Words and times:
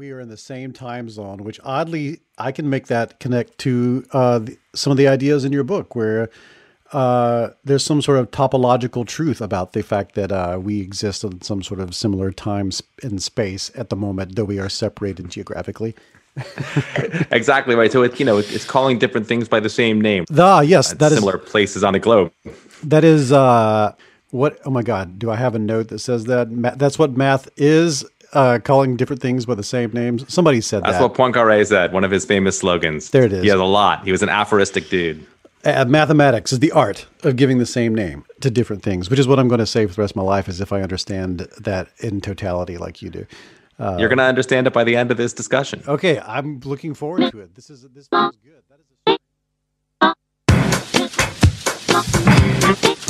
We 0.00 0.12
are 0.12 0.20
in 0.20 0.30
the 0.30 0.38
same 0.38 0.72
time 0.72 1.10
zone, 1.10 1.44
which 1.44 1.60
oddly 1.62 2.20
I 2.38 2.52
can 2.52 2.70
make 2.70 2.86
that 2.86 3.20
connect 3.20 3.58
to 3.58 4.06
uh, 4.12 4.38
the, 4.38 4.56
some 4.74 4.92
of 4.92 4.96
the 4.96 5.06
ideas 5.06 5.44
in 5.44 5.52
your 5.52 5.62
book, 5.62 5.94
where 5.94 6.30
uh, 6.94 7.50
there's 7.64 7.84
some 7.84 8.00
sort 8.00 8.18
of 8.18 8.30
topological 8.30 9.06
truth 9.06 9.42
about 9.42 9.74
the 9.74 9.82
fact 9.82 10.14
that 10.14 10.32
uh, 10.32 10.58
we 10.58 10.80
exist 10.80 11.22
in 11.22 11.42
some 11.42 11.62
sort 11.62 11.80
of 11.80 11.94
similar 11.94 12.32
time 12.32 12.70
and 13.02 13.22
space 13.22 13.70
at 13.74 13.90
the 13.90 13.94
moment, 13.96 14.36
though 14.36 14.44
we 14.44 14.58
are 14.58 14.70
separated 14.70 15.28
geographically. 15.28 15.94
exactly 17.30 17.74
right. 17.74 17.92
So 17.92 18.02
it's 18.02 18.18
you 18.18 18.24
know 18.24 18.38
it's 18.38 18.64
calling 18.64 18.98
different 18.98 19.26
things 19.26 19.48
by 19.48 19.60
the 19.60 19.68
same 19.68 20.00
name. 20.00 20.24
Ah, 20.34 20.62
yes, 20.62 20.94
that 20.94 21.12
similar 21.12 21.36
is, 21.36 21.50
places 21.50 21.84
on 21.84 21.92
the 21.92 21.98
globe. 21.98 22.32
That 22.84 23.04
is 23.04 23.32
uh, 23.32 23.92
what? 24.30 24.60
Oh 24.64 24.70
my 24.70 24.80
God! 24.80 25.18
Do 25.18 25.30
I 25.30 25.36
have 25.36 25.54
a 25.54 25.58
note 25.58 25.88
that 25.88 25.98
says 25.98 26.24
that? 26.24 26.48
That's 26.78 26.98
what 26.98 27.18
math 27.18 27.50
is. 27.58 28.06
Uh, 28.32 28.60
calling 28.62 28.96
different 28.96 29.20
things 29.20 29.44
by 29.44 29.56
the 29.56 29.62
same 29.64 29.90
names. 29.92 30.24
Somebody 30.32 30.60
said 30.60 30.84
That's 30.84 30.98
that. 30.98 31.02
what 31.02 31.14
Poincaré 31.14 31.66
said. 31.66 31.92
One 31.92 32.04
of 32.04 32.12
his 32.12 32.24
famous 32.24 32.56
slogans. 32.58 33.10
There 33.10 33.24
it 33.24 33.32
is. 33.32 33.42
He 33.42 33.48
has 33.48 33.58
a 33.58 33.64
lot. 33.64 34.04
He 34.04 34.12
was 34.12 34.22
an 34.22 34.28
aphoristic 34.28 34.88
dude. 34.88 35.26
Uh, 35.64 35.84
mathematics 35.84 36.52
is 36.52 36.60
the 36.60 36.70
art 36.72 37.06
of 37.24 37.36
giving 37.36 37.58
the 37.58 37.66
same 37.66 37.94
name 37.94 38.24
to 38.40 38.50
different 38.50 38.82
things, 38.82 39.10
which 39.10 39.18
is 39.18 39.26
what 39.26 39.38
I'm 39.38 39.48
going 39.48 39.58
to 39.58 39.66
say 39.66 39.84
for 39.86 39.94
the 39.94 40.02
rest 40.02 40.12
of 40.12 40.16
my 40.16 40.22
life, 40.22 40.48
as 40.48 40.60
if 40.60 40.72
I 40.72 40.80
understand 40.80 41.40
that 41.58 41.88
in 41.98 42.20
totality, 42.20 42.78
like 42.78 43.02
you 43.02 43.10
do. 43.10 43.26
Uh, 43.78 43.96
You're 43.98 44.08
going 44.08 44.18
to 44.18 44.24
understand 44.24 44.66
it 44.66 44.72
by 44.72 44.84
the 44.84 44.94
end 44.96 45.10
of 45.10 45.16
this 45.16 45.32
discussion. 45.32 45.82
Okay, 45.88 46.20
I'm 46.20 46.60
looking 46.60 46.94
forward 46.94 47.30
to 47.32 47.40
it. 47.40 47.54
This 47.54 47.68
is 47.68 47.82
this 47.94 48.08
feels 48.08 48.36
good. 48.36 48.62
That 48.70 48.78
is 52.70 53.06
a 53.06 53.09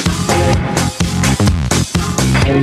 For 2.51 2.57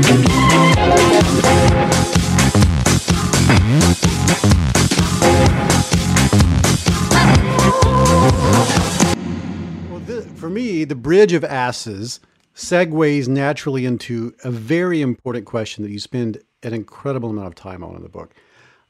me, 10.50 10.84
the 10.84 10.94
bridge 10.94 11.32
of 11.32 11.42
asses 11.42 12.20
segues 12.54 13.28
naturally 13.28 13.86
into 13.86 14.34
a 14.44 14.50
very 14.50 15.00
important 15.00 15.46
question 15.46 15.84
that 15.84 15.90
you 15.90 15.98
spend 15.98 16.42
an 16.62 16.74
incredible 16.74 17.30
amount 17.30 17.46
of 17.46 17.54
time 17.54 17.82
on 17.82 17.96
in 17.96 18.02
the 18.02 18.10
book. 18.10 18.34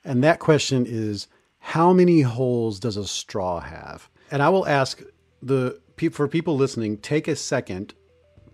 And 0.05 0.25
that 0.25 0.41
question 0.41 0.85
is 0.85 1.29
how 1.61 1.93
many 1.93 2.23
holes 2.23 2.81
does 2.81 2.97
a 2.97 3.07
straw 3.07 3.61
have? 3.61 4.09
And 4.33 4.43
I 4.43 4.49
will 4.49 4.67
ask 4.67 5.01
the 5.41 5.79
for 6.11 6.27
people 6.27 6.57
listening, 6.57 6.97
take 6.97 7.29
a 7.29 7.37
second, 7.37 7.95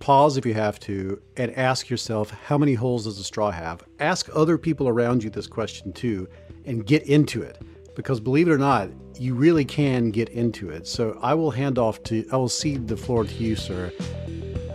pause 0.04 0.37
if 0.37 0.44
you 0.44 0.53
have 0.53 0.78
to, 0.78 1.19
and 1.38 1.50
ask 1.56 1.88
yourself 1.88 2.31
how 2.31 2.59
many 2.59 2.75
holes 2.75 3.04
does 3.04 3.19
a 3.19 3.25
straw 3.25 3.50
have? 3.50 3.82
Ask 4.00 4.28
other 4.34 4.59
people 4.59 4.87
around 4.87 5.25
you 5.25 5.31
this 5.31 5.47
question 5.47 5.94
too, 5.94 6.28
and 6.66 6.84
get 6.84 7.04
into 7.04 7.41
it. 7.41 7.62
Because 7.97 8.20
believe 8.20 8.47
it 8.47 8.53
or 8.53 8.59
not, 8.59 8.91
you 9.19 9.34
really 9.34 9.64
can 9.64 10.10
get 10.10 10.28
into 10.28 10.69
it. 10.69 10.87
So 10.87 11.19
I 11.22 11.32
will 11.32 11.50
hand 11.50 11.78
off 11.78 12.03
to, 12.03 12.28
I 12.31 12.37
will 12.37 12.50
cede 12.50 12.87
the 12.87 12.98
floor 12.98 13.25
to 13.25 13.32
you, 13.32 13.56
sir. 13.56 13.91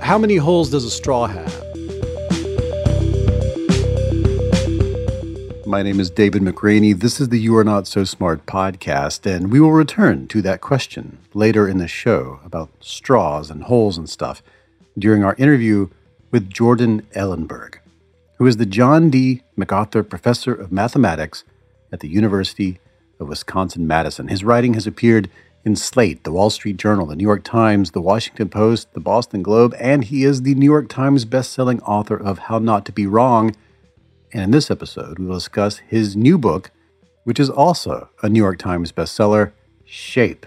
How 0.01 0.18
many 0.18 0.38
holes 0.38 0.72
does 0.72 0.84
a 0.84 0.89
straw 0.89 1.28
have? 1.28 1.63
My 5.68 5.84
name 5.84 6.00
is 6.00 6.09
David 6.09 6.41
McRaney. 6.41 7.00
This 7.00 7.22
is 7.22 7.29
the 7.29 7.38
You 7.38 7.56
Are 7.56 7.63
Not 7.63 7.85
So 7.85 8.03
Smart 8.03 8.47
podcast, 8.47 9.31
and 9.31 9.51
we 9.51 9.59
will 9.59 9.73
return 9.73 10.28
to 10.29 10.41
that 10.41 10.59
question 10.59 11.19
later 11.35 11.68
in 11.68 11.78
the 11.78 11.88
show 11.88 12.39
about 12.44 12.72
straws 12.79 13.51
and 13.51 13.66
holes 13.66 13.95
and 13.95 14.09
stuff 14.09 14.41
during 14.99 15.23
our 15.23 15.35
interview 15.37 15.89
with 16.31 16.49
Jordan 16.49 17.01
Ellenberg, 17.15 17.79
who 18.37 18.45
is 18.45 18.57
the 18.57 18.65
John 18.65 19.09
D. 19.09 19.41
MacArthur 19.55 20.03
Professor 20.03 20.53
of 20.53 20.71
Mathematics 20.71 21.43
at 21.91 21.99
the 22.01 22.07
University 22.07 22.79
of 23.19 23.27
Wisconsin 23.27 23.88
Madison. 23.88 24.27
His 24.27 24.43
writing 24.43 24.75
has 24.75 24.85
appeared 24.85 25.29
in 25.65 25.75
Slate, 25.75 26.23
the 26.23 26.31
Wall 26.31 26.49
Street 26.49 26.77
Journal, 26.77 27.07
the 27.07 27.15
New 27.15 27.23
York 27.23 27.43
Times, 27.43 27.91
the 27.91 28.01
Washington 28.01 28.49
Post, 28.49 28.93
the 28.93 28.99
Boston 28.99 29.43
Globe, 29.43 29.75
and 29.79 30.05
he 30.05 30.23
is 30.23 30.43
the 30.43 30.55
New 30.55 30.65
York 30.65 30.88
Times 30.88 31.25
bestselling 31.25 31.81
author 31.81 32.15
of 32.15 32.39
How 32.39 32.59
Not 32.59 32.85
to 32.85 32.91
Be 32.91 33.07
Wrong 33.07 33.55
and 34.31 34.43
in 34.43 34.51
this 34.51 34.69
episode, 34.69 35.17
we 35.17 35.25
will 35.25 35.35
discuss 35.35 35.77
his 35.77 36.15
new 36.15 36.38
book, 36.38 36.69
which 37.23 37.39
is 37.39 37.49
also 37.49 38.09
a 38.21 38.29
New 38.29 38.39
York 38.39 38.59
Times 38.59 38.91
bestseller 38.91 39.51
Shape 39.85 40.45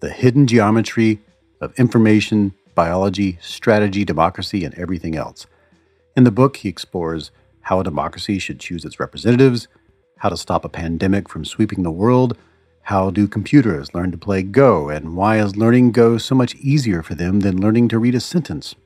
The 0.00 0.10
Hidden 0.10 0.46
Geometry 0.46 1.20
of 1.60 1.74
Information, 1.76 2.54
Biology, 2.76 3.38
Strategy, 3.40 4.04
Democracy, 4.04 4.64
and 4.64 4.72
Everything 4.74 5.16
Else. 5.16 5.48
In 6.16 6.22
the 6.22 6.30
book, 6.30 6.58
he 6.58 6.68
explores 6.68 7.32
how 7.62 7.80
a 7.80 7.84
democracy 7.84 8.38
should 8.38 8.60
choose 8.60 8.84
its 8.84 9.00
representatives, 9.00 9.66
how 10.18 10.28
to 10.28 10.36
stop 10.36 10.64
a 10.64 10.68
pandemic 10.68 11.28
from 11.28 11.44
sweeping 11.44 11.82
the 11.82 11.90
world, 11.90 12.38
how 12.82 13.10
do 13.10 13.26
computers 13.26 13.92
learn 13.94 14.12
to 14.12 14.16
play 14.16 14.44
Go, 14.44 14.88
and 14.88 15.16
why 15.16 15.40
is 15.40 15.56
learning 15.56 15.90
Go 15.90 16.18
so 16.18 16.36
much 16.36 16.54
easier 16.54 17.02
for 17.02 17.16
them 17.16 17.40
than 17.40 17.60
learning 17.60 17.88
to 17.88 17.98
read 17.98 18.14
a 18.14 18.20
sentence? 18.20 18.76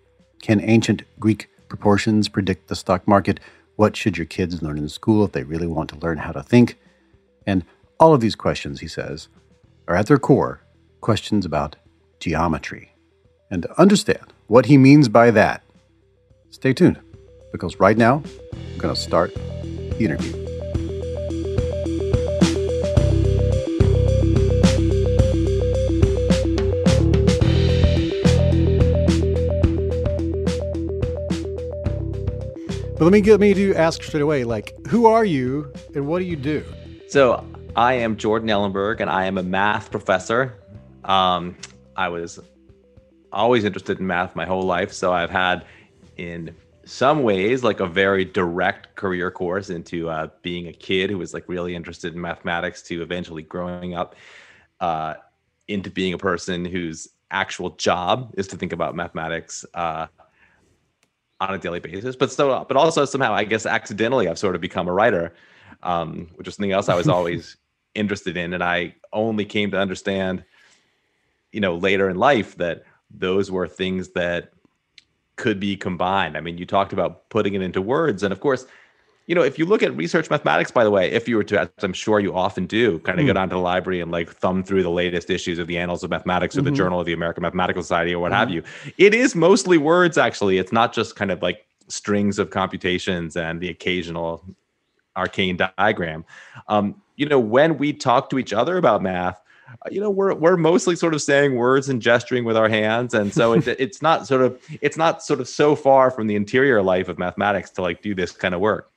Can 0.40 0.62
ancient 0.62 1.02
Greek 1.18 1.50
proportions 1.68 2.28
predict 2.28 2.68
the 2.68 2.76
stock 2.76 3.06
market? 3.06 3.40
What 3.76 3.96
should 3.96 4.16
your 4.16 4.24
kids 4.24 4.62
learn 4.62 4.78
in 4.78 4.88
school 4.88 5.24
if 5.24 5.32
they 5.32 5.42
really 5.42 5.66
want 5.66 5.90
to 5.90 5.98
learn 5.98 6.18
how 6.18 6.32
to 6.32 6.42
think? 6.42 6.78
And 7.46 7.64
all 7.98 8.14
of 8.14 8.22
these 8.22 8.36
questions, 8.36 8.80
he 8.80 8.88
says, 8.88 9.28
are 9.86 9.96
at 9.96 10.06
their 10.06 10.18
core 10.18 10.62
questions 11.00 11.44
about 11.44 11.76
geometry. 12.20 12.89
And 13.52 13.64
to 13.64 13.80
understand 13.80 14.32
what 14.46 14.66
he 14.66 14.78
means 14.78 15.08
by 15.08 15.32
that, 15.32 15.64
stay 16.50 16.72
tuned, 16.72 17.00
because 17.50 17.80
right 17.80 17.96
now, 17.96 18.22
I'm 18.52 18.78
going 18.78 18.94
to 18.94 19.00
start 19.00 19.34
the 19.34 20.04
interview. 20.04 20.32
But 32.92 33.04
let 33.04 33.12
me 33.12 33.20
get 33.20 33.40
me 33.40 33.52
to 33.54 33.74
ask 33.74 34.04
straight 34.04 34.22
away, 34.22 34.44
like, 34.44 34.74
who 34.86 35.06
are 35.06 35.24
you 35.24 35.72
and 35.96 36.06
what 36.06 36.20
do 36.20 36.24
you 36.26 36.36
do? 36.36 36.64
So 37.08 37.44
I 37.74 37.94
am 37.94 38.16
Jordan 38.16 38.48
Ellenberg, 38.48 39.00
and 39.00 39.10
I 39.10 39.24
am 39.24 39.38
a 39.38 39.42
math 39.42 39.90
professor. 39.90 40.54
Um, 41.02 41.56
I 41.96 42.10
was 42.10 42.38
always 43.32 43.64
interested 43.64 43.98
in 43.98 44.06
math 44.06 44.36
my 44.36 44.44
whole 44.44 44.62
life, 44.62 44.92
so 44.92 45.12
I've 45.12 45.30
had, 45.30 45.64
in 46.16 46.54
some 46.84 47.22
ways, 47.22 47.62
like 47.62 47.80
a 47.80 47.86
very 47.86 48.24
direct 48.24 48.94
career 48.96 49.30
course 49.30 49.70
into 49.70 50.08
uh, 50.08 50.28
being 50.42 50.68
a 50.68 50.72
kid 50.72 51.10
who 51.10 51.18
was 51.18 51.32
like 51.32 51.48
really 51.48 51.74
interested 51.74 52.14
in 52.14 52.20
mathematics 52.20 52.82
to 52.82 53.02
eventually 53.02 53.42
growing 53.42 53.94
up 53.94 54.16
uh, 54.80 55.14
into 55.68 55.90
being 55.90 56.14
a 56.14 56.18
person 56.18 56.64
whose 56.64 57.08
actual 57.30 57.70
job 57.70 58.34
is 58.36 58.48
to 58.48 58.56
think 58.56 58.72
about 58.72 58.96
mathematics 58.96 59.64
uh, 59.74 60.06
on 61.40 61.54
a 61.54 61.58
daily 61.58 61.80
basis. 61.80 62.16
But 62.16 62.32
so, 62.32 62.64
but 62.66 62.76
also 62.76 63.04
somehow, 63.04 63.32
I 63.34 63.44
guess, 63.44 63.66
accidentally, 63.66 64.28
I've 64.28 64.38
sort 64.38 64.54
of 64.54 64.60
become 64.60 64.88
a 64.88 64.92
writer, 64.92 65.34
um, 65.82 66.28
which 66.34 66.48
is 66.48 66.56
something 66.56 66.72
else 66.72 66.88
I 66.88 66.96
was 66.96 67.08
always 67.16 67.56
interested 67.94 68.36
in, 68.36 68.52
and 68.52 68.64
I 68.64 68.94
only 69.12 69.44
came 69.44 69.70
to 69.70 69.78
understand, 69.78 70.44
you 71.52 71.60
know, 71.60 71.76
later 71.76 72.08
in 72.08 72.16
life 72.16 72.56
that 72.56 72.82
those 73.16 73.50
were 73.50 73.66
things 73.68 74.10
that 74.10 74.52
could 75.36 75.58
be 75.58 75.76
combined. 75.76 76.36
I 76.36 76.40
mean, 76.40 76.58
you 76.58 76.66
talked 76.66 76.92
about 76.92 77.28
putting 77.30 77.54
it 77.54 77.62
into 77.62 77.80
words, 77.80 78.22
and 78.22 78.32
of 78.32 78.40
course, 78.40 78.66
you 79.26 79.34
know, 79.34 79.42
if 79.42 79.58
you 79.60 79.64
look 79.64 79.82
at 79.82 79.96
research 79.96 80.28
mathematics, 80.28 80.72
by 80.72 80.82
the 80.82 80.90
way, 80.90 81.10
if 81.12 81.28
you 81.28 81.36
were 81.36 81.44
to, 81.44 81.60
as 81.60 81.68
I'm 81.82 81.92
sure 81.92 82.18
you 82.18 82.34
often 82.34 82.66
do, 82.66 82.98
kind 83.00 83.20
of 83.20 83.24
Mm. 83.24 83.28
go 83.28 83.32
down 83.34 83.48
to 83.50 83.54
the 83.54 83.60
library 83.60 84.00
and 84.00 84.10
like 84.10 84.28
thumb 84.28 84.64
through 84.64 84.82
the 84.82 84.90
latest 84.90 85.30
issues 85.30 85.60
of 85.60 85.68
the 85.68 85.78
Annals 85.78 86.02
of 86.02 86.10
Mathematics 86.10 86.56
or 86.58 86.62
Mhm. 86.62 86.64
the 86.64 86.70
Journal 86.72 86.98
of 86.98 87.06
the 87.06 87.12
American 87.12 87.42
Mathematical 87.42 87.82
Society 87.82 88.12
or 88.12 88.18
what 88.18 88.32
have 88.32 88.50
you, 88.50 88.62
it 88.98 89.14
is 89.14 89.36
mostly 89.36 89.78
words. 89.78 90.18
Actually, 90.18 90.58
it's 90.58 90.72
not 90.72 90.92
just 90.92 91.14
kind 91.14 91.30
of 91.30 91.42
like 91.42 91.64
strings 91.86 92.38
of 92.40 92.50
computations 92.50 93.36
and 93.36 93.60
the 93.60 93.68
occasional 93.68 94.44
arcane 95.16 95.56
diagram. 95.56 96.24
Um, 96.68 97.00
you 97.16 97.26
know, 97.26 97.38
when 97.38 97.78
we 97.78 97.92
talk 97.92 98.30
to 98.30 98.38
each 98.38 98.52
other 98.52 98.78
about 98.78 99.00
math, 99.00 99.40
you 99.90 100.00
know, 100.00 100.10
we're 100.10 100.34
we're 100.34 100.56
mostly 100.56 100.96
sort 100.96 101.14
of 101.14 101.22
saying 101.22 101.56
words 101.56 101.88
and 101.88 102.02
gesturing 102.02 102.44
with 102.44 102.56
our 102.56 102.68
hands, 102.68 103.14
and 103.14 103.32
so 103.32 103.52
it, 103.52 103.66
it's 103.78 104.02
not 104.02 104.26
sort 104.26 104.42
of 104.42 104.60
it's 104.80 104.96
not 104.96 105.22
sort 105.22 105.40
of 105.40 105.48
so 105.48 105.74
far 105.74 106.10
from 106.10 106.26
the 106.26 106.36
interior 106.36 106.82
life 106.82 107.08
of 107.08 107.18
mathematics 107.18 107.70
to 107.70 107.82
like 107.82 108.02
do 108.02 108.14
this 108.14 108.32
kind 108.32 108.54
of 108.54 108.60
work. 108.60 108.90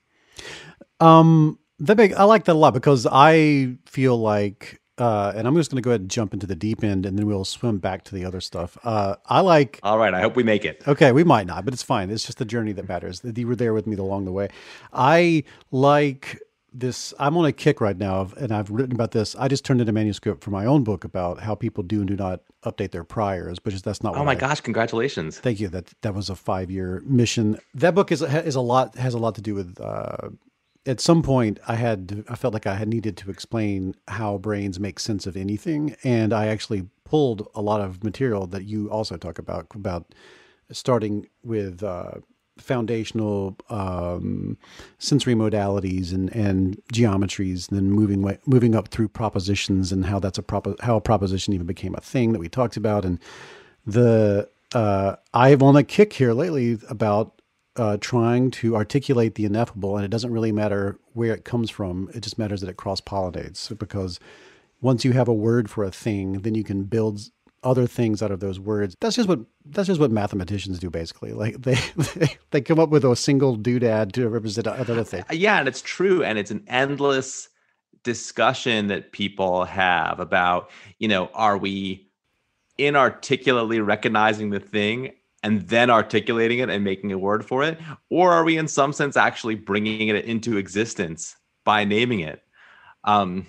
Um, 1.00 1.60
that 1.80 1.98
big, 1.98 2.14
I 2.14 2.24
like 2.24 2.46
that 2.46 2.54
a 2.54 2.60
lot 2.60 2.74
because 2.74 3.08
I 3.12 3.76
feel 3.86 4.18
like, 4.18 4.80
uh, 4.98 5.34
and 5.36 5.48
I'm 5.48 5.56
just 5.56 5.72
going 5.72 5.82
to 5.82 5.86
go 5.86 5.92
ahead 5.92 6.02
and 6.02 6.10
jump 6.10 6.34
into 6.34 6.48
the 6.48 6.56
deep 6.56 6.84
end, 6.84 7.06
and 7.06 7.18
then 7.18 7.26
we'll 7.26 7.46
swim 7.46 7.80
back 7.80 8.04
to 8.06 8.16
the 8.16 8.26
other 8.26 8.40
stuff. 8.40 8.78
Uh, 8.84 9.16
I 9.26 9.42
like. 9.42 9.80
All 9.84 9.98
right, 9.98 10.14
I 10.14 10.22
hope 10.22 10.36
we 10.36 10.44
make 10.44 10.66
it. 10.66 10.82
Okay, 10.88 11.12
we 11.12 11.24
might 11.24 11.48
not, 11.48 11.66
but 11.66 11.74
it's 11.74 11.84
fine. 11.84 12.10
It's 12.10 12.26
just 12.26 12.38
the 12.38 12.46
journey 12.46 12.72
that 12.74 12.88
matters. 12.88 13.22
You 13.24 13.48
were 13.48 13.56
there 13.56 13.74
with 13.74 13.88
me 13.88 13.98
along 13.98 14.26
the 14.26 14.32
way. 14.32 14.50
I 14.94 15.44
like 15.72 16.40
this. 16.74 17.14
I'm 17.20 17.38
on 17.38 17.46
a 17.46 17.52
kick 17.52 17.80
right 17.82 17.98
now, 17.98 18.16
of, 18.22 18.34
and 18.38 18.52
I've 18.52 18.70
written 18.70 18.94
about 18.94 19.12
this. 19.12 19.36
I 19.38 19.48
just 19.48 19.64
turned 19.66 19.82
in 19.82 19.88
a 19.88 19.92
manuscript 19.92 20.44
for 20.44 20.52
my 20.52 20.66
own 20.66 20.84
book 20.84 21.04
about 21.04 21.40
how 21.42 21.56
people 21.56 21.84
do 21.84 22.00
and 22.00 22.08
do 22.08 22.16
not 22.16 22.42
update 22.64 22.92
their 22.92 23.04
priors, 23.04 23.60
but 23.60 23.72
just 23.72 23.86
that's 23.86 24.04
not. 24.04 24.16
Oh 24.16 24.24
my 24.24 24.32
I- 24.32 24.36
gosh, 24.36 24.62
congratulations. 24.62 25.40
Thank 25.40 25.60
you. 25.60 25.68
That 25.70 25.94
that 26.02 26.14
was 26.14 26.30
a 26.30 26.36
five 26.36 26.72
year 26.72 27.02
mission. 27.06 27.58
That 27.74 27.96
book 27.96 28.12
is 28.12 28.22
is 28.22 28.56
a 28.56 28.62
lot 28.62 28.96
has 28.96 29.14
a 29.14 29.20
lot 29.20 29.36
to 29.36 29.42
do 29.42 29.56
with. 29.56 29.80
Uh, 29.80 30.30
at 30.86 31.00
some 31.00 31.24
point, 31.24 31.60
I 31.66 31.76
had 31.76 32.26
I 32.28 32.36
felt 32.36 32.54
like 32.54 32.68
I 32.68 32.76
had 32.76 32.90
needed 32.90 33.16
to 33.18 33.30
explain 33.30 33.96
how 34.10 34.38
brains 34.38 34.80
make 34.80 35.00
sense 35.00 35.26
of 35.26 35.38
anything, 35.38 35.96
and 36.04 36.34
I 36.34 36.48
actually 36.48 36.88
pulled 37.06 37.48
a 37.56 37.62
lot 37.62 37.80
of 37.80 38.04
material 38.04 38.48
that 38.48 38.66
you 38.66 38.90
also 38.92 39.16
talk 39.16 39.40
about 39.40 39.68
about 39.76 40.14
starting 40.72 41.28
with. 41.44 41.84
Uh, 41.84 42.16
foundational 42.58 43.58
um, 43.70 44.58
sensory 45.00 45.36
modalities 45.36 46.14
and, 46.14 46.34
and 46.36 46.82
geometries, 46.94 47.70
and 47.70 47.78
then 47.78 47.92
moving 47.92 48.22
way, 48.22 48.38
moving 48.46 48.76
up 48.76 48.90
through 48.90 49.08
propositions 49.08 49.92
and 49.92 50.06
how 50.06 50.20
that's 50.20 50.38
a 50.38 50.44
propo- 50.44 50.80
how 50.82 50.96
a 50.96 51.02
proposition 51.02 51.54
even 51.54 51.68
became 51.68 51.96
a 51.96 52.02
thing 52.02 52.32
that 52.34 52.40
we 52.40 52.48
talked 52.50 52.78
about, 52.78 53.06
and 53.06 53.20
the 53.86 54.48
uh, 54.74 55.16
I've 55.34 55.62
on 55.62 55.76
a 55.76 55.84
kick 55.84 56.14
here 56.14 56.34
lately 56.34 56.80
about 56.90 57.42
uh, 57.76 57.98
trying 58.00 58.52
to 58.52 58.76
articulate 58.76 59.36
the 59.36 59.46
ineffable, 59.46 59.96
and 59.96 60.06
it 60.06 60.12
doesn't 60.12 60.32
really 60.32 60.52
matter 60.52 61.00
where 61.14 61.34
it 61.34 61.46
comes 61.46 61.70
from. 61.70 62.10
It 62.14 62.22
just 62.22 62.38
matters 62.38 62.62
that 62.62 62.70
it 62.70 62.78
cross 62.78 63.02
pollinates 63.02 63.78
because 63.78 64.20
once 64.82 65.06
you 65.06 65.14
have 65.14 65.28
a 65.28 65.34
word 65.34 65.70
for 65.70 65.84
a 65.84 65.92
thing, 65.92 66.42
then 66.42 66.56
you 66.56 66.64
can 66.64 66.84
build 66.84 67.22
other 67.64 67.88
things 67.88 68.22
out 68.22 68.32
of 68.32 68.40
those 68.40 68.60
words. 68.60 68.96
That's 69.00 69.16
just 69.16 69.30
what 69.30 69.40
that's 69.66 69.88
just 69.88 70.00
what 70.00 70.12
mathematicians 70.12 70.80
do, 70.80 70.90
basically. 70.90 71.34
Like 71.34 71.62
they 71.62 71.76
they, 72.16 72.38
they 72.52 72.62
come 72.62 72.80
up 72.80 72.90
with 72.90 73.06
a 73.06 73.16
single 73.16 73.58
doodad 73.58 74.12
to 74.14 74.30
represent 74.30 74.68
another 74.68 75.04
thing. 75.04 75.24
Yeah, 75.32 75.60
and 75.60 75.68
it's 75.68 75.82
true, 75.82 76.24
and 76.24 76.38
it's 76.38 76.52
an 76.52 76.64
endless 76.68 77.50
discussion 78.04 78.88
that 78.88 79.12
people 79.12 79.64
have 79.64 80.20
about, 80.20 80.70
you 81.00 81.08
know, 81.08 81.30
are 81.34 81.58
we 81.58 82.10
inarticulately 82.78 83.80
recognizing 83.80 84.50
the 84.50 84.60
thing 84.60 85.14
and 85.42 85.62
then 85.68 85.90
articulating 85.90 86.60
it 86.60 86.70
and 86.70 86.84
making 86.84 87.12
a 87.12 87.18
word 87.18 87.46
for 87.46 87.64
it, 87.64 87.78
or 88.10 88.32
are 88.32 88.44
we 88.44 88.58
in 88.58 88.68
some 88.68 88.94
sense 88.94 89.18
actually 89.18 89.56
bringing 89.56 90.08
it 90.08 90.26
into 90.26 90.58
existence 90.58 91.36
by 91.66 91.84
naming 91.84 92.22
it? 92.22 92.42
Um, 93.04 93.46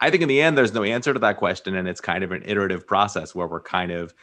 I 0.00 0.10
think 0.10 0.22
in 0.22 0.28
the 0.28 0.40
end, 0.42 0.58
there's 0.58 0.74
no 0.74 0.82
answer 0.82 1.12
to 1.12 1.18
that 1.20 1.36
question, 1.36 1.74
and 1.76 1.88
it's 1.88 2.00
kind 2.00 2.24
of 2.24 2.32
an 2.32 2.42
iterative 2.44 2.86
process 2.86 3.34
where 3.34 3.46
we're 3.46 3.60
kind 3.60 3.92
of 3.92 4.14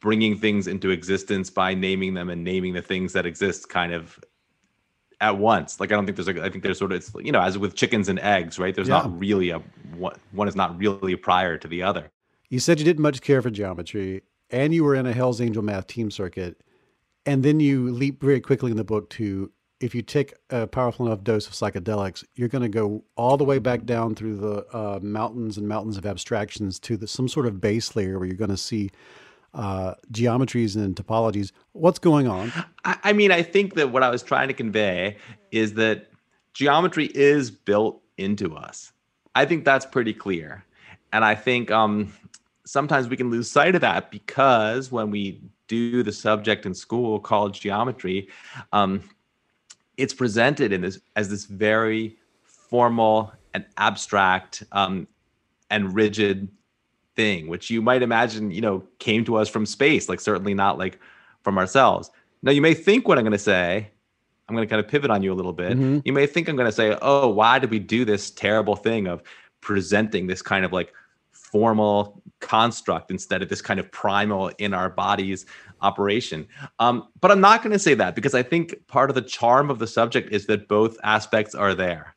bringing 0.00 0.36
things 0.38 0.66
into 0.66 0.90
existence 0.90 1.50
by 1.50 1.74
naming 1.74 2.14
them 2.14 2.28
and 2.30 2.42
naming 2.42 2.72
the 2.72 2.82
things 2.82 3.12
that 3.12 3.26
exist 3.26 3.68
kind 3.68 3.92
of 3.92 4.18
at 5.20 5.38
once. 5.38 5.78
Like 5.78 5.92
I 5.92 5.94
don't 5.94 6.06
think 6.06 6.16
there's 6.16 6.28
a 6.28 6.42
I 6.42 6.50
think 6.50 6.64
there's 6.64 6.78
sort 6.78 6.92
of 6.92 6.96
it's 6.96 7.12
you 7.20 7.32
know 7.32 7.40
as 7.40 7.56
with 7.58 7.74
chickens 7.74 8.08
and 8.08 8.18
eggs, 8.18 8.58
right? 8.58 8.74
There's 8.74 8.88
Yeah. 8.88 8.98
not 8.98 9.18
really 9.18 9.50
a 9.50 9.58
one 9.96 10.16
one 10.32 10.48
is 10.48 10.56
not 10.56 10.78
really 10.78 11.16
prior 11.16 11.56
to 11.58 11.68
the 11.68 11.82
other. 11.82 12.10
You 12.50 12.58
said 12.60 12.78
you 12.78 12.84
didn't 12.84 13.02
much 13.02 13.20
care 13.20 13.40
for 13.40 13.50
geometry, 13.50 14.22
and 14.50 14.74
you 14.74 14.84
were 14.84 14.94
in 14.94 15.06
a 15.06 15.12
Hell's 15.12 15.40
Angel 15.40 15.62
math 15.62 15.86
team 15.86 16.10
circuit, 16.10 16.60
and 17.24 17.42
then 17.42 17.60
you 17.60 17.90
leap 17.90 18.22
very 18.22 18.40
quickly 18.40 18.70
in 18.70 18.76
the 18.76 18.84
book 18.84 19.10
to 19.10 19.50
if 19.80 19.94
you 19.94 20.02
take 20.02 20.34
a 20.50 20.66
powerful 20.66 21.06
enough 21.06 21.22
dose 21.22 21.46
of 21.46 21.52
psychedelics, 21.52 22.24
you're 22.34 22.48
going 22.48 22.62
to 22.62 22.68
go 22.68 23.04
all 23.16 23.36
the 23.36 23.44
way 23.44 23.58
back 23.58 23.84
down 23.84 24.14
through 24.14 24.36
the 24.36 24.76
uh, 24.76 24.98
mountains 25.02 25.58
and 25.58 25.68
mountains 25.68 25.96
of 25.96 26.06
abstractions 26.06 26.78
to 26.80 26.96
the, 26.96 27.06
some 27.06 27.28
sort 27.28 27.46
of 27.46 27.60
base 27.60 27.94
layer 27.96 28.18
where 28.18 28.26
you're 28.26 28.36
going 28.36 28.50
to 28.50 28.56
see 28.56 28.90
uh, 29.52 29.94
geometries 30.12 30.76
and 30.76 30.96
topologies. 30.96 31.52
What's 31.72 31.98
going 31.98 32.28
on? 32.28 32.52
I, 32.84 32.98
I 33.04 33.12
mean, 33.12 33.30
I 33.30 33.42
think 33.42 33.74
that 33.74 33.90
what 33.90 34.02
I 34.02 34.10
was 34.10 34.22
trying 34.22 34.48
to 34.48 34.54
convey 34.54 35.16
is 35.50 35.74
that 35.74 36.08
geometry 36.54 37.06
is 37.14 37.50
built 37.50 38.00
into 38.16 38.54
us. 38.56 38.92
I 39.34 39.44
think 39.44 39.64
that's 39.64 39.86
pretty 39.86 40.14
clear. 40.14 40.64
And 41.12 41.24
I 41.24 41.34
think 41.34 41.70
um, 41.70 42.12
sometimes 42.64 43.08
we 43.08 43.16
can 43.16 43.30
lose 43.30 43.50
sight 43.50 43.74
of 43.74 43.80
that 43.80 44.10
because 44.10 44.90
when 44.90 45.10
we 45.10 45.40
do 45.66 46.02
the 46.02 46.12
subject 46.12 46.66
in 46.66 46.74
school 46.74 47.18
called 47.18 47.54
geometry, 47.54 48.28
um, 48.72 49.02
it's 49.96 50.14
presented 50.14 50.72
in 50.72 50.80
this 50.80 50.98
as 51.16 51.28
this 51.28 51.44
very 51.44 52.16
formal 52.44 53.32
and 53.52 53.64
abstract 53.76 54.64
um, 54.72 55.06
and 55.70 55.94
rigid 55.94 56.48
thing, 57.16 57.48
which 57.48 57.70
you 57.70 57.80
might 57.80 58.02
imagine, 58.02 58.50
you 58.50 58.60
know, 58.60 58.82
came 58.98 59.24
to 59.24 59.36
us 59.36 59.48
from 59.48 59.66
space, 59.66 60.08
like 60.08 60.20
certainly 60.20 60.54
not 60.54 60.78
like 60.78 60.98
from 61.42 61.58
ourselves. 61.58 62.10
Now, 62.42 62.50
you 62.50 62.60
may 62.60 62.74
think 62.74 63.06
what 63.06 63.18
I'm 63.18 63.24
going 63.24 63.32
to 63.32 63.38
say, 63.38 63.88
I'm 64.48 64.54
going 64.54 64.66
to 64.66 64.70
kind 64.70 64.84
of 64.84 64.90
pivot 64.90 65.10
on 65.10 65.22
you 65.22 65.32
a 65.32 65.34
little 65.34 65.52
bit. 65.52 65.78
Mhm. 65.78 66.02
You 66.04 66.12
may 66.12 66.26
think 66.26 66.48
I'm 66.48 66.56
going 66.56 66.68
to 66.68 66.72
say, 66.72 66.96
oh, 67.00 67.28
why 67.28 67.58
did 67.58 67.70
we 67.70 67.78
do 67.78 68.04
this 68.04 68.30
terrible 68.30 68.76
thing 68.76 69.06
of 69.06 69.22
presenting 69.60 70.26
this 70.26 70.42
kind 70.42 70.64
of 70.64 70.72
like 70.72 70.92
formal 71.54 72.20
construct 72.40 73.12
instead 73.12 73.40
of 73.40 73.48
this 73.48 73.62
kind 73.62 73.78
of 73.78 73.88
primal 73.92 74.48
in 74.58 74.74
our 74.74 74.90
bodies 74.90 75.46
operation? 75.82 76.48
Um, 76.80 77.06
but 77.20 77.30
I'm 77.30 77.40
not 77.40 77.62
going 77.62 77.72
to 77.72 77.78
say 77.78 77.94
that 77.94 78.16
because 78.16 78.34
I 78.34 78.42
think 78.42 78.74
part 78.88 79.08
of 79.08 79.14
the 79.14 79.22
charm 79.22 79.70
of 79.70 79.78
the 79.78 79.86
subject 79.86 80.32
is 80.32 80.46
that 80.46 80.66
both 80.66 80.98
aspects 81.04 81.54
are 81.54 81.72
there. 81.72 82.16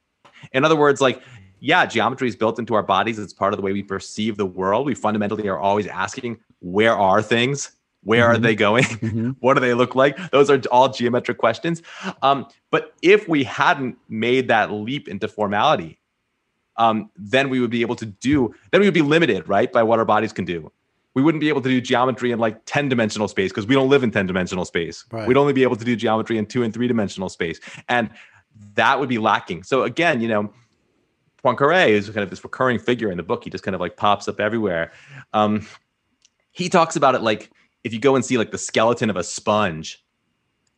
In 0.54 0.66
other 0.66 0.76
words, 0.76 1.02
like, 1.02 1.22
yeah, 1.60 1.86
geometry 1.86 2.28
is 2.28 2.36
built 2.36 2.58
into 2.58 2.74
our 2.74 2.82
bodies. 2.82 3.20
It's 3.20 3.32
part 3.34 3.54
of 3.54 3.58
the 3.58 3.64
way 3.64 3.74
we 3.74 3.84
perceive 3.84 4.38
the 4.38 4.46
world. 4.48 4.88
We 4.88 4.96
fundamentally 4.96 5.48
are 5.50 5.60
always 5.60 5.86
asking, 5.86 6.40
where 6.62 6.96
are 6.98 7.22
things? 7.22 7.72
Where 8.04 8.26
are 8.26 8.36
Mhm. 8.38 8.42
they 8.42 8.56
going? 8.56 8.84
Mhm. 9.08 9.36
what 9.40 9.54
do 9.54 9.60
they 9.60 9.76
look 9.76 9.94
like? 9.94 10.18
Those 10.32 10.50
are 10.50 10.60
all 10.72 10.90
geometric 10.90 11.38
questions. 11.38 11.84
Um, 12.24 12.48
but 12.72 12.94
if 13.04 13.28
we 13.30 13.44
hadn't 13.44 13.98
made 14.10 14.48
that 14.48 14.72
leap 14.72 15.08
into 15.08 15.28
formality, 15.28 16.00
um, 16.78 17.10
then 17.16 17.50
we 17.50 17.60
would 17.60 17.70
be 17.70 17.82
able 17.82 17.96
to 17.96 18.06
do, 18.06 18.54
then 18.72 18.82
we 18.82 18.88
would 18.88 18.94
be 18.94 19.02
limited, 19.02 19.48
right, 19.48 19.72
by 19.72 19.84
what 19.84 20.00
our 20.00 20.06
bodies 20.06 20.34
can 20.34 20.46
do. 20.46 20.72
We 21.14 21.24
wouldn't 21.24 21.42
be 21.42 21.50
able 21.50 21.62
to 21.62 21.70
do 21.70 21.82
geometry 21.82 22.32
in 22.32 22.40
like 22.40 22.62
10 22.66 22.90
dimensional 22.90 23.28
space 23.28 23.52
because 23.52 23.66
we 23.66 23.74
don't 23.74 23.90
live 23.90 24.04
in 24.04 24.12
10 24.12 24.28
dimensional 24.28 24.66
space. 24.66 25.04
Right. 25.12 25.28
We'd 25.28 25.38
only 25.38 25.54
be 25.54 25.64
able 25.64 25.76
to 25.76 25.86
do 25.86 25.96
geometry 25.96 26.38
in 26.38 26.46
two 26.46 26.62
and 26.62 26.72
three 26.74 26.88
dimensional 26.88 27.30
space. 27.30 27.60
And 27.90 28.12
that 28.76 29.00
would 29.00 29.10
be 29.10 29.18
lacking. 29.18 29.64
So 29.64 29.84
again, 29.84 30.22
you 30.22 30.28
know, 30.28 30.54
Poincaré 31.44 31.90
is 31.90 32.08
kind 32.08 32.24
of 32.24 32.30
this 32.30 32.44
recurring 32.44 32.78
figure 32.78 33.10
in 33.10 33.18
the 33.18 33.24
book. 33.24 33.44
He 33.44 33.50
just 33.50 33.64
kind 33.64 33.74
of 33.74 33.82
like 33.82 33.98
pops 33.98 34.28
up 34.28 34.40
everywhere. 34.40 34.92
Um, 35.34 35.66
he 36.52 36.70
talks 36.70 36.96
about 36.96 37.16
it 37.16 37.22
like 37.22 37.50
if 37.84 37.94
you 37.94 38.00
go 38.00 38.16
and 38.16 38.24
see 38.24 38.38
like 38.38 38.52
the 38.52 38.58
skeleton 38.58 39.10
of 39.10 39.16
a 39.16 39.24
sponge, 39.24 40.04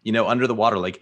you 0.04 0.12
know, 0.12 0.28
under 0.28 0.48
the 0.48 0.56
water, 0.56 0.78
like 0.78 1.02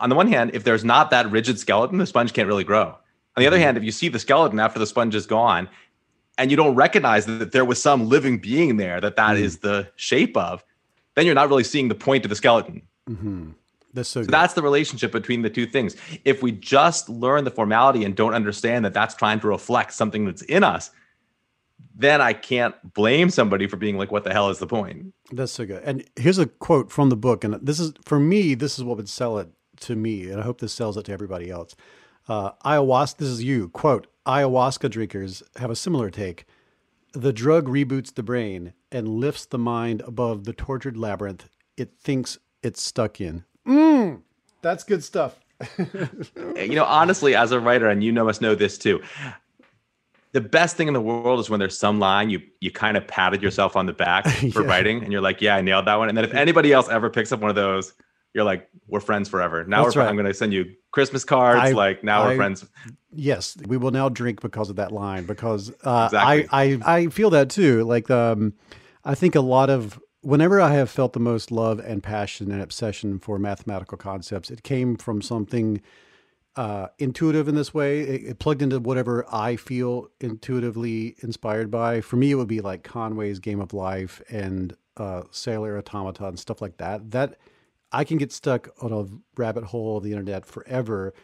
on 0.00 0.08
the 0.08 0.16
one 0.16 0.28
hand, 0.28 0.52
if 0.54 0.64
there's 0.64 0.84
not 0.84 1.10
that 1.10 1.30
rigid 1.30 1.58
skeleton, 1.58 1.98
the 1.98 2.06
sponge 2.06 2.32
can't 2.32 2.48
really 2.48 2.64
grow. 2.64 2.96
On 3.36 3.42
the 3.42 3.46
other 3.46 3.58
hand, 3.58 3.76
if 3.76 3.84
you 3.84 3.92
see 3.92 4.08
the 4.08 4.18
skeleton 4.18 4.58
after 4.58 4.78
the 4.78 4.86
sponge 4.86 5.14
is 5.14 5.26
gone 5.26 5.68
and 6.38 6.50
you 6.50 6.56
don't 6.56 6.74
recognize 6.74 7.26
that 7.26 7.52
there 7.52 7.64
was 7.64 7.80
some 7.82 8.08
living 8.08 8.38
being 8.38 8.76
there 8.78 9.00
that 9.00 9.16
that 9.16 9.36
Mm. 9.36 9.40
is 9.40 9.58
the 9.58 9.88
shape 9.96 10.36
of, 10.36 10.64
then 11.14 11.26
you're 11.26 11.34
not 11.34 11.48
really 11.48 11.64
seeing 11.64 11.88
the 11.88 11.94
point 11.94 12.24
of 12.24 12.30
the 12.30 12.36
skeleton. 12.36 12.82
hmm 13.06 13.50
That's 13.92 14.08
so, 14.08 14.22
So 14.22 14.26
good. 14.26 14.32
that's 14.32 14.54
the 14.54 14.62
relationship 14.62 15.12
between 15.12 15.42
the 15.42 15.50
two 15.50 15.66
things. 15.66 15.96
If 16.24 16.42
we 16.42 16.52
just 16.52 17.08
learn 17.10 17.44
the 17.44 17.50
formality 17.50 18.04
and 18.04 18.14
don't 18.16 18.34
understand 18.34 18.84
that 18.86 18.94
that's 18.94 19.14
trying 19.14 19.40
to 19.40 19.48
reflect 19.48 19.92
something 19.92 20.24
that's 20.24 20.42
in 20.42 20.64
us, 20.64 20.90
then 21.94 22.20
I 22.22 22.32
can't 22.32 22.74
blame 22.94 23.28
somebody 23.30 23.66
for 23.66 23.76
being 23.76 23.96
like, 23.98 24.10
what 24.10 24.24
the 24.24 24.32
hell 24.32 24.48
is 24.50 24.58
the 24.58 24.66
point? 24.66 25.14
That's 25.32 25.52
so 25.52 25.64
good. 25.66 25.82
And 25.84 26.04
here's 26.16 26.38
a 26.38 26.46
quote 26.46 26.90
from 26.90 27.08
the 27.10 27.16
book, 27.16 27.44
and 27.44 27.54
this 27.62 27.80
is 27.80 27.92
for 28.04 28.18
me. 28.18 28.54
This 28.54 28.78
is 28.78 28.84
what 28.84 28.96
would 28.98 29.08
sell 29.08 29.38
it 29.38 29.48
to 29.80 29.96
me, 29.96 30.28
and 30.30 30.40
I 30.40 30.44
hope 30.44 30.60
this 30.60 30.72
sells 30.72 30.96
it 30.96 31.04
to 31.06 31.12
everybody 31.12 31.50
else. 31.50 31.74
Uh, 32.28 32.52
ayahuasca. 32.64 33.16
This 33.18 33.28
is 33.28 33.42
you. 33.44 33.68
Quote: 33.68 34.06
Ayahuasca 34.26 34.90
drinkers 34.90 35.42
have 35.56 35.70
a 35.70 35.76
similar 35.76 36.10
take. 36.10 36.44
The 37.12 37.32
drug 37.32 37.66
reboots 37.66 38.14
the 38.14 38.22
brain 38.22 38.72
and 38.92 39.08
lifts 39.08 39.46
the 39.46 39.58
mind 39.58 40.02
above 40.06 40.44
the 40.44 40.52
tortured 40.52 40.96
labyrinth 40.96 41.48
it 41.76 41.92
thinks 42.00 42.38
it's 42.62 42.80
stuck 42.80 43.20
in. 43.20 43.44
Mm. 43.66 44.22
That's 44.62 44.82
good 44.84 45.04
stuff. 45.04 45.38
you 46.56 46.74
know, 46.74 46.84
honestly, 46.84 47.34
as 47.34 47.52
a 47.52 47.60
writer, 47.60 47.88
and 47.88 48.02
you 48.02 48.12
know 48.12 48.24
must 48.24 48.40
know 48.42 48.54
this 48.54 48.76
too. 48.78 49.02
The 50.32 50.40
best 50.40 50.76
thing 50.76 50.88
in 50.88 50.94
the 50.94 51.00
world 51.00 51.40
is 51.40 51.48
when 51.48 51.60
there's 51.60 51.78
some 51.78 51.98
line 51.98 52.28
you 52.28 52.40
you 52.60 52.70
kind 52.70 52.96
of 52.96 53.06
patted 53.06 53.42
yourself 53.42 53.76
on 53.76 53.86
the 53.86 53.92
back 53.92 54.26
for 54.52 54.62
Yeah. 54.62 54.68
writing, 54.68 55.02
and 55.02 55.12
you're 55.12 55.22
like, 55.22 55.40
"Yeah, 55.40 55.56
I 55.56 55.62
nailed 55.62 55.86
that 55.86 55.94
one." 55.96 56.08
And 56.08 56.16
then 56.16 56.24
if 56.24 56.34
anybody 56.34 56.72
else 56.72 56.88
ever 56.88 57.08
picks 57.08 57.32
up 57.32 57.40
one 57.40 57.48
of 57.50 57.56
those, 57.56 57.94
you're 58.36 58.44
like, 58.44 58.68
"We're 58.86 59.00
friends 59.00 59.28
forever." 59.28 59.64
Now 59.64 59.82
That's 59.82 59.96
we're, 59.96 60.02
right. 60.02 60.08
I'm 60.08 60.14
going 60.14 60.26
to 60.26 60.34
send 60.34 60.52
you 60.52 60.66
Christmas 60.92 61.24
cards. 61.24 61.60
I- 61.60 61.72
like 61.72 62.04
now 62.04 62.22
I- 62.22 62.28
we're 62.28 62.36
friends. 62.36 62.64
Yes, 63.10 63.56
we 63.66 63.78
will 63.78 63.90
now 63.92 64.10
drink 64.10 64.42
because 64.42 64.68
of 64.68 64.76
that 64.76 64.92
line. 64.92 65.24
Because 65.24 65.70
uh, 65.82 66.10
Exactly. 66.12 66.48
I, 66.52 66.78
I 66.84 66.96
I 66.98 67.06
feel 67.08 67.30
that 67.30 67.48
too. 67.48 67.82
Like 67.84 68.10
um, 68.10 68.52
I 69.04 69.14
think 69.14 69.34
a 69.34 69.40
lot 69.40 69.70
of 69.70 69.98
whenever 70.20 70.60
I 70.60 70.72
have 70.74 70.90
felt 70.90 71.14
the 71.14 71.20
most 71.20 71.50
love 71.50 71.78
and 71.78 72.02
passion 72.02 72.52
and 72.52 72.60
obsession 72.60 73.18
for 73.18 73.38
mathematical 73.38 73.96
concepts, 73.96 74.50
it 74.50 74.62
came 74.62 74.96
from 74.96 75.22
something 75.22 75.80
uh, 76.56 76.88
intuitive 76.98 77.48
in 77.48 77.54
this 77.54 77.72
way. 77.72 78.00
It, 78.00 78.24
it 78.24 78.38
plugged 78.38 78.60
into 78.60 78.78
whatever 78.80 79.24
I 79.32 79.56
feel 79.56 80.08
intuitively 80.20 81.16
inspired 81.22 81.70
by. 81.70 82.02
For 82.02 82.16
me, 82.16 82.32
it 82.32 82.34
would 82.34 82.48
be 82.48 82.60
like 82.60 82.82
Conway's 82.82 83.38
Game 83.38 83.60
of 83.60 83.72
Life 83.72 84.20
and 84.28 84.76
uh, 84.98 85.22
Cellular 85.30 85.78
Automata 85.78 86.26
and 86.26 86.38
stuff 86.38 86.60
like 86.60 86.76
that. 86.78 87.10
That 87.12 87.38
I 87.92 88.04
can 88.04 88.18
get 88.18 88.32
stuck 88.32 88.68
on 88.82 88.92
a 88.92 89.06
rabbit 89.40 89.64
hole 89.64 89.96
of 89.96 90.04
the 90.04 90.12
internet 90.12 90.44
forever, 90.46 91.14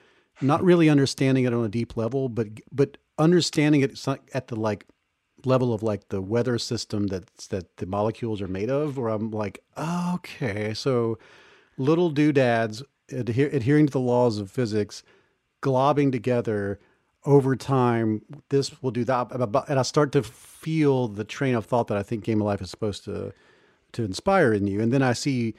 not 0.41 0.63
really 0.63 0.89
understanding 0.89 1.45
it 1.45 1.53
on 1.53 1.65
a 1.65 1.69
deep 1.69 1.97
level, 1.97 2.29
but 2.29 2.49
but 2.71 2.99
understanding 3.19 3.83
it 3.83 4.07
at 4.33 4.49
the 4.49 4.57
like 4.57 4.87
level 5.45 5.75
of 5.75 5.83
like 5.83 6.09
the 6.09 6.23
weather 6.23 6.59
system 6.59 7.09
that's 7.09 7.49
that 7.49 7.77
the 7.77 7.87
molecules 7.87 8.41
are 8.41 8.49
made 8.49 8.71
of. 8.71 8.97
Where 8.97 9.09
I'm 9.09 9.31
like, 9.31 9.63
oh, 9.77 10.13
okay, 10.17 10.75
so 10.75 11.19
little 11.77 12.11
doodads 12.11 12.83
adhering 13.11 13.87
to 13.87 13.93
the 13.93 14.01
laws 14.01 14.39
of 14.39 14.51
physics, 14.51 15.03
globbing 15.63 16.13
together 16.13 16.81
over 17.25 17.57
time. 17.57 18.23
This 18.49 18.83
will 18.83 18.91
do 18.91 19.05
that, 19.05 19.31
and 19.33 19.79
I 19.79 19.83
start 19.83 20.13
to 20.13 20.23
feel 20.23 21.09
the 21.09 21.25
train 21.25 21.55
of 21.55 21.67
thought 21.67 21.89
that 21.89 21.99
I 21.99 22.03
think 22.03 22.25
Game 22.25 22.41
of 22.41 22.47
Life 22.47 22.63
is 22.63 22.71
supposed 22.71 23.05
to 23.05 23.33
to 23.93 24.05
inspire 24.05 24.55
in 24.55 24.67
you. 24.67 24.81
And 24.81 24.93
then 24.93 25.03
I 25.03 25.13
see 25.13 25.55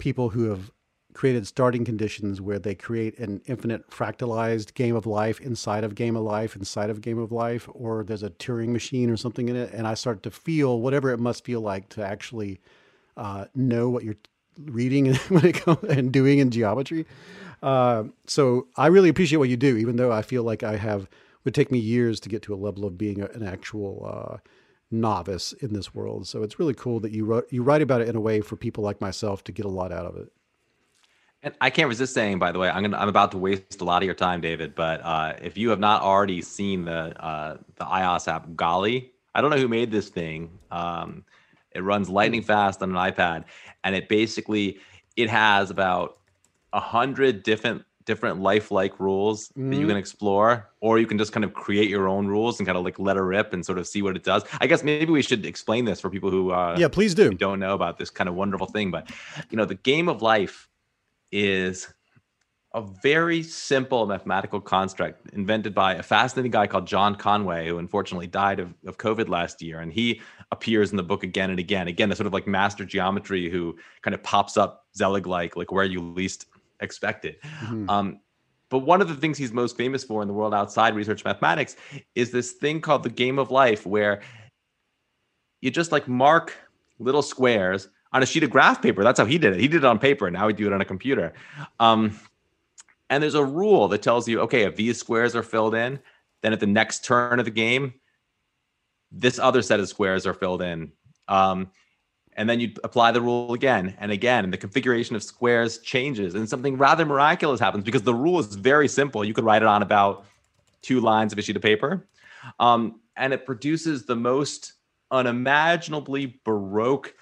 people 0.00 0.30
who 0.30 0.50
have 0.50 0.70
created 1.12 1.46
starting 1.46 1.84
conditions 1.84 2.40
where 2.40 2.58
they 2.58 2.74
create 2.74 3.18
an 3.18 3.40
infinite 3.46 3.88
fractalized 3.90 4.74
game 4.74 4.94
of 4.94 5.06
life 5.06 5.40
inside 5.40 5.82
of 5.84 5.94
game 5.94 6.16
of 6.16 6.22
life 6.22 6.54
inside 6.54 6.88
of 6.88 7.00
game 7.00 7.18
of 7.18 7.32
life 7.32 7.68
or 7.74 8.04
there's 8.04 8.22
a 8.22 8.30
turing 8.30 8.68
machine 8.68 9.10
or 9.10 9.16
something 9.16 9.48
in 9.48 9.56
it 9.56 9.72
and 9.72 9.86
i 9.86 9.94
start 9.94 10.22
to 10.22 10.30
feel 10.30 10.80
whatever 10.80 11.10
it 11.10 11.18
must 11.18 11.44
feel 11.44 11.60
like 11.60 11.88
to 11.88 12.04
actually 12.04 12.60
uh, 13.16 13.44
know 13.54 13.88
what 13.88 14.04
you're 14.04 14.16
reading 14.66 15.14
when 15.28 15.44
it 15.44 15.54
comes 15.54 15.82
and 15.84 16.12
doing 16.12 16.38
in 16.38 16.50
geometry. 16.50 17.06
Uh, 17.62 18.04
so 18.26 18.68
i 18.76 18.86
really 18.86 19.08
appreciate 19.08 19.38
what 19.38 19.48
you 19.48 19.56
do 19.56 19.76
even 19.76 19.96
though 19.96 20.12
i 20.12 20.22
feel 20.22 20.42
like 20.42 20.62
i 20.62 20.76
have 20.76 21.08
would 21.44 21.54
take 21.54 21.70
me 21.70 21.78
years 21.78 22.20
to 22.20 22.28
get 22.28 22.42
to 22.42 22.54
a 22.54 22.56
level 22.56 22.84
of 22.84 22.96
being 22.96 23.20
an 23.20 23.42
actual 23.42 24.06
uh, 24.06 24.36
novice 24.90 25.52
in 25.54 25.72
this 25.72 25.94
world 25.94 26.26
so 26.26 26.42
it's 26.42 26.58
really 26.58 26.74
cool 26.74 27.00
that 27.00 27.12
you 27.12 27.24
wrote, 27.24 27.46
you 27.52 27.62
write 27.62 27.82
about 27.82 28.00
it 28.00 28.08
in 28.08 28.16
a 28.16 28.20
way 28.20 28.40
for 28.40 28.56
people 28.56 28.84
like 28.84 29.00
myself 29.00 29.44
to 29.44 29.52
get 29.52 29.64
a 29.66 29.68
lot 29.70 29.92
out 29.92 30.06
of 30.06 30.16
it 30.16 30.32
And 31.42 31.54
I 31.60 31.70
can't 31.70 31.88
resist 31.88 32.12
saying, 32.12 32.38
by 32.38 32.52
the 32.52 32.58
way, 32.58 32.68
I'm 32.68 32.82
gonna 32.82 32.98
I'm 32.98 33.08
about 33.08 33.30
to 33.32 33.38
waste 33.38 33.80
a 33.80 33.84
lot 33.84 34.02
of 34.02 34.06
your 34.06 34.14
time, 34.14 34.40
David. 34.42 34.74
But 34.74 35.00
uh, 35.02 35.34
if 35.40 35.56
you 35.56 35.70
have 35.70 35.78
not 35.78 36.02
already 36.02 36.42
seen 36.42 36.84
the 36.84 37.18
uh, 37.24 37.56
the 37.76 37.84
iOS 37.84 38.28
app 38.28 38.54
Golly, 38.56 39.12
I 39.34 39.40
don't 39.40 39.50
know 39.50 39.56
who 39.56 39.68
made 39.68 39.90
this 39.90 40.10
thing. 40.10 40.58
Um, 40.70 41.24
it 41.72 41.82
runs 41.82 42.10
lightning 42.10 42.42
fast 42.42 42.82
on 42.82 42.90
an 42.90 42.96
iPad, 42.96 43.44
and 43.84 43.94
it 43.94 44.08
basically 44.08 44.80
it 45.16 45.30
has 45.30 45.70
about 45.70 46.18
a 46.74 46.80
hundred 46.80 47.42
different 47.42 47.84
different 48.04 48.40
lifelike 48.40 48.98
rules 48.98 49.48
that 49.54 49.76
you 49.76 49.86
can 49.86 49.96
explore, 49.96 50.70
or 50.80 50.98
you 50.98 51.06
can 51.06 51.18
just 51.18 51.32
kind 51.32 51.44
of 51.44 51.52
create 51.52 51.88
your 51.88 52.08
own 52.08 52.26
rules 52.26 52.58
and 52.58 52.66
kind 52.66 52.78
of 52.78 52.84
like 52.84 52.98
let 52.98 53.16
it 53.16 53.20
rip 53.20 53.52
and 53.52 53.64
sort 53.64 53.78
of 53.78 53.86
see 53.86 54.02
what 54.02 54.16
it 54.16 54.24
does. 54.24 54.42
I 54.60 54.66
guess 54.66 54.82
maybe 54.82 55.12
we 55.12 55.22
should 55.22 55.44
explain 55.44 55.84
this 55.84 56.00
for 56.00 56.10
people 56.10 56.30
who 56.30 56.50
uh, 56.50 56.76
yeah 56.78 56.88
please 56.88 57.14
do 57.14 57.30
don't 57.30 57.60
know 57.60 57.74
about 57.74 57.98
this 57.98 58.10
kind 58.10 58.28
of 58.28 58.34
wonderful 58.34 58.66
thing. 58.66 58.90
But 58.90 59.10
you 59.50 59.56
know, 59.56 59.64
the 59.64 59.74
game 59.74 60.08
of 60.08 60.22
life 60.22 60.68
is 61.30 61.92
a 62.72 62.82
very 63.02 63.42
simple 63.42 64.06
mathematical 64.06 64.60
construct 64.60 65.28
invented 65.34 65.74
by 65.74 65.94
a 65.94 66.02
fascinating 66.02 66.52
guy 66.52 66.68
called 66.68 66.86
John 66.86 67.16
Conway, 67.16 67.68
who 67.68 67.78
unfortunately 67.78 68.28
died 68.28 68.60
of, 68.60 68.72
of 68.86 68.96
COVID 68.96 69.28
last 69.28 69.60
year. 69.60 69.80
And 69.80 69.92
he 69.92 70.20
appears 70.52 70.92
in 70.92 70.96
the 70.96 71.02
book 71.02 71.24
again 71.24 71.50
and 71.50 71.58
again. 71.58 71.88
Again, 71.88 72.12
a 72.12 72.16
sort 72.16 72.28
of 72.28 72.32
like 72.32 72.46
master 72.46 72.84
geometry 72.84 73.50
who 73.50 73.76
kind 74.02 74.14
of 74.14 74.22
pops 74.22 74.56
up 74.56 74.86
Zelig 74.96 75.26
like, 75.26 75.56
like 75.56 75.72
where 75.72 75.84
you 75.84 76.00
least 76.00 76.46
expect 76.80 77.24
it. 77.24 77.40
Um, 77.88 78.20
but 78.68 78.80
one 78.80 79.00
of 79.00 79.08
the 79.08 79.14
things 79.14 79.36
he's 79.36 79.52
most 79.52 79.76
famous 79.76 80.04
for 80.04 80.22
in 80.22 80.28
the 80.28 80.34
world 80.34 80.54
outside 80.54 80.94
research 80.94 81.24
mathematics 81.24 81.76
is 82.14 82.30
this 82.30 82.52
thing 82.52 82.80
called 82.80 83.02
the 83.02 83.10
game 83.10 83.38
of 83.38 83.50
life, 83.50 83.84
where 83.84 84.22
you 85.60 85.70
just 85.70 85.92
like 85.92 86.06
mark 86.08 86.54
little 86.98 87.22
squares 87.22 87.88
on 88.12 88.22
a 88.22 88.26
sheet 88.26 88.42
of 88.44 88.50
graph 88.50 88.80
paper. 88.80 89.02
That's 89.02 89.18
how 89.18 89.26
he 89.26 89.38
did 89.38 89.54
it. 89.54 89.60
He 89.60 89.68
did 89.68 89.78
it 89.78 89.84
on 89.84 89.98
paper. 89.98 90.30
Now 90.30 90.46
we 90.46 90.52
do 90.52 90.66
it 90.66 90.72
on 90.72 90.80
a 90.80 90.84
computer. 90.84 91.32
Um, 91.78 92.18
and 93.08 93.22
there's 93.22 93.34
a 93.34 93.44
rule 93.44 93.88
that 93.88 94.02
tells 94.02 94.28
you, 94.28 94.40
okay, 94.40 94.62
if 94.62 94.76
these 94.76 94.98
squares 94.98 95.34
are 95.34 95.42
filled 95.42 95.74
in, 95.74 95.98
then 96.42 96.52
at 96.52 96.60
the 96.60 96.66
next 96.66 97.04
turn 97.04 97.38
of 97.38 97.44
the 97.44 97.50
game, 97.50 97.94
this 99.10 99.38
other 99.38 99.62
set 99.62 99.80
of 99.80 99.88
squares 99.88 100.26
are 100.26 100.34
filled 100.34 100.62
in. 100.62 100.92
Um, 101.26 101.70
and 102.36 102.48
then 102.48 102.60
you 102.60 102.72
apply 102.84 103.12
the 103.12 103.20
rule 103.20 103.52
again 103.52 103.94
and 103.98 104.12
again, 104.12 104.44
and 104.44 104.52
the 104.52 104.58
configuration 104.58 105.16
of 105.16 105.22
squares 105.22 105.78
changes, 105.78 106.34
and 106.34 106.48
something 106.48 106.76
rather 106.78 107.04
miraculous 107.04 107.60
happens 107.60 107.84
because 107.84 108.02
the 108.02 108.14
rule 108.14 108.38
is 108.38 108.54
very 108.54 108.88
simple. 108.88 109.24
You 109.24 109.34
could 109.34 109.44
write 109.44 109.62
it 109.62 109.68
on 109.68 109.82
about 109.82 110.24
two 110.82 111.00
lines 111.00 111.32
of 111.32 111.38
a 111.38 111.42
sheet 111.42 111.56
of 111.56 111.62
paper, 111.62 112.06
um, 112.58 113.00
and 113.16 113.32
it 113.32 113.44
produces 113.44 114.06
the 114.06 114.16
most 114.16 114.74
unimaginably 115.10 116.40
baroque. 116.44 117.14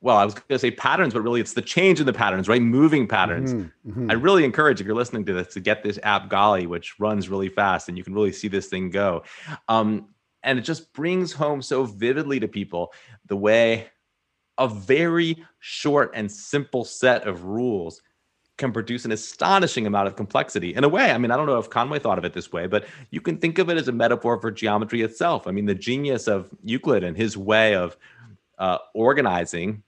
Well, 0.00 0.16
I 0.16 0.24
was 0.24 0.34
going 0.34 0.44
to 0.50 0.58
say 0.58 0.70
patterns, 0.70 1.14
but 1.14 1.22
really 1.22 1.40
it's 1.40 1.54
the 1.54 1.62
change 1.62 2.00
in 2.00 2.06
the 2.06 2.12
patterns, 2.12 2.48
right? 2.48 2.62
Moving 2.62 3.06
patterns. 3.08 3.54
Mhm. 3.86 4.10
I 4.10 4.14
really 4.14 4.44
encourage 4.44 4.80
if 4.80 4.86
you're 4.86 4.96
listening 4.96 5.24
to 5.26 5.32
this 5.32 5.54
to 5.54 5.60
get 5.60 5.82
this 5.82 5.98
app 6.02 6.28
Golly, 6.28 6.66
which 6.66 6.98
runs 7.00 7.28
really 7.28 7.48
fast 7.48 7.88
and 7.88 7.96
you 7.98 8.04
can 8.04 8.14
really 8.14 8.32
see 8.32 8.48
this 8.48 8.66
thing 8.66 8.90
go. 8.90 9.24
Um, 9.68 10.08
and 10.42 10.58
it 10.58 10.62
just 10.62 10.92
brings 10.92 11.32
home 11.32 11.60
so 11.60 11.84
vividly 11.84 12.38
to 12.40 12.46
people 12.46 12.92
the 13.26 13.36
way 13.36 13.88
a 14.58 14.68
very 14.68 15.44
short 15.60 16.10
and 16.14 16.30
simple 16.30 16.84
set 16.84 17.26
of 17.26 17.44
rules 17.44 18.02
can 18.56 18.72
produce 18.72 19.04
an 19.04 19.12
astonishing 19.12 19.86
amount 19.86 20.08
of 20.08 20.16
complexity. 20.16 20.74
In 20.74 20.82
a 20.82 20.88
way, 20.88 21.10
I 21.10 21.18
mean, 21.18 21.30
I 21.30 21.36
don't 21.36 21.46
know 21.46 21.58
if 21.58 21.68
Conway 21.68 21.98
thought 21.98 22.18
of 22.18 22.24
it 22.24 22.32
this 22.32 22.52
way, 22.52 22.66
but 22.66 22.86
you 23.10 23.20
can 23.20 23.36
think 23.36 23.58
of 23.58 23.68
it 23.68 23.76
as 23.76 23.88
a 23.88 23.92
metaphor 23.92 24.40
for 24.40 24.50
geometry 24.50 25.02
itself. 25.02 25.46
I 25.46 25.50
mean, 25.50 25.66
the 25.66 25.74
genius 25.74 26.26
of 26.26 26.48
Euclid 26.64 27.04
and 27.04 27.16
his 27.16 27.36
way 27.36 27.74
of 27.74 27.96
uh, 28.58 28.78
organizing 28.94 29.82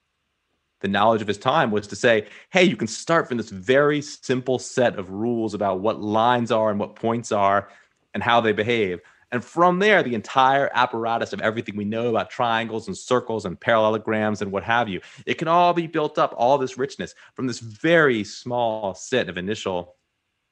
the 0.81 0.89
knowledge 0.89 1.23
of 1.23 1.29
his 1.29 1.39
time 1.39 1.71
was 1.71 1.87
to 1.89 1.97
say, 1.97 2.27
hey, 2.51 2.63
you 2.63 2.77
can 2.77 2.87
start 2.87 3.27
from 3.27 3.39
this 3.39 3.51
very 3.51 4.01
simple 4.03 4.59
set 4.59 4.99
of 4.99 5.11
rules 5.11 5.55
about 5.55 5.81
what 5.81 6.01
lines 6.01 6.53
are 6.53 6.71
and 6.71 6.79
what 6.79 6.95
points 6.95 7.33
are 7.33 7.69
and 8.15 8.23
how 8.23 8.41
they 8.41 8.53
behave. 8.53 9.01
And 9.31 9.45
from 9.45 9.79
there, 9.79 10.03
the 10.03 10.15
entire 10.15 10.71
apparatus 10.73 11.33
of 11.33 11.41
everything 11.41 11.77
we 11.77 11.85
know 11.85 12.09
about 12.09 12.31
triangles 12.31 12.87
and 12.87 12.97
circles 12.97 13.45
and 13.45 13.61
parallelograms 13.61 14.41
and 14.41 14.51
what 14.51 14.63
have 14.65 14.89
you, 14.89 15.01
it 15.27 15.35
can 15.35 15.49
all 15.49 15.75
be 15.75 15.87
built 15.87 16.19
up, 16.19 16.35
all 16.37 16.57
this 16.57 16.79
richness 16.79 17.15
from 17.35 17.47
this 17.47 17.59
very 17.59 18.25
small 18.25 18.95
set 18.95 19.29
of 19.29 19.37
initial 19.37 19.97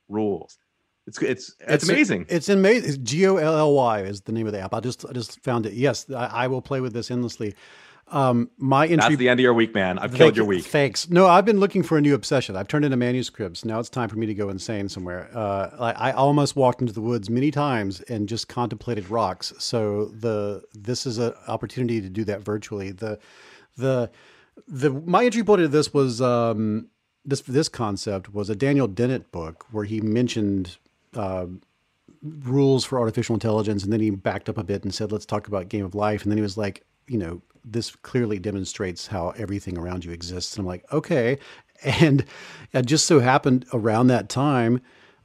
rules. 0.09 0.59
It's 1.07 1.23
it's 1.23 1.55
it's, 1.61 1.89
amazing. 1.89 2.27
It's 2.29 2.49
amazing. 2.49 3.05
G 3.05 3.27
O 3.29 3.37
L 3.37 3.57
L 3.57 3.75
Y 3.75 4.01
is 4.01 4.23
the 4.23 4.33
name 4.33 4.47
of 4.47 4.53
the 4.53 4.61
app. 4.61 4.75
I 4.75 4.81
just 4.81 5.07
I 5.07 5.13
just 5.13 5.41
found 5.45 5.65
it. 5.65 5.73
Yes, 5.73 6.11
I, 6.11 6.27
I 6.27 6.47
will 6.49 6.61
play 6.61 6.81
with 6.81 6.93
this 6.93 7.11
endlessly. 7.11 7.55
Um, 8.09 8.51
my 8.57 8.85
entry. 8.85 8.97
That's 8.97 9.17
the 9.17 9.29
end 9.29 9.41
of 9.41 9.43
your 9.43 9.55
week, 9.55 9.75
man. 9.75 9.99
I've 9.99 10.15
killed 10.15 10.37
your 10.37 10.47
week. 10.47 10.65
Thanks. 10.65 11.11
No, 11.11 11.27
I've 11.27 11.45
been 11.45 11.59
looking 11.59 11.83
for 11.83 11.99
a 11.99 12.01
new 12.01 12.15
obsession. 12.15 12.55
I've 12.55 12.69
turned 12.69 12.85
into 12.85 12.97
manuscripts. 12.97 13.65
Now 13.65 13.81
it's 13.81 13.89
time 13.89 14.09
for 14.09 14.17
me 14.17 14.27
to 14.27 14.35
go 14.35 14.49
insane 14.49 14.89
somewhere. 14.89 15.29
Uh, 15.35 15.71
I, 15.81 16.11
I 16.11 16.13
almost 16.13 16.55
walked 16.55 16.81
into 16.81 16.93
the 16.93 17.01
woods 17.01 17.29
many 17.29 17.51
times 17.51 18.01
and 18.03 18.29
just 18.29 18.49
contemplated 18.49 19.11
rocks. 19.11 19.53
So 19.59 20.07
the 20.07 20.63
this 20.73 21.05
is 21.05 21.19
an 21.19 21.35
opportunity 21.49 22.01
to 22.01 22.09
do 22.09 22.23
that 22.25 22.43
virtually. 22.43 22.93
The 22.93 23.19
the 23.77 24.11
the 24.69 24.91
my 24.91 25.25
entry 25.25 25.43
point 25.43 25.63
to 25.63 25.69
this 25.69 25.93
was 25.93 26.23
um, 26.23 26.89
this 27.25 27.41
this 27.41 27.69
concept 27.69 28.33
was 28.33 28.49
a 28.49 28.55
Daniel 28.55 28.87
Dennett 28.87 29.33
book 29.33 29.67
where 29.73 29.85
he 29.85 30.01
mentioned 30.01 30.77
uh, 31.15 31.47
rules 32.23 32.85
for 32.85 33.01
artificial 33.01 33.35
intelligence, 33.35 33.83
and 33.83 33.93
then 33.93 34.01
he 34.01 34.11
backed 34.11 34.49
up 34.49 34.59
a 34.59 34.65
bit 34.65 34.85
and 34.85 34.95
said, 34.95 35.11
"Let's 35.11 35.27
talk 35.27 35.49
about 35.49 35.69
game 35.69 35.85
of 35.85 35.97
life." 35.97 36.23
And 36.23 36.31
then 36.31 36.39
he 36.39 36.43
was 36.43 36.57
like, 36.57 36.85
"You 37.09 37.19
know, 37.19 37.43
this 37.65 37.95
clearly 37.97 38.39
demonstrates 38.39 39.07
how 39.09 39.31
everything 39.31 39.79
around 39.79 40.05
you 40.05 40.13
exists." 40.13 40.55
And 40.55 40.61
I'm 40.61 40.67
like, 40.67 40.85
"Okay." 40.93 41.39
And 41.85 42.25
it 42.73 42.87
just 42.87 43.05
so 43.05 43.21
happened 43.21 43.67
around 43.71 44.07
that 44.07 44.31
time, 44.31 44.81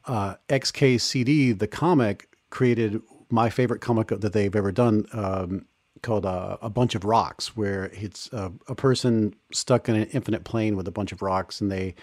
uh, 0.06 0.36
XKCD, 0.50 1.58
the 1.58 1.66
comic, 1.66 2.28
created 2.50 3.02
my 3.30 3.50
favorite 3.50 3.80
comic 3.80 4.10
that 4.10 4.34
they've 4.34 4.54
ever 4.54 4.74
done. 4.74 5.06
Um, 5.14 5.66
called 6.02 6.26
uh, 6.26 6.58
a 6.62 6.70
bunch 6.70 6.94
of 6.94 7.06
rocks 7.06 7.56
where 7.56 7.86
it's 7.94 8.30
a 8.34 8.76
person 8.76 9.34
stuck 9.54 9.88
in 9.88 9.96
an 9.96 10.08
infinite 10.08 10.44
plane 10.44 10.76
with 10.76 10.88
a 10.88 10.92
bunch 10.92 11.12
of 11.12 11.22
rocks 11.22 11.62
and 11.62 11.72
they 11.72 11.96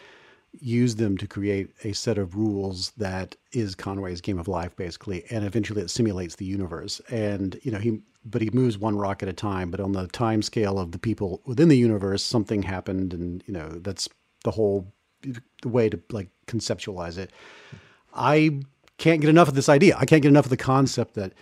use 0.52 0.96
them 0.96 1.16
to 1.18 1.26
create 1.26 1.70
a 1.84 1.92
set 1.92 2.18
of 2.18 2.34
rules 2.34 2.90
that 2.92 3.36
is 3.52 3.74
Conway's 3.74 4.20
game 4.20 4.38
of 4.38 4.48
life, 4.48 4.74
basically, 4.76 5.24
and 5.30 5.44
eventually 5.44 5.82
it 5.82 5.90
simulates 5.90 6.36
the 6.36 6.44
universe. 6.44 7.00
And 7.10 7.58
you 7.62 7.70
know, 7.70 7.78
he 7.78 8.00
but 8.30 8.42
he 8.42 8.50
moves 8.52 8.78
one 8.78 8.96
rock 8.96 9.22
at 9.22 9.28
a 9.28 9.32
time. 9.32 9.70
But 9.70 9.80
on 9.80 9.92
the 9.92 10.06
time 10.08 10.42
scale 10.42 10.78
of 10.78 10.92
the 10.92 10.98
people 10.98 11.42
within 11.44 11.68
the 11.68 11.76
universe, 11.76 12.22
something 12.22 12.62
happened, 12.62 13.14
and 13.14 13.42
you 13.46 13.52
know 13.52 13.68
that's 13.68 14.08
the 14.44 14.50
whole 14.50 14.92
way 15.64 15.88
to 15.88 16.00
like 16.10 16.28
conceptualize 16.46 17.18
it. 17.18 17.30
I 18.14 18.60
can't 18.98 19.20
get 19.20 19.30
enough 19.30 19.48
of 19.48 19.54
this 19.54 19.68
idea. 19.68 19.96
I 19.96 20.04
can't 20.04 20.22
get 20.22 20.28
enough 20.28 20.46
of 20.46 20.50
the 20.50 20.56
concept 20.56 21.14
that 21.14 21.32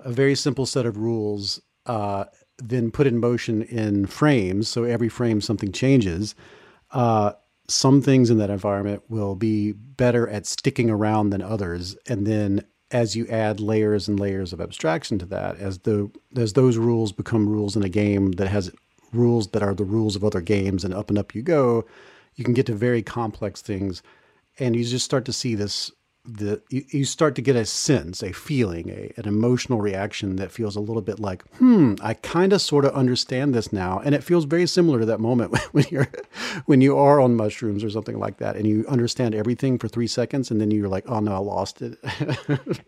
a 0.00 0.12
very 0.12 0.34
simple 0.34 0.66
set 0.66 0.86
of 0.86 0.96
rules, 0.96 1.60
uh, 1.86 2.24
then 2.58 2.90
put 2.90 3.06
in 3.06 3.18
motion 3.18 3.62
in 3.62 4.06
frames. 4.06 4.68
So 4.68 4.84
every 4.84 5.08
frame 5.08 5.40
something 5.40 5.72
changes. 5.72 6.34
Uh, 6.90 7.32
some 7.68 8.02
things 8.02 8.30
in 8.30 8.38
that 8.38 8.50
environment 8.50 9.02
will 9.08 9.36
be 9.36 9.72
better 9.72 10.28
at 10.28 10.46
sticking 10.46 10.90
around 10.90 11.30
than 11.30 11.42
others, 11.42 11.96
and 12.08 12.26
then 12.26 12.64
as 12.90 13.14
you 13.14 13.26
add 13.28 13.60
layers 13.60 14.08
and 14.08 14.18
layers 14.18 14.52
of 14.52 14.60
abstraction 14.60 15.18
to 15.18 15.26
that, 15.26 15.58
as 15.58 15.78
the 15.80 16.10
as 16.36 16.54
those 16.54 16.76
rules 16.76 17.12
become 17.12 17.48
rules 17.48 17.76
in 17.76 17.82
a 17.82 17.88
game 17.88 18.32
that 18.32 18.48
has 18.48 18.70
rules 19.12 19.48
that 19.48 19.62
are 19.62 19.74
the 19.74 19.84
rules 19.84 20.16
of 20.16 20.24
other 20.24 20.40
games, 20.40 20.84
and 20.84 20.94
up 20.94 21.08
and 21.08 21.18
up 21.18 21.34
you 21.34 21.42
go, 21.42 21.84
you 22.34 22.44
can 22.44 22.54
get 22.54 22.66
to 22.66 22.74
very 22.74 23.02
complex 23.02 23.62
things, 23.62 24.02
and 24.58 24.76
you 24.76 24.84
just 24.84 25.04
start 25.04 25.24
to 25.24 25.32
see 25.32 25.54
this 25.54 25.90
the 26.24 26.60
you, 26.68 26.84
you 26.90 27.04
start 27.04 27.34
to 27.36 27.42
get 27.42 27.56
a 27.56 27.64
sense, 27.64 28.22
a 28.22 28.32
feeling, 28.32 28.90
a, 28.90 29.12
an 29.16 29.26
emotional 29.26 29.80
reaction 29.80 30.36
that 30.36 30.50
feels 30.50 30.76
a 30.76 30.80
little 30.80 31.02
bit 31.02 31.18
like, 31.18 31.42
hmm, 31.56 31.94
I 32.02 32.14
kind 32.14 32.52
of 32.52 32.60
sort 32.60 32.84
of 32.84 32.94
understand 32.94 33.54
this 33.54 33.72
now, 33.72 34.00
and 34.04 34.14
it 34.14 34.22
feels 34.22 34.44
very 34.44 34.66
similar 34.66 35.00
to 35.00 35.06
that 35.06 35.20
moment 35.20 35.56
when 35.72 35.84
you're 35.90 36.08
when 36.66 36.80
you 36.80 36.96
are 36.98 37.20
on 37.20 37.36
mushrooms 37.36 37.82
or 37.82 37.90
something 37.90 38.18
like 38.18 38.38
that, 38.38 38.56
and 38.56 38.66
you 38.66 38.84
understand 38.88 39.34
everything 39.34 39.78
for 39.78 39.88
three 39.88 40.06
seconds, 40.06 40.50
and 40.50 40.60
then 40.60 40.70
you're 40.70 40.88
like, 40.88 41.08
oh 41.08 41.20
no, 41.20 41.32
I 41.32 41.38
lost 41.38 41.80
it. 41.80 41.98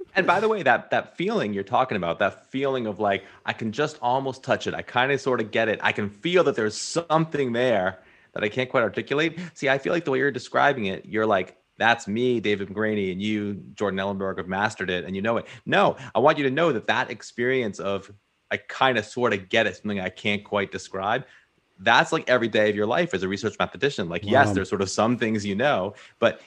and 0.15 0.27
by 0.27 0.41
the 0.41 0.49
way, 0.49 0.63
that 0.63 0.91
that 0.91 1.17
feeling 1.17 1.55
you're 1.55 1.65
talking 1.65 1.97
about, 1.97 2.19
that 2.19 2.51
feeling 2.51 2.87
of 2.87 3.01
like 3.01 3.25
I 3.47 3.55
can 3.55 3.73
just 3.73 3.99
almost 4.03 4.43
touch 4.45 4.67
it, 4.67 4.75
I 4.75 4.83
kind 4.83 5.11
of 5.11 5.21
sort 5.21 5.41
of 5.41 5.51
get 5.51 5.69
it, 5.69 5.81
I 5.83 5.93
can 5.93 6.11
feel 6.11 6.45
that 6.45 6.57
there's 6.57 6.77
something 6.77 7.53
there 7.53 7.99
that 8.35 8.43
I 8.43 8.49
can't 8.49 8.71
quite 8.71 8.83
articulate. 8.83 9.39
See, 9.55 9.69
I 9.69 9.79
feel 9.79 9.93
like 9.93 10.05
the 10.05 10.11
way 10.11 10.19
you're 10.19 10.31
describing 10.31 10.87
it, 10.87 11.07
you're 11.07 11.27
like 11.27 11.57
that's 11.79 12.07
me, 12.07 12.41
David 12.41 12.69
McRaney, 12.69 13.13
and 13.13 13.21
you, 13.21 13.55
Jordan 13.75 13.99
Ellenberg, 13.99 14.39
have 14.39 14.49
mastered 14.49 14.91
it 14.91 15.05
and 15.05 15.17
you 15.17 15.23
know 15.23 15.37
it. 15.39 15.47
No, 15.67 15.97
I 16.15 16.19
want 16.19 16.39
you 16.39 16.45
to 16.45 16.51
know 16.51 16.73
that 16.73 16.87
that 16.87 17.11
experience 17.11 17.79
of 17.79 18.11
I 18.51 18.59
kind 18.59 18.99
of 18.99 19.05
sort 19.05 19.33
of 19.33 19.49
get 19.49 19.67
it, 19.67 19.77
something 19.77 20.01
I 20.01 20.11
can't 20.11 20.45
quite 20.45 20.71
describe. 20.71 21.25
That's 21.79 22.13
like 22.13 22.29
every 22.29 22.49
day 22.49 22.69
of 22.69 22.77
your 22.77 22.87
life 22.87 23.15
as 23.15 23.23
a 23.23 23.29
research 23.29 23.57
mathematician. 23.59 24.09
Like, 24.09 24.25
wow. 24.25 24.31
yes, 24.31 24.53
there's 24.53 24.69
sort 24.69 24.83
of 24.83 24.91
some 24.91 25.17
things 25.17 25.45
you 25.45 25.55
know, 25.55 25.95
but 26.19 26.43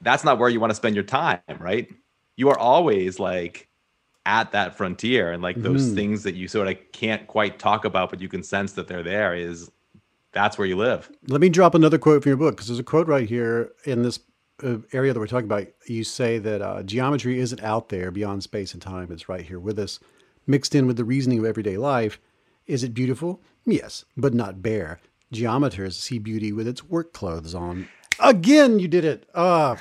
that's 0.00 0.24
not 0.24 0.38
where 0.38 0.48
you 0.48 0.60
want 0.60 0.72
to 0.72 0.74
spend 0.74 0.94
your 0.94 1.04
time, 1.04 1.40
right? 1.58 1.88
You 2.36 2.50
are 2.50 2.58
always 2.58 3.18
like 3.20 3.68
at 4.26 4.52
that 4.52 4.76
frontier 4.76 5.32
and 5.32 5.42
like 5.42 5.56
those 5.56 5.90
mm. 5.90 5.94
things 5.94 6.22
that 6.22 6.34
you 6.34 6.48
sort 6.48 6.66
of 6.66 6.76
can't 6.92 7.26
quite 7.26 7.58
talk 7.58 7.84
about, 7.84 8.10
but 8.10 8.20
you 8.20 8.28
can 8.28 8.42
sense 8.42 8.72
that 8.72 8.88
they're 8.88 9.02
there 9.02 9.34
is 9.34 9.70
that's 10.32 10.58
where 10.58 10.66
you 10.66 10.76
live. 10.76 11.10
Let 11.28 11.40
me 11.40 11.48
drop 11.48 11.74
another 11.74 11.98
quote 11.98 12.22
from 12.22 12.30
your 12.30 12.36
book 12.36 12.56
because 12.56 12.66
there's 12.66 12.78
a 12.78 12.84
quote 12.84 13.06
right 13.06 13.28
here 13.28 13.72
in 13.84 14.02
this 14.02 14.18
area 14.62 15.12
that 15.12 15.18
we're 15.18 15.26
talking 15.26 15.46
about, 15.46 15.66
you 15.86 16.04
say 16.04 16.38
that 16.38 16.62
uh, 16.62 16.82
geometry 16.82 17.38
isn't 17.40 17.62
out 17.62 17.88
there 17.88 18.10
beyond 18.10 18.42
space 18.42 18.72
and 18.72 18.82
time. 18.82 19.10
It's 19.10 19.28
right 19.28 19.44
here 19.44 19.58
with 19.58 19.78
us, 19.78 19.98
mixed 20.46 20.74
in 20.74 20.86
with 20.86 20.96
the 20.96 21.04
reasoning 21.04 21.40
of 21.40 21.44
everyday 21.44 21.76
life. 21.76 22.20
Is 22.66 22.84
it 22.84 22.94
beautiful? 22.94 23.40
Yes, 23.66 24.04
but 24.16 24.34
not 24.34 24.62
bare. 24.62 25.00
Geometers 25.32 25.96
see 25.96 26.18
beauty 26.18 26.52
with 26.52 26.68
its 26.68 26.84
work 26.84 27.12
clothes 27.12 27.54
on. 27.54 27.88
Again, 28.20 28.78
you 28.78 28.86
did 28.86 29.04
it. 29.04 29.28
Uh. 29.34 29.76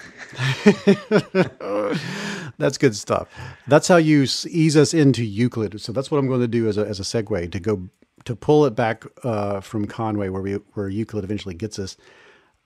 that's 2.57 2.79
good 2.79 2.95
stuff. 2.95 3.29
That's 3.67 3.87
how 3.87 3.97
you 3.97 4.23
ease 4.23 4.75
us 4.75 4.93
into 4.93 5.23
Euclid. 5.23 5.79
So 5.79 5.91
that's 5.91 6.09
what 6.09 6.17
I'm 6.17 6.27
going 6.27 6.41
to 6.41 6.47
do 6.47 6.67
as 6.67 6.77
a, 6.77 6.85
as 6.85 6.99
a 6.99 7.03
segue 7.03 7.51
to 7.51 7.59
go 7.59 7.89
to 8.25 8.35
pull 8.35 8.65
it 8.65 8.75
back 8.75 9.05
uh, 9.23 9.59
from 9.61 9.85
Conway, 9.85 10.29
where 10.29 10.41
we 10.41 10.53
where 10.73 10.89
Euclid 10.89 11.23
eventually 11.23 11.53
gets 11.53 11.77
us. 11.77 11.95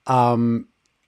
Um, 0.06 0.68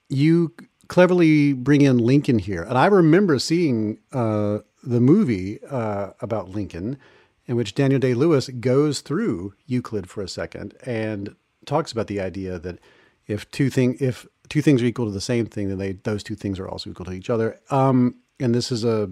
you 0.09 0.53
cleverly 0.89 1.53
bring 1.53 1.81
in 1.81 1.97
Lincoln 1.97 2.39
here. 2.39 2.63
And 2.63 2.77
I 2.77 2.87
remember 2.87 3.39
seeing 3.39 3.99
uh, 4.11 4.59
the 4.83 4.99
movie 4.99 5.63
uh, 5.63 6.11
about 6.19 6.49
Lincoln, 6.49 6.97
in 7.45 7.55
which 7.55 7.73
Daniel 7.73 7.99
Day 7.99 8.13
Lewis 8.13 8.49
goes 8.49 8.99
through 8.99 9.53
Euclid 9.65 10.09
for 10.09 10.21
a 10.21 10.27
second 10.27 10.75
and 10.85 11.35
talks 11.65 11.91
about 11.91 12.07
the 12.07 12.19
idea 12.19 12.59
that 12.59 12.79
if 13.27 13.49
two 13.51 13.69
thing 13.69 13.95
if 13.99 14.27
two 14.49 14.61
things 14.61 14.81
are 14.81 14.85
equal 14.85 15.05
to 15.05 15.11
the 15.11 15.21
same 15.21 15.45
thing, 15.45 15.69
then 15.69 15.77
they 15.77 15.93
those 15.93 16.23
two 16.23 16.35
things 16.35 16.59
are 16.59 16.67
also 16.67 16.89
equal 16.89 17.05
to 17.05 17.13
each 17.13 17.29
other. 17.29 17.59
Um, 17.69 18.15
and 18.39 18.53
this 18.53 18.71
is 18.71 18.83
a 18.83 19.09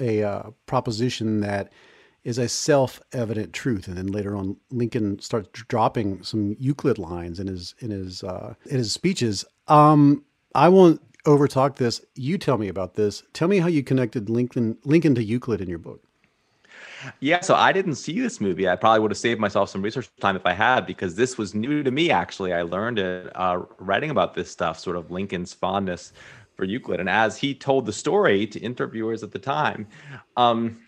a 0.00 0.22
uh, 0.22 0.50
proposition 0.66 1.40
that 1.40 1.72
is 2.24 2.38
a 2.38 2.48
self-evident 2.48 3.52
truth. 3.52 3.88
And 3.88 3.96
then 3.96 4.06
later 4.06 4.36
on, 4.36 4.56
Lincoln 4.70 5.18
starts 5.18 5.48
dropping 5.52 6.22
some 6.22 6.56
Euclid 6.58 6.98
lines 6.98 7.40
in 7.40 7.46
his 7.48 7.74
in 7.80 7.90
his 7.90 8.22
uh, 8.22 8.54
in 8.66 8.76
his 8.78 8.92
speeches. 8.92 9.44
Um, 9.68 10.24
I 10.54 10.68
won't 10.68 11.00
overtalk 11.24 11.76
this. 11.76 12.00
You 12.14 12.38
tell 12.38 12.58
me 12.58 12.68
about 12.68 12.94
this. 12.94 13.22
Tell 13.32 13.48
me 13.48 13.58
how 13.58 13.68
you 13.68 13.82
connected 13.82 14.28
Lincoln 14.28 14.76
Lincoln 14.84 15.14
to 15.14 15.22
Euclid 15.22 15.60
in 15.60 15.68
your 15.68 15.78
book. 15.78 16.02
Yeah, 17.20 17.40
so 17.40 17.54
I 17.54 17.72
didn't 17.72 17.96
see 17.96 18.20
this 18.20 18.40
movie. 18.40 18.68
I 18.68 18.76
probably 18.76 19.00
would 19.00 19.10
have 19.10 19.18
saved 19.18 19.40
myself 19.40 19.70
some 19.70 19.82
research 19.82 20.08
time 20.20 20.36
if 20.36 20.46
I 20.46 20.52
had, 20.52 20.86
because 20.86 21.16
this 21.16 21.36
was 21.36 21.54
new 21.54 21.82
to 21.82 21.90
me. 21.90 22.10
Actually, 22.10 22.52
I 22.52 22.62
learned 22.62 22.98
it 22.98 23.30
uh, 23.34 23.62
writing 23.78 24.10
about 24.10 24.34
this 24.34 24.50
stuff, 24.50 24.78
sort 24.78 24.96
of 24.96 25.10
Lincoln's 25.10 25.52
fondness 25.52 26.12
for 26.54 26.64
Euclid, 26.64 27.00
and 27.00 27.08
as 27.08 27.36
he 27.36 27.54
told 27.54 27.86
the 27.86 27.92
story 27.92 28.46
to 28.46 28.60
interviewers 28.60 29.22
at 29.22 29.32
the 29.32 29.38
time, 29.38 29.86
um, 30.36 30.80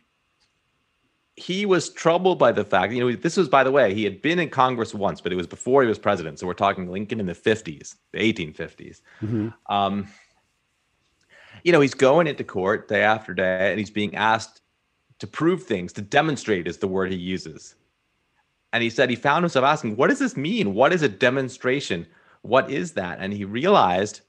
he 1.37 1.67
was 1.67 1.91
troubled 1.91 2.39
by 2.39 2.53
the 2.53 2.65
fact, 2.65 2.93
you 2.93 3.01
know, 3.01 3.17
this 3.17 3.37
was, 3.37 3.49
by 3.49 3.65
the 3.65 3.73
way, 3.73 3.93
he 3.93 4.05
had 4.05 4.23
been 4.23 4.39
in 4.39 4.49
Congress 4.49 4.95
once, 4.95 5.21
but 5.21 5.33
it 5.33 5.37
was 5.37 5.47
before 5.47 5.83
he 5.83 5.89
was 5.89 5.99
president. 5.99 6.39
So 6.39 6.47
we're 6.47 6.55
talking 6.55 6.89
Lincoln 6.91 7.19
in 7.19 7.27
the 7.27 7.35
50s, 7.35 7.97
the 8.13 8.19
1850s. 8.19 9.01
Mm-hmm. 9.21 9.49
Um, 9.73 10.07
you 11.65 11.73
know, 11.73 11.81
he's 11.81 11.95
going 11.95 12.29
into 12.29 12.45
court 12.45 12.89
day 12.89 13.03
after 13.03 13.35
day 13.35 13.71
and 13.71 13.79
he's 13.79 13.91
being 13.91 14.15
asked 14.15 14.61
to 15.19 15.27
prove 15.27 15.65
things, 15.65 15.93
to 15.95 16.03
demonstrate 16.03 16.69
is 16.69 16.79
the 16.79 16.89
word 16.89 17.11
he 17.11 17.19
uses. 17.19 17.75
And 18.73 18.83
he 18.83 18.91
said 18.91 19.11
he 19.11 19.17
found 19.17 19.43
himself 19.45 19.65
asking, 19.65 19.97
what 19.97 20.11
does 20.11 20.19
this 20.19 20.37
mean? 20.37 20.75
What 20.75 20.93
is 20.93 21.03
a 21.03 21.09
demonstration? 21.09 22.07
What 22.43 22.71
is 22.71 22.93
that? 22.93 23.19
And 23.21 23.33
he 23.33 23.45
realized 23.45 24.21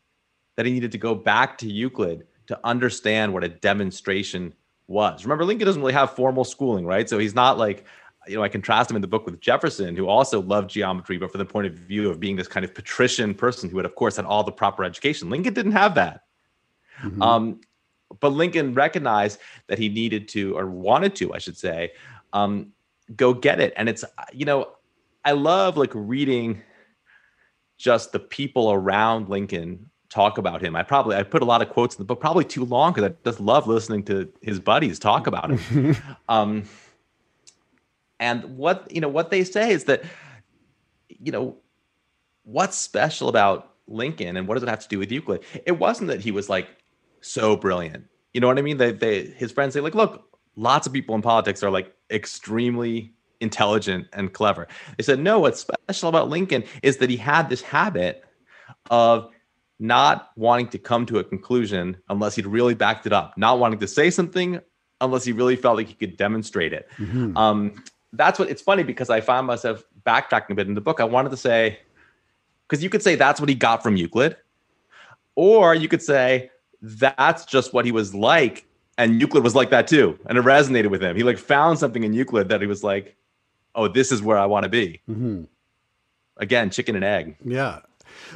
that 0.55 0.65
he 0.65 0.71
needed 0.71 0.91
to 0.93 0.97
go 0.97 1.13
back 1.13 1.57
to 1.59 1.71
Euclid 1.71 2.25
to 2.47 2.59
understand 2.63 3.33
what 3.33 3.43
a 3.43 3.49
demonstration 3.49 4.53
was. 4.87 5.25
Remember, 5.25 5.45
Lincoln 5.45 5.65
doesn't 5.65 5.81
really 5.81 5.93
have 5.93 6.11
formal 6.15 6.43
schooling, 6.43 6.85
right? 6.85 7.09
So 7.09 7.17
he's 7.17 7.35
not 7.35 7.57
like, 7.57 7.85
you 8.27 8.35
know, 8.35 8.43
I 8.43 8.49
contrast 8.49 8.89
him 8.89 8.95
in 8.95 9.01
the 9.01 9.07
book 9.07 9.25
with 9.25 9.39
Jefferson, 9.39 9.95
who 9.95 10.07
also 10.07 10.41
loved 10.41 10.69
geometry, 10.69 11.17
but 11.17 11.31
from 11.31 11.39
the 11.39 11.45
point 11.45 11.67
of 11.67 11.73
view 11.73 12.09
of 12.09 12.19
being 12.19 12.35
this 12.35 12.47
kind 12.47 12.63
of 12.63 12.73
patrician 12.73 13.33
person 13.33 13.69
who 13.69 13.77
had, 13.77 13.85
of 13.85 13.95
course, 13.95 14.15
had 14.15 14.25
all 14.25 14.43
the 14.43 14.51
proper 14.51 14.83
education. 14.83 15.29
Lincoln 15.29 15.53
didn't 15.53 15.73
have 15.73 15.95
that. 15.95 16.21
Mm-hmm. 17.01 17.21
Um, 17.21 17.61
but 18.19 18.29
Lincoln 18.29 18.73
recognized 18.73 19.39
that 19.67 19.77
he 19.77 19.89
needed 19.89 20.27
to, 20.29 20.57
or 20.57 20.67
wanted 20.67 21.15
to, 21.17 21.33
I 21.33 21.37
should 21.37 21.57
say, 21.57 21.91
um, 22.33 22.71
go 23.15 23.33
get 23.33 23.59
it. 23.59 23.73
And 23.77 23.89
it's, 23.89 24.03
you 24.33 24.45
know, 24.45 24.69
I 25.23 25.31
love 25.31 25.77
like 25.77 25.91
reading 25.93 26.61
just 27.77 28.11
the 28.11 28.19
people 28.19 28.71
around 28.71 29.29
Lincoln 29.29 29.89
talk 30.09 30.37
about 30.37 30.63
him. 30.63 30.75
I 30.75 30.83
probably 30.83 31.15
I 31.15 31.23
put 31.23 31.41
a 31.41 31.45
lot 31.45 31.61
of 31.61 31.69
quotes 31.69 31.95
in 31.95 31.99
the 31.99 32.05
book, 32.05 32.19
probably 32.19 32.45
too 32.45 32.65
long 32.65 32.93
because 32.93 33.11
I 33.11 33.15
just 33.23 33.39
love 33.39 33.67
listening 33.67 34.03
to 34.03 34.31
his 34.41 34.59
buddies 34.59 34.99
talk 34.99 35.27
about 35.27 35.51
him. 35.51 35.95
um, 36.29 36.63
and 38.19 38.43
what 38.57 38.89
you 38.91 39.01
know 39.01 39.09
what 39.09 39.31
they 39.31 39.43
say 39.43 39.71
is 39.71 39.85
that 39.85 40.03
you 41.07 41.31
know 41.31 41.57
what's 42.43 42.77
special 42.77 43.29
about 43.29 43.73
Lincoln 43.87 44.37
and 44.37 44.47
what 44.47 44.55
does 44.55 44.63
it 44.63 44.69
have 44.69 44.79
to 44.79 44.87
do 44.87 44.99
with 44.99 45.11
Euclid? 45.11 45.43
It 45.65 45.73
wasn't 45.79 46.09
that 46.09 46.21
he 46.21 46.31
was 46.31 46.49
like 46.49 46.67
so 47.21 47.55
brilliant. 47.55 48.05
You 48.33 48.41
know 48.41 48.47
what 48.47 48.59
I 48.59 48.61
mean? 48.61 48.77
They, 48.77 48.91
they 48.91 49.25
his 49.25 49.51
friends 49.51 49.73
say 49.73 49.81
like, 49.81 49.95
look, 49.95 50.37
lots 50.55 50.87
of 50.87 50.93
people 50.93 51.15
in 51.15 51.21
politics 51.21 51.63
are 51.63 51.71
like 51.71 51.93
extremely 52.11 53.13
intelligent 53.41 54.07
and 54.13 54.31
clever. 54.31 54.67
They 54.97 55.03
said 55.03 55.19
no. 55.19 55.39
What's 55.39 55.59
special 55.59 56.09
about 56.09 56.29
Lincoln 56.29 56.63
is 56.83 56.97
that 56.97 57.09
he 57.09 57.17
had 57.17 57.49
this 57.49 57.61
habit 57.61 58.23
of 58.89 59.29
not 59.79 60.31
wanting 60.35 60.67
to 60.69 60.77
come 60.77 61.05
to 61.05 61.19
a 61.19 61.23
conclusion 61.23 61.97
unless 62.09 62.35
he'd 62.35 62.45
really 62.45 62.73
backed 62.73 63.05
it 63.05 63.13
up, 63.13 63.37
not 63.37 63.59
wanting 63.59 63.79
to 63.79 63.87
say 63.87 64.09
something 64.09 64.59
unless 65.01 65.25
he 65.25 65.31
really 65.31 65.55
felt 65.55 65.77
like 65.77 65.87
he 65.87 65.93
could 65.93 66.17
demonstrate 66.17 66.73
it. 66.73 66.87
Mm-hmm. 66.97 67.35
Um, 67.35 67.83
that's 68.13 68.39
what 68.39 68.49
it's 68.49 68.61
funny 68.61 68.83
because 68.83 69.09
I 69.09 69.21
found 69.21 69.47
myself 69.47 69.83
backtracking 70.05 70.51
a 70.51 70.55
bit 70.55 70.67
in 70.67 70.73
the 70.73 70.81
book. 70.81 70.99
I 70.99 71.03
wanted 71.03 71.29
to 71.29 71.37
say, 71.37 71.79
because 72.67 72.83
you 72.83 72.89
could 72.89 73.03
say 73.03 73.15
that's 73.15 73.39
what 73.39 73.49
he 73.49 73.55
got 73.55 73.83
from 73.83 73.97
Euclid, 73.97 74.37
or 75.35 75.75
you 75.75 75.87
could 75.87 76.01
say 76.01 76.49
that's 76.81 77.45
just 77.45 77.73
what 77.73 77.85
he 77.85 77.91
was 77.91 78.15
like. 78.15 78.65
And 78.97 79.19
Euclid 79.19 79.43
was 79.43 79.55
like 79.55 79.69
that 79.71 79.87
too. 79.87 80.17
And 80.27 80.37
it 80.37 80.45
resonated 80.45 80.89
with 80.89 81.03
him. 81.03 81.17
He 81.17 81.23
like 81.23 81.37
found 81.37 81.77
something 81.77 82.03
in 82.03 82.13
Euclid 82.13 82.47
that 82.47 82.61
he 82.61 82.67
was 82.67 82.83
like, 82.83 83.17
oh, 83.75 83.89
this 83.89 84.11
is 84.11 84.21
where 84.21 84.37
I 84.37 84.45
want 84.45 84.63
to 84.63 84.69
be. 84.69 85.01
Mm-hmm. 85.09 85.43
Again, 86.37 86.69
chicken 86.69 86.95
and 86.95 87.03
egg. 87.03 87.35
Yeah. 87.43 87.81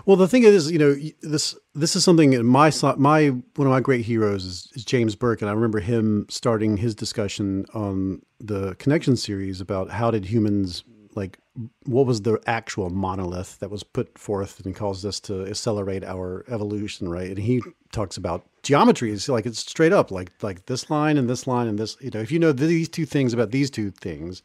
Well, 0.06 0.18
the 0.18 0.28
thing 0.28 0.44
is, 0.44 0.72
you 0.72 0.80
know, 0.80 0.96
this 1.22 1.56
this 1.76 1.96
is 1.96 2.04
something 2.04 2.34
in 2.34 2.46
my 2.46 2.72
my 2.98 3.28
one 3.28 3.68
of 3.68 3.72
my 3.72 3.80
great 3.80 4.06
heroes 4.06 4.46
is, 4.46 4.70
is, 4.76 4.86
James 4.86 5.15
Burke, 5.15 5.42
and 5.42 5.50
I 5.50 5.54
remember 5.54 5.80
him 5.80 6.26
starting 6.30 6.78
his 6.78 6.96
discussion 6.96 7.65
on 7.74 8.22
the 8.39 8.76
Connection 8.76 9.15
series 9.15 9.62
about 9.62 9.89
how 9.89 10.12
did 10.12 10.26
humans 10.26 10.84
like 11.15 11.39
what 11.86 12.06
was 12.06 12.22
the 12.22 12.39
actual 12.48 12.89
monolith 12.89 13.60
that 13.60 13.70
was 13.70 13.84
put 13.84 14.18
forth 14.18 14.65
and 14.65 14.76
caused 14.76 15.06
us 15.06 15.20
to 15.20 15.46
accelerate 15.46 16.04
our 16.04 16.46
evolution, 16.48 17.10
right? 17.10 17.30
And 17.30 17.39
he 17.39 17.62
talks 17.92 18.15
about 18.15 18.46
geometry. 18.63 19.12
It's 19.12 19.28
like 19.28 19.46
it's 19.46 19.60
straight 19.60 19.94
up 19.94 20.12
like 20.12 20.32
like 20.42 20.65
this 20.68 20.89
line 20.89 21.18
and 21.18 21.30
this 21.30 21.48
line 21.48 21.68
and 21.68 21.78
this. 21.78 21.98
You 22.00 22.12
know, 22.12 22.20
if 22.20 22.32
you 22.32 22.39
know 22.39 22.52
these 22.52 22.89
two 22.89 23.06
things 23.06 23.34
about 23.34 23.52
these 23.52 23.70
two 23.70 23.92
things, 23.92 24.42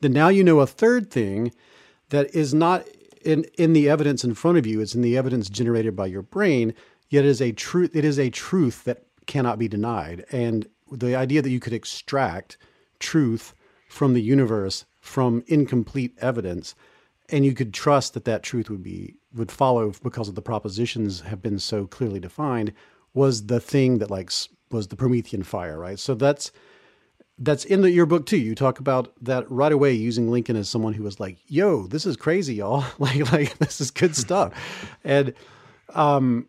then 0.00 0.12
now 0.12 0.28
you 0.28 0.44
know 0.44 0.60
a 0.60 0.66
third 0.66 1.10
thing 1.10 1.52
that 2.10 2.34
is 2.34 2.54
not 2.54 2.84
in 3.24 3.44
in 3.56 3.72
the 3.72 3.88
evidence 3.88 4.24
in 4.24 4.34
front 4.34 4.58
of 4.58 4.66
you. 4.66 4.80
It's 4.80 4.94
in 4.94 5.02
the 5.02 5.16
evidence 5.16 5.48
generated 5.48 5.94
by 5.96 6.06
your 6.06 6.22
brain. 6.22 6.74
Yet 7.08 7.24
it 7.24 7.28
is 7.28 7.40
a 7.40 7.52
truth. 7.52 7.94
It 7.94 8.04
is 8.04 8.18
a 8.18 8.30
truth 8.30 8.84
that 8.84 9.04
cannot 9.26 9.58
be 9.58 9.68
denied. 9.68 10.24
And 10.30 10.68
the 10.90 11.14
idea 11.14 11.42
that 11.42 11.50
you 11.50 11.60
could 11.60 11.72
extract 11.72 12.58
truth 12.98 13.54
from 13.88 14.14
the 14.14 14.22
universe 14.22 14.84
from 15.00 15.42
incomplete 15.46 16.14
evidence 16.20 16.74
and 17.30 17.44
you 17.44 17.54
could 17.54 17.74
trust 17.74 18.14
that 18.14 18.24
that 18.24 18.42
truth 18.42 18.70
would 18.70 18.82
be 18.82 19.14
would 19.34 19.50
follow 19.50 19.92
because 20.02 20.28
of 20.28 20.34
the 20.34 20.42
propositions 20.42 21.20
have 21.20 21.42
been 21.42 21.58
so 21.58 21.86
clearly 21.86 22.20
defined 22.20 22.72
was 23.14 23.46
the 23.46 23.60
thing 23.60 23.98
that 23.98 24.10
like 24.10 24.30
was 24.70 24.88
the 24.88 24.96
promethean 24.96 25.42
fire 25.42 25.78
right 25.78 25.98
so 25.98 26.14
that's 26.14 26.52
that's 27.38 27.64
in 27.64 27.82
the, 27.82 27.90
your 27.90 28.06
book 28.06 28.26
too. 28.26 28.38
You 28.38 28.54
talk 28.54 28.80
about 28.80 29.12
that 29.22 29.50
right 29.50 29.72
away 29.72 29.92
using 29.92 30.30
lincoln 30.30 30.56
as 30.56 30.68
someone 30.68 30.92
who 30.92 31.02
was 31.02 31.20
like 31.20 31.38
yo 31.46 31.86
this 31.86 32.06
is 32.06 32.16
crazy 32.16 32.54
y'all. 32.56 32.84
Like 32.98 33.32
like 33.32 33.58
this 33.58 33.80
is 33.80 33.90
good 33.90 34.16
stuff. 34.16 34.52
And 35.04 35.34
um 35.94 36.48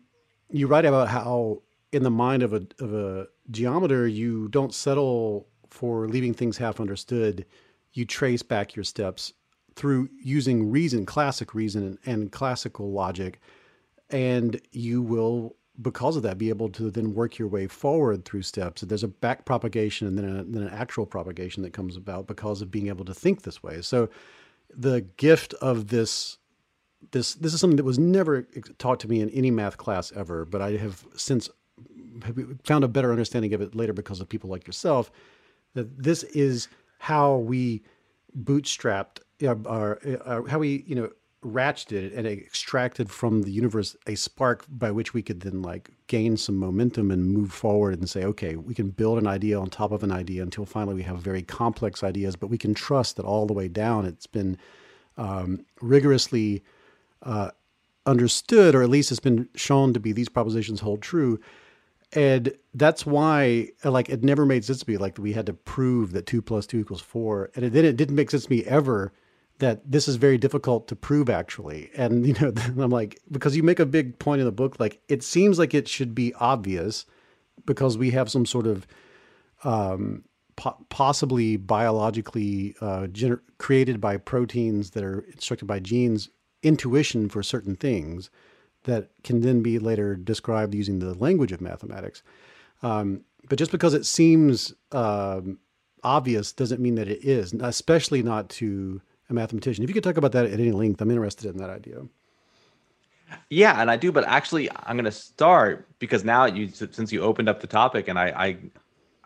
you 0.50 0.66
write 0.66 0.84
about 0.84 1.08
how 1.08 1.62
in 1.92 2.02
the 2.02 2.10
mind 2.10 2.42
of 2.42 2.52
a 2.52 2.66
of 2.80 2.92
a 2.92 3.26
geometer 3.50 4.06
you 4.06 4.48
don't 4.48 4.74
settle 4.74 5.46
for 5.70 6.08
leaving 6.08 6.34
things 6.34 6.58
half 6.58 6.80
understood. 6.80 7.46
You 7.92 8.04
trace 8.04 8.42
back 8.42 8.76
your 8.76 8.84
steps 8.84 9.32
through 9.74 10.08
using 10.22 10.70
reason, 10.70 11.06
classic 11.06 11.54
reason, 11.54 11.98
and, 12.04 12.30
classical 12.30 12.92
logic, 12.92 13.40
and 14.10 14.60
you 14.72 15.00
will, 15.00 15.56
because 15.80 16.16
of 16.16 16.22
that, 16.22 16.38
be 16.38 16.48
able 16.48 16.68
to 16.70 16.90
then 16.90 17.14
work 17.14 17.38
your 17.38 17.48
way 17.48 17.66
forward 17.66 18.24
through 18.24 18.42
steps. 18.42 18.82
There's 18.82 19.04
a 19.04 19.08
back 19.08 19.44
propagation 19.44 20.06
and 20.06 20.18
then, 20.18 20.24
a, 20.24 20.44
then 20.44 20.62
an 20.62 20.70
actual 20.70 21.06
propagation 21.06 21.62
that 21.62 21.72
comes 21.72 21.96
about 21.96 22.26
because 22.26 22.62
of 22.62 22.70
being 22.70 22.88
able 22.88 23.04
to 23.04 23.14
think 23.14 23.42
this 23.42 23.62
way. 23.62 23.80
So, 23.82 24.08
the 24.76 25.00
gift 25.16 25.54
of 25.54 25.88
this 25.88 26.38
this 27.12 27.34
this 27.34 27.54
is 27.54 27.60
something 27.60 27.76
that 27.76 27.84
was 27.84 27.98
never 27.98 28.42
taught 28.78 29.00
to 29.00 29.08
me 29.08 29.20
in 29.20 29.30
any 29.30 29.50
math 29.50 29.76
class 29.76 30.12
ever, 30.12 30.44
but 30.44 30.60
I 30.60 30.72
have 30.72 31.04
since 31.16 31.48
found 32.64 32.84
a 32.84 32.88
better 32.88 33.10
understanding 33.10 33.54
of 33.54 33.60
it 33.60 33.74
later 33.74 33.92
because 33.92 34.20
of 34.20 34.28
people 34.28 34.50
like 34.50 34.66
yourself. 34.66 35.10
That 35.74 36.02
this 36.02 36.24
is 36.24 36.68
how 36.98 37.36
we 37.36 37.82
bootstrapped 38.38 39.20
our 39.66 39.98
uh, 40.24 40.42
how 40.42 40.58
we 40.58 40.84
you 40.86 40.94
know 40.94 41.10
ratcheted 41.44 42.16
and 42.16 42.26
extracted 42.26 43.10
from 43.10 43.42
the 43.42 43.50
universe 43.50 43.96
a 44.06 44.14
spark 44.14 44.66
by 44.68 44.90
which 44.90 45.14
we 45.14 45.22
could 45.22 45.40
then 45.40 45.62
like 45.62 45.90
gain 46.06 46.36
some 46.36 46.56
momentum 46.56 47.10
and 47.10 47.32
move 47.32 47.50
forward 47.50 47.98
and 47.98 48.10
say 48.10 48.24
okay 48.24 48.56
we 48.56 48.74
can 48.74 48.90
build 48.90 49.16
an 49.16 49.26
idea 49.26 49.58
on 49.58 49.70
top 49.70 49.90
of 49.90 50.02
an 50.02 50.12
idea 50.12 50.42
until 50.42 50.66
finally 50.66 50.94
we 50.94 51.02
have 51.02 51.16
very 51.18 51.42
complex 51.42 52.02
ideas 52.04 52.36
but 52.36 52.48
we 52.48 52.58
can 52.58 52.74
trust 52.74 53.16
that 53.16 53.24
all 53.24 53.46
the 53.46 53.54
way 53.54 53.68
down 53.68 54.04
it's 54.04 54.26
been 54.26 54.58
um, 55.16 55.64
rigorously 55.80 56.62
uh, 57.22 57.50
understood 58.06 58.74
or 58.74 58.82
at 58.82 58.88
least 58.88 59.10
it's 59.10 59.20
been 59.20 59.48
shown 59.54 59.92
to 59.92 60.00
be 60.00 60.12
these 60.12 60.28
propositions 60.28 60.80
hold 60.80 61.02
true. 61.02 61.38
And 62.12 62.52
that's 62.74 63.06
why 63.06 63.68
like 63.84 64.08
it 64.08 64.24
never 64.24 64.44
made 64.44 64.64
sense 64.64 64.80
to 64.80 64.90
me 64.90 64.96
like 64.96 65.18
we 65.18 65.32
had 65.32 65.46
to 65.46 65.52
prove 65.52 66.12
that 66.12 66.26
two 66.26 66.42
plus 66.42 66.66
two 66.66 66.80
equals 66.80 67.00
four 67.00 67.50
and 67.54 67.64
it 67.64 67.70
didn't, 67.70 67.90
it 67.90 67.96
didn't 67.96 68.16
make 68.16 68.30
sense 68.30 68.46
to 68.46 68.50
me 68.50 68.64
ever 68.64 69.12
that 69.60 69.80
this 69.90 70.08
is 70.08 70.16
very 70.16 70.36
difficult 70.36 70.88
to 70.88 70.96
prove 70.96 71.30
actually 71.30 71.90
and 71.96 72.26
you 72.26 72.34
know 72.34 72.52
i'm 72.82 72.90
like 72.90 73.20
because 73.30 73.56
you 73.56 73.62
make 73.62 73.78
a 73.78 73.86
big 73.86 74.18
point 74.18 74.40
in 74.40 74.46
the 74.46 74.52
book 74.52 74.78
like 74.80 75.00
it 75.08 75.22
seems 75.22 75.58
like 75.58 75.72
it 75.74 75.88
should 75.88 76.14
be 76.14 76.34
obvious 76.34 77.06
because 77.66 77.96
we 77.96 78.10
have 78.10 78.30
some 78.30 78.44
sort 78.44 78.66
of 78.66 78.86
um, 79.64 80.24
po- 80.56 80.76
possibly 80.88 81.56
biologically 81.56 82.74
uh, 82.80 83.06
gener- 83.06 83.40
created 83.58 84.00
by 84.00 84.16
proteins 84.16 84.90
that 84.90 85.04
are 85.04 85.20
instructed 85.32 85.66
by 85.66 85.78
genes 85.78 86.30
intuition 86.62 87.28
for 87.28 87.42
certain 87.42 87.76
things 87.76 88.30
that 88.84 89.10
can 89.24 89.40
then 89.40 89.62
be 89.62 89.78
later 89.78 90.16
described 90.16 90.74
using 90.74 90.98
the 90.98 91.14
language 91.14 91.52
of 91.52 91.60
mathematics. 91.60 92.22
Um, 92.82 93.22
but 93.48 93.58
just 93.58 93.70
because 93.70 93.94
it 93.94 94.06
seems 94.06 94.72
um, 94.92 95.58
obvious 96.02 96.52
doesn't 96.52 96.80
mean 96.80 96.94
that 96.94 97.08
it 97.08 97.24
is, 97.24 97.52
especially 97.52 98.22
not 98.22 98.48
to 98.50 99.02
a 99.30 99.34
mathematician. 99.34 99.84
If 99.84 99.90
you 99.90 99.94
could 99.94 100.04
talk 100.04 100.16
about 100.16 100.32
that 100.32 100.46
at 100.46 100.52
any 100.52 100.72
length, 100.72 101.00
I'm 101.00 101.10
interested 101.10 101.46
in 101.46 101.56
that 101.58 101.70
idea. 101.70 102.02
Yeah, 103.48 103.80
and 103.80 103.90
I 103.90 103.96
do, 103.96 104.10
but 104.10 104.24
actually, 104.24 104.70
I'm 104.70 104.96
going 104.96 105.04
to 105.04 105.12
start 105.12 105.86
because 105.98 106.24
now 106.24 106.46
you 106.46 106.68
since 106.68 107.12
you 107.12 107.22
opened 107.22 107.48
up 107.48 107.60
the 107.60 107.66
topic, 107.66 108.08
and 108.08 108.18
I, 108.18 108.26
I 108.28 108.58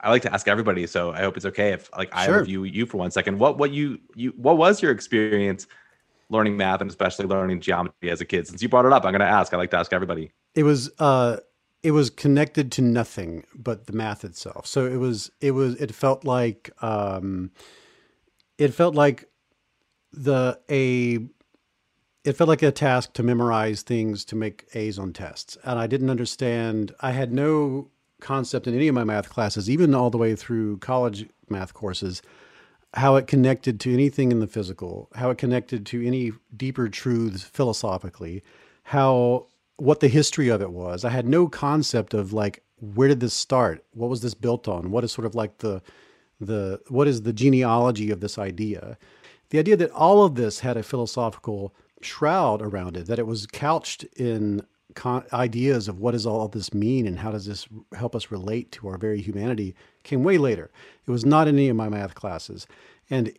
I 0.04 0.10
like 0.10 0.22
to 0.22 0.32
ask 0.32 0.46
everybody, 0.46 0.86
so 0.86 1.12
I 1.12 1.20
hope 1.20 1.36
it's 1.36 1.46
okay 1.46 1.72
if 1.72 1.90
like 1.96 2.10
I 2.14 2.26
sure. 2.26 2.40
review 2.40 2.64
you 2.64 2.84
for 2.84 2.98
one 2.98 3.10
second. 3.10 3.38
What 3.38 3.56
what 3.56 3.70
you 3.70 3.98
you 4.14 4.34
what 4.36 4.58
was 4.58 4.82
your 4.82 4.92
experience 4.92 5.66
learning 6.28 6.56
math 6.56 6.80
and 6.82 6.90
especially 6.90 7.26
learning 7.26 7.60
geometry 7.60 8.10
as 8.10 8.20
a 8.20 8.26
kid? 8.26 8.46
Since 8.46 8.62
you 8.62 8.68
brought 8.68 8.84
it 8.84 8.92
up, 8.92 9.04
I'm 9.04 9.12
going 9.12 9.20
to 9.20 9.26
ask. 9.26 9.54
I 9.54 9.56
like 9.56 9.70
to 9.70 9.78
ask 9.78 9.92
everybody. 9.92 10.30
It 10.54 10.64
was 10.64 10.90
uh, 10.98 11.38
it 11.82 11.92
was 11.92 12.10
connected 12.10 12.70
to 12.72 12.82
nothing 12.82 13.44
but 13.54 13.86
the 13.86 13.94
math 13.94 14.24
itself. 14.24 14.66
So 14.66 14.86
it 14.86 14.96
was 14.96 15.30
it 15.40 15.52
was 15.52 15.76
it 15.76 15.94
felt 15.94 16.24
like 16.24 16.70
um, 16.82 17.50
it 18.58 18.74
felt 18.74 18.94
like 18.94 19.28
the 20.16 20.60
a 20.70 21.26
it 22.24 22.36
felt 22.36 22.48
like 22.48 22.62
a 22.62 22.72
task 22.72 23.12
to 23.14 23.22
memorize 23.22 23.82
things 23.82 24.24
to 24.26 24.36
make 24.36 24.64
A's 24.74 24.98
on 24.98 25.12
tests, 25.12 25.58
and 25.64 25.78
I 25.78 25.86
didn't 25.86 26.10
understand. 26.10 26.94
I 27.00 27.12
had 27.12 27.32
no 27.32 27.90
concept 28.20 28.66
in 28.66 28.74
any 28.74 28.88
of 28.88 28.94
my 28.94 29.04
math 29.04 29.28
classes, 29.28 29.68
even 29.68 29.94
all 29.94 30.10
the 30.10 30.18
way 30.18 30.34
through 30.34 30.78
college 30.78 31.26
math 31.48 31.74
courses 31.74 32.22
how 32.94 33.16
it 33.16 33.26
connected 33.26 33.80
to 33.80 33.92
anything 33.92 34.30
in 34.30 34.40
the 34.40 34.46
physical, 34.46 35.08
how 35.14 35.30
it 35.30 35.38
connected 35.38 35.84
to 35.86 36.06
any 36.06 36.32
deeper 36.56 36.88
truths 36.88 37.42
philosophically, 37.42 38.42
how 38.84 39.46
what 39.76 40.00
the 40.00 40.08
history 40.08 40.48
of 40.48 40.62
it 40.62 40.70
was. 40.70 41.04
I 41.04 41.10
had 41.10 41.26
no 41.26 41.48
concept 41.48 42.14
of 42.14 42.32
like 42.32 42.62
where 42.80 43.08
did 43.08 43.20
this 43.20 43.34
start? 43.34 43.84
What 43.92 44.10
was 44.10 44.20
this 44.20 44.34
built 44.34 44.68
on? 44.68 44.90
What 44.90 45.04
is 45.04 45.12
sort 45.12 45.26
of 45.26 45.34
like 45.34 45.58
the 45.58 45.82
the 46.40 46.80
what 46.88 47.08
is 47.08 47.22
the 47.22 47.32
genealogy 47.32 48.10
of 48.10 48.20
this 48.20 48.38
idea? 48.38 48.96
The 49.50 49.58
idea 49.58 49.76
that 49.76 49.90
all 49.90 50.24
of 50.24 50.34
this 50.34 50.60
had 50.60 50.76
a 50.76 50.82
philosophical 50.82 51.74
shroud 52.00 52.60
around 52.62 52.96
it, 52.96 53.06
that 53.06 53.18
it 53.18 53.26
was 53.26 53.46
couched 53.46 54.04
in 54.16 54.64
con- 54.94 55.24
ideas 55.32 55.88
of 55.88 55.98
what 55.98 56.12
does 56.12 56.26
all 56.26 56.42
of 56.42 56.52
this 56.52 56.72
mean 56.72 57.06
and 57.06 57.18
how 57.18 57.30
does 57.30 57.46
this 57.46 57.66
help 57.96 58.14
us 58.14 58.30
relate 58.30 58.72
to 58.72 58.88
our 58.88 58.98
very 58.98 59.20
humanity 59.20 59.74
came 60.02 60.22
way 60.22 60.38
later. 60.38 60.70
It 61.06 61.10
was 61.10 61.24
not 61.24 61.48
in 61.48 61.56
any 61.56 61.68
of 61.68 61.76
my 61.76 61.88
math 61.88 62.14
classes. 62.14 62.66
And 63.10 63.32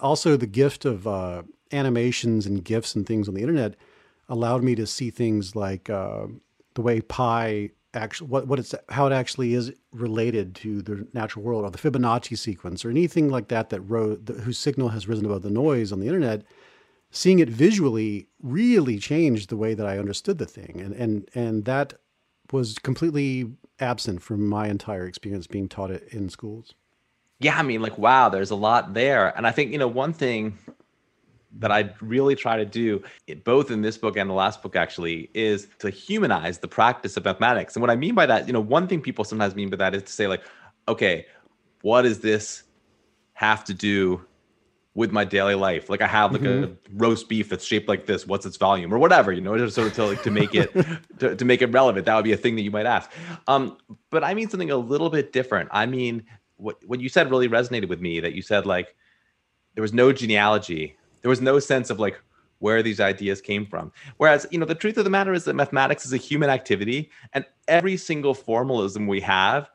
also 0.00 0.36
the 0.36 0.46
gift 0.46 0.84
of 0.84 1.06
uh, 1.06 1.42
animations 1.72 2.46
and 2.46 2.64
GIFs 2.64 2.94
and 2.94 3.06
things 3.06 3.28
on 3.28 3.34
the 3.34 3.42
internet 3.42 3.76
allowed 4.28 4.62
me 4.62 4.74
to 4.74 4.86
see 4.86 5.10
things 5.10 5.56
like 5.56 5.90
uh, 5.90 6.26
the 6.74 6.82
way 6.82 7.00
pi 7.00 7.70
actually 7.94 8.28
what, 8.28 8.46
what 8.46 8.58
it's 8.58 8.74
how 8.88 9.06
it 9.06 9.12
actually 9.12 9.54
is 9.54 9.72
related 9.92 10.54
to 10.54 10.82
the 10.82 11.06
natural 11.12 11.44
world 11.44 11.64
or 11.64 11.70
the 11.70 11.78
Fibonacci 11.78 12.38
sequence 12.38 12.84
or 12.84 12.90
anything 12.90 13.28
like 13.28 13.48
that 13.48 13.70
that 13.70 13.80
wrote 13.82 14.26
the, 14.26 14.34
whose 14.34 14.58
signal 14.58 14.88
has 14.90 15.08
risen 15.08 15.24
above 15.24 15.42
the 15.42 15.50
noise 15.50 15.92
on 15.92 16.00
the 16.00 16.06
internet 16.06 16.44
seeing 17.10 17.40
it 17.40 17.48
visually 17.48 18.28
really 18.40 18.98
changed 18.98 19.50
the 19.50 19.56
way 19.56 19.74
that 19.74 19.86
I 19.86 19.98
understood 19.98 20.38
the 20.38 20.46
thing. 20.46 20.80
And, 20.80 20.94
and, 20.94 21.28
and 21.34 21.64
that 21.64 21.94
was 22.52 22.78
completely 22.78 23.50
absent 23.80 24.22
from 24.22 24.46
my 24.46 24.68
entire 24.68 25.06
experience 25.06 25.46
being 25.46 25.68
taught 25.68 25.90
it 25.90 26.08
in 26.10 26.28
schools. 26.28 26.74
Yeah, 27.40 27.58
I 27.58 27.62
mean, 27.62 27.80
like, 27.80 27.96
wow, 27.96 28.28
there's 28.28 28.50
a 28.50 28.56
lot 28.56 28.94
there. 28.94 29.36
And 29.36 29.46
I 29.46 29.50
think, 29.50 29.72
you 29.72 29.78
know, 29.78 29.88
one 29.88 30.12
thing 30.12 30.58
that 31.58 31.72
I 31.72 31.92
really 32.00 32.36
try 32.36 32.56
to 32.56 32.64
do, 32.64 33.02
both 33.44 33.70
in 33.70 33.82
this 33.82 33.98
book 33.98 34.16
and 34.16 34.30
the 34.30 34.34
last 34.34 34.62
book, 34.62 34.76
actually, 34.76 35.30
is 35.34 35.68
to 35.80 35.90
humanize 35.90 36.58
the 36.58 36.68
practice 36.68 37.16
of 37.16 37.24
mathematics. 37.24 37.74
And 37.74 37.80
what 37.80 37.90
I 37.90 37.96
mean 37.96 38.14
by 38.14 38.26
that, 38.26 38.46
you 38.46 38.52
know, 38.52 38.60
one 38.60 38.86
thing 38.86 39.00
people 39.00 39.24
sometimes 39.24 39.54
mean 39.54 39.70
by 39.70 39.76
that 39.76 39.94
is 39.94 40.04
to 40.04 40.12
say, 40.12 40.26
like, 40.26 40.42
okay, 40.86 41.26
what 41.82 42.02
does 42.02 42.20
this 42.20 42.64
have 43.34 43.64
to 43.64 43.74
do 43.74 44.24
with 44.94 45.12
my 45.12 45.24
daily 45.24 45.54
life. 45.54 45.88
Like 45.88 46.02
I 46.02 46.06
have 46.06 46.32
like 46.32 46.42
mm-hmm. 46.42 46.72
a 46.72 46.76
roast 46.92 47.28
beef 47.28 47.48
that's 47.48 47.64
shaped 47.64 47.88
like 47.88 48.06
this. 48.06 48.26
What's 48.26 48.44
its 48.44 48.56
volume 48.56 48.92
or 48.92 48.98
whatever, 48.98 49.32
you 49.32 49.40
know, 49.40 49.56
just 49.56 49.74
sort 49.74 49.86
of 49.86 49.94
to 49.94 50.06
like 50.06 50.22
to 50.24 50.30
make 50.30 50.54
it 50.54 50.72
to, 51.20 51.36
to 51.36 51.44
make 51.44 51.62
it 51.62 51.72
relevant. 51.72 52.06
That 52.06 52.16
would 52.16 52.24
be 52.24 52.32
a 52.32 52.36
thing 52.36 52.56
that 52.56 52.62
you 52.62 52.70
might 52.70 52.86
ask. 52.86 53.10
Um, 53.46 53.78
but 54.10 54.24
I 54.24 54.34
mean 54.34 54.48
something 54.48 54.70
a 54.70 54.76
little 54.76 55.08
bit 55.08 55.32
different. 55.32 55.68
I 55.72 55.86
mean, 55.86 56.24
what 56.56 56.76
what 56.86 57.00
you 57.00 57.08
said 57.08 57.30
really 57.30 57.48
resonated 57.48 57.88
with 57.88 58.00
me. 58.00 58.20
That 58.20 58.34
you 58.34 58.42
said 58.42 58.66
like 58.66 58.94
there 59.74 59.82
was 59.82 59.92
no 59.92 60.12
genealogy. 60.12 60.96
There 61.22 61.28
was 61.28 61.40
no 61.40 61.58
sense 61.58 61.90
of 61.90 61.98
like 61.98 62.20
where 62.58 62.82
these 62.82 63.00
ideas 63.00 63.40
came 63.40 63.66
from. 63.66 63.90
Whereas, 64.18 64.46
you 64.50 64.58
know, 64.58 64.66
the 64.66 64.74
truth 64.74 64.98
of 64.98 65.04
the 65.04 65.10
matter 65.10 65.32
is 65.32 65.44
that 65.44 65.54
mathematics 65.54 66.04
is 66.04 66.12
a 66.12 66.18
human 66.18 66.50
activity, 66.50 67.10
and 67.32 67.44
every 67.68 67.96
single 67.96 68.34
formalism 68.34 69.06
we 69.06 69.20
have 69.20 69.70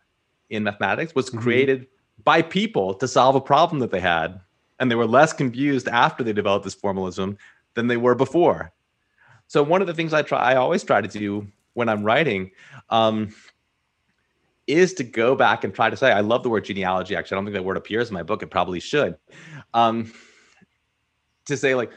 in 0.50 0.64
mathematics 0.64 1.16
was 1.16 1.30
Mm-hmm. 1.30 1.40
created 1.40 1.88
by 2.24 2.42
people 2.42 2.94
to 2.94 3.08
solve 3.08 3.36
a 3.36 3.42
problem 3.42 3.80
that 3.80 3.92
they 3.92 4.00
had. 4.00 4.40
And 4.80 4.92
they 4.92 4.96
were 4.96 5.08
less 5.08 5.34
confused 5.34 5.88
after 5.88 6.24
they 6.24 6.34
developed 6.34 6.66
this 6.66 6.74
formalism 6.74 7.38
than 7.74 7.88
they 7.88 7.98
were 7.98 8.16
before. 8.16 8.72
So 9.48 9.64
one 9.64 9.82
of 9.82 9.88
the 9.88 9.94
things 9.94 10.14
I 10.14 10.22
try, 10.22 10.40
I 10.40 10.56
always 10.56 10.84
try 10.84 11.02
to 11.02 11.08
do 11.08 11.48
when 11.74 11.90
I'm 11.90 12.04
writing, 12.04 12.52
um, 12.90 13.34
is 14.68 14.94
to 14.96 15.04
go 15.04 15.36
back 15.36 15.64
and 15.64 15.74
try 15.74 15.90
to 15.90 15.98
say, 15.98 16.12
I 16.12 16.22
love 16.22 16.44
the 16.44 16.50
word 16.50 16.66
genealogy. 16.66 17.16
Actually, 17.16 17.36
I 17.36 17.38
don't 17.38 17.46
think 17.46 17.54
that 17.56 17.64
word 17.66 17.78
appears 17.78 18.10
in 18.10 18.14
my 18.14 18.24
book. 18.24 18.44
It 18.44 18.48
probably 18.48 18.80
should. 18.80 19.16
Um, 19.74 20.12
to 21.46 21.58
say 21.58 21.76
like, 21.76 21.92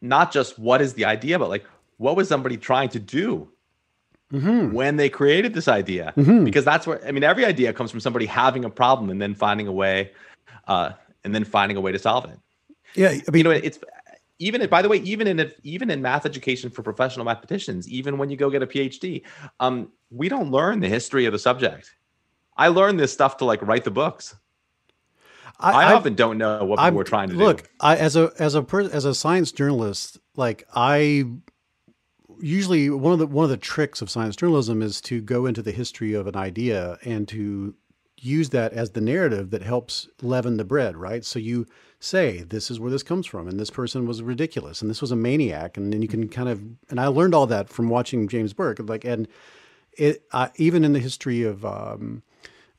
not 0.00 0.32
just 0.32 0.58
what 0.58 0.80
is 0.80 0.94
the 0.94 1.04
idea, 1.04 1.38
but 1.38 1.48
like, 1.48 1.64
what 1.96 2.16
was 2.16 2.28
somebody 2.28 2.56
trying 2.56 2.88
to 2.90 2.98
do 2.98 3.48
when 4.72 4.96
they 4.96 5.08
created 5.08 5.54
this 5.54 5.68
idea? 5.68 6.12
Because 6.44 6.64
that's 6.64 6.86
where 6.86 7.04
I 7.06 7.12
mean, 7.12 7.24
every 7.24 7.44
idea 7.44 7.72
comes 7.72 7.90
from 7.90 8.00
somebody 8.00 8.26
having 8.26 8.64
a 8.64 8.70
problem 8.70 9.10
and 9.10 9.20
then 9.20 9.34
finding 9.34 9.66
a 9.66 9.72
way, 9.72 10.12
uh, 10.66 10.90
and 11.22 11.34
then 11.34 11.44
finding 11.44 11.76
a 11.76 11.80
way 11.80 11.92
to 11.92 11.98
solve 11.98 12.24
it. 12.26 12.38
Yeah, 12.94 13.08
I 13.08 13.30
mean, 13.30 13.38
you 13.38 13.42
know 13.44 13.50
it's 13.50 13.78
even 14.38 14.66
by 14.68 14.82
the 14.82 14.88
way 14.88 14.98
even 14.98 15.26
in 15.26 15.52
even 15.62 15.90
in 15.90 16.02
math 16.02 16.26
education 16.26 16.70
for 16.70 16.82
professional 16.82 17.24
mathematicians 17.24 17.88
even 17.88 18.18
when 18.18 18.30
you 18.30 18.36
go 18.36 18.50
get 18.50 18.62
a 18.62 18.66
phd 18.66 19.22
um, 19.60 19.90
we 20.10 20.28
don't 20.28 20.50
learn 20.50 20.80
the 20.80 20.88
history 20.88 21.26
of 21.26 21.32
the 21.32 21.38
subject. 21.38 21.94
I 22.56 22.68
learned 22.68 23.00
this 23.00 23.12
stuff 23.12 23.36
to 23.38 23.44
like 23.44 23.60
write 23.62 23.84
the 23.84 23.90
books 23.90 24.34
i, 25.60 25.70
I've- 25.86 25.94
often 25.94 26.14
don't 26.14 26.38
know 26.38 26.64
what 26.64 26.76
people 26.76 26.84
I'm- 26.84 26.94
were 26.94 27.04
trying 27.04 27.28
to 27.30 27.34
look, 27.34 27.58
do 27.58 27.62
Look, 27.64 27.70
I 27.80 27.96
as 27.96 28.16
a 28.16 28.32
as 28.38 28.54
a 28.54 28.62
per, 28.62 28.82
as 28.82 29.04
a 29.04 29.14
science 29.14 29.52
journalist, 29.52 30.18
like 30.36 30.66
I 30.74 31.24
usually 32.40 32.90
one 32.90 33.12
of 33.12 33.18
the 33.18 33.26
one 33.26 33.44
of 33.44 33.50
the 33.50 33.56
tricks 33.56 34.02
of 34.02 34.10
science 34.10 34.36
journalism 34.36 34.82
is 34.82 35.00
to 35.02 35.20
go 35.20 35.46
into 35.46 35.62
the 35.62 35.72
history 35.72 36.14
of 36.14 36.26
an 36.26 36.36
idea 36.36 36.98
and 37.04 37.28
to 37.28 37.74
use 38.20 38.50
that 38.50 38.72
as 38.72 38.90
the 38.90 39.00
narrative 39.00 39.50
that 39.50 39.62
helps 39.62 40.08
leaven 40.22 40.56
the 40.56 40.64
bread, 40.64 40.96
right? 40.96 41.24
So 41.24 41.38
you 41.38 41.66
say 42.00 42.38
this 42.42 42.70
is 42.70 42.80
where 42.80 42.90
this 42.90 43.02
comes 43.02 43.26
from, 43.26 43.46
and 43.48 43.60
this 43.60 43.70
person 43.70 44.06
was 44.06 44.22
ridiculous, 44.22 44.80
and 44.80 44.90
this 44.90 45.00
was 45.02 45.10
a 45.12 45.16
maniac, 45.16 45.76
and 45.76 45.92
then 45.92 46.00
you 46.02 46.08
can 46.08 46.28
kind 46.28 46.48
of 46.48 46.62
and 46.90 46.98
I 47.00 47.06
learned 47.06 47.34
all 47.34 47.46
that 47.46 47.68
from 47.68 47.88
watching 47.88 48.26
James 48.28 48.52
Burke, 48.52 48.80
like 48.80 49.04
and 49.04 49.28
it 49.96 50.24
uh, 50.32 50.48
even 50.56 50.84
in 50.84 50.92
the 50.92 50.98
history 51.00 51.42
of 51.42 51.64
um, 51.64 52.22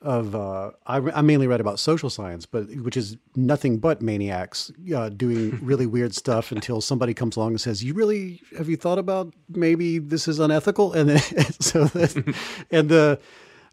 of 0.06 0.36
uh, 0.36 0.72
I, 0.86 0.98
I 0.98 1.22
mainly 1.22 1.48
read 1.48 1.60
about 1.60 1.80
social 1.80 2.12
science, 2.12 2.46
but 2.46 2.68
which 2.76 2.96
is 2.96 3.18
nothing 3.36 3.80
but 3.80 4.02
maniacs 4.02 4.72
uh, 4.96 5.10
doing 5.10 5.60
really 5.64 5.88
weird 5.88 6.14
stuff 6.14 6.52
until 6.52 6.80
somebody 6.80 7.14
comes 7.14 7.36
along 7.36 7.52
and 7.52 7.62
says, 7.62 7.84
"You 7.84 7.96
really 7.96 8.42
have 8.58 8.70
you 8.70 8.78
thought 8.78 9.00
about 9.00 9.34
maybe 9.50 9.98
this 9.98 10.28
is 10.28 10.40
unethical?" 10.40 10.94
And 10.94 11.10
then 11.10 11.20
so 11.60 11.86
that, 11.86 12.36
and 12.72 12.88
the 12.88 13.20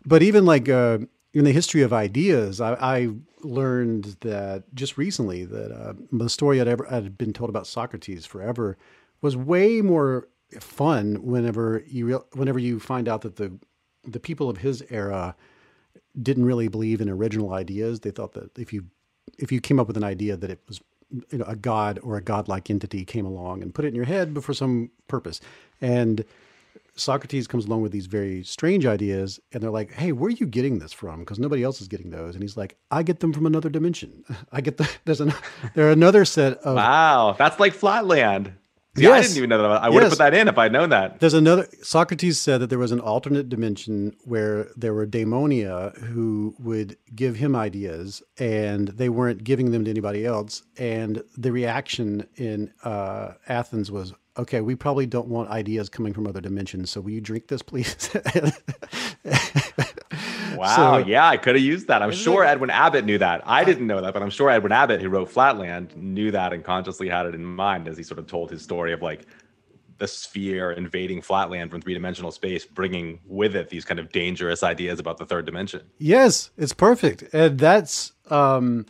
but 0.07 0.23
even 0.23 0.47
like 0.47 0.69
uh, 0.69 0.99
in 1.35 1.45
the 1.45 1.53
history 1.53 1.83
of 1.83 1.93
ideas, 1.93 2.61
I, 2.61 2.73
I 2.75 3.09
learned 3.43 4.17
that 4.21 4.65
just 4.75 4.97
recently 4.97 5.45
that 5.45 5.71
uh, 5.71 5.93
the 6.11 6.31
story 6.31 6.61
I'd 6.61 6.69
ever 6.69 6.91
I'd 6.91 7.19
been 7.19 7.35
told 7.35 7.51
about 7.51 7.67
Socrates 7.67 8.25
forever 8.25 8.79
was 9.21 9.37
way 9.37 9.83
more 9.83 10.29
fun 10.61 11.23
whenever 11.23 11.85
you 11.87 12.25
whenever 12.33 12.59
you 12.59 12.81
find 12.81 13.07
out 13.07 13.21
that 13.21 13.37
the 13.37 13.53
the 14.05 14.21
people 14.21 14.49
of 14.49 14.59
his 14.59 14.83
era 14.91 15.37
didn't 16.21 16.45
really 16.45 16.69
believe 16.69 17.01
in 17.01 17.09
original 17.09 17.53
ideas. 17.53 18.01
They 18.01 18.11
thought 18.11 18.33
that 18.33 18.57
if 18.59 18.73
you 18.73 18.85
if 19.39 19.53
you 19.53 19.61
came 19.61 19.79
up 19.79 19.87
with 19.87 19.97
an 19.97 20.05
idea 20.05 20.37
that 20.37 20.51
it 20.51 20.61
was 20.69 20.81
you 21.31 21.39
know 21.39 21.45
a 21.47 21.57
god 21.57 21.99
or 22.03 22.17
a 22.17 22.23
godlike 22.23 22.71
entity 22.71 23.05
came 23.05 23.27
along 23.27 23.63
and 23.63 23.75
put 23.75 23.85
it 23.85 23.89
in 23.89 23.95
your 23.95 24.05
head 24.05 24.35
but 24.35 24.45
for 24.45 24.55
some 24.55 24.91
purpose. 25.09 25.41
And 25.81 26.25
Socrates 26.95 27.47
comes 27.47 27.65
along 27.67 27.81
with 27.81 27.93
these 27.93 28.07
very 28.07 28.45
strange 28.45 28.85
ideas 28.85 29.41
and 29.53 29.63
they're 29.63 29.71
like, 29.71 29.93
"Hey, 29.93 30.13
where 30.13 30.29
are 30.29 30.31
you 30.31 30.47
getting 30.47 30.79
this 30.79 30.93
from? 30.93 31.21
Because 31.21 31.39
nobody 31.39 31.63
else 31.63 31.81
is 31.81 31.89
getting 31.89 32.11
those." 32.11 32.35
And 32.35 32.43
he's 32.43 32.57
like, 32.57 32.77
"I 32.91 33.03
get 33.03 33.21
them 33.21 33.33
from 33.33 33.47
another 33.47 33.71
dimension. 33.71 34.25
I 34.53 34.61
get 34.61 34.77
the 34.77 34.89
there's 35.05 35.21
an 35.21 35.33
there 35.75 35.89
are 35.89 35.93
another 35.93 36.25
set 36.25 36.59
of 36.59 36.77
wow 36.77 37.35
that's 37.39 37.59
like 37.59 37.73
flatland 37.73 38.53
See, 38.95 39.07
i 39.07 39.23
didn't 39.23 39.39
even 39.39 39.49
know 39.49 39.63
that 39.63 39.83
i 39.83 39.89
would 39.89 40.03
have 40.03 40.11
put 40.13 40.19
that 40.19 40.35
in 40.35 40.49
if 40.49 40.59
i'd 40.59 40.71
known 40.71 40.91
that 40.91 41.19
There's 41.19 41.33
another. 41.33 41.67
Socrates 41.83 42.39
said 42.39 42.61
that 42.61 42.69
there 42.69 42.79
was 42.79 42.93
an 42.93 43.01
alternate 43.01 43.49
dimension 43.49 44.15
where 44.25 44.69
there 44.77 44.93
were 44.93 45.07
daemonia 45.07 45.97
who 45.99 46.55
would 46.59 46.99
give 47.15 47.37
him 47.37 47.57
ideas, 47.57 48.23
and 48.39 48.89
they 48.89 49.09
weren't 49.09 49.45
giving 49.45 49.71
them 49.71 49.85
to 49.85 49.91
anybody 49.91 50.27
else. 50.27 50.63
And 50.77 51.23
the 51.39 51.53
reaction 51.53 52.27
in 52.37 52.73
uh, 52.85 53.33
Athens 53.49 53.91
was, 53.91 54.13
"Okay, 54.37 54.61
we 54.61 54.75
probably 54.75 55.07
don't 55.07 55.29
want 55.29 55.49
ideas 55.51 55.89
coming 55.89 56.13
from 56.13 56.27
other 56.27 56.41
dimensions. 56.43 56.91
So 56.91 57.01
will 57.01 57.13
you 57.13 57.21
drink 57.23 57.49
this, 57.49 57.63
please?" 57.63 58.11
wow 60.63 60.99
So- 61.01 61.07
yeah 61.07 61.27
i 61.29 61.37
could 61.37 61.55
have 61.57 61.65
used 61.65 61.87
that 61.89 62.01
i'm 62.03 62.13
sure 62.13 62.45
edwin 62.45 62.71
abbott 62.71 63.05
knew 63.05 63.19
that 63.19 63.43
i 63.47 63.65
didn't 63.65 63.87
know 63.87 64.01
that 64.01 64.13
but 64.15 64.23
i'm 64.23 64.31
sure 64.31 64.49
edwin 64.51 64.73
abbott 64.73 65.01
who 65.03 65.09
wrote 65.09 65.29
flatland 65.31 65.97
knew 65.97 66.31
that 66.31 66.53
and 66.53 66.63
consciously 66.65 67.09
had 67.09 67.27
it 67.27 67.35
in 67.35 67.45
mind 67.45 67.89
as 67.89 67.97
he 67.97 68.03
sort 68.03 68.19
of 68.19 68.27
told 68.27 68.51
his 68.51 68.63
story 68.63 68.93
of 68.93 69.03
like 69.03 69.27
the 69.99 70.07
sphere 70.09 70.73
invading 70.73 71.21
flatland 71.23 71.71
from 71.71 71.81
three-dimensional 71.81 72.33
space 72.33 72.65
bringing 72.65 73.21
with 73.27 73.55
it 73.55 73.69
these 73.69 73.85
kind 73.85 74.01
of 74.01 74.11
dangerous 74.11 74.63
ideas 74.63 74.99
about 74.99 75.17
the 75.19 75.27
third 75.27 75.45
dimension 75.47 75.83
Yes, 75.99 76.51
it's 76.59 76.73
perfect. 76.73 77.23
And 77.33 77.59
that's, 77.59 78.13
um, 78.31 78.87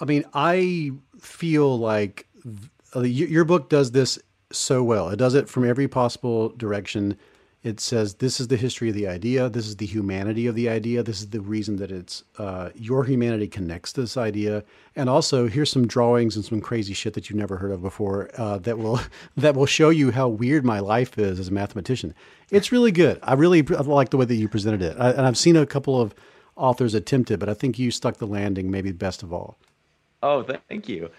I 0.00 0.04
mean, 0.04 0.24
I 0.34 0.90
feel 1.18 1.78
like 1.78 2.26
th- 2.42 2.70
uh, 2.94 3.00
your 3.00 3.44
book 3.46 3.70
does 3.70 3.92
this 3.92 4.18
so 4.52 4.82
well. 4.84 5.08
It 5.08 5.16
does 5.16 5.34
it 5.34 5.48
from 5.48 5.64
every 5.66 5.88
possible 5.88 6.50
direction. 6.50 7.16
It 7.64 7.80
says 7.80 8.16
this 8.16 8.40
is 8.40 8.48
the 8.48 8.58
history 8.58 8.90
of 8.90 8.94
the 8.94 9.08
idea. 9.08 9.48
This 9.48 9.66
is 9.66 9.76
the 9.76 9.86
humanity 9.86 10.46
of 10.46 10.54
the 10.54 10.68
idea. 10.68 11.02
This 11.02 11.20
is 11.20 11.30
the 11.30 11.40
reason 11.40 11.76
that 11.76 11.90
it's 11.90 12.22
uh, 12.36 12.68
your 12.74 13.04
humanity 13.04 13.48
connects 13.48 13.94
to 13.94 14.02
this 14.02 14.18
idea. 14.18 14.62
And 14.94 15.08
also, 15.08 15.48
here's 15.48 15.72
some 15.72 15.86
drawings 15.86 16.36
and 16.36 16.44
some 16.44 16.60
crazy 16.60 16.92
shit 16.92 17.14
that 17.14 17.30
you've 17.30 17.38
never 17.38 17.56
heard 17.56 17.72
of 17.72 17.80
before 17.80 18.28
uh, 18.36 18.58
that 18.58 18.78
will 18.78 19.00
that 19.38 19.54
will 19.56 19.64
show 19.64 19.88
you 19.88 20.10
how 20.10 20.28
weird 20.28 20.62
my 20.62 20.78
life 20.78 21.18
is 21.18 21.40
as 21.40 21.48
a 21.48 21.52
mathematician. 21.52 22.14
It's 22.50 22.70
really 22.70 22.92
good. 22.92 23.18
I 23.22 23.32
really 23.32 23.66
I 23.70 23.80
like 23.80 24.10
the 24.10 24.18
way 24.18 24.26
that 24.26 24.34
you 24.34 24.46
presented 24.46 24.82
it. 24.82 24.98
I, 25.00 25.12
and 25.12 25.22
I've 25.22 25.38
seen 25.38 25.56
a 25.56 25.64
couple 25.64 25.98
of 25.98 26.14
authors 26.56 26.92
attempt 26.92 27.30
it, 27.30 27.40
but 27.40 27.48
I 27.48 27.54
think 27.54 27.78
you 27.78 27.90
stuck 27.90 28.18
the 28.18 28.26
landing 28.26 28.70
maybe 28.70 28.92
best 28.92 29.22
of 29.22 29.32
all. 29.32 29.56
Oh, 30.22 30.42
thank 30.68 30.86
you. 30.86 31.10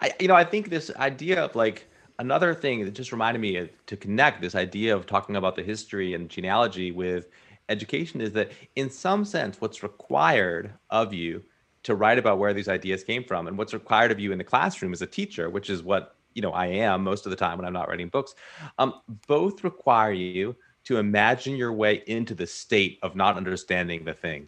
I, 0.00 0.12
you 0.18 0.26
know, 0.26 0.34
I 0.34 0.44
think 0.44 0.70
this 0.70 0.90
idea 0.96 1.44
of 1.44 1.54
like 1.54 1.86
another 2.18 2.54
thing 2.54 2.84
that 2.84 2.92
just 2.92 3.12
reminded 3.12 3.40
me 3.40 3.68
to 3.86 3.96
connect 3.96 4.40
this 4.40 4.54
idea 4.54 4.94
of 4.94 5.06
talking 5.06 5.36
about 5.36 5.56
the 5.56 5.62
history 5.62 6.14
and 6.14 6.28
genealogy 6.28 6.92
with 6.92 7.28
education 7.68 8.20
is 8.20 8.32
that 8.32 8.52
in 8.76 8.90
some 8.90 9.24
sense, 9.24 9.60
what's 9.60 9.82
required 9.82 10.72
of 10.90 11.12
you 11.12 11.42
to 11.82 11.94
write 11.94 12.18
about 12.18 12.38
where 12.38 12.54
these 12.54 12.68
ideas 12.68 13.04
came 13.04 13.24
from 13.24 13.46
and 13.46 13.58
what's 13.58 13.74
required 13.74 14.10
of 14.10 14.18
you 14.18 14.32
in 14.32 14.38
the 14.38 14.44
classroom 14.44 14.92
as 14.92 15.02
a 15.02 15.06
teacher, 15.06 15.50
which 15.50 15.70
is 15.70 15.82
what 15.82 16.16
you 16.34 16.42
know 16.42 16.52
I 16.52 16.66
am 16.66 17.04
most 17.04 17.26
of 17.26 17.30
the 17.30 17.36
time 17.36 17.58
when 17.58 17.66
I'm 17.66 17.72
not 17.72 17.88
writing 17.88 18.08
books, 18.08 18.34
um, 18.78 18.94
both 19.26 19.64
require 19.64 20.12
you 20.12 20.56
to 20.84 20.98
imagine 20.98 21.56
your 21.56 21.72
way 21.72 22.02
into 22.06 22.34
the 22.34 22.46
state 22.46 22.98
of 23.02 23.16
not 23.16 23.36
understanding 23.36 24.04
the 24.04 24.14
thing 24.14 24.46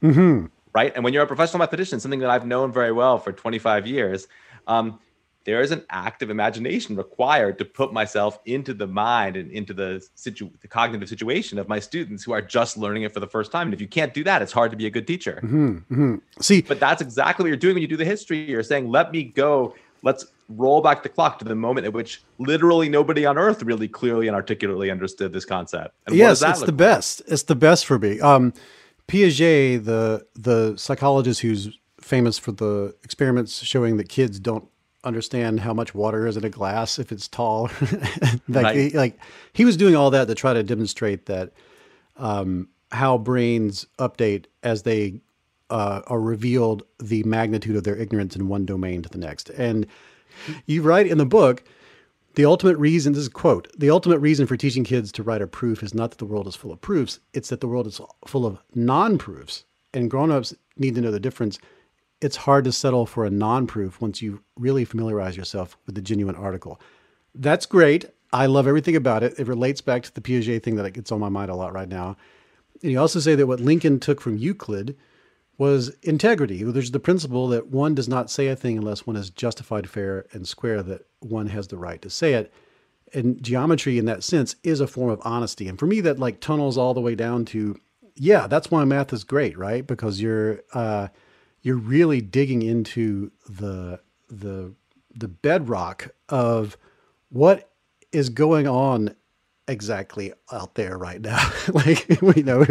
right? 0.77 0.93
And 0.95 1.03
when 1.03 1.15
you're 1.15 1.23
a 1.23 1.27
professional 1.27 1.61
mathematician, 1.61 2.01
something 2.01 2.21
that 2.21 2.29
I've 2.29 2.47
known 2.47 2.71
very 2.71 2.93
well 2.93 3.19
for 3.19 3.33
25 3.33 3.87
years, 3.87 4.29
um, 4.67 5.01
there 5.47 5.63
is 5.63 5.71
an 5.71 5.85
active 5.91 6.29
imagination 6.29 6.97
required 6.97 7.57
to 7.59 7.65
put 7.65 7.93
myself 7.93 8.41
into 8.45 8.75
the 8.75 8.87
mind 8.87 9.37
and 9.37 9.51
into 9.53 9.73
the, 9.73 10.07
situ- 10.17 10.51
the 10.61 10.69
cognitive 10.69 11.09
situation 11.09 11.57
of 11.59 11.69
my 11.69 11.79
students 11.79 12.25
who 12.25 12.33
are 12.33 12.43
just 12.43 12.77
learning 12.77 13.05
it 13.05 13.15
for 13.15 13.21
the 13.21 13.29
first 13.29 13.53
time. 13.53 13.69
And 13.69 13.75
if 13.75 13.81
you 13.81 13.87
can't 13.87 14.13
do 14.13 14.25
that, 14.25 14.43
it's 14.43 14.53
hard 14.53 14.73
to 14.73 14.77
be 14.77 14.87
a 14.87 14.91
good 14.91 15.07
teacher. 15.07 15.41
See, 16.41 16.63
But 16.63 16.81
that's 16.81 17.01
exactly 17.01 17.45
what 17.45 17.49
you're 17.49 17.57
doing 17.57 17.77
when 17.77 17.83
you 17.83 17.89
do 17.89 17.97
the 17.97 18.05
history. 18.05 18.39
You're 18.39 18.65
saying, 18.65 18.91
let 18.91 19.13
me 19.13 19.23
go. 19.23 19.75
Let's 20.03 20.27
roll 20.49 20.81
back 20.81 21.05
the 21.05 21.09
clock 21.09 21.39
to 21.39 21.45
the 21.45 21.55
moment 21.55 21.87
at 21.87 21.93
which 21.93 22.23
literally 22.39 22.89
nobody 22.89 23.25
on 23.25 23.39
earth 23.39 23.63
really 23.63 23.89
clearly 23.89 24.27
and 24.27 24.35
articulately 24.35 24.91
understood 24.91 25.33
this 25.33 25.45
concept. 25.45 25.95
And 26.07 26.17
yes, 26.17 26.43
it's 26.43 26.61
the 26.61 26.67
like? 26.67 26.77
best. 26.77 27.23
It's 27.29 27.45
the 27.45 27.57
best 27.57 27.87
for 27.87 27.99
me. 27.99 28.21
Um, 28.21 28.53
Piaget, 29.09 29.85
the 29.85 30.27
the 30.35 30.77
psychologist 30.77 31.41
who's 31.41 31.77
famous 32.01 32.39
for 32.39 32.53
the 32.53 32.95
experiments 33.03 33.63
showing 33.65 33.97
that 33.97 34.09
kids 34.09 34.39
don't 34.39 34.69
understand 35.07 35.61
how 35.61 35.73
much 35.73 35.95
water 35.95 36.27
is 36.27 36.37
in 36.37 36.45
a 36.45 36.51
glass 36.51 36.99
if 36.99 37.13
it's 37.13 37.29
tall. 37.29 37.71
like, 38.49 38.65
Right. 38.65 38.77
he, 38.77 38.91
like 38.91 39.19
he 39.53 39.65
was 39.65 39.77
doing 39.77 39.97
all 39.97 40.11
that 40.11 40.27
to 40.29 40.35
try 40.35 40.53
to 40.53 40.63
demonstrate 40.63 41.27
that 41.27 41.53
um, 42.17 42.69
how 42.93 43.17
brains 43.19 43.87
update 43.99 44.47
as 44.63 44.83
they 44.83 45.21
uh, 45.71 46.03
are 46.07 46.21
revealed 46.21 46.83
the 46.99 47.23
magnitude 47.25 47.77
of 47.77 47.85
their 47.85 47.97
ignorance 47.97 48.37
in 48.37 48.49
one 48.49 48.67
domain 48.67 49.03
to 49.03 49.09
the 49.09 49.19
next. 49.19 49.51
And 49.51 49.87
you 50.67 50.83
write 50.83 51.07
in 51.07 51.19
the 51.19 51.27
book 51.27 51.65
the 52.35 52.45
ultimate 52.45 52.77
reason, 52.77 53.15
this 53.15 53.23
is 53.23 53.29
quote, 53.31 53.67
the 53.79 53.91
ultimate 53.91 54.19
reason 54.19 54.47
for 54.47 54.57
teaching 54.57 54.85
kids 54.85 55.11
to 55.13 55.23
write 55.23 55.41
a 55.41 55.47
proof 55.47 55.83
is 55.83 55.95
not 55.95 56.11
that 56.11 56.19
the 56.19 56.27
world 56.27 56.47
is 56.47 56.55
full 56.55 56.71
of 56.73 56.81
proofs, 56.83 57.19
it's 57.33 57.49
that 57.49 57.61
the 57.61 57.69
world 57.69 57.87
is 57.87 58.01
full 58.27 58.45
of 58.45 58.59
non 58.75 59.17
proofs. 59.19 59.65
And 59.95 60.11
grown 60.11 60.31
ups 60.31 60.53
need 60.77 60.95
to 60.97 61.01
know 61.01 61.11
the 61.11 61.19
difference. 61.21 61.59
It's 62.21 62.37
hard 62.37 62.65
to 62.65 62.73
settle 62.73 63.07
for 63.07 63.25
a 63.25 63.31
non 63.31 63.67
proof 63.67 64.01
once 64.01 64.23
you 64.23 64.43
really 64.57 64.85
familiarize 64.85 65.37
yourself 65.37 65.77
with 65.87 65.95
the 65.95 66.03
genuine 66.03 66.35
article. 66.35 66.81
That's 67.35 67.67
great. 67.67 68.07
I 68.33 68.47
love 68.47 68.67
everything 68.67 68.97
about 68.97 69.23
it. 69.23 69.39
It 69.39 69.47
relates 69.47 69.81
back 69.81 70.03
to 70.05 70.15
the 70.15 70.21
Piaget 70.21 70.63
thing 70.63 70.77
that 70.77 70.91
gets 70.93 71.13
on 71.13 71.21
my 71.21 71.29
mind 71.29 71.51
a 71.51 71.55
lot 71.55 71.73
right 71.73 71.89
now. 71.89 72.17
And 72.83 72.93
you 72.93 73.01
also 73.01 73.21
say 73.21 73.35
that 73.35 73.47
what 73.47 73.61
Lincoln 73.61 74.01
took 74.01 74.21
from 74.21 74.37
Euclid 74.37 74.97
was 75.59 75.91
integrity. 76.03 76.63
There's 76.63 76.91
the 76.91 77.01
principle 77.01 77.49
that 77.49 77.69
one 77.69 77.95
does 77.95 78.09
not 78.09 78.31
say 78.31 78.49
a 78.49 78.57
thing 78.57 78.77
unless 78.77 79.07
one 79.07 79.17
is 79.17 79.31
justified, 79.31 79.89
fair, 79.89 80.27
and 80.33 80.47
square, 80.47 80.83
that 80.83 81.07
one 81.21 81.47
has 81.47 81.69
the 81.69 81.79
right 81.79 82.01
to 82.03 82.11
say 82.11 82.35
it. 82.35 82.53
And 83.15 83.43
geometry, 83.43 83.99
in 83.99 84.05
that 84.07 84.25
sense, 84.25 84.57
is 84.63 84.81
a 84.81 84.87
form 84.87 85.11
of 85.11 85.21
honesty. 85.25 85.69
And 85.69 85.79
for 85.79 85.87
me, 85.87 86.01
that 86.03 86.19
like 86.19 86.41
tunnels 86.41 86.77
all 86.77 86.93
the 86.93 87.01
way 87.01 87.15
down 87.15 87.45
to, 87.47 87.81
yeah, 88.17 88.47
that's 88.47 88.71
why 88.71 88.85
math 88.85 89.13
is 89.13 89.25
great, 89.25 89.57
right? 89.57 89.87
Because 89.87 90.21
you're 90.21 90.63
uh, 90.75 91.09
you're 91.67 91.77
really 91.77 92.21
digging 92.21 92.63
into 92.63 93.33
the 93.49 93.99
the 94.29 94.73
the 95.13 95.27
bedrock 95.27 96.11
of 96.29 96.77
what 97.29 97.73
is 98.13 98.29
going 98.29 98.69
on 98.69 99.17
exactly 99.67 100.33
out 100.53 100.77
there 100.77 100.97
right 100.97 101.21
now. 101.21 101.51
like 101.73 102.07
we 102.23 102.43
know 102.43 102.65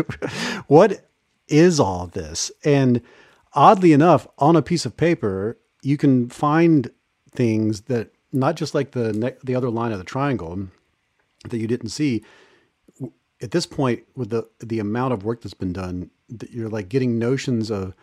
what 0.68 1.10
is 1.50 1.78
all 1.78 2.08
this? 2.08 2.54
And 2.64 3.02
oddly 3.52 3.92
enough, 3.92 4.30
on 4.38 4.56
a 4.56 4.62
piece 4.62 4.86
of 4.86 4.96
paper, 4.96 5.60
you 5.82 5.98
can 5.98 6.30
find 6.30 6.90
things 7.30 7.82
that 7.82 8.14
not 8.32 8.56
just 8.56 8.74
like 8.74 8.92
the 8.92 9.12
ne- 9.12 9.38
the 9.44 9.56
other 9.56 9.70
line 9.70 9.92
of 9.92 9.98
the 9.98 10.06
triangle 10.06 10.70
that 11.50 11.58
you 11.58 11.68
didn't 11.68 11.90
see. 11.90 12.24
At 13.42 13.52
this 13.52 13.66
point, 13.66 14.04
with 14.16 14.30
the 14.30 14.48
the 14.62 14.80
amount 14.80 15.12
of 15.12 15.26
work 15.26 15.42
that's 15.42 15.54
been 15.54 15.74
done, 15.74 16.12
that 16.30 16.52
you're 16.52 16.70
like 16.70 16.88
getting 16.88 17.20
notions 17.20 17.70
of 17.70 17.94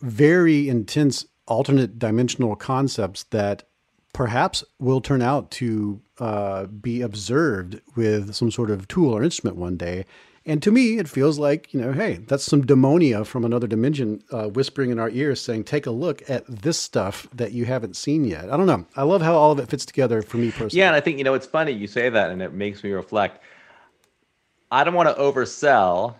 very 0.00 0.68
intense 0.68 1.26
alternate 1.46 1.98
dimensional 1.98 2.56
concepts 2.56 3.24
that 3.24 3.64
perhaps 4.12 4.64
will 4.78 5.00
turn 5.00 5.22
out 5.22 5.50
to 5.50 6.00
uh, 6.18 6.66
be 6.66 7.00
observed 7.02 7.80
with 7.94 8.34
some 8.34 8.50
sort 8.50 8.70
of 8.70 8.88
tool 8.88 9.16
or 9.16 9.22
instrument 9.22 9.56
one 9.56 9.76
day. 9.76 10.04
And 10.44 10.62
to 10.62 10.70
me, 10.70 10.98
it 10.98 11.08
feels 11.08 11.38
like, 11.38 11.74
you 11.74 11.80
know, 11.80 11.92
hey, 11.92 12.14
that's 12.26 12.42
some 12.42 12.64
demonia 12.64 13.26
from 13.26 13.44
another 13.44 13.66
dimension 13.66 14.22
uh, 14.32 14.48
whispering 14.48 14.90
in 14.90 14.98
our 14.98 15.10
ears 15.10 15.42
saying, 15.42 15.64
take 15.64 15.84
a 15.84 15.90
look 15.90 16.28
at 16.30 16.44
this 16.46 16.78
stuff 16.78 17.28
that 17.34 17.52
you 17.52 17.66
haven't 17.66 17.96
seen 17.96 18.24
yet. 18.24 18.50
I 18.50 18.56
don't 18.56 18.66
know. 18.66 18.86
I 18.96 19.02
love 19.02 19.20
how 19.20 19.34
all 19.34 19.52
of 19.52 19.58
it 19.58 19.68
fits 19.68 19.84
together 19.84 20.22
for 20.22 20.38
me 20.38 20.50
personally. 20.50 20.80
Yeah. 20.80 20.86
And 20.86 20.96
I 20.96 21.00
think, 21.00 21.18
you 21.18 21.24
know, 21.24 21.34
it's 21.34 21.46
funny 21.46 21.72
you 21.72 21.86
say 21.86 22.08
that 22.08 22.30
and 22.30 22.40
it 22.40 22.54
makes 22.54 22.82
me 22.82 22.92
reflect. 22.92 23.42
I 24.70 24.84
don't 24.84 24.94
want 24.94 25.14
to 25.14 25.22
oversell 25.22 26.14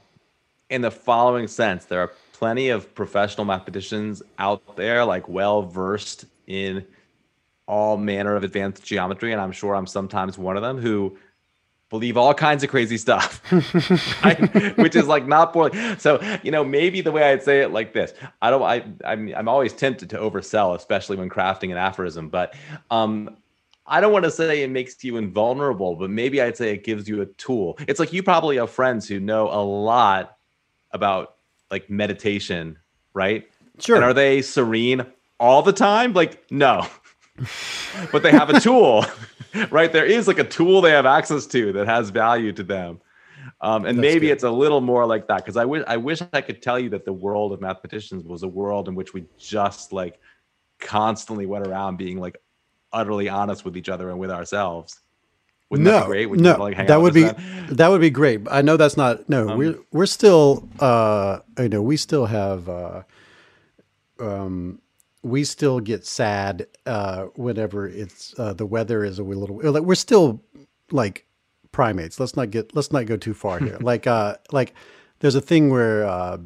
in 0.69 0.83
the 0.83 0.91
following 0.91 1.49
sense. 1.49 1.87
There 1.87 2.01
are 2.01 2.13
plenty 2.39 2.69
of 2.69 2.95
professional 2.95 3.45
mathematicians 3.45 4.23
out 4.39 4.77
there, 4.77 5.05
like 5.05 5.29
well 5.29 5.63
versed 5.63 6.25
in 6.47 6.87
all 7.67 7.97
manner 7.97 8.37
of 8.37 8.45
advanced 8.45 8.85
geometry. 8.85 9.33
And 9.33 9.41
I'm 9.41 9.51
sure 9.51 9.75
I'm 9.75 9.89
sometimes 9.89 10.39
one 10.39 10.57
of 10.57 10.63
them 10.63 10.79
who 10.79 11.19
believe 11.91 12.17
all 12.17 12.33
kinds 12.33 12.63
of 12.63 12.71
crazy 12.71 12.97
stuff, 12.97 13.43
which 14.77 14.95
is 14.95 15.09
like 15.09 15.27
not 15.27 15.53
boring. 15.53 15.99
So, 15.99 16.21
you 16.45 16.53
know, 16.53 16.63
maybe 16.65 17.01
the 17.01 17.11
way 17.11 17.25
I'd 17.25 17.43
say 17.43 17.61
it 17.61 17.73
like 17.73 17.93
this, 17.93 18.13
I 18.41 18.51
don't, 18.51 18.63
I, 18.63 18.85
I'm, 19.05 19.35
I'm 19.35 19.49
always 19.49 19.73
tempted 19.73 20.09
to 20.11 20.19
oversell, 20.19 20.77
especially 20.77 21.17
when 21.17 21.29
crafting 21.29 21.73
an 21.73 21.77
aphorism, 21.77 22.29
but, 22.29 22.55
um, 22.91 23.37
I 23.91 24.03
don't 24.03 24.13
want 24.13 24.27
to 24.27 24.31
say 24.31 24.63
it 24.63 24.71
makes 24.71 25.03
you 25.03 25.17
invulnerable, 25.17 25.97
but 25.97 26.11
maybe 26.11 26.43
I'd 26.43 26.59
say 26.59 26.75
it 26.75 26.85
gives 26.85 27.09
you 27.09 27.23
a 27.23 27.27
tool. 27.27 27.79
It's 27.89 27.99
like 27.99 28.13
you 28.13 28.23
probably 28.23 28.59
have 28.59 28.71
friends 28.71 29.09
who 29.09 29.19
know 29.19 29.49
a 29.49 29.65
lot 29.65 30.37
about 30.93 31.38
like 31.71 31.89
meditation, 31.91 32.79
right? 33.15 33.49
Sure. 33.79 33.97
And 33.97 34.05
are 34.05 34.15
they 34.15 34.43
serene 34.43 35.07
all 35.39 35.63
the 35.63 35.73
time? 35.73 36.13
Like, 36.13 36.51
no. 36.51 36.87
but 38.13 38.23
they 38.23 38.33
have 38.33 38.51
a 38.51 38.59
tool 38.61 39.05
right? 39.71 39.93
There 39.93 40.05
is 40.05 40.29
like 40.29 40.39
a 40.39 40.45
tool 40.45 40.81
they 40.81 40.91
have 40.91 41.07
access 41.07 41.47
to 41.47 41.73
that 41.73 41.87
has 41.87 42.11
value 42.11 42.53
to 42.53 42.63
them. 42.63 43.01
Um, 43.61 43.87
and 43.87 43.99
That's 43.99 44.03
maybe 44.03 44.27
good. 44.27 44.35
it's 44.35 44.45
a 44.45 44.51
little 44.51 44.81
more 44.81 45.07
like 45.07 45.27
that 45.29 45.39
because 45.39 45.57
I 45.57 45.65
wish 45.65 45.83
I 45.87 45.97
wish 45.97 46.21
I 46.33 46.41
could 46.41 46.63
tell 46.63 46.79
you 46.79 46.91
that 46.91 47.05
the 47.05 47.13
world 47.13 47.53
of 47.53 47.61
mathematicians 47.61 48.25
was 48.25 48.43
a 48.43 48.49
world 48.49 48.89
in 48.89 48.95
which 48.95 49.15
we 49.15 49.25
just 49.37 49.93
like 49.93 50.21
constantly 50.79 51.47
went 51.47 51.67
around 51.67 51.97
being 51.97 52.21
like 52.21 52.41
utterly 52.93 53.29
honest 53.29 53.65
with 53.65 53.77
each 53.77 53.89
other 53.89 54.11
and 54.11 54.19
with 54.19 54.31
ourselves. 54.31 55.01
Wouldn't 55.71 55.85
no, 55.85 55.93
that 55.93 56.05
be 56.05 56.07
great? 56.07 56.27
Would 56.27 56.41
no, 56.41 56.57
like 56.57 56.87
that 56.87 57.01
would 57.01 57.13
be 57.13 57.29
that 57.71 57.89
would 57.89 58.01
be 58.01 58.11
great. 58.11 58.41
I 58.51 58.63
know 58.63 58.77
that's 58.77 58.97
not 58.97 59.29
no. 59.29 59.51
Um, 59.51 59.59
we're 59.59 59.79
we're 59.93 60.07
still 60.07 60.69
uh, 60.81 61.41
you 61.59 61.69
know 61.69 61.83
we 61.83 61.99
still 61.99 62.25
have 62.27 62.69
uh, 62.69 63.03
um, 64.19 64.81
we 65.23 65.45
still 65.45 65.81
get 65.81 66.07
sad 66.07 66.67
uh, 66.87 67.25
whenever 67.37 67.87
it's 67.87 68.35
uh, 68.39 68.55
the 68.55 68.65
weather 68.65 69.05
is 69.05 69.19
a 69.19 69.23
little 69.23 69.61
like 69.63 69.83
we're 69.83 69.95
still 69.95 70.43
like 70.91 71.27
primates. 71.71 72.19
Let's 72.19 72.35
not 72.35 72.51
get 72.51 72.75
let's 72.75 72.91
not 72.91 73.05
go 73.05 73.19
too 73.19 73.35
far 73.35 73.59
here. 73.59 73.77
like 73.81 74.07
uh 74.07 74.37
like 74.51 74.73
there's 75.21 75.35
a 75.35 75.41
thing 75.41 75.69
where 75.69 76.07
uh, 76.07 76.39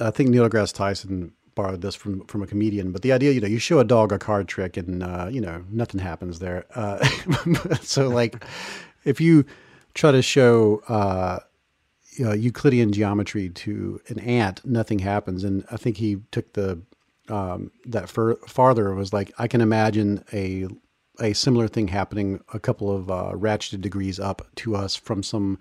I 0.00 0.10
think 0.10 0.30
Neil 0.30 0.48
deGrasse 0.48 0.74
Tyson 0.74 1.32
borrowed 1.56 1.80
this 1.80 1.96
from 1.96 2.24
from 2.26 2.42
a 2.42 2.46
comedian, 2.46 2.92
but 2.92 3.02
the 3.02 3.10
idea 3.12 3.32
you 3.32 3.40
know 3.40 3.48
you 3.48 3.58
show 3.58 3.80
a 3.80 3.84
dog 3.84 4.12
a 4.12 4.18
card 4.18 4.46
trick 4.46 4.76
and 4.76 5.02
uh, 5.02 5.28
you 5.28 5.40
know 5.40 5.64
nothing 5.70 6.00
happens 6.00 6.38
there. 6.38 6.64
Uh, 6.76 7.04
so 7.80 8.08
like 8.08 8.44
if 9.04 9.20
you 9.20 9.44
try 9.94 10.12
to 10.12 10.22
show 10.22 10.82
uh, 10.88 11.40
you 12.16 12.24
know, 12.24 12.32
Euclidean 12.32 12.92
geometry 12.92 13.50
to 13.50 14.00
an 14.08 14.18
ant, 14.20 14.64
nothing 14.64 14.98
happens. 15.00 15.44
And 15.44 15.64
I 15.70 15.76
think 15.76 15.98
he 15.98 16.18
took 16.30 16.52
the 16.54 16.80
um, 17.28 17.72
that 17.84 18.08
fur- 18.08 18.36
farther 18.46 18.92
It 18.92 18.94
was 18.94 19.12
like 19.12 19.32
I 19.38 19.48
can 19.48 19.60
imagine 19.60 20.24
a 20.32 20.68
a 21.18 21.32
similar 21.32 21.66
thing 21.66 21.88
happening 21.88 22.40
a 22.52 22.60
couple 22.60 22.94
of 22.94 23.10
uh, 23.10 23.32
ratcheted 23.34 23.80
degrees 23.80 24.20
up 24.20 24.46
to 24.56 24.76
us 24.76 24.94
from 24.94 25.22
some 25.22 25.58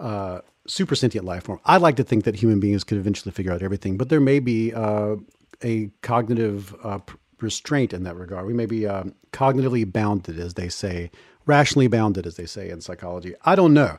uh, 0.00 0.40
super 0.66 0.94
sentient 0.94 1.26
life 1.26 1.44
form. 1.44 1.60
I'd 1.64 1.82
like 1.82 1.96
to 1.96 2.04
think 2.04 2.24
that 2.24 2.36
human 2.36 2.60
beings 2.60 2.84
could 2.84 2.98
eventually 2.98 3.32
figure 3.32 3.52
out 3.52 3.62
everything, 3.62 3.96
but 3.96 4.08
there 4.08 4.20
may 4.20 4.40
be 4.40 4.72
uh, 4.72 5.16
a 5.62 5.90
cognitive 6.02 6.74
uh, 6.82 6.98
restraint 7.40 7.92
in 7.92 8.04
that 8.04 8.16
regard. 8.16 8.46
We 8.46 8.54
may 8.54 8.66
be 8.66 8.86
um, 8.86 9.14
cognitively 9.32 9.90
bounded, 9.90 10.38
as 10.38 10.54
they 10.54 10.68
say, 10.68 11.10
rationally 11.46 11.88
bounded, 11.88 12.26
as 12.26 12.36
they 12.36 12.46
say 12.46 12.70
in 12.70 12.80
psychology. 12.80 13.34
I 13.44 13.54
don't 13.54 13.74
know. 13.74 13.98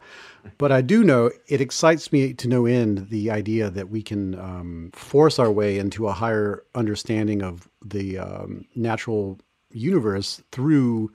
But 0.57 0.71
I 0.71 0.81
do 0.81 1.03
know 1.03 1.31
it 1.47 1.61
excites 1.61 2.11
me 2.11 2.33
to 2.33 2.47
no 2.47 2.65
end 2.65 3.09
the 3.09 3.29
idea 3.31 3.69
that 3.69 3.89
we 3.89 4.01
can 4.01 4.35
um, 4.35 4.91
force 4.93 5.39
our 5.39 5.51
way 5.51 5.77
into 5.77 6.07
a 6.07 6.13
higher 6.13 6.63
understanding 6.73 7.41
of 7.41 7.69
the 7.83 8.17
um, 8.17 8.65
natural 8.75 9.39
universe 9.71 10.41
through 10.51 11.11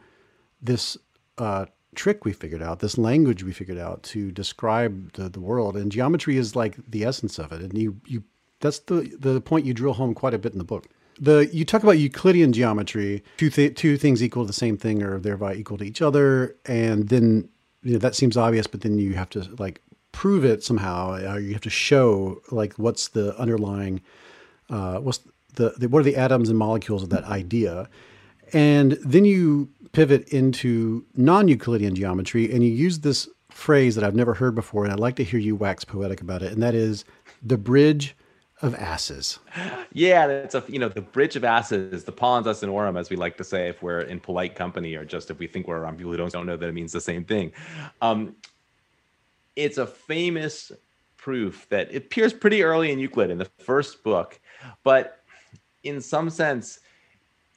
this 0.62 0.96
uh, 1.38 1.66
trick 2.00 2.24
we 2.24 2.32
figured 2.32 2.62
out, 2.62 2.80
this 2.80 2.96
language 2.96 3.42
we 3.44 3.52
figured 3.52 3.78
out 3.78 4.02
to 4.02 4.30
describe 4.32 5.12
the, 5.12 5.28
the 5.28 5.40
world. 5.40 5.76
And 5.76 5.92
geometry 5.92 6.36
is 6.36 6.56
like 6.56 6.74
the 6.88 7.04
essence 7.04 7.38
of 7.38 7.52
it. 7.52 7.60
And 7.60 7.76
you, 7.76 8.00
you 8.06 8.24
that's 8.60 8.80
the, 8.90 9.14
the 9.18 9.40
point 9.40 9.66
you 9.66 9.74
drill 9.74 9.94
home 9.94 10.14
quite 10.14 10.34
a 10.34 10.38
bit 10.38 10.52
in 10.52 10.58
the 10.58 10.64
book 10.64 10.86
the 11.20 11.50
you 11.52 11.64
talk 11.64 11.82
about 11.82 11.98
Euclidean 11.98 12.52
geometry, 12.52 13.22
two 13.36 13.50
th- 13.50 13.74
two 13.74 13.96
things 13.98 14.22
equal 14.22 14.44
to 14.44 14.46
the 14.46 14.52
same 14.52 14.76
thing 14.76 15.02
or 15.02 15.18
thereby 15.18 15.54
equal 15.54 15.76
to 15.78 15.84
each 15.84 16.00
other, 16.00 16.56
and 16.64 17.08
then 17.10 17.48
you 17.82 17.92
know 17.92 17.98
that 17.98 18.14
seems 18.14 18.36
obvious, 18.36 18.66
but 18.66 18.80
then 18.80 18.98
you 18.98 19.14
have 19.14 19.28
to 19.30 19.40
like 19.58 19.82
prove 20.12 20.44
it 20.44 20.64
somehow. 20.64 21.12
Or 21.12 21.38
you 21.38 21.52
have 21.52 21.60
to 21.62 21.70
show 21.70 22.40
like 22.50 22.72
what's 22.78 23.08
the 23.08 23.36
underlying, 23.38 24.00
uh, 24.70 24.98
what's 24.98 25.20
the, 25.56 25.74
the 25.76 25.88
what 25.88 26.00
are 26.00 26.10
the 26.10 26.16
atoms 26.16 26.48
and 26.48 26.58
molecules 26.58 27.02
of 27.02 27.10
that 27.10 27.24
idea, 27.24 27.88
and 28.52 28.92
then 29.04 29.24
you 29.24 29.68
pivot 29.92 30.28
into 30.28 31.04
non-Euclidean 31.16 31.94
geometry, 31.94 32.52
and 32.52 32.64
you 32.64 32.70
use 32.70 33.00
this 33.00 33.28
phrase 33.50 33.94
that 33.94 34.04
I've 34.04 34.14
never 34.14 34.34
heard 34.34 34.54
before, 34.54 34.84
and 34.84 34.92
I'd 34.92 35.00
like 35.00 35.16
to 35.16 35.24
hear 35.24 35.40
you 35.40 35.56
wax 35.56 35.84
poetic 35.84 36.20
about 36.20 36.42
it, 36.42 36.52
and 36.52 36.62
that 36.62 36.74
is 36.74 37.04
the 37.42 37.58
bridge 37.58 38.16
of 38.62 38.74
asses. 38.74 39.38
Yeah, 39.92 40.26
that's 40.26 40.54
a 40.54 40.62
you 40.68 40.78
know 40.78 40.88
the 40.88 41.00
bridge 41.00 41.36
of 41.36 41.44
asses, 41.44 42.04
the 42.04 42.12
pons 42.12 42.46
asinorum, 42.46 42.98
as 42.98 43.10
we 43.10 43.16
like 43.16 43.36
to 43.38 43.44
say 43.44 43.68
if 43.68 43.82
we're 43.82 44.02
in 44.02 44.20
polite 44.20 44.54
company, 44.54 44.94
or 44.94 45.04
just 45.04 45.30
if 45.30 45.38
we 45.38 45.46
think 45.46 45.66
we're 45.66 45.78
around 45.78 45.96
people 45.96 46.12
who 46.12 46.18
don't, 46.18 46.32
don't 46.32 46.46
know 46.46 46.56
that 46.56 46.68
it 46.68 46.74
means 46.74 46.92
the 46.92 47.00
same 47.00 47.24
thing. 47.24 47.52
Um, 48.02 48.36
it's 49.56 49.78
a 49.78 49.86
famous 49.86 50.72
proof 51.16 51.66
that 51.70 51.94
appears 51.94 52.32
pretty 52.32 52.62
early 52.62 52.92
in 52.92 52.98
Euclid 52.98 53.30
in 53.30 53.38
the 53.38 53.50
first 53.58 54.02
book, 54.02 54.40
but 54.84 55.22
in 55.82 56.00
some 56.00 56.30
sense, 56.30 56.80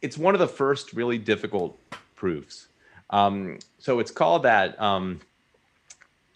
it's 0.04 0.18
one 0.18 0.36
of 0.36 0.40
the 0.40 0.48
first 0.48 0.94
really 0.94 1.18
difficult 1.18 1.80
proofs. 2.16 2.68
Um, 3.10 3.58
so 3.80 4.00
it's 4.00 4.12
called 4.12 4.44
that. 4.44 4.80
Um, 4.80 5.22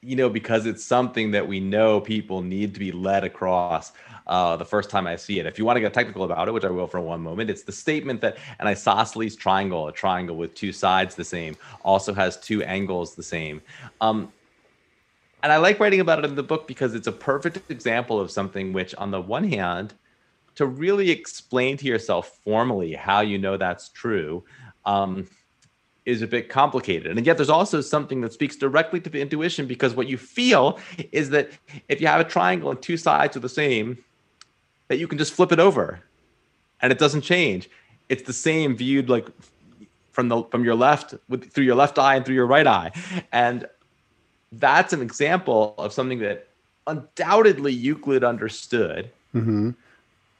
you 0.01 0.15
know, 0.15 0.29
because 0.29 0.65
it's 0.67 0.85
something 0.85 1.31
that 1.31 1.45
we 1.45 1.59
know 1.59 1.99
people 1.99 2.41
need 2.41 2.73
to 2.73 2.79
be 2.79 2.91
led 2.91 3.23
across 3.23 3.91
uh, 4.27 4.55
the 4.55 4.63
first 4.63 4.89
time 4.89 5.07
I 5.07 5.15
see 5.15 5.39
it. 5.39 5.45
If 5.47 5.57
you 5.57 5.65
want 5.65 5.75
to 5.77 5.81
get 5.81 5.93
technical 5.93 6.23
about 6.23 6.47
it, 6.47 6.53
which 6.53 6.63
I 6.63 6.69
will 6.69 6.87
for 6.87 7.01
one 7.01 7.19
moment, 7.19 7.49
it's 7.49 7.63
the 7.63 7.71
statement 7.71 8.21
that 8.21 8.37
an 8.59 8.67
isosceles 8.67 9.35
triangle, 9.35 9.87
a 9.87 9.91
triangle 9.91 10.37
with 10.37 10.53
two 10.53 10.71
sides 10.71 11.15
the 11.15 11.25
same, 11.25 11.57
also 11.83 12.13
has 12.13 12.37
two 12.37 12.63
angles 12.63 13.15
the 13.15 13.23
same. 13.23 13.61
Um, 13.99 14.31
and 15.41 15.51
I 15.51 15.57
like 15.57 15.79
writing 15.79 15.99
about 15.99 16.19
it 16.19 16.25
in 16.25 16.35
the 16.35 16.43
book 16.43 16.67
because 16.67 16.93
it's 16.93 17.07
a 17.07 17.11
perfect 17.11 17.69
example 17.71 18.19
of 18.19 18.29
something 18.29 18.73
which, 18.73 18.93
on 18.95 19.11
the 19.11 19.19
one 19.19 19.45
hand, 19.45 19.93
to 20.57 20.65
really 20.65 21.11
explain 21.11 21.77
to 21.77 21.85
yourself 21.85 22.39
formally 22.43 22.93
how 22.93 23.21
you 23.21 23.37
know 23.37 23.57
that's 23.57 23.89
true, 23.89 24.43
um, 24.85 25.27
is 26.05 26.23
a 26.23 26.27
bit 26.27 26.49
complicated. 26.49 27.15
And 27.15 27.25
yet 27.25 27.37
there's 27.37 27.49
also 27.49 27.79
something 27.79 28.21
that 28.21 28.33
speaks 28.33 28.55
directly 28.55 28.99
to 29.01 29.09
the 29.09 29.21
intuition 29.21 29.67
because 29.67 29.93
what 29.93 30.07
you 30.07 30.17
feel 30.17 30.79
is 31.11 31.29
that 31.29 31.51
if 31.89 32.01
you 32.01 32.07
have 32.07 32.19
a 32.19 32.23
triangle 32.23 32.71
and 32.71 32.81
two 32.81 32.97
sides 32.97 33.37
are 33.37 33.41
the 33.41 33.49
same, 33.49 33.99
that 34.87 34.97
you 34.97 35.07
can 35.07 35.19
just 35.19 35.33
flip 35.33 35.51
it 35.51 35.59
over 35.59 35.99
and 36.81 36.91
it 36.91 36.97
doesn't 36.97 37.21
change. 37.21 37.69
It's 38.09 38.23
the 38.23 38.33
same 38.33 38.75
viewed 38.75 39.09
like 39.09 39.27
from 40.11 40.29
the 40.29 40.43
from 40.45 40.63
your 40.63 40.75
left 40.75 41.13
with 41.29 41.51
through 41.51 41.65
your 41.65 41.75
left 41.75 41.99
eye 41.99 42.15
and 42.15 42.25
through 42.25 42.35
your 42.35 42.47
right 42.47 42.65
eye. 42.65 42.91
And 43.31 43.67
that's 44.53 44.93
an 44.93 45.01
example 45.03 45.75
of 45.77 45.93
something 45.93 46.19
that 46.19 46.47
undoubtedly 46.87 47.73
Euclid 47.73 48.23
understood. 48.23 49.11
Mm-hmm. 49.35 49.71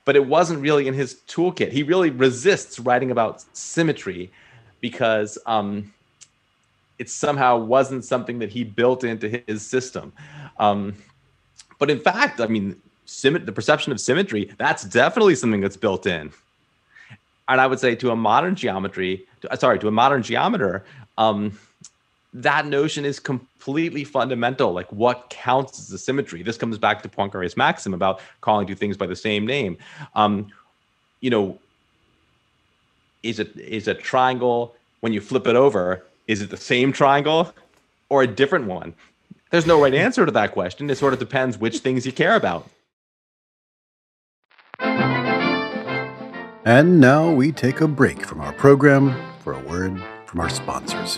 But 0.07 0.15
it 0.15 0.25
wasn't 0.25 0.61
really 0.61 0.87
in 0.87 0.93
his 0.93 1.15
toolkit. 1.27 1.73
He 1.73 1.83
really 1.83 2.11
resists 2.11 2.79
writing 2.79 3.11
about 3.11 3.43
symmetry 3.51 4.31
because 4.79 5.37
um, 5.45 5.93
it 6.97 7.09
somehow 7.09 7.57
wasn't 7.57 8.05
something 8.05 8.39
that 8.39 8.49
he 8.49 8.63
built 8.63 9.03
into 9.03 9.43
his 9.47 9.65
system. 9.65 10.13
Um, 10.59 10.95
but 11.77 11.91
in 11.91 11.99
fact, 11.99 12.39
I 12.39 12.47
mean, 12.47 12.81
symmet- 13.05 13.45
the 13.45 13.51
perception 13.51 13.91
of 13.91 13.99
symmetry, 13.99 14.49
that's 14.57 14.83
definitely 14.83 15.35
something 15.35 15.59
that's 15.59 15.75
built 15.75 16.07
in. 16.07 16.31
And 17.49 17.59
I 17.59 17.67
would 17.67 17.81
say 17.81 17.93
to 17.95 18.11
a 18.11 18.15
modern 18.15 18.55
geometry, 18.55 19.25
to, 19.41 19.57
sorry, 19.57 19.77
to 19.79 19.89
a 19.89 19.91
modern 19.91 20.23
geometer, 20.23 20.85
um, 21.17 21.59
that 22.33 22.65
notion 22.65 23.05
is 23.05 23.19
completely 23.19 24.03
fundamental. 24.03 24.73
Like 24.73 24.91
what 24.91 25.29
counts 25.29 25.79
as 25.79 25.91
a 25.91 25.97
symmetry? 25.97 26.43
This 26.43 26.57
comes 26.57 26.77
back 26.77 27.01
to 27.03 27.09
Poincaré's 27.09 27.57
maxim 27.57 27.93
about 27.93 28.21
calling 28.41 28.67
two 28.67 28.75
things 28.75 28.97
by 28.97 29.07
the 29.07 29.15
same 29.15 29.45
name. 29.45 29.77
Um, 30.15 30.51
you 31.21 31.29
know, 31.29 31.57
is 33.23 33.39
it 33.39 33.55
is 33.57 33.87
a 33.87 33.93
triangle 33.93 34.75
when 34.99 35.13
you 35.13 35.21
flip 35.21 35.47
it 35.47 35.55
over? 35.55 36.03
Is 36.27 36.41
it 36.41 36.49
the 36.49 36.57
same 36.57 36.91
triangle 36.91 37.53
or 38.09 38.23
a 38.23 38.27
different 38.27 38.65
one? 38.65 38.93
There's 39.49 39.65
no 39.65 39.81
right 39.81 39.93
answer 39.93 40.25
to 40.25 40.31
that 40.33 40.51
question. 40.51 40.89
It 40.89 40.97
sort 40.97 41.13
of 41.13 41.19
depends 41.19 41.57
which 41.57 41.79
things 41.79 42.05
you 42.05 42.11
care 42.11 42.35
about. 42.35 42.69
And 46.65 46.99
now 46.99 47.31
we 47.31 47.53
take 47.53 47.79
a 47.79 47.87
break 47.87 48.25
from 48.25 48.41
our 48.41 48.51
program 48.51 49.15
for 49.39 49.53
a 49.53 49.59
word 49.59 50.03
from 50.25 50.41
our 50.41 50.49
sponsors. 50.49 51.17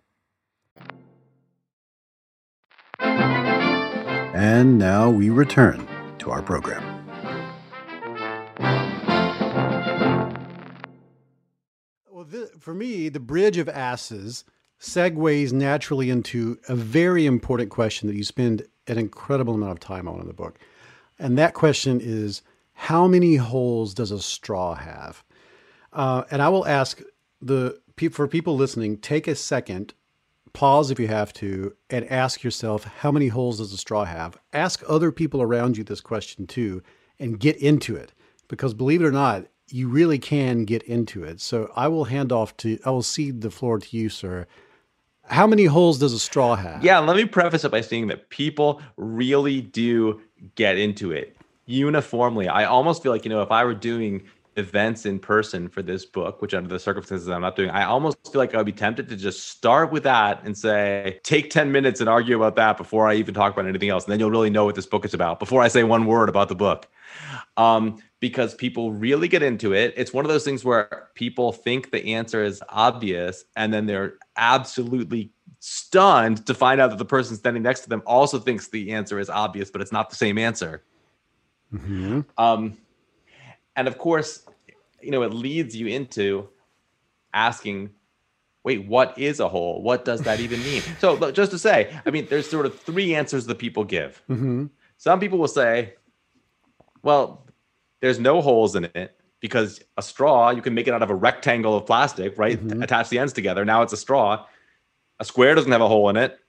And 3.01 4.77
now 4.77 5.09
we 5.09 5.29
return 5.29 5.87
to 6.19 6.31
our 6.31 6.41
program. 6.41 6.83
Well, 12.09 12.25
for 12.59 12.73
me, 12.73 13.09
the 13.09 13.19
bridge 13.19 13.57
of 13.57 13.67
asses 13.69 14.45
segues 14.79 15.53
naturally 15.53 16.09
into 16.09 16.59
a 16.67 16.75
very 16.75 17.25
important 17.25 17.69
question 17.69 18.07
that 18.07 18.15
you 18.15 18.23
spend 18.23 18.67
an 18.87 18.97
incredible 18.97 19.53
amount 19.53 19.73
of 19.73 19.79
time 19.79 20.07
on 20.07 20.19
in 20.19 20.27
the 20.27 20.33
book. 20.33 20.57
And 21.19 21.37
that 21.37 21.53
question 21.53 21.99
is 22.01 22.41
how 22.73 23.07
many 23.07 23.35
holes 23.35 23.93
does 23.93 24.09
a 24.11 24.19
straw 24.19 24.73
have? 24.73 25.23
Uh, 25.93 26.23
and 26.31 26.41
I 26.41 26.49
will 26.49 26.65
ask 26.65 27.01
the 27.41 27.79
for 28.11 28.27
people 28.27 28.55
listening, 28.55 28.97
take 28.97 29.27
a 29.27 29.35
second, 29.35 29.93
pause 30.53 30.91
if 30.91 30.99
you 30.99 31.07
have 31.07 31.33
to, 31.33 31.75
and 31.89 32.09
ask 32.11 32.43
yourself 32.43 32.83
how 32.83 33.11
many 33.11 33.27
holes 33.27 33.57
does 33.57 33.73
a 33.73 33.77
straw 33.77 34.05
have? 34.05 34.37
Ask 34.53 34.83
other 34.87 35.11
people 35.11 35.41
around 35.41 35.77
you 35.77 35.83
this 35.83 36.01
question 36.01 36.47
too, 36.47 36.81
and 37.19 37.39
get 37.39 37.57
into 37.57 37.95
it. 37.95 38.13
Because 38.47 38.73
believe 38.73 39.01
it 39.01 39.05
or 39.05 39.11
not, 39.11 39.45
you 39.69 39.87
really 39.87 40.19
can 40.19 40.65
get 40.65 40.83
into 40.83 41.23
it. 41.23 41.39
So 41.39 41.71
I 41.75 41.87
will 41.87 42.05
hand 42.05 42.31
off 42.31 42.57
to, 42.57 42.77
I 42.85 42.89
will 42.89 43.03
cede 43.03 43.41
the 43.41 43.51
floor 43.51 43.79
to 43.79 43.97
you, 43.97 44.09
sir, 44.09 44.47
how 45.23 45.47
many 45.47 45.65
holes 45.65 45.99
does 45.99 46.13
a 46.13 46.19
straw 46.19 46.55
have? 46.55 46.83
Yeah, 46.83 46.99
let 46.99 47.15
me 47.15 47.25
preface 47.25 47.63
it 47.63 47.71
by 47.71 47.81
saying 47.81 48.07
that 48.07 48.29
people 48.29 48.81
really 48.97 49.61
do 49.61 50.19
get 50.55 50.77
into 50.77 51.11
it 51.11 51.37
uniformly. 51.65 52.49
I 52.49 52.65
almost 52.65 53.01
feel 53.01 53.13
like, 53.13 53.23
you 53.23 53.29
know, 53.29 53.41
if 53.41 53.51
I 53.51 53.63
were 53.63 53.73
doing 53.73 54.23
events 54.61 55.05
in 55.05 55.19
person 55.19 55.67
for 55.67 55.81
this 55.81 56.05
book, 56.05 56.41
which 56.41 56.53
under 56.53 56.69
the 56.69 56.79
circumstances 56.79 57.27
I'm 57.27 57.41
not 57.41 57.55
doing, 57.55 57.69
I 57.69 57.83
almost 57.83 58.31
feel 58.31 58.39
like 58.39 58.55
I'd 58.55 58.65
be 58.65 58.71
tempted 58.71 59.09
to 59.09 59.17
just 59.17 59.49
start 59.49 59.91
with 59.91 60.03
that 60.03 60.41
and 60.45 60.57
say, 60.57 61.19
take 61.23 61.49
10 61.49 61.71
minutes 61.71 61.99
and 61.99 62.07
argue 62.07 62.37
about 62.37 62.55
that 62.55 62.77
before 62.77 63.07
I 63.07 63.15
even 63.15 63.33
talk 63.33 63.51
about 63.51 63.67
anything 63.67 63.89
else. 63.89 64.05
And 64.05 64.11
then 64.11 64.19
you'll 64.19 64.31
really 64.31 64.49
know 64.49 64.65
what 64.65 64.75
this 64.75 64.85
book 64.85 65.03
is 65.03 65.13
about 65.13 65.39
before 65.39 65.61
I 65.61 65.67
say 65.67 65.83
one 65.83 66.05
word 66.05 66.29
about 66.29 66.47
the 66.47 66.55
book. 66.55 66.87
Um, 67.57 68.01
because 68.21 68.53
people 68.53 68.93
really 68.93 69.27
get 69.27 69.43
into 69.43 69.73
it. 69.73 69.93
It's 69.97 70.13
one 70.13 70.23
of 70.23 70.29
those 70.29 70.45
things 70.45 70.63
where 70.63 71.09
people 71.15 71.51
think 71.51 71.91
the 71.91 72.13
answer 72.13 72.43
is 72.43 72.61
obvious 72.69 73.43
and 73.55 73.73
then 73.73 73.87
they're 73.87 74.13
absolutely 74.37 75.31
stunned 75.59 76.45
to 76.45 76.53
find 76.53 76.79
out 76.79 76.91
that 76.91 76.99
the 76.99 77.05
person 77.05 77.35
standing 77.35 77.63
next 77.63 77.81
to 77.81 77.89
them 77.89 78.03
also 78.05 78.39
thinks 78.39 78.67
the 78.67 78.93
answer 78.93 79.19
is 79.19 79.29
obvious, 79.29 79.71
but 79.71 79.81
it's 79.81 79.91
not 79.91 80.09
the 80.09 80.15
same 80.15 80.37
answer. 80.37 80.83
Mm-hmm. 81.73 82.21
Um, 82.37 82.77
and 83.75 83.87
of 83.87 83.97
course, 83.97 84.43
you 85.03 85.11
know, 85.11 85.23
it 85.23 85.33
leads 85.33 85.75
you 85.75 85.87
into 85.87 86.49
asking, 87.33 87.91
wait, 88.63 88.87
what 88.87 89.17
is 89.17 89.39
a 89.39 89.47
hole? 89.47 89.81
What 89.81 90.05
does 90.05 90.21
that 90.21 90.39
even 90.39 90.61
mean? 90.63 90.81
so, 90.99 91.31
just 91.31 91.51
to 91.51 91.59
say, 91.59 91.95
I 92.05 92.11
mean, 92.11 92.27
there's 92.29 92.49
sort 92.49 92.65
of 92.65 92.79
three 92.79 93.15
answers 93.15 93.45
that 93.47 93.57
people 93.57 93.83
give. 93.83 94.21
Mm-hmm. 94.29 94.65
Some 94.97 95.19
people 95.19 95.39
will 95.39 95.47
say, 95.47 95.95
well, 97.01 97.47
there's 98.01 98.19
no 98.19 98.41
holes 98.41 98.75
in 98.75 98.85
it 98.85 99.17
because 99.39 99.81
a 99.97 100.01
straw, 100.01 100.51
you 100.51 100.61
can 100.61 100.73
make 100.73 100.87
it 100.87 100.93
out 100.93 101.01
of 101.01 101.09
a 101.09 101.15
rectangle 101.15 101.75
of 101.75 101.85
plastic, 101.85 102.37
right? 102.37 102.59
Mm-hmm. 102.59 102.83
Attach 102.83 103.09
the 103.09 103.19
ends 103.19 103.33
together. 103.33 103.65
Now 103.65 103.81
it's 103.81 103.93
a 103.93 103.97
straw. 103.97 104.45
A 105.19 105.25
square 105.25 105.55
doesn't 105.55 105.71
have 105.71 105.81
a 105.81 105.87
hole 105.87 106.09
in 106.09 106.17
it. 106.17 106.39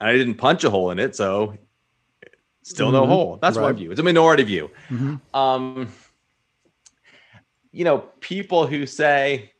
And 0.00 0.10
I 0.10 0.12
didn't 0.12 0.34
punch 0.34 0.64
a 0.64 0.70
hole 0.70 0.90
in 0.90 0.98
it. 0.98 1.16
So 1.16 1.56
still 2.62 2.86
mm-hmm. 2.86 2.96
no 2.96 3.06
hole. 3.06 3.38
That's 3.42 3.56
right. 3.56 3.64
one 3.64 3.76
view. 3.76 3.90
It's 3.90 4.00
a 4.00 4.04
minority 4.04 4.42
view. 4.44 4.70
Mm-hmm. 4.88 5.36
Um, 5.36 5.92
you 7.74 7.84
know, 7.84 7.98
people 8.20 8.66
who 8.66 8.86
say 8.86 9.50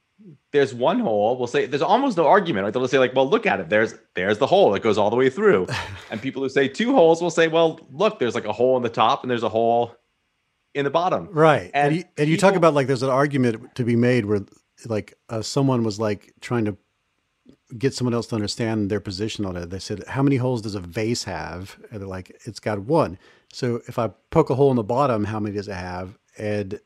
there's 0.53 0.73
one 0.73 1.01
hole 1.01 1.37
will 1.37 1.49
say 1.49 1.67
there's 1.67 1.83
almost 1.83 2.17
no 2.17 2.27
argument. 2.27 2.65
Right? 2.65 2.73
They'll 2.73 2.87
say 2.89 2.99
like, 2.99 3.15
well, 3.15 3.29
look 3.29 3.45
at 3.45 3.61
it. 3.61 3.69
There's 3.69 3.95
there's 4.15 4.39
the 4.39 4.47
hole 4.47 4.71
that 4.73 4.83
goes 4.83 4.97
all 4.97 5.11
the 5.11 5.17
way 5.17 5.29
through. 5.29 5.67
and 6.11 6.23
people 6.23 6.43
who 6.43 6.49
say 6.49 6.69
two 6.69 6.93
holes 6.93 7.21
will 7.21 7.31
say, 7.31 7.49
well, 7.49 7.81
look, 7.91 8.19
there's 8.19 8.35
like 8.35 8.45
a 8.45 8.53
hole 8.53 8.77
in 8.77 8.83
the 8.83 8.89
top 8.89 9.23
and 9.23 9.31
there's 9.31 9.43
a 9.43 9.49
hole 9.49 9.97
in 10.75 10.85
the 10.85 10.91
bottom. 10.91 11.29
Right. 11.31 11.71
And, 11.75 11.89
and, 11.89 11.97
you, 11.97 12.05
and 12.17 12.29
you 12.29 12.37
talk 12.37 12.55
about 12.55 12.75
like 12.75 12.87
there's 12.87 13.03
an 13.03 13.11
argument 13.11 13.75
to 13.75 13.85
be 13.85 13.97
made 13.97 14.27
where 14.27 14.41
like 14.87 15.15
uh, 15.29 15.43
someone 15.43 15.83
was 15.83 15.99
like 15.99 16.33
trying 16.41 16.65
to 16.67 16.77
get 17.77 17.95
someone 17.95 18.15
else 18.15 18.29
to 18.29 18.37
understand 18.37 18.91
their 18.91 19.01
position 19.01 19.45
on 19.45 19.57
it. 19.57 19.71
They 19.71 19.79
said, 19.81 20.05
"How 20.07 20.23
many 20.23 20.37
holes 20.37 20.63
does 20.63 20.77
a 20.77 20.81
vase 20.81 21.25
have?" 21.25 21.77
And 21.91 22.01
they're 22.01 22.09
like, 22.09 22.31
"It's 22.45 22.61
got 22.61 22.79
one." 22.81 23.19
So 23.53 23.83
if 23.89 23.99
I 23.99 24.09
poke 24.31 24.51
a 24.51 24.55
hole 24.55 24.71
in 24.71 24.77
the 24.77 24.85
bottom, 24.85 25.25
how 25.25 25.41
many 25.41 25.57
does 25.57 25.69
it 25.69 25.75
have? 25.75 26.17
And 26.39 26.81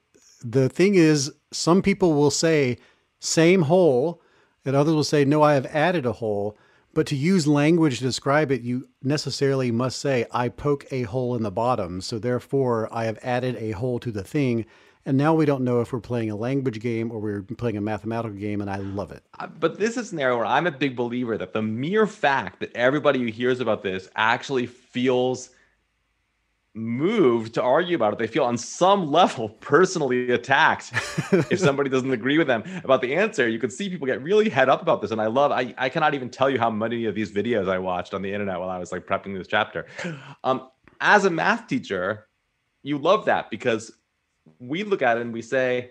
the 0.44 0.68
thing 0.68 0.94
is, 0.94 1.32
some 1.52 1.82
people 1.82 2.14
will 2.14 2.30
say 2.30 2.78
same 3.20 3.62
hole, 3.62 4.22
and 4.64 4.76
others 4.76 4.94
will 4.94 5.04
say, 5.04 5.24
"No, 5.24 5.42
I 5.42 5.54
have 5.54 5.66
added 5.66 6.06
a 6.06 6.12
hole." 6.12 6.56
But 6.94 7.06
to 7.08 7.16
use 7.16 7.46
language 7.46 7.98
to 7.98 8.04
describe 8.04 8.50
it, 8.50 8.62
you 8.62 8.88
necessarily 9.02 9.70
must 9.70 10.00
say, 10.00 10.26
I 10.32 10.48
poke 10.48 10.86
a 10.90 11.02
hole 11.02 11.36
in 11.36 11.42
the 11.42 11.50
bottom. 11.50 12.00
So 12.00 12.18
therefore, 12.18 12.88
I 12.90 13.04
have 13.04 13.18
added 13.22 13.56
a 13.56 13.72
hole 13.72 14.00
to 14.00 14.10
the 14.10 14.24
thing. 14.24 14.64
And 15.06 15.16
now 15.16 15.32
we 15.32 15.46
don't 15.46 15.62
know 15.62 15.80
if 15.80 15.92
we're 15.92 16.00
playing 16.00 16.30
a 16.30 16.36
language 16.36 16.80
game 16.80 17.12
or 17.12 17.18
we're 17.20 17.42
playing 17.42 17.76
a 17.76 17.80
mathematical 17.80 18.36
game, 18.36 18.60
and 18.60 18.68
I 18.68 18.76
love 18.76 19.12
it. 19.12 19.22
But 19.60 19.78
this 19.78 19.96
is 19.96 20.12
an 20.12 20.18
area 20.18 20.36
where 20.36 20.44
I'm 20.44 20.66
a 20.66 20.72
big 20.72 20.96
believer 20.96 21.38
that 21.38 21.52
the 21.52 21.62
mere 21.62 22.06
fact 22.06 22.60
that 22.60 22.74
everybody 22.74 23.20
who 23.20 23.26
hears 23.26 23.60
about 23.60 23.82
this 23.82 24.10
actually 24.16 24.66
feels 24.66 25.50
moved 26.78 27.54
to 27.54 27.62
argue 27.62 27.96
about 27.96 28.12
it. 28.12 28.18
They 28.18 28.26
feel 28.26 28.44
on 28.44 28.56
some 28.56 29.10
level 29.10 29.48
personally 29.60 30.30
attacked 30.30 30.92
if 31.50 31.58
somebody 31.58 31.90
doesn't 31.90 32.12
agree 32.12 32.38
with 32.38 32.46
them 32.46 32.62
about 32.84 33.02
the 33.02 33.14
answer. 33.14 33.48
You 33.48 33.58
can 33.58 33.70
see 33.70 33.90
people 33.90 34.06
get 34.06 34.22
really 34.22 34.48
head 34.48 34.68
up 34.68 34.80
about 34.80 35.02
this. 35.02 35.10
And 35.10 35.20
I 35.20 35.26
love, 35.26 35.52
I, 35.52 35.74
I 35.76 35.88
cannot 35.88 36.14
even 36.14 36.30
tell 36.30 36.48
you 36.48 36.58
how 36.58 36.70
many 36.70 37.04
of 37.06 37.14
these 37.14 37.32
videos 37.32 37.68
I 37.68 37.78
watched 37.78 38.14
on 38.14 38.22
the 38.22 38.32
internet 38.32 38.58
while 38.58 38.70
I 38.70 38.78
was 38.78 38.92
like 38.92 39.06
prepping 39.06 39.36
this 39.36 39.48
chapter. 39.48 39.86
Um, 40.44 40.68
as 41.00 41.24
a 41.24 41.30
math 41.30 41.66
teacher, 41.66 42.28
you 42.82 42.98
love 42.98 43.24
that 43.26 43.50
because 43.50 43.92
we 44.60 44.84
look 44.84 45.02
at 45.02 45.18
it 45.18 45.20
and 45.20 45.32
we 45.32 45.42
say, 45.42 45.90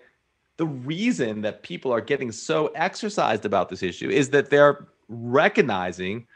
the 0.56 0.66
reason 0.66 1.40
that 1.42 1.62
people 1.62 1.92
are 1.92 2.00
getting 2.00 2.32
so 2.32 2.66
exercised 2.74 3.44
about 3.44 3.68
this 3.68 3.82
issue 3.82 4.10
is 4.10 4.30
that 4.30 4.50
they're 4.50 4.88
recognizing 5.08 6.26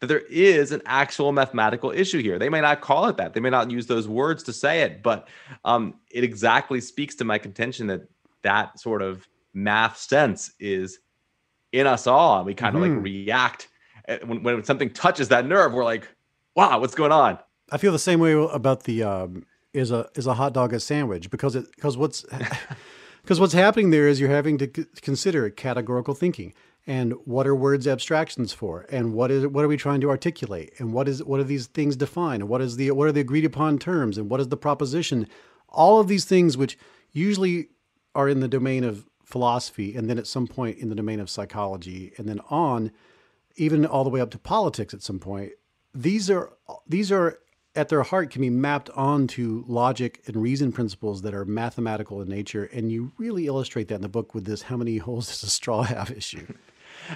that 0.00 0.06
there 0.06 0.22
is 0.30 0.72
an 0.72 0.80
actual 0.86 1.30
mathematical 1.32 1.90
issue 1.90 2.20
here. 2.22 2.38
They 2.38 2.48
may 2.48 2.60
not 2.60 2.80
call 2.80 3.06
it 3.08 3.16
that. 3.18 3.34
They 3.34 3.40
may 3.40 3.50
not 3.50 3.70
use 3.70 3.86
those 3.86 4.08
words 4.08 4.42
to 4.44 4.52
say 4.52 4.80
it, 4.82 5.02
but 5.02 5.28
um, 5.64 5.94
it 6.10 6.24
exactly 6.24 6.80
speaks 6.80 7.14
to 7.16 7.24
my 7.24 7.38
contention 7.38 7.86
that 7.88 8.02
that 8.42 8.80
sort 8.80 9.02
of 9.02 9.28
math 9.52 9.98
sense 9.98 10.52
is 10.58 10.98
in 11.72 11.86
us 11.86 12.06
all. 12.06 12.38
And 12.38 12.46
we 12.46 12.54
kind 12.54 12.74
of 12.74 12.82
Mhm. 12.82 12.94
like 12.96 13.04
react 13.04 13.68
uh, 14.08 14.16
when, 14.24 14.42
when 14.42 14.64
something 14.64 14.90
touches 14.90 15.28
that 15.28 15.46
nerve. 15.46 15.72
We're 15.74 15.84
like, 15.84 16.08
wow, 16.56 16.80
what's 16.80 16.94
going 16.94 17.12
on? 17.12 17.38
I 17.70 17.76
feel 17.76 17.92
the 17.92 17.98
same 17.98 18.20
way 18.20 18.32
about 18.32 18.84
the 18.84 19.02
um, 19.04 19.44
is 19.74 19.90
a 19.90 20.08
is 20.16 20.26
a 20.26 20.34
hot 20.34 20.52
dog 20.54 20.72
a 20.72 20.80
sandwich 20.80 21.30
because 21.30 21.54
it 21.54 21.66
because 21.76 21.96
what's 21.96 22.24
because 23.22 23.38
what's 23.38 23.52
happening 23.52 23.90
there 23.90 24.08
is 24.08 24.18
you're 24.18 24.30
having 24.30 24.58
to 24.58 24.70
c- 24.74 24.86
consider 25.02 25.48
categorical 25.50 26.14
thinking 26.14 26.52
and 26.90 27.12
what 27.24 27.46
are 27.46 27.54
words 27.54 27.86
abstractions 27.86 28.52
for? 28.52 28.84
And 28.90 29.14
what 29.14 29.30
is 29.30 29.46
what 29.46 29.64
are 29.64 29.68
we 29.68 29.76
trying 29.76 30.00
to 30.00 30.10
articulate? 30.10 30.72
And 30.78 30.92
what 30.92 31.06
is 31.06 31.22
what 31.22 31.38
are 31.38 31.44
these 31.44 31.68
things 31.68 31.94
define? 31.94 32.40
And 32.40 32.48
what 32.48 32.60
is 32.60 32.74
the 32.78 32.90
what 32.90 33.06
are 33.06 33.12
the 33.12 33.20
agreed 33.20 33.44
upon 33.44 33.78
terms? 33.78 34.18
And 34.18 34.28
what 34.28 34.40
is 34.40 34.48
the 34.48 34.56
proposition? 34.56 35.28
All 35.68 36.00
of 36.00 36.08
these 36.08 36.24
things 36.24 36.56
which 36.56 36.76
usually 37.12 37.68
are 38.16 38.28
in 38.28 38.40
the 38.40 38.48
domain 38.48 38.82
of 38.82 39.06
philosophy 39.22 39.94
and 39.94 40.10
then 40.10 40.18
at 40.18 40.26
some 40.26 40.48
point 40.48 40.78
in 40.78 40.88
the 40.88 40.96
domain 40.96 41.20
of 41.20 41.30
psychology 41.30 42.12
and 42.16 42.28
then 42.28 42.40
on 42.50 42.90
even 43.54 43.86
all 43.86 44.02
the 44.02 44.10
way 44.10 44.20
up 44.20 44.32
to 44.32 44.38
politics 44.38 44.92
at 44.92 45.00
some 45.00 45.20
point 45.20 45.52
these 45.94 46.28
are 46.28 46.50
these 46.88 47.12
are 47.12 47.38
at 47.76 47.88
their 47.88 48.02
heart 48.02 48.30
can 48.30 48.40
be 48.40 48.50
mapped 48.50 48.90
onto 48.90 49.62
logic 49.68 50.22
and 50.26 50.34
reason 50.34 50.72
principles 50.72 51.22
that 51.22 51.32
are 51.32 51.44
mathematical 51.44 52.20
in 52.20 52.28
nature. 52.28 52.64
And 52.64 52.90
you 52.90 53.12
really 53.16 53.46
illustrate 53.46 53.86
that 53.88 53.94
in 53.94 54.00
the 54.00 54.08
book 54.08 54.34
with 54.34 54.44
this 54.44 54.62
how 54.62 54.76
many 54.76 54.98
holes 55.06 55.28
does 55.28 55.44
a 55.44 55.50
straw 55.50 55.82
have 55.82 56.10
issue 56.10 56.52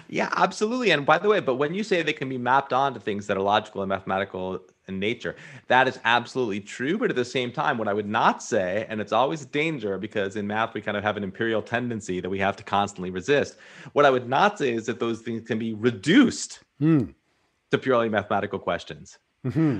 Yeah, 0.09 0.29
absolutely. 0.33 0.91
And 0.91 1.05
by 1.05 1.19
the 1.19 1.29
way, 1.29 1.41
but 1.41 1.57
when 1.57 1.75
you 1.75 1.85
say 1.85 2.03
they 2.03 2.13
can 2.13 2.29
be 2.29 2.39
mapped 2.39 2.73
onto 2.73 3.01
things 3.01 3.27
that 3.27 3.37
are 3.37 3.43
logical 3.43 3.83
and 3.83 3.89
mathematical 3.89 4.61
in 4.89 4.99
nature, 4.99 5.37
that 5.69 5.89
is 5.89 5.99
absolutely 6.05 6.61
true. 6.61 6.99
But 6.99 7.11
at 7.11 7.17
the 7.17 7.25
same 7.25 7.53
time, 7.53 7.79
what 7.79 7.89
I 7.89 7.93
would 7.93 8.09
not 8.09 8.43
say, 8.43 8.87
and 8.89 9.01
it's 9.01 9.13
always 9.13 9.43
a 9.43 9.47
danger 9.47 9.99
because 9.99 10.37
in 10.37 10.47
math 10.47 10.75
we 10.75 10.81
kind 10.81 10.97
of 10.97 11.03
have 11.03 11.17
an 11.17 11.25
imperial 11.25 11.63
tendency 11.63 12.21
that 12.21 12.31
we 12.31 12.39
have 12.39 12.57
to 12.57 12.63
constantly 12.65 13.11
resist. 13.11 13.57
What 13.93 14.05
I 14.05 14.11
would 14.11 14.29
not 14.29 14.59
say 14.59 14.73
is 14.73 14.87
that 14.87 15.01
those 15.01 15.21
things 15.21 15.47
can 15.47 15.59
be 15.59 15.75
reduced 15.75 16.61
hmm. 16.79 17.07
to 17.71 17.79
purely 17.79 18.09
mathematical 18.09 18.59
questions. 18.59 19.19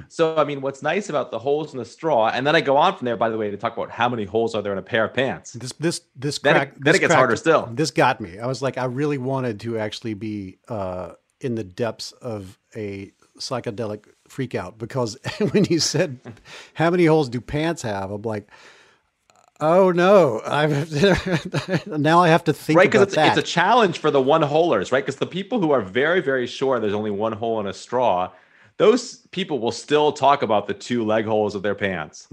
So, 0.09 0.37
I 0.37 0.45
mean, 0.45 0.61
what's 0.61 0.83
nice 0.83 1.09
about 1.09 1.31
the 1.31 1.39
holes 1.39 1.73
in 1.73 1.79
the 1.79 1.85
straw, 1.87 2.29
and 2.29 2.47
then 2.47 2.55
I 2.55 2.61
go 2.61 2.77
on 2.77 2.97
from 2.97 3.07
there, 3.07 3.17
by 3.17 3.31
the 3.31 3.39
way, 3.39 3.51
to 3.51 3.57
talk 3.57 3.77
about 3.77 3.91
how 3.91 4.09
many 4.09 4.25
holes 4.25 4.55
are 4.55 4.61
there 4.63 4.73
in 4.73 4.79
a 4.79 4.83
pair 4.83 5.05
of 5.05 5.15
pants. 5.15 5.53
this 5.55 5.73
this 5.75 6.01
this 6.15 6.39
Then 6.39 6.57
it- 6.57 6.75
then 6.75 6.81
this 6.85 6.97
it 6.97 7.01
gets 7.01 7.15
harder 7.15 7.37
still. 7.37 7.69
this 7.73 7.91
got 7.91 8.21
me. 8.21 8.39
I 8.39 8.47
was 8.47 8.61
like 8.63 8.77
i 8.79 8.85
really 8.85 9.19
wanted 9.19 9.61
to 9.61 9.79
actually 9.79 10.15
be 10.15 10.59
uh 10.69 11.13
in 11.41 11.55
the 11.55 11.65
depths 11.65 12.13
of 12.13 12.59
a 12.77 13.13
psychedelic 13.39 14.05
freak 14.29 14.55
out 14.55 14.79
because 14.79 15.17
when 15.53 15.65
you 15.65 15.79
said 15.79 16.19
how 16.75 16.91
many 16.91 17.07
holes 17.07 17.29
do 17.29 17.41
pants 17.41 17.83
have? 17.83 18.11
I'm 18.11 18.23
like 18.23 18.49
oh 19.61 19.93
no 19.93 20.41
i've 20.47 20.93
now 21.87 22.21
i 22.21 22.29
have 22.29 22.43
to 22.45 22.53
think 22.53 22.77
right 22.77 22.89
about 22.89 22.93
because 22.93 23.07
it's, 23.07 23.15
that. 23.15 23.39
it's 23.39 23.49
a 23.49 23.53
challenge 23.53 23.99
for 23.99 24.11
the 24.11 24.21
one 24.21 24.43
holers 24.43 24.91
right? 24.91 25.05
Because 25.05 25.17
the 25.21 25.27
people 25.27 25.61
who 25.61 25.71
are 25.71 25.81
very 25.81 26.21
very 26.21 26.47
sure 26.47 26.81
there's 26.81 26.93
only 26.95 27.11
one 27.13 27.33
hole 27.33 27.61
in 27.61 27.67
a 27.67 27.73
straw 27.73 28.31
those 28.77 29.17
people 29.29 29.59
will 29.59 29.73
still 29.73 30.13
talk 30.13 30.43
about 30.43 30.67
the 30.67 30.75
two 30.75 31.05
leg 31.05 31.25
holes 31.25 31.55
of 31.55 31.63
their 31.63 31.75
pants. 31.75 32.27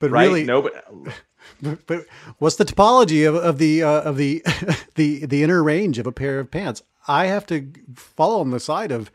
But 0.00 0.10
right? 0.10 0.24
really 0.24 0.44
no 0.44 0.62
but 0.62 0.84
But, 1.62 1.86
but 1.86 2.04
what's 2.38 2.56
the 2.56 2.64
topology 2.64 3.26
of, 3.28 3.34
of 3.34 3.58
the 3.58 3.82
uh, 3.82 4.02
of 4.02 4.16
the 4.16 4.42
the 4.94 5.26
the 5.26 5.42
inner 5.42 5.62
range 5.62 5.98
of 5.98 6.06
a 6.06 6.12
pair 6.12 6.40
of 6.40 6.50
pants? 6.50 6.82
I 7.06 7.26
have 7.26 7.46
to 7.46 7.72
fall 7.94 8.40
on 8.40 8.50
the 8.50 8.60
side 8.60 8.92
of 8.92 9.10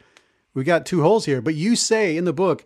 we 0.53 0.63
got 0.63 0.85
two 0.85 1.01
holes 1.01 1.25
here, 1.25 1.41
but 1.41 1.55
you 1.55 1.75
say 1.75 2.17
in 2.17 2.25
the 2.25 2.33
book 2.33 2.65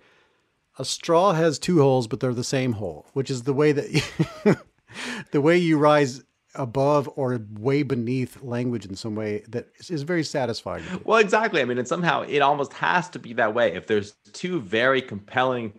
a 0.79 0.85
straw 0.85 1.33
has 1.33 1.59
two 1.59 1.79
holes, 1.79 2.07
but 2.07 2.19
they're 2.19 2.33
the 2.33 2.43
same 2.43 2.73
hole, 2.73 3.07
which 3.13 3.29
is 3.29 3.43
the 3.43 3.53
way 3.53 3.71
that 3.71 4.59
the 5.31 5.41
way 5.41 5.57
you 5.57 5.77
rise 5.77 6.23
above 6.57 7.09
or 7.15 7.39
way 7.53 7.83
beneath 7.83 8.41
language 8.41 8.85
in 8.85 8.95
some 8.95 9.15
way 9.15 9.43
that 9.49 9.69
is, 9.89 10.01
very 10.03 10.23
satisfying. 10.23 10.83
well 11.03 11.19
exactly. 11.19 11.61
I 11.61 11.65
mean 11.65 11.77
and 11.77 11.87
somehow 11.87 12.21
it 12.23 12.39
almost 12.39 12.73
has 12.73 13.09
to 13.09 13.19
be 13.19 13.33
that 13.33 13.53
way 13.53 13.73
if 13.73 13.87
there's 13.87 14.15
two 14.33 14.59
very 14.61 15.01
compelling 15.01 15.73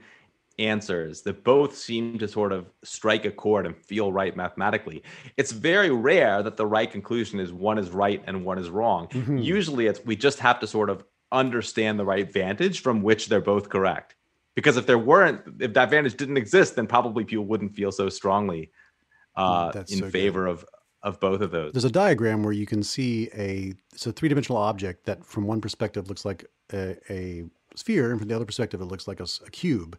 answers 0.58 1.22
that 1.22 1.44
both 1.44 1.76
seem 1.76 2.18
to 2.18 2.26
sort 2.26 2.52
of 2.52 2.66
strike 2.82 3.24
a 3.24 3.30
chord 3.30 3.66
and 3.66 3.76
feel 3.76 4.12
right 4.12 4.36
mathematically. 4.36 5.02
It's 5.36 5.52
very 5.52 5.90
rare 5.90 6.42
that 6.42 6.56
the 6.56 6.66
right 6.66 6.90
conclusion 6.90 7.38
is 7.38 7.52
one 7.52 7.78
is 7.78 7.90
right 7.90 8.22
and 8.26 8.44
one 8.44 8.58
is 8.58 8.68
wrong. 8.68 9.08
Mm-hmm. 9.08 9.38
Usually 9.38 9.86
it's 9.86 10.04
we 10.04 10.16
just 10.16 10.38
have 10.40 10.60
to 10.60 10.66
sort 10.66 10.90
of 10.90 11.04
understand 11.30 11.98
the 11.98 12.04
right 12.04 12.32
vantage 12.32 12.80
from 12.80 13.02
which 13.02 13.28
they're 13.28 13.40
both 13.40 13.68
correct. 13.68 14.14
Because 14.54 14.76
if 14.76 14.86
there 14.86 14.98
weren't 14.98 15.40
if 15.60 15.74
that 15.74 15.90
vantage 15.90 16.16
didn't 16.16 16.36
exist 16.36 16.76
then 16.76 16.86
probably 16.86 17.24
people 17.24 17.44
wouldn't 17.44 17.74
feel 17.74 17.92
so 17.92 18.08
strongly 18.08 18.70
uh, 19.38 19.72
That's 19.72 19.92
in 19.92 19.98
so 19.98 20.04
good. 20.06 20.12
favor 20.12 20.46
of 20.46 20.64
of 21.04 21.20
both 21.20 21.40
of 21.40 21.52
those 21.52 21.72
There's 21.72 21.84
a 21.84 21.90
diagram 21.90 22.42
where 22.42 22.52
you 22.52 22.66
can 22.66 22.82
see 22.82 23.28
a 23.34 23.72
it's 23.92 24.06
a 24.06 24.12
three 24.12 24.28
dimensional 24.28 24.60
object 24.60 25.06
that 25.06 25.24
from 25.24 25.46
one 25.46 25.60
perspective 25.60 26.08
looks 26.08 26.24
like 26.24 26.44
a, 26.72 26.96
a 27.08 27.44
sphere, 27.76 28.10
and 28.10 28.18
from 28.18 28.28
the 28.28 28.34
other 28.34 28.44
perspective 28.44 28.80
it 28.80 28.86
looks 28.86 29.06
like 29.06 29.20
a 29.20 29.26
cube. 29.50 29.96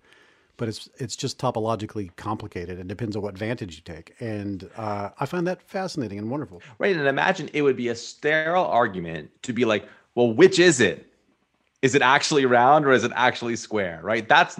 But 0.57 0.67
it's 0.67 0.89
it's 0.97 1.15
just 1.15 1.39
topologically 1.39 2.13
complicated. 2.17 2.79
It 2.79 2.87
depends 2.89 3.15
on 3.15 3.21
what 3.21 3.37
vantage 3.37 3.77
you 3.77 3.81
take, 3.81 4.13
and 4.19 4.69
uh, 4.75 5.09
I 5.17 5.25
find 5.25 5.47
that 5.47 5.61
fascinating 5.61 6.19
and 6.19 6.29
wonderful. 6.29 6.61
Right. 6.79 6.95
And 6.95 7.07
imagine 7.07 7.49
it 7.53 7.61
would 7.61 7.77
be 7.77 7.87
a 7.87 7.95
sterile 7.95 8.65
argument 8.65 9.31
to 9.43 9.53
be 9.53 9.63
like, 9.63 9.87
well, 10.15 10.33
which 10.33 10.59
is 10.59 10.81
it? 10.81 11.05
Is 11.81 11.95
it 11.95 12.01
actually 12.01 12.45
round 12.45 12.85
or 12.85 12.91
is 12.91 13.05
it 13.05 13.13
actually 13.15 13.55
square? 13.55 14.01
Right. 14.03 14.27
That's 14.27 14.59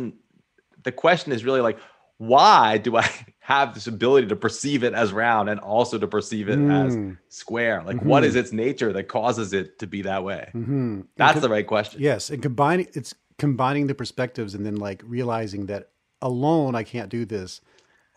the 0.84 0.92
question 0.94 1.34
is 1.34 1.44
really 1.44 1.60
like, 1.60 1.78
why 2.18 2.78
do 2.78 2.96
I 2.96 3.10
have 3.50 3.74
this 3.74 3.88
ability 3.88 4.28
to 4.28 4.36
perceive 4.36 4.84
it 4.84 4.94
as 4.94 5.12
round 5.12 5.50
and 5.50 5.60
also 5.60 5.98
to 5.98 6.08
perceive 6.08 6.50
it 6.50 6.60
as 6.70 6.94
hmm. 6.94 7.14
square? 7.30 7.82
Like, 7.84 8.00
what 8.04 8.22
mm-hmm. 8.22 8.30
is 8.30 8.36
its 8.36 8.54
nature 8.54 8.94
that 8.94 9.08
causes 9.08 9.54
it 9.54 9.80
to 9.80 9.88
be 9.88 10.04
that 10.04 10.24
way? 10.24 10.52
Mm-hmm. 10.54 11.02
That's 11.18 11.42
the 11.42 11.50
right 11.50 11.66
question. 11.66 12.00
Yes, 12.00 12.30
and 12.30 12.44
combining 12.44 12.88
it's 12.94 13.16
combining 13.40 13.88
the 13.88 13.96
perspectives 13.96 14.54
and 14.54 14.64
then 14.64 14.76
like 14.76 15.02
realizing 15.04 15.66
that 15.66 15.90
alone 16.22 16.76
I 16.76 16.84
can't 16.84 17.10
do 17.10 17.26
this. 17.26 17.60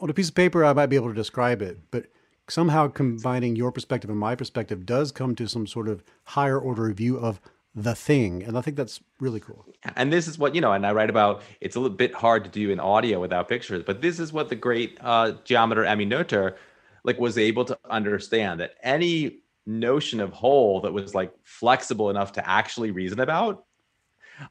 On 0.00 0.10
a 0.10 0.12
piece 0.12 0.28
of 0.28 0.34
paper 0.34 0.66
I 0.66 0.74
might 0.74 0.86
be 0.86 0.96
able 0.96 1.08
to 1.08 1.14
describe 1.14 1.62
it, 1.62 1.78
but 1.90 2.08
somehow 2.46 2.88
combining 2.88 3.56
your 3.56 3.72
perspective 3.72 4.10
and 4.10 4.18
my 4.18 4.34
perspective 4.34 4.84
does 4.84 5.12
come 5.12 5.34
to 5.36 5.48
some 5.48 5.66
sort 5.66 5.88
of 5.88 6.04
higher 6.24 6.60
order 6.60 6.92
view 6.92 7.16
of 7.16 7.40
the 7.74 7.94
thing, 7.94 8.42
and 8.42 8.58
I 8.58 8.60
think 8.60 8.76
that's 8.76 9.00
really 9.18 9.40
cool. 9.40 9.64
and 9.96 10.12
this 10.12 10.28
is 10.28 10.38
what 10.38 10.54
you 10.54 10.60
know 10.60 10.72
and 10.72 10.86
i 10.86 10.92
write 10.92 11.10
about 11.10 11.42
it's 11.60 11.76
a 11.76 11.80
little 11.80 11.96
bit 11.96 12.14
hard 12.14 12.44
to 12.44 12.50
do 12.50 12.70
in 12.70 12.78
audio 12.78 13.20
without 13.20 13.48
pictures 13.48 13.82
but 13.86 14.00
this 14.02 14.18
is 14.18 14.32
what 14.32 14.48
the 14.48 14.56
great 14.56 14.98
uh, 15.00 15.32
geometer 15.44 15.84
Emmy 15.84 16.06
Noether 16.06 16.56
like 17.04 17.18
was 17.18 17.38
able 17.38 17.64
to 17.64 17.78
understand 17.90 18.60
that 18.60 18.74
any 18.82 19.38
notion 19.66 20.20
of 20.20 20.32
hole 20.32 20.80
that 20.80 20.92
was 20.92 21.14
like 21.14 21.32
flexible 21.44 22.10
enough 22.10 22.32
to 22.32 22.48
actually 22.48 22.90
reason 22.90 23.20
about 23.20 23.64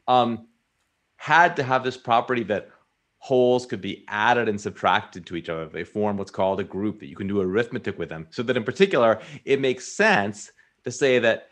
um 0.08 0.48
had 1.18 1.56
to 1.56 1.64
have 1.64 1.84
this 1.84 1.98
property 1.98 2.44
that 2.44 2.70
holes 3.20 3.66
could 3.68 3.82
be 3.82 4.04
added 4.08 4.50
and 4.50 4.60
subtracted 4.60 5.26
to 5.26 5.36
each 5.36 5.50
other 5.50 5.68
they 5.68 5.84
form 5.84 6.18
what's 6.18 6.32
called 6.32 6.60
a 6.60 6.64
group 6.64 7.00
that 7.00 7.08
you 7.08 7.16
can 7.16 7.28
do 7.28 7.42
arithmetic 7.42 8.00
with 8.00 8.10
them 8.10 8.26
so 8.32 8.42
that 8.42 8.58
in 8.58 8.64
particular 8.64 9.20
it 9.46 9.60
makes 9.60 9.86
sense 9.86 10.52
to 10.84 10.92
say 10.92 11.20
that 11.20 11.50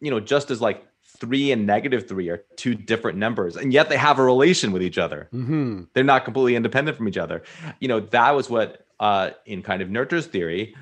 you 0.00 0.10
know 0.10 0.20
just 0.20 0.50
as 0.50 0.60
like 0.60 0.86
three 1.22 1.52
and 1.52 1.66
negative 1.66 2.08
three 2.08 2.28
are 2.28 2.44
two 2.56 2.74
different 2.74 3.16
numbers 3.16 3.56
and 3.56 3.72
yet 3.72 3.88
they 3.88 3.96
have 3.96 4.18
a 4.18 4.24
relation 4.24 4.72
with 4.72 4.82
each 4.82 4.98
other. 4.98 5.28
Mm-hmm. 5.32 5.84
they're 5.94 6.04
not 6.14 6.24
completely 6.24 6.56
independent 6.56 6.96
from 6.96 7.08
each 7.08 7.16
other. 7.16 7.42
You 7.80 7.88
know 7.88 8.00
that 8.00 8.32
was 8.32 8.50
what 8.50 8.86
uh 8.98 9.30
in 9.46 9.62
kind 9.62 9.82
of 9.82 9.88
Noether's 9.88 10.26
theory 10.26 10.74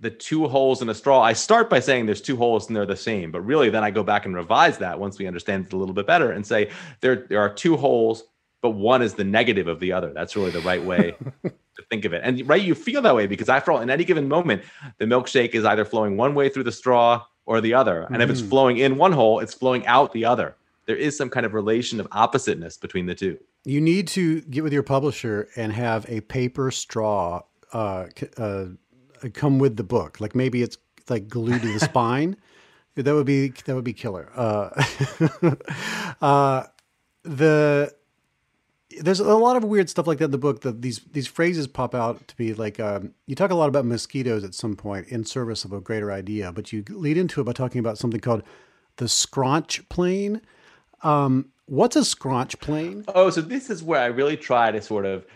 the 0.00 0.10
two 0.10 0.46
holes 0.46 0.80
in 0.80 0.88
a 0.88 0.94
straw 0.94 1.20
i 1.20 1.32
start 1.32 1.68
by 1.68 1.80
saying 1.80 2.06
there's 2.06 2.20
two 2.20 2.36
holes 2.36 2.68
and 2.68 2.76
they're 2.76 2.86
the 2.86 3.04
same 3.10 3.32
but 3.32 3.40
really 3.40 3.68
then 3.68 3.82
i 3.82 3.90
go 3.90 4.04
back 4.04 4.26
and 4.26 4.34
revise 4.36 4.78
that 4.78 5.00
once 5.00 5.18
we 5.18 5.26
understand 5.26 5.66
it 5.66 5.72
a 5.72 5.76
little 5.76 5.94
bit 5.94 6.06
better 6.06 6.30
and 6.30 6.46
say 6.46 6.70
there 7.00 7.26
there 7.28 7.40
are 7.40 7.52
two 7.52 7.76
holes 7.76 8.22
but 8.62 8.70
one 8.70 9.02
is 9.02 9.14
the 9.14 9.24
negative 9.24 9.68
of 9.68 9.80
the 9.80 9.92
other. 9.92 10.12
That's 10.12 10.34
really 10.36 10.50
the 10.50 10.60
right 10.60 10.82
way 10.82 11.14
to 11.44 11.82
think 11.90 12.04
of 12.04 12.12
it. 12.12 12.22
And 12.24 12.46
right 12.48 12.62
you 12.62 12.74
feel 12.74 13.02
that 13.02 13.14
way 13.14 13.26
because 13.26 13.48
after 13.48 13.72
all 13.72 13.80
in 13.80 13.90
any 13.90 14.04
given 14.04 14.28
moment 14.28 14.62
the 14.98 15.04
milkshake 15.04 15.50
is 15.50 15.64
either 15.64 15.84
flowing 15.84 16.16
one 16.16 16.34
way 16.34 16.48
through 16.48 16.64
the 16.64 16.72
straw 16.72 17.24
or 17.48 17.60
the 17.60 17.72
other 17.74 18.06
and 18.12 18.22
if 18.22 18.28
it's 18.30 18.42
flowing 18.42 18.76
in 18.76 18.96
one 18.96 19.12
hole 19.12 19.40
it's 19.40 19.54
flowing 19.54 19.84
out 19.86 20.12
the 20.12 20.24
other 20.24 20.54
there 20.86 20.96
is 20.96 21.16
some 21.16 21.28
kind 21.28 21.44
of 21.44 21.54
relation 21.54 21.98
of 22.00 22.06
oppositeness 22.12 22.76
between 22.76 23.06
the 23.06 23.14
two 23.14 23.38
You 23.64 23.80
need 23.80 24.08
to 24.08 24.40
get 24.42 24.62
with 24.64 24.72
your 24.72 24.82
publisher 24.82 25.48
and 25.56 25.72
have 25.72 26.06
a 26.08 26.20
paper 26.22 26.70
straw 26.70 27.42
uh, 27.72 28.06
uh, 28.38 28.66
come 29.34 29.58
with 29.58 29.76
the 29.76 29.84
book. 29.84 30.20
Like 30.20 30.34
maybe 30.34 30.62
it's 30.62 30.78
like 31.08 31.28
glued 31.28 31.62
to 31.62 31.72
the 31.72 31.80
spine. 31.92 32.36
That 32.94 33.14
would 33.14 33.26
be 33.26 33.48
that 33.48 33.74
would 33.74 33.84
be 33.84 33.92
killer. 33.92 34.30
Uh, 34.34 34.70
uh, 36.22 36.64
the 37.22 37.92
there's 39.00 39.20
a 39.20 39.34
lot 39.34 39.56
of 39.56 39.64
weird 39.64 39.90
stuff 39.90 40.06
like 40.06 40.18
that 40.18 40.26
in 40.26 40.30
the 40.30 40.38
book. 40.38 40.62
That 40.62 40.82
these 40.82 41.00
these 41.12 41.26
phrases 41.26 41.66
pop 41.66 41.94
out 41.94 42.26
to 42.28 42.36
be 42.36 42.54
like 42.54 42.80
um, 42.80 43.14
you 43.26 43.34
talk 43.34 43.50
a 43.50 43.54
lot 43.54 43.68
about 43.68 43.84
mosquitoes 43.84 44.44
at 44.44 44.54
some 44.54 44.76
point 44.76 45.08
in 45.08 45.24
service 45.24 45.64
of 45.64 45.72
a 45.72 45.80
greater 45.80 46.10
idea, 46.10 46.52
but 46.52 46.72
you 46.72 46.84
lead 46.88 47.16
into 47.16 47.40
it 47.40 47.44
by 47.44 47.52
talking 47.52 47.80
about 47.80 47.98
something 47.98 48.20
called 48.20 48.42
the 48.96 49.08
scrunch 49.08 49.86
plane. 49.88 50.40
Um, 51.02 51.50
what's 51.66 51.96
a 51.96 52.04
scrunch 52.04 52.58
plane? 52.60 53.04
Oh, 53.08 53.30
so 53.30 53.40
this 53.40 53.70
is 53.70 53.82
where 53.82 54.00
I 54.00 54.06
really 54.06 54.36
try 54.36 54.70
to 54.70 54.80
sort 54.80 55.04
of 55.06 55.26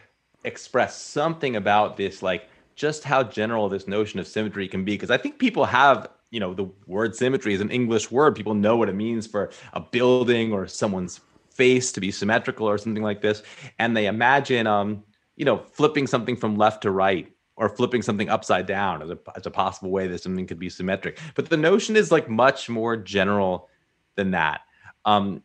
express 0.44 1.00
something 1.00 1.56
about 1.56 1.96
this, 1.96 2.22
like 2.22 2.48
just 2.74 3.04
how 3.04 3.22
general 3.22 3.68
this 3.68 3.86
notion 3.86 4.18
of 4.18 4.26
symmetry 4.26 4.66
can 4.66 4.84
be. 4.84 4.94
Because 4.94 5.10
I 5.10 5.18
think 5.18 5.38
people 5.38 5.66
have, 5.66 6.08
you 6.30 6.40
know, 6.40 6.54
the 6.54 6.68
word 6.86 7.14
symmetry 7.14 7.54
is 7.54 7.60
an 7.60 7.70
English 7.70 8.10
word. 8.10 8.34
People 8.34 8.54
know 8.54 8.76
what 8.76 8.88
it 8.88 8.94
means 8.94 9.26
for 9.26 9.50
a 9.74 9.80
building 9.80 10.52
or 10.52 10.66
someone's 10.66 11.20
face 11.54 11.92
to 11.92 12.00
be 12.00 12.10
symmetrical 12.10 12.68
or 12.68 12.78
something 12.78 13.02
like 13.02 13.20
this. 13.20 13.42
And 13.78 13.96
they 13.96 14.06
imagine, 14.06 14.66
um, 14.66 15.04
you 15.36 15.44
know, 15.44 15.58
flipping 15.72 16.06
something 16.06 16.36
from 16.36 16.56
left 16.56 16.82
to 16.82 16.90
right 16.90 17.30
or 17.56 17.68
flipping 17.68 18.02
something 18.02 18.28
upside 18.28 18.66
down 18.66 19.02
as 19.02 19.10
a, 19.10 19.18
as 19.36 19.46
a 19.46 19.50
possible 19.50 19.90
way 19.90 20.06
that 20.08 20.22
something 20.22 20.46
could 20.46 20.58
be 20.58 20.70
symmetric. 20.70 21.18
But 21.34 21.50
the 21.50 21.56
notion 21.56 21.96
is 21.96 22.10
like 22.10 22.28
much 22.28 22.68
more 22.68 22.96
general 22.96 23.68
than 24.16 24.30
that. 24.32 24.62
Um, 25.04 25.42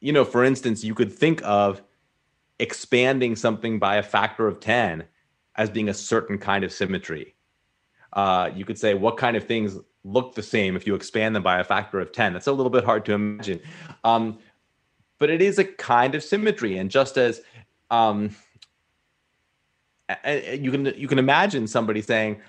you 0.00 0.12
know, 0.12 0.24
for 0.24 0.44
instance, 0.44 0.84
you 0.84 0.94
could 0.94 1.12
think 1.12 1.40
of 1.44 1.82
expanding 2.58 3.36
something 3.36 3.78
by 3.78 3.96
a 3.96 4.02
factor 4.02 4.46
of 4.46 4.60
10 4.60 5.04
as 5.56 5.70
being 5.70 5.88
a 5.88 5.94
certain 5.94 6.38
kind 6.38 6.64
of 6.64 6.72
symmetry. 6.72 7.34
Uh, 8.12 8.50
you 8.54 8.64
could 8.64 8.78
say 8.78 8.94
what 8.94 9.16
kind 9.16 9.36
of 9.36 9.44
things 9.44 9.78
look 10.04 10.34
the 10.34 10.42
same 10.42 10.76
if 10.76 10.86
you 10.86 10.94
expand 10.94 11.34
them 11.34 11.42
by 11.42 11.58
a 11.58 11.64
factor 11.64 11.98
of 11.98 12.12
10. 12.12 12.32
That's 12.32 12.46
a 12.46 12.52
little 12.52 12.70
bit 12.70 12.84
hard 12.84 13.04
to 13.06 13.12
imagine. 13.12 13.60
Um, 14.04 14.38
but 15.18 15.30
it 15.30 15.42
is 15.42 15.58
a 15.58 15.64
kind 15.64 16.14
of 16.14 16.22
symmetry. 16.22 16.76
And 16.76 16.90
just 16.90 17.16
as 17.16 17.40
um, 17.90 18.34
you 20.26 20.70
can 20.70 20.86
you 20.96 21.08
can 21.08 21.18
imagine 21.18 21.66
somebody 21.66 22.02
saying, 22.02 22.40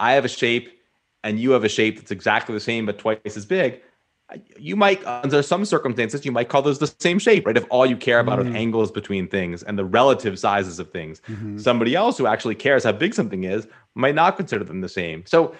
I 0.00 0.12
have 0.12 0.24
a 0.24 0.28
shape 0.28 0.78
and 1.24 1.38
you 1.38 1.52
have 1.52 1.64
a 1.64 1.68
shape 1.68 1.96
that's 1.96 2.10
exactly 2.10 2.54
the 2.54 2.60
same 2.60 2.86
but 2.86 2.98
twice 2.98 3.18
as 3.36 3.46
big 3.46 3.80
you 4.58 4.76
might 4.76 5.04
under 5.06 5.42
some 5.42 5.64
circumstances 5.64 6.24
you 6.24 6.32
might 6.32 6.48
call 6.48 6.62
those 6.62 6.78
the 6.78 6.92
same 6.98 7.18
shape 7.18 7.46
right 7.46 7.56
if 7.56 7.66
all 7.70 7.84
you 7.84 7.96
care 7.96 8.18
about 8.18 8.38
mm-hmm. 8.38 8.54
are 8.54 8.56
angles 8.56 8.90
between 8.90 9.28
things 9.28 9.62
and 9.62 9.78
the 9.78 9.84
relative 9.84 10.38
sizes 10.38 10.78
of 10.78 10.90
things 10.90 11.20
mm-hmm. 11.28 11.58
somebody 11.58 11.94
else 11.94 12.18
who 12.18 12.26
actually 12.26 12.54
cares 12.54 12.84
how 12.84 12.92
big 12.92 13.14
something 13.14 13.44
is 13.44 13.66
might 13.94 14.14
not 14.14 14.36
consider 14.36 14.64
them 14.64 14.80
the 14.80 14.88
same 14.88 15.24
so 15.26 15.54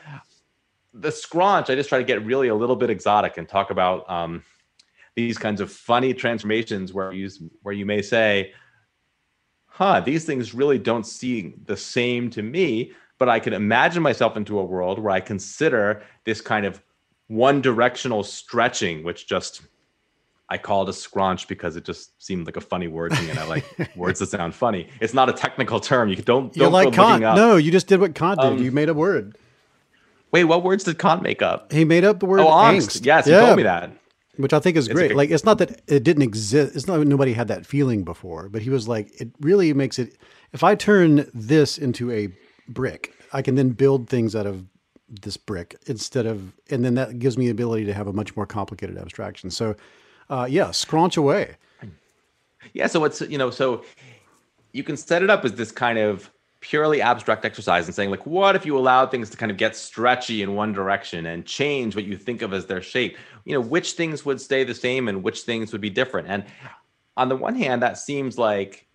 the 0.95 1.13
scrunch 1.13 1.69
i 1.71 1.75
just 1.75 1.89
try 1.89 1.99
to 1.99 2.05
get 2.05 2.25
really 2.25 2.49
a 2.49 2.55
little 2.55 2.77
bit 2.77 2.91
exotic 2.91 3.37
and 3.37 3.49
talk 3.49 3.71
about 3.71 4.09
um, 4.11 4.43
these 5.15 5.39
kinds 5.39 5.61
of 5.61 5.71
funny 5.71 6.15
transformations 6.15 6.93
where 6.93 7.13
you 7.13 7.29
where 7.63 7.75
you 7.75 7.87
may 7.87 8.03
say 8.03 8.53
huh 9.67 10.01
these 10.01 10.25
things 10.25 10.55
really 10.55 10.79
don't 10.79 11.07
seem 11.07 11.61
the 11.67 11.77
same 11.77 12.31
to 12.31 12.43
me 12.43 12.93
but 13.19 13.29
i 13.29 13.39
can 13.39 13.53
imagine 13.53 14.03
myself 14.03 14.37
into 14.37 14.59
a 14.59 14.65
world 14.65 14.99
where 14.99 15.13
i 15.13 15.21
consider 15.21 16.03
this 16.25 16.41
kind 16.41 16.67
of 16.67 16.83
one 17.33 17.63
directional 17.63 18.23
stretching, 18.23 19.03
which 19.03 19.27
just 19.27 19.63
I 20.49 20.59
call 20.59 20.83
it 20.83 20.89
a 20.91 20.93
scrunch 20.93 21.49
because 21.49 21.77
it 21.77 21.85
just 21.85 22.23
seemed 22.23 22.45
like 22.45 22.59
a 22.59 22.61
funny 22.61 22.89
word 22.89 23.13
to 23.13 23.23
me, 23.23 23.31
and 23.31 23.39
I 23.39 23.47
like 23.47 23.65
words 23.97 24.21
that 24.21 24.29
sound 24.29 24.55
funny. 24.55 24.89
It's 25.01 25.15
not 25.15 25.31
a 25.31 25.33
technical 25.33 25.81
term. 25.81 26.11
You 26.11 26.17
don't 26.17 26.55
You're 26.55 26.67
don't 26.67 26.73
like 26.73 26.93
Kant. 26.93 27.23
No, 27.23 27.57
you 27.57 27.73
just 27.73 27.87
did 27.87 28.01
what 28.01 28.15
Kant 28.15 28.39
did. 28.41 28.47
Um, 28.47 28.59
you 28.63 28.71
made 28.71 28.91
a 28.91 28.95
word. 28.95 29.37
Wait, 30.31 30.45
what 30.45 30.63
words 30.63 30.85
did 30.85 30.99
Kant 30.99 31.23
make 31.23 31.41
up? 31.41 31.73
He 31.73 31.85
made 31.85 32.05
up 32.05 32.21
the 32.21 32.27
word 32.27 32.41
oh, 32.41 32.49
angst. 32.49 33.01
angst. 33.01 33.07
Yes, 33.07 33.27
yeah. 33.27 33.41
he 33.41 33.47
told 33.47 33.57
me 33.57 33.63
that. 33.63 33.91
Which 34.37 34.55
I 34.55 34.61
think 34.61 34.79
is 34.79 34.89
great. 34.89 35.15
like 35.15 35.31
it's 35.31 35.45
not 35.45 35.59
that 35.59 35.83
it 35.87 36.05
didn't 36.05 36.23
exist. 36.23 36.75
It's 36.75 36.87
not 36.87 36.99
that 36.99 37.05
nobody 37.07 37.35
had 37.35 37.49
that 37.49 37.67
feeling 37.67 38.03
before, 38.03 38.49
but 38.49 38.63
he 38.63 38.71
was 38.71 38.89
like, 38.89 39.21
it 39.21 39.31
really 39.41 39.75
makes 39.75 39.99
it. 39.99 40.17
If 40.53 40.65
I 40.65 40.75
turn 40.75 41.31
this 41.35 41.77
into 41.77 42.11
a 42.11 42.29
brick, 42.67 43.15
I 43.33 43.43
can 43.43 43.57
then 43.57 43.71
build 43.71 44.09
things 44.09 44.35
out 44.35 44.47
of 44.47 44.65
this 45.09 45.37
brick 45.37 45.77
instead 45.87 46.25
of, 46.25 46.53
and 46.71 46.85
then 46.85 46.95
that 46.95 47.19
gives 47.19 47.37
me 47.37 47.45
the 47.47 47.51
ability 47.51 47.85
to 47.85 47.93
have 47.93 48.07
a 48.07 48.13
much 48.13 48.35
more 48.35 48.47
complicated 48.47 48.97
abstraction. 48.97 49.51
So, 49.51 49.77
uh, 50.31 50.47
yeah, 50.49 50.71
scrunch 50.71 51.17
away. 51.19 51.57
Yeah. 52.73 52.87
So 52.87 53.05
it's, 53.05 53.21
you 53.21 53.37
know, 53.39 53.51
so 53.51 53.85
you 54.73 54.83
can 54.83 54.97
set 54.97 55.23
it 55.23 55.29
up 55.29 55.45
as 55.45 55.55
this 55.55 55.73
kind 55.73 55.99
of 55.99 56.31
purely 56.63 57.03
abstract 57.03 57.45
exercise 57.45 57.87
and 57.87 57.95
saying 57.95 58.11
like 58.11 58.25
what 58.25 58.57
if 58.57 58.65
you 58.65 58.79
allow 58.79 59.05
things 59.07 59.29
to 59.29 59.37
kind 59.37 59.51
of 59.51 59.59
get 59.59 59.77
stretchy 59.77 60.43
in 60.43 60.55
one 60.55 60.73
direction 60.73 61.27
and 61.27 61.45
change 61.45 61.95
what 61.95 62.05
you 62.05 62.17
think 62.17 62.41
of 62.41 62.55
as 62.55 62.65
their 62.65 62.81
shape 62.81 63.19
you 63.45 63.53
know 63.53 63.61
which 63.61 63.93
things 63.93 64.25
would 64.25 64.41
stay 64.41 64.65
the 64.65 64.75
same 64.75 65.09
and 65.09 65.23
which 65.23 65.43
things 65.43 65.73
would 65.73 65.81
be 65.81 65.91
different 65.91 66.27
and 66.29 66.45
on 67.17 67.29
the 67.29 67.37
one 67.37 67.55
hand 67.55 67.83
that 67.83 67.99
seems 67.99 68.39
like 68.39 68.87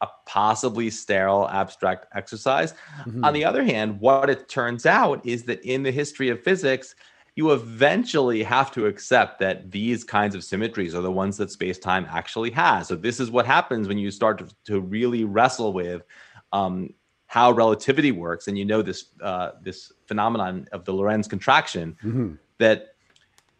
a 0.00 0.08
possibly 0.26 0.90
sterile 0.90 1.48
abstract 1.48 2.06
exercise. 2.14 2.74
Mm-hmm. 3.06 3.24
On 3.24 3.32
the 3.32 3.44
other 3.44 3.64
hand, 3.64 4.00
what 4.00 4.28
it 4.28 4.48
turns 4.48 4.84
out 4.84 5.24
is 5.24 5.44
that 5.44 5.62
in 5.62 5.82
the 5.82 5.90
history 5.90 6.28
of 6.28 6.42
physics, 6.42 6.94
you 7.36 7.52
eventually 7.52 8.42
have 8.42 8.70
to 8.72 8.86
accept 8.86 9.40
that 9.40 9.70
these 9.70 10.04
kinds 10.04 10.34
of 10.34 10.44
symmetries 10.44 10.94
are 10.94 11.02
the 11.02 11.10
ones 11.10 11.36
that 11.38 11.50
space 11.50 11.78
time 11.78 12.06
actually 12.08 12.50
has. 12.50 12.88
So, 12.88 12.96
this 12.96 13.18
is 13.18 13.30
what 13.30 13.46
happens 13.46 13.88
when 13.88 13.98
you 13.98 14.10
start 14.10 14.38
to, 14.38 14.48
to 14.66 14.80
really 14.80 15.24
wrestle 15.24 15.72
with 15.72 16.02
um, 16.54 16.94
how 17.26 17.50
relativity 17.50 18.12
works, 18.12 18.46
and 18.46 18.56
you 18.56 18.64
know 18.64 18.80
this 18.80 19.06
uh, 19.20 19.50
this 19.60 19.92
phenomenon 20.06 20.68
of 20.72 20.84
the 20.84 20.92
Lorentz 20.92 21.26
contraction 21.28 21.96
mm-hmm. 22.02 22.34
that 22.58 22.94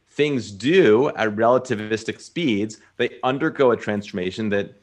things 0.09 0.53
do 0.53 1.09
at 1.09 1.29
relativistic 1.35 2.21
speeds. 2.21 2.79
They 2.97 3.19
undergo 3.25 3.73
a 3.73 3.77
transformation 3.77 4.49
that 4.51 4.81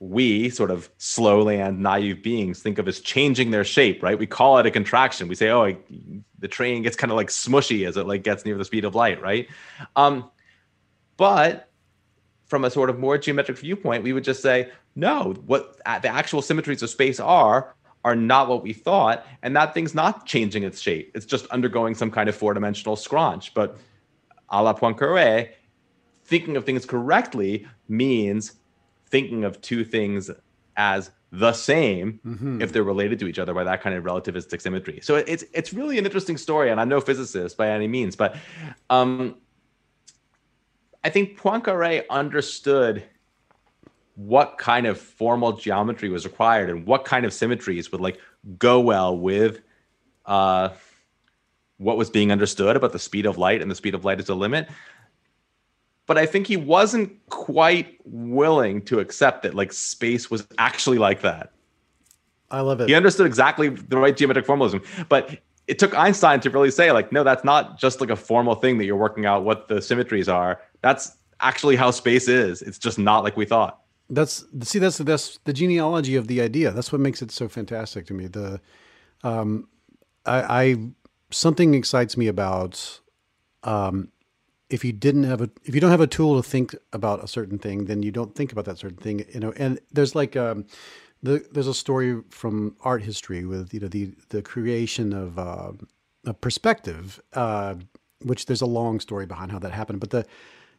we 0.00 0.48
sort 0.48 0.70
of 0.70 0.90
slow 0.96 1.42
land 1.42 1.78
naive 1.78 2.24
beings 2.24 2.60
think 2.60 2.78
of 2.78 2.88
as 2.88 2.98
changing 2.98 3.52
their 3.52 3.62
shape 3.62 4.02
right 4.02 4.18
we 4.18 4.26
call 4.26 4.58
it 4.58 4.66
a 4.66 4.70
contraction 4.72 5.28
we 5.28 5.34
say 5.36 5.48
oh 5.48 5.76
the 6.40 6.48
train 6.48 6.82
gets 6.82 6.96
kind 6.96 7.12
of 7.12 7.16
like 7.16 7.28
smushy 7.28 7.86
as 7.86 7.96
it 7.96 8.04
like 8.04 8.24
gets 8.24 8.44
near 8.44 8.58
the 8.58 8.64
speed 8.64 8.84
of 8.84 8.96
light 8.96 9.22
right 9.22 9.48
um, 9.94 10.28
but 11.16 11.68
from 12.52 12.66
a 12.66 12.70
sort 12.70 12.90
of 12.90 12.98
more 12.98 13.16
geometric 13.16 13.56
viewpoint 13.56 14.04
we 14.04 14.12
would 14.12 14.24
just 14.24 14.42
say 14.42 14.70
no 14.94 15.32
what 15.46 15.78
the 16.02 16.08
actual 16.08 16.42
symmetries 16.42 16.82
of 16.82 16.90
space 16.90 17.18
are 17.18 17.74
are 18.04 18.14
not 18.14 18.46
what 18.46 18.62
we 18.62 18.74
thought 18.74 19.24
and 19.42 19.56
that 19.56 19.72
thing's 19.72 19.94
not 19.94 20.26
changing 20.26 20.62
its 20.62 20.78
shape 20.78 21.10
it's 21.14 21.24
just 21.24 21.46
undergoing 21.46 21.94
some 21.94 22.10
kind 22.10 22.28
of 22.28 22.36
four-dimensional 22.36 22.94
scrunch 22.94 23.54
but 23.54 23.78
a 24.50 24.62
la 24.62 24.74
Poincaré 24.74 25.48
thinking 26.26 26.54
of 26.58 26.66
things 26.66 26.84
correctly 26.84 27.66
means 27.88 28.52
thinking 29.08 29.44
of 29.44 29.58
two 29.62 29.82
things 29.82 30.30
as 30.76 31.10
the 31.30 31.54
same 31.54 32.20
mm-hmm. 32.22 32.60
if 32.60 32.74
they're 32.74 32.82
related 32.82 33.18
to 33.18 33.28
each 33.28 33.38
other 33.38 33.54
by 33.54 33.64
that 33.64 33.80
kind 33.80 33.96
of 33.96 34.04
relativistic 34.04 34.60
symmetry. 34.60 35.00
So 35.02 35.16
it's 35.16 35.44
it's 35.54 35.72
really 35.72 35.96
an 35.98 36.04
interesting 36.04 36.36
story, 36.36 36.70
and 36.70 36.78
I'm 36.78 36.90
no 36.90 37.00
physicist 37.00 37.56
by 37.56 37.70
any 37.70 37.88
means, 37.88 38.16
but 38.16 38.36
um, 38.90 39.36
I 41.04 41.10
think 41.10 41.38
Poincaré 41.38 42.04
understood 42.10 43.04
what 44.14 44.58
kind 44.58 44.86
of 44.86 45.00
formal 45.00 45.54
geometry 45.54 46.08
was 46.08 46.24
required 46.24 46.70
and 46.70 46.86
what 46.86 47.04
kind 47.04 47.24
of 47.24 47.32
symmetries 47.32 47.90
would 47.90 48.00
like 48.00 48.20
go 48.58 48.80
well 48.80 49.16
with 49.16 49.60
uh, 50.26 50.68
what 51.78 51.96
was 51.96 52.10
being 52.10 52.30
understood 52.30 52.76
about 52.76 52.92
the 52.92 52.98
speed 52.98 53.26
of 53.26 53.38
light 53.38 53.62
and 53.62 53.70
the 53.70 53.74
speed 53.74 53.94
of 53.94 54.04
light 54.04 54.20
is 54.20 54.28
a 54.28 54.34
limit 54.34 54.68
but 56.06 56.18
I 56.18 56.26
think 56.26 56.46
he 56.46 56.56
wasn't 56.56 57.26
quite 57.28 57.98
willing 58.04 58.82
to 58.82 58.98
accept 58.98 59.44
that 59.44 59.54
like 59.54 59.72
space 59.72 60.30
was 60.30 60.46
actually 60.58 60.98
like 60.98 61.22
that. 61.22 61.52
I 62.50 62.60
love 62.60 62.80
it. 62.80 62.88
He 62.88 62.94
understood 62.94 63.26
exactly 63.26 63.68
the 63.70 63.96
right 63.96 64.16
geometric 64.16 64.44
formalism, 64.44 64.82
but 65.08 65.38
it 65.72 65.78
took 65.78 65.96
Einstein 65.96 66.38
to 66.40 66.50
really 66.50 66.70
say 66.70 66.92
like, 66.92 67.12
no, 67.12 67.24
that's 67.24 67.44
not 67.44 67.78
just 67.78 68.02
like 68.02 68.10
a 68.10 68.16
formal 68.16 68.54
thing 68.54 68.76
that 68.76 68.84
you're 68.84 68.94
working 68.94 69.24
out 69.24 69.42
what 69.42 69.68
the 69.68 69.80
symmetries 69.80 70.28
are. 70.28 70.60
That's 70.82 71.16
actually 71.40 71.76
how 71.76 71.90
space 71.90 72.28
is. 72.28 72.60
It's 72.60 72.76
just 72.76 72.98
not 72.98 73.24
like 73.24 73.38
we 73.38 73.46
thought. 73.46 73.80
That's 74.10 74.44
see, 74.64 74.78
that's 74.78 74.98
that's 74.98 75.38
the 75.44 75.54
genealogy 75.54 76.14
of 76.16 76.28
the 76.28 76.42
idea. 76.42 76.72
That's 76.72 76.92
what 76.92 77.00
makes 77.00 77.22
it 77.22 77.30
so 77.30 77.48
fantastic 77.48 78.04
to 78.08 78.12
me. 78.12 78.26
The, 78.26 78.60
um, 79.22 79.66
I, 80.26 80.42
I 80.62 80.76
something 81.30 81.72
excites 81.72 82.18
me 82.18 82.26
about 82.26 83.00
um, 83.62 84.08
if 84.68 84.84
you 84.84 84.92
didn't 84.92 85.24
have 85.24 85.40
a 85.40 85.48
if 85.64 85.74
you 85.74 85.80
don't 85.80 85.90
have 85.90 86.02
a 86.02 86.06
tool 86.06 86.36
to 86.36 86.46
think 86.46 86.74
about 86.92 87.24
a 87.24 87.26
certain 87.26 87.58
thing, 87.58 87.86
then 87.86 88.02
you 88.02 88.12
don't 88.12 88.34
think 88.34 88.52
about 88.52 88.66
that 88.66 88.76
certain 88.76 88.98
thing. 88.98 89.24
You 89.32 89.40
know, 89.40 89.52
and 89.56 89.80
there's 89.90 90.14
like 90.14 90.36
um, 90.36 90.66
the, 91.22 91.44
there's 91.52 91.68
a 91.68 91.74
story 91.74 92.20
from 92.30 92.76
art 92.82 93.02
history 93.02 93.44
with 93.44 93.72
you 93.72 93.80
know 93.80 93.88
the 93.88 94.12
the 94.30 94.42
creation 94.42 95.12
of 95.12 95.38
uh, 95.38 95.72
a 96.26 96.34
perspective, 96.34 97.20
uh, 97.34 97.74
which 98.22 98.46
there's 98.46 98.62
a 98.62 98.66
long 98.66 99.00
story 99.00 99.26
behind 99.26 99.52
how 99.52 99.58
that 99.60 99.72
happened. 99.72 100.00
But 100.00 100.10
the 100.10 100.26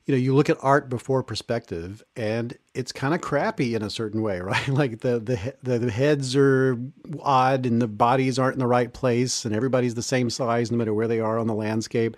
you 0.06 0.14
know 0.14 0.18
you 0.18 0.36
look 0.36 0.50
at 0.50 0.58
art 0.62 0.90
before 0.90 1.24
perspective, 1.24 2.04
and 2.16 2.58
it's 2.74 2.92
kind 2.92 3.14
of 3.14 3.22
crappy 3.22 3.74
in 3.74 3.84
a 3.84 3.90
certain 3.90 4.22
way, 4.22 4.40
right? 4.42 4.68
like 4.68 5.00
the, 5.00 5.20
the 5.20 5.78
the 5.78 5.92
heads 5.92 6.36
are 6.36 6.78
odd, 7.22 7.66
and 7.66 7.82
the 7.82 7.88
bodies 7.88 8.38
aren't 8.38 8.56
in 8.56 8.60
the 8.60 8.68
right 8.68 8.94
place, 8.94 9.46
and 9.46 9.56
everybody's 9.56 9.96
the 9.96 10.04
same 10.04 10.30
size 10.30 10.72
no 10.72 10.78
matter 10.78 10.94
where 10.94 11.08
they 11.08 11.20
are 11.20 11.40
on 11.40 11.48
the 11.48 11.56
landscape, 11.56 12.18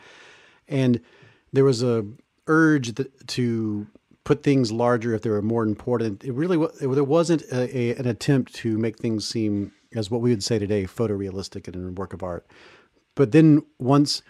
and 0.67 0.99
there 1.53 1.63
was 1.63 1.83
a 1.83 2.05
urge 2.47 2.93
that, 2.95 3.27
to 3.27 3.87
put 4.25 4.43
things 4.43 4.71
larger 4.71 5.13
if 5.13 5.21
they 5.21 5.29
were 5.29 5.41
more 5.41 5.63
important. 5.63 6.23
It 6.25 6.33
really 6.33 6.57
there 6.81 7.03
wasn't 7.05 7.43
a, 7.43 7.77
a, 7.77 7.95
an 7.95 8.07
attempt 8.07 8.53
to 8.55 8.77
make 8.77 8.97
things 8.97 9.25
seem 9.25 9.71
as 9.95 10.11
what 10.11 10.19
we 10.21 10.31
would 10.31 10.43
say 10.43 10.59
today 10.59 10.83
photorealistic 10.85 11.69
in 11.69 11.87
a 11.87 11.91
work 11.91 12.13
of 12.13 12.21
art. 12.23 12.45
But 13.15 13.31
then 13.31 13.63
once 13.79 14.21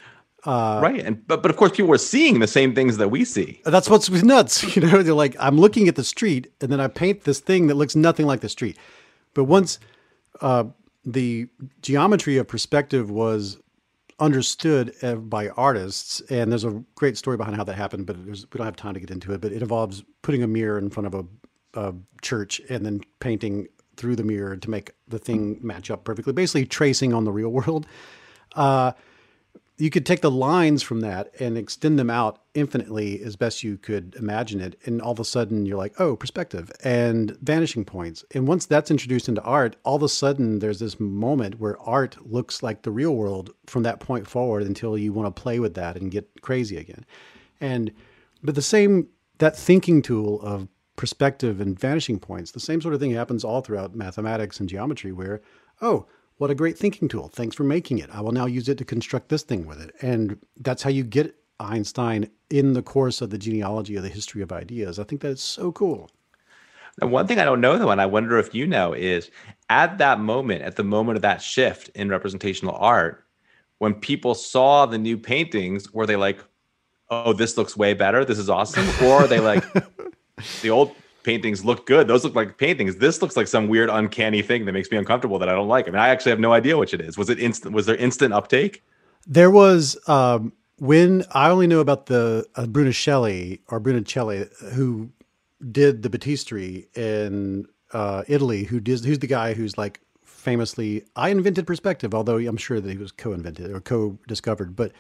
Uh, 0.46 0.80
right. 0.84 1.04
And 1.04 1.26
but 1.28 1.42
but 1.42 1.50
of 1.50 1.58
course 1.58 1.72
people 1.72 1.90
were 1.90 1.98
seeing 1.98 2.40
the 2.40 2.48
same 2.48 2.76
things 2.76 2.98
that 2.98 3.10
we 3.10 3.26
see. 3.26 3.62
That's 3.66 3.90
what's 3.90 4.10
nuts. 4.24 4.64
You 4.76 4.82
know, 4.84 5.02
they're 5.02 5.24
like, 5.26 5.36
I'm 5.40 5.58
looking 5.58 5.88
at 5.88 5.96
the 5.96 6.04
street 6.04 6.52
and 6.62 6.72
then 6.72 6.80
I 6.80 6.88
paint 6.88 7.24
this 7.24 7.40
thing 7.40 7.68
that 7.68 7.76
looks 7.76 7.96
nothing 7.96 8.28
like 8.28 8.42
the 8.42 8.50
street. 8.50 8.78
But 9.34 9.46
once 9.46 9.80
uh, 10.42 10.66
the 11.04 11.48
geometry 11.82 12.38
of 12.38 12.48
perspective 12.48 13.10
was 13.10 13.58
understood 14.20 14.94
uh, 15.02 15.16
by 15.16 15.50
artists, 15.50 16.22
and 16.30 16.52
there's 16.52 16.64
a 16.64 16.84
great 16.96 17.18
story 17.18 17.38
behind 17.38 17.56
how 17.56 17.64
that 17.64 17.76
happened, 17.76 18.06
but 18.06 18.18
we 18.18 18.34
don't 18.34 18.66
have 18.66 18.76
time 18.76 18.94
to 18.94 19.00
get 19.00 19.12
into 19.12 19.34
it. 19.34 19.42
But 19.42 19.52
it 19.52 19.62
involves 19.62 20.04
putting 20.22 20.44
a 20.44 20.48
mirror 20.48 20.78
in 20.78 20.90
front 20.90 21.08
of 21.08 21.14
a, 21.14 21.26
a 21.80 21.94
church 22.22 22.62
and 22.70 22.86
then 22.86 23.02
painting 23.20 23.68
through 23.98 24.16
the 24.16 24.24
mirror 24.24 24.58
to 24.58 24.70
make 24.70 24.92
the 25.08 25.20
thing 25.20 25.60
match 25.62 25.90
up 25.90 26.04
perfectly, 26.04 26.34
basically 26.34 26.66
tracing 26.66 27.14
on 27.14 27.24
the 27.24 27.32
real 27.32 27.50
world. 27.52 27.86
Uh, 28.56 28.94
you 29.78 29.90
could 29.90 30.06
take 30.06 30.22
the 30.22 30.32
lines 30.32 30.82
from 30.82 31.02
that 31.02 31.34
and 31.40 31.58
extend 31.58 32.00
them 32.00 32.10
out 32.10 32.42
infinitely 32.54 33.22
as 33.22 33.36
best 33.36 33.62
you 33.62 33.78
could 33.78 34.16
imagine 34.16 34.62
it. 34.62 34.80
And 34.86 35.02
all 35.02 35.12
of 35.12 35.20
a 35.20 35.26
sudden 35.26 35.66
you're 35.66 35.78
like, 35.78 36.00
oh, 36.00 36.16
perspective 36.16 36.72
and 36.84 37.38
vanishing 37.42 37.84
points. 37.84 38.24
And 38.34 38.48
once 38.48 38.66
that's 38.66 38.90
introduced 38.90 39.28
into 39.28 39.42
art, 39.42 39.76
all 39.84 39.98
of 39.98 40.04
a 40.04 40.10
sudden 40.10 40.60
there's 40.60 40.80
this 40.80 40.98
moment 41.00 41.60
where 41.60 41.80
art 41.82 42.18
looks 42.26 42.64
like 42.64 42.84
the 42.84 42.92
real 42.92 43.16
world 43.16 43.54
from 43.66 43.84
that 43.84 44.00
point 44.00 44.28
forward 44.28 44.64
until 44.64 44.98
you 44.98 45.12
want 45.12 45.36
to 45.36 45.42
play 45.42 45.60
with 45.60 45.74
that 45.74 45.98
and 45.98 46.10
get 46.10 46.42
crazy 46.42 46.78
again. 46.78 47.06
And, 47.60 47.92
but 48.44 48.56
the 48.56 48.62
same, 48.62 49.10
that 49.40 49.58
thinking 49.58 50.02
tool 50.02 50.42
of 50.42 50.70
perspective 50.96 51.60
and 51.60 51.78
vanishing 51.78 52.20
points, 52.20 52.52
the 52.52 52.62
same 52.62 52.80
sort 52.80 52.94
of 52.94 53.02
thing 53.02 53.12
happens 53.12 53.44
all 53.44 53.60
throughout 53.60 53.94
mathematics 53.94 54.62
and 54.62 54.70
geometry 54.70 55.12
where, 55.12 55.42
oh, 55.82 56.06
what 56.38 56.52
a 56.52 56.56
great 56.56 56.78
thinking 56.78 57.08
tool. 57.08 57.30
Thanks 57.30 57.56
for 57.56 57.64
making 57.64 58.00
it. 58.00 58.10
I 58.12 58.22
will 58.22 58.32
now 58.32 58.46
use 58.46 58.68
it 58.68 58.78
to 58.80 58.86
construct 58.86 59.30
this 59.30 59.44
thing 59.44 59.66
with 59.66 59.82
it. 59.82 59.96
And 60.02 60.38
that's 60.58 60.84
how 60.84 60.90
you 60.90 61.04
get 61.04 61.36
Einstein 61.60 62.30
in 62.50 62.74
the 62.74 62.82
course 62.82 63.22
of 63.22 63.30
the 63.30 63.38
genealogy 63.38 63.96
of 63.96 64.04
the 64.04 64.10
history 64.10 64.42
of 64.42 64.52
ideas. 64.52 65.00
I 65.00 65.04
think 65.04 65.22
that 65.22 65.32
is 65.32 65.42
so 65.42 65.72
cool. 65.72 66.10
Now, 67.02 67.08
one 67.08 67.28
thing 67.28 67.40
I 67.40 67.46
don't 67.46 67.62
know 67.62 67.78
though, 67.78 67.90
and 67.90 68.02
I 68.02 68.06
wonder 68.06 68.38
if 68.38 68.54
you 68.54 68.68
know, 68.68 68.94
is 68.94 69.30
at 69.70 69.98
that 69.98 70.20
moment, 70.20 70.62
at 70.62 70.76
the 70.76 70.84
moment 70.84 71.18
of 71.18 71.22
that 71.24 71.42
shift 71.42 71.90
in 71.90 72.10
representational 72.10 72.76
art, 72.76 73.26
when 73.80 73.94
people 73.94 74.36
saw 74.36 74.86
the 74.86 74.98
new 74.98 75.18
paintings, 75.18 75.94
were 75.94 76.06
they 76.06 76.16
like, 76.16 76.40
"Oh, 77.10 77.34
this 77.34 77.58
looks 77.58 77.76
way 77.76 77.94
better. 77.94 78.24
This 78.24 78.40
is 78.40 78.50
awesome," 78.50 78.88
or 79.04 79.16
are 79.16 79.28
they 79.28 79.42
like, 79.42 79.66
"The 80.62 80.70
old 80.70 80.96
paintings 81.26 81.66
look 81.66 81.86
good. 81.86 82.08
Those 82.08 82.24
look 82.24 82.36
like 82.36 82.58
paintings. 82.58 82.98
This 82.98 83.22
looks 83.22 83.36
like 83.36 83.48
some 83.48 83.68
weird, 83.68 83.90
uncanny 83.90 84.42
thing 84.42 84.66
that 84.66 84.72
makes 84.72 84.92
me 84.92 84.98
uncomfortable 84.98 85.40
that 85.40 85.50
I 85.50 85.54
don't 85.54 85.68
like. 85.68 85.88
I 85.88 85.92
mean, 85.92 86.00
I 86.00 86.10
actually 86.10 86.30
have 86.30 86.40
no 86.40 86.54
idea 86.54 86.78
which 86.78 86.94
it 86.94 87.02
is. 87.02 87.18
Was 87.18 87.30
it 87.30 87.40
instant? 87.40 87.74
Was 87.74 87.88
there 87.88 87.96
instant 87.96 88.34
uptake? 88.34 88.84
There 89.28 89.50
was 89.50 89.98
um, 90.08 90.54
when 90.78 91.26
I 91.32 91.50
only 91.50 91.68
know 91.68 91.80
about 91.80 92.06
the 92.06 92.46
uh, 92.56 92.66
Brunelleschi 92.66 93.60
or 93.68 93.82
Brunelleschi 93.82 94.74
who 94.74 95.10
did 95.72 96.04
the 96.04 96.10
Baptistery 96.10 96.86
in 96.96 97.66
uh, 97.92 98.24
Italy. 98.28 98.66
Who 98.66 98.80
did? 98.80 99.04
Who's 99.04 99.20
the 99.20 99.28
guy 99.28 99.56
who's 99.56 99.78
like 99.78 100.02
famously? 100.24 101.04
I 101.16 101.30
invented 101.30 101.66
perspective, 101.66 102.14
although 102.14 102.38
I'm 102.38 102.58
sure 102.58 102.80
that 102.80 102.92
he 102.92 102.98
was 102.98 103.12
co-invented 103.12 103.72
or 103.72 103.82
co-discovered, 103.82 104.76
but. 104.76 104.92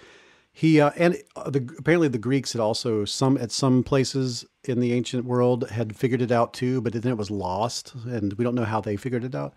He 0.58 0.80
uh, 0.80 0.92
and 0.96 1.22
uh, 1.36 1.50
the, 1.50 1.70
apparently 1.78 2.08
the 2.08 2.18
Greeks 2.18 2.54
had 2.54 2.62
also 2.62 3.04
some 3.04 3.38
at 3.38 3.52
some 3.52 3.84
places 3.84 4.46
in 4.64 4.80
the 4.80 4.94
ancient 4.94 5.26
world 5.26 5.70
had 5.70 5.98
figured 5.98 6.22
it 6.22 6.32
out 6.32 6.54
too, 6.54 6.80
but 6.80 6.94
then 6.94 7.12
it 7.12 7.18
was 7.18 7.30
lost, 7.30 7.94
and 8.06 8.32
we 8.36 8.46
don't 8.46 8.56
know 8.56 8.64
how 8.64 8.80
they 8.80 8.96
figured 8.96 9.26
it 9.26 9.36
out. 9.36 9.54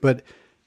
But 0.00 0.24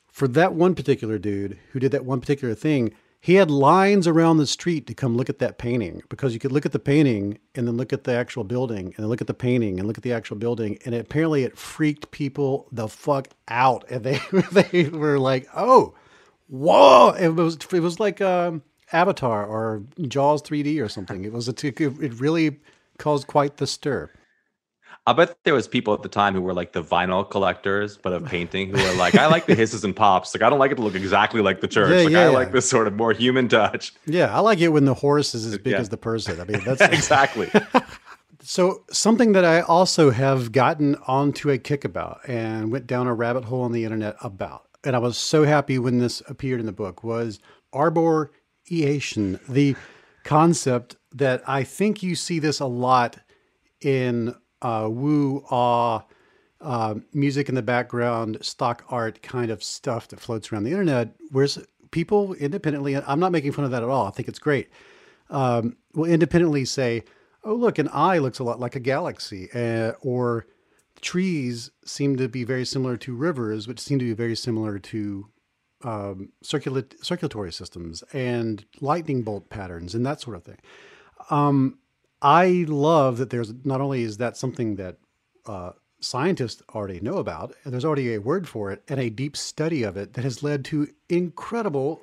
for 0.07 0.29
that 0.29 0.53
one 0.53 0.75
particular 0.75 1.19
dude 1.19 1.59
who 1.73 1.79
did 1.81 1.91
that 1.91 2.05
one 2.05 2.21
particular 2.21 2.55
thing, 2.55 2.93
he 3.19 3.33
had 3.35 3.51
lines 3.51 4.07
around 4.07 4.37
the 4.37 4.47
street 4.47 4.87
to 4.87 4.93
come 4.93 5.17
look 5.17 5.29
at 5.29 5.39
that 5.39 5.57
painting 5.57 6.03
because 6.07 6.33
you 6.33 6.39
could 6.39 6.53
look 6.53 6.65
at 6.65 6.71
the 6.71 6.79
painting 6.79 7.37
and 7.53 7.67
then 7.67 7.75
look 7.75 7.91
at 7.91 8.05
the 8.05 8.13
actual 8.13 8.45
building 8.45 8.85
and 8.85 8.95
then 8.95 9.07
look 9.07 9.19
at 9.19 9.27
the 9.27 9.33
painting 9.33 9.77
and 9.77 9.89
look 9.89 9.97
at 9.97 10.05
the 10.05 10.13
actual 10.13 10.37
building 10.37 10.77
and 10.85 10.95
apparently 10.95 11.43
it 11.43 11.57
freaked 11.57 12.11
people 12.11 12.69
the 12.71 12.87
fuck 12.87 13.27
out 13.49 13.83
and 13.89 14.05
they 14.05 14.21
they 14.53 14.87
were 14.87 15.19
like 15.19 15.49
oh 15.53 15.93
whoa 16.47 17.09
it 17.19 17.29
was 17.29 17.57
it 17.73 17.79
was 17.81 17.99
like 17.99 18.21
um 18.21 18.61
Avatar 18.91 19.45
or 19.45 19.83
Jaws 20.07 20.41
3D 20.41 20.83
or 20.83 20.89
something. 20.89 21.25
It 21.25 21.33
was 21.33 21.47
a 21.47 21.53
it 21.67 22.19
really 22.19 22.59
caused 22.97 23.27
quite 23.27 23.57
the 23.57 23.67
stir. 23.67 24.09
I 25.07 25.13
bet 25.13 25.37
there 25.43 25.53
was 25.53 25.67
people 25.67 25.93
at 25.93 26.01
the 26.01 26.09
time 26.09 26.33
who 26.33 26.41
were 26.41 26.53
like 26.53 26.73
the 26.73 26.81
vinyl 26.81 27.29
collectors, 27.29 27.95
but 27.95 28.11
of 28.11 28.25
painting, 28.25 28.75
who 28.75 28.83
were 28.83 28.95
like, 28.95 29.13
I 29.13 29.27
like 29.27 29.45
the 29.45 29.53
hisses 29.53 29.83
and 29.83 29.95
pops. 29.95 30.33
Like, 30.33 30.41
I 30.41 30.49
don't 30.49 30.57
like 30.57 30.71
it 30.71 30.75
to 30.75 30.81
look 30.81 30.95
exactly 30.95 31.41
like 31.41 31.61
the 31.61 31.67
church. 31.67 31.91
Yeah, 31.91 32.03
like, 32.03 32.09
yeah, 32.09 32.19
I 32.21 32.23
yeah. 32.23 32.29
like 32.29 32.51
this 32.51 32.67
sort 32.67 32.87
of 32.87 32.95
more 32.95 33.11
human 33.11 33.47
touch. 33.47 33.93
Yeah, 34.07 34.35
I 34.35 34.39
like 34.39 34.59
it 34.59 34.69
when 34.69 34.85
the 34.85 34.95
horse 34.95 35.35
is 35.35 35.45
as 35.45 35.59
big 35.59 35.73
as 35.73 35.89
the 35.89 35.97
person. 35.97 36.41
I 36.41 36.45
mean, 36.45 36.61
that's 36.65 36.81
exactly. 36.81 37.49
So, 38.47 38.83
something 38.91 39.31
that 39.31 39.43
I 39.43 39.61
also 39.61 40.11
have 40.11 40.51
gotten 40.51 40.97
onto 41.07 41.49
a 41.49 41.57
kick 41.57 41.83
about 41.83 42.19
and 42.29 42.71
went 42.71 42.85
down 42.85 43.07
a 43.07 43.13
rabbit 43.13 43.45
hole 43.45 43.63
on 43.63 43.71
the 43.71 43.83
internet 43.83 44.17
about, 44.21 44.67
and 44.83 44.95
I 44.95 44.99
was 44.99 45.17
so 45.17 45.45
happy 45.45 45.79
when 45.79 45.97
this 45.97 46.21
appeared 46.27 46.59
in 46.59 46.67
the 46.67 46.71
book, 46.71 47.03
was 47.03 47.39
arborization, 48.69 49.39
the 49.47 49.75
concept 50.23 50.95
that 51.13 51.47
I 51.47 51.63
think 51.63 52.03
you 52.03 52.15
see 52.15 52.39
this 52.39 52.59
a 52.59 52.65
lot 52.65 53.17
in 53.81 54.35
uh, 54.61 54.87
woo 54.89 55.45
ah 55.51 56.05
uh, 56.61 56.95
music 57.13 57.49
in 57.49 57.55
the 57.55 57.61
background, 57.61 58.37
stock 58.41 58.83
art 58.89 59.21
kind 59.21 59.51
of 59.51 59.63
stuff 59.63 60.07
that 60.07 60.19
floats 60.19 60.51
around 60.51 60.63
the 60.63 60.71
internet, 60.71 61.13
whereas 61.31 61.59
people 61.91 62.33
independently, 62.33 62.95
I'm 62.95 63.19
not 63.19 63.31
making 63.31 63.51
fun 63.51 63.65
of 63.65 63.71
that 63.71 63.83
at 63.83 63.89
all. 63.89 64.07
I 64.07 64.11
think 64.11 64.27
it's 64.27 64.39
great. 64.39 64.69
Um, 65.29 65.77
will 65.93 66.05
independently 66.05 66.65
say, 66.65 67.03
"Oh, 67.43 67.53
look, 67.53 67.77
an 67.77 67.89
eye 67.93 68.17
looks 68.17 68.39
a 68.39 68.43
lot 68.43 68.59
like 68.59 68.75
a 68.75 68.79
galaxy," 68.79 69.49
uh, 69.53 69.93
or 70.01 70.47
trees 71.01 71.71
seem 71.85 72.15
to 72.17 72.27
be 72.27 72.43
very 72.43 72.65
similar 72.65 72.97
to 72.97 73.15
rivers, 73.15 73.67
which 73.67 73.79
seem 73.79 73.99
to 73.99 74.05
be 74.05 74.13
very 74.13 74.35
similar 74.35 74.79
to 74.79 75.27
um, 75.85 76.29
circula- 76.43 77.03
circulatory 77.03 77.53
systems 77.53 78.03
and 78.11 78.65
lightning 78.81 79.21
bolt 79.21 79.49
patterns 79.49 79.93
and 79.93 80.05
that 80.05 80.19
sort 80.19 80.35
of 80.35 80.43
thing. 80.43 80.57
Um, 81.29 81.77
I 82.21 82.65
love 82.67 83.17
that 83.17 83.29
there's 83.29 83.53
not 83.63 83.81
only 83.81 84.01
is 84.01 84.17
that 84.17 84.35
something 84.35 84.77
that 84.77 84.97
uh, 85.45 85.71
scientists 85.99 86.63
already 86.73 86.99
know 86.99 87.17
about, 87.17 87.53
and 87.63 87.71
there's 87.71 87.85
already 87.85 88.15
a 88.15 88.19
word 88.19 88.47
for 88.47 88.71
it 88.71 88.81
and 88.87 88.99
a 88.99 89.11
deep 89.11 89.37
study 89.37 89.83
of 89.83 89.95
it 89.95 90.13
that 90.13 90.23
has 90.23 90.41
led 90.41 90.65
to 90.65 90.87
incredible, 91.07 92.01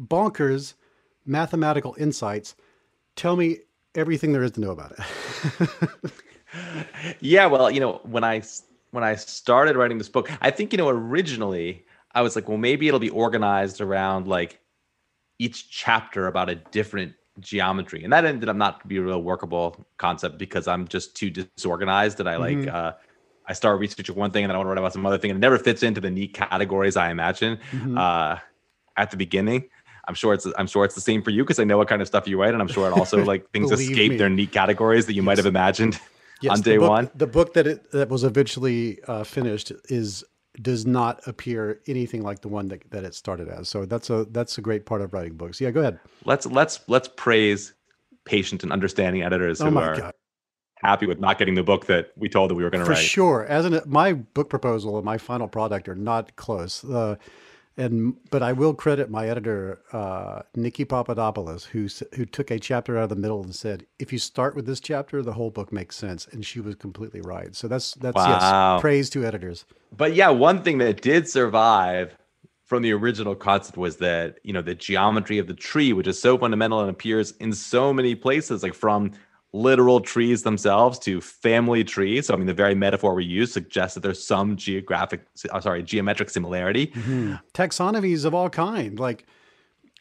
bonkers 0.00 0.74
mathematical 1.24 1.96
insights. 1.98 2.54
Tell 3.16 3.34
me 3.34 3.58
everything 3.94 4.32
there 4.32 4.42
is 4.42 4.52
to 4.52 4.60
know 4.60 4.72
about 4.72 4.92
it. 4.92 6.10
yeah, 7.20 7.46
well, 7.46 7.70
you 7.70 7.80
know, 7.80 8.00
when 8.04 8.24
I 8.24 8.42
when 8.90 9.04
I 9.04 9.14
started 9.14 9.76
writing 9.76 9.96
this 9.96 10.10
book, 10.10 10.30
I 10.42 10.50
think 10.50 10.72
you 10.72 10.76
know 10.76 10.88
originally 10.90 11.85
I 12.16 12.22
was 12.22 12.34
like, 12.34 12.48
well, 12.48 12.56
maybe 12.58 12.88
it'll 12.88 12.98
be 12.98 13.10
organized 13.10 13.80
around 13.82 14.26
like 14.26 14.58
each 15.38 15.70
chapter 15.70 16.26
about 16.26 16.48
a 16.48 16.54
different 16.54 17.12
geometry, 17.40 18.02
and 18.04 18.12
that 18.14 18.24
ended 18.24 18.48
up 18.48 18.56
not 18.56 18.80
to 18.80 18.86
be 18.86 18.96
a 18.96 19.02
real 19.02 19.22
workable 19.22 19.86
concept 19.98 20.38
because 20.38 20.66
I'm 20.66 20.88
just 20.88 21.14
too 21.14 21.30
disorganized 21.30 22.16
that 22.18 22.26
I 22.26 22.36
like. 22.38 22.56
Mhm. 22.58 22.74
uh 22.74 22.92
I 23.48 23.52
start 23.52 23.78
researching 23.78 24.16
one 24.16 24.32
thing 24.32 24.42
and 24.42 24.50
then 24.50 24.56
I 24.56 24.58
want 24.58 24.66
to 24.66 24.70
write 24.70 24.78
about 24.78 24.92
some 24.92 25.06
other 25.06 25.18
thing, 25.18 25.30
and 25.30 25.38
it 25.38 25.40
never 25.48 25.58
fits 25.58 25.82
into 25.84 26.00
the 26.00 26.10
neat 26.10 26.32
categories 26.34 26.96
I 26.96 27.10
imagine 27.16 27.58
Mhm. 27.70 27.96
uh, 27.96 28.38
at 28.96 29.08
the 29.12 29.16
beginning. 29.16 29.68
I'm 30.08 30.14
sure 30.14 30.32
it's 30.34 30.46
I'm 30.58 30.66
sure 30.66 30.84
it's 30.86 30.94
the 30.96 31.06
same 31.10 31.22
for 31.22 31.30
you 31.30 31.44
because 31.44 31.60
I 31.60 31.64
know 31.64 31.78
what 31.78 31.88
kind 31.92 32.00
of 32.02 32.08
stuff 32.08 32.26
you 32.26 32.40
write, 32.40 32.54
and 32.54 32.62
I'm 32.62 32.72
sure 32.76 32.88
it 32.90 32.94
also 33.00 33.22
like 33.32 33.42
things 33.54 33.70
escape 33.70 34.12
me. 34.12 34.16
their 34.16 34.30
neat 34.30 34.50
categories 34.52 35.04
that 35.06 35.12
you 35.18 35.22
might 35.22 35.36
have 35.42 35.46
imagined 35.56 35.94
on 36.52 36.56
the 36.62 36.70
day 36.70 36.78
book- 36.78 36.88
one. 36.90 37.10
The 37.14 37.26
book 37.26 37.52
that 37.54 37.66
it 37.72 37.78
that 37.92 38.08
was 38.08 38.24
eventually 38.24 39.00
uh, 39.06 39.22
finished 39.24 39.70
is 40.00 40.24
does 40.62 40.86
not 40.86 41.20
appear 41.26 41.80
anything 41.86 42.22
like 42.22 42.40
the 42.40 42.48
one 42.48 42.68
that, 42.68 42.90
that 42.90 43.04
it 43.04 43.14
started 43.14 43.48
as. 43.48 43.68
So 43.68 43.84
that's 43.86 44.10
a 44.10 44.24
that's 44.30 44.58
a 44.58 44.60
great 44.60 44.86
part 44.86 45.00
of 45.02 45.12
writing 45.12 45.34
books. 45.36 45.60
Yeah, 45.60 45.70
go 45.70 45.80
ahead. 45.80 45.98
let's 46.24 46.46
let's 46.46 46.80
let's 46.88 47.08
praise 47.16 47.74
patient 48.24 48.62
and 48.62 48.72
understanding 48.72 49.22
editors 49.22 49.60
Oh 49.60 49.70
who 49.70 49.78
are 49.78 49.96
god. 49.96 50.14
happy 50.76 51.06
with 51.06 51.20
not 51.20 51.38
getting 51.38 51.54
the 51.54 51.62
book 51.62 51.86
that 51.86 52.10
we 52.16 52.28
told 52.28 52.50
that 52.50 52.54
we 52.54 52.64
were 52.64 52.70
going 52.70 52.84
to 52.84 52.90
For 52.90 52.96
sure. 53.00 53.44
As 53.46 53.64
an 53.64 53.80
my 53.86 54.14
book 54.14 54.48
proposal 54.50 54.96
and 54.96 55.04
my 55.04 55.18
final 55.18 55.48
product 55.48 55.88
are 55.88 55.94
not 55.94 56.34
close. 56.36 56.84
Uh, 56.84 57.16
and 57.76 58.14
but 58.30 58.42
I 58.42 58.52
will 58.52 58.74
credit 58.74 59.10
my 59.10 59.28
editor, 59.28 59.80
uh, 59.92 60.42
Niki 60.56 60.88
Papadopoulos, 60.88 61.64
who 61.66 61.88
who 62.14 62.24
took 62.24 62.50
a 62.50 62.58
chapter 62.58 62.96
out 62.96 63.04
of 63.04 63.08
the 63.10 63.16
middle 63.16 63.42
and 63.42 63.54
said, 63.54 63.86
"If 63.98 64.12
you 64.12 64.18
start 64.18 64.56
with 64.56 64.66
this 64.66 64.80
chapter, 64.80 65.22
the 65.22 65.34
whole 65.34 65.50
book 65.50 65.72
makes 65.72 65.96
sense." 65.96 66.26
And 66.30 66.44
she 66.44 66.60
was 66.60 66.74
completely 66.74 67.20
right. 67.20 67.54
So 67.54 67.68
that's 67.68 67.92
that's 67.94 68.16
Wow. 68.16 68.74
yes, 68.74 68.80
praise 68.80 69.10
to 69.10 69.24
editors. 69.24 69.64
But 69.96 70.14
yeah, 70.14 70.30
one 70.30 70.62
thing 70.62 70.78
that 70.78 71.02
did 71.02 71.28
survive 71.28 72.16
from 72.64 72.82
the 72.82 72.92
original 72.92 73.34
concept 73.34 73.76
was 73.76 73.98
that 73.98 74.38
you 74.42 74.52
know 74.52 74.62
the 74.62 74.74
geometry 74.74 75.38
of 75.38 75.46
the 75.46 75.54
tree, 75.54 75.92
which 75.92 76.06
is 76.06 76.20
so 76.20 76.38
fundamental 76.38 76.80
and 76.80 76.90
appears 76.90 77.32
in 77.40 77.52
so 77.52 77.92
many 77.92 78.14
places, 78.14 78.62
like 78.62 78.74
from 78.74 79.12
literal 79.56 80.00
trees 80.00 80.42
themselves 80.42 80.98
to 81.00 81.20
family 81.20 81.82
trees. 81.84 82.26
So 82.26 82.34
I 82.34 82.36
mean, 82.36 82.46
the 82.46 82.54
very 82.54 82.74
metaphor 82.74 83.14
we 83.14 83.24
use 83.24 83.52
suggests 83.52 83.94
that 83.94 84.00
there's 84.00 84.24
some 84.24 84.56
geographic, 84.56 85.26
uh, 85.50 85.60
sorry, 85.60 85.82
geometric 85.82 86.30
similarity. 86.30 86.86
taxonomies 87.54 88.24
of 88.24 88.34
all 88.34 88.50
kind. 88.50 89.00
Like 89.00 89.26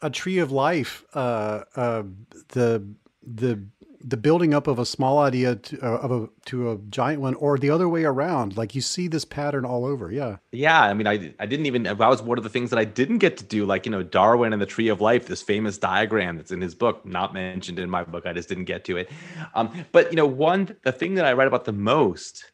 a 0.02 0.10
tree 0.10 0.40
of 0.40 0.52
life, 0.52 1.04
uh, 1.14 1.64
uh, 1.76 2.04
the 2.50 2.86
the 3.26 3.66
the 4.08 4.18
building 4.18 4.54
up 4.54 4.68
of 4.68 4.78
a 4.78 4.86
small 4.86 5.18
idea 5.18 5.56
to, 5.56 5.80
uh, 5.82 5.98
of 5.98 6.12
a 6.12 6.30
to 6.46 6.72
a 6.72 6.78
giant 6.90 7.22
one, 7.22 7.34
or 7.36 7.58
the 7.58 7.72
other 7.72 7.90
way 7.90 8.04
around. 8.04 8.56
Like 8.56 8.76
you 8.76 8.82
see 8.82 9.08
this 9.08 9.26
pattern 9.26 9.66
all 9.66 9.84
over. 9.84 10.12
Yeah. 10.12 10.38
Yeah, 10.52 10.82
I 10.84 10.94
mean, 10.94 11.08
I 11.08 11.34
I 11.40 11.46
didn't 11.48 11.66
even 11.66 11.84
that 11.84 11.98
was 11.98 12.22
one 12.22 12.38
of 12.38 12.44
the 12.44 12.50
things 12.50 12.70
that 12.70 12.80
I 12.80 12.86
didn't 12.86 13.18
get 13.18 13.38
to 13.38 13.44
do. 13.44 13.66
Like 13.66 13.86
you 13.86 13.92
know, 13.92 14.04
Darwin 14.04 14.54
and 14.54 14.62
the 14.62 14.68
Tree 14.68 14.90
of 14.90 15.02
Life, 15.02 15.26
this 15.26 15.42
famous 15.42 15.78
diagram 15.78 16.38
that's 16.38 16.52
in 16.52 16.62
his 16.62 16.76
book, 16.76 17.06
not 17.06 17.34
mentioned 17.34 17.80
in 17.80 17.90
my 17.90 18.04
book. 18.04 18.26
I 18.26 18.34
just 18.34 18.48
didn't 18.48 18.66
get 18.66 18.86
to 18.86 18.98
it. 18.98 19.10
Um, 19.56 19.86
but 19.92 20.12
you 20.12 20.16
know, 20.16 20.28
one 20.28 20.76
the 20.84 20.92
thing 20.92 21.16
that 21.16 21.26
I 21.26 21.34
write 21.34 21.48
about 21.48 21.66
the 21.66 21.74
most 21.74 22.52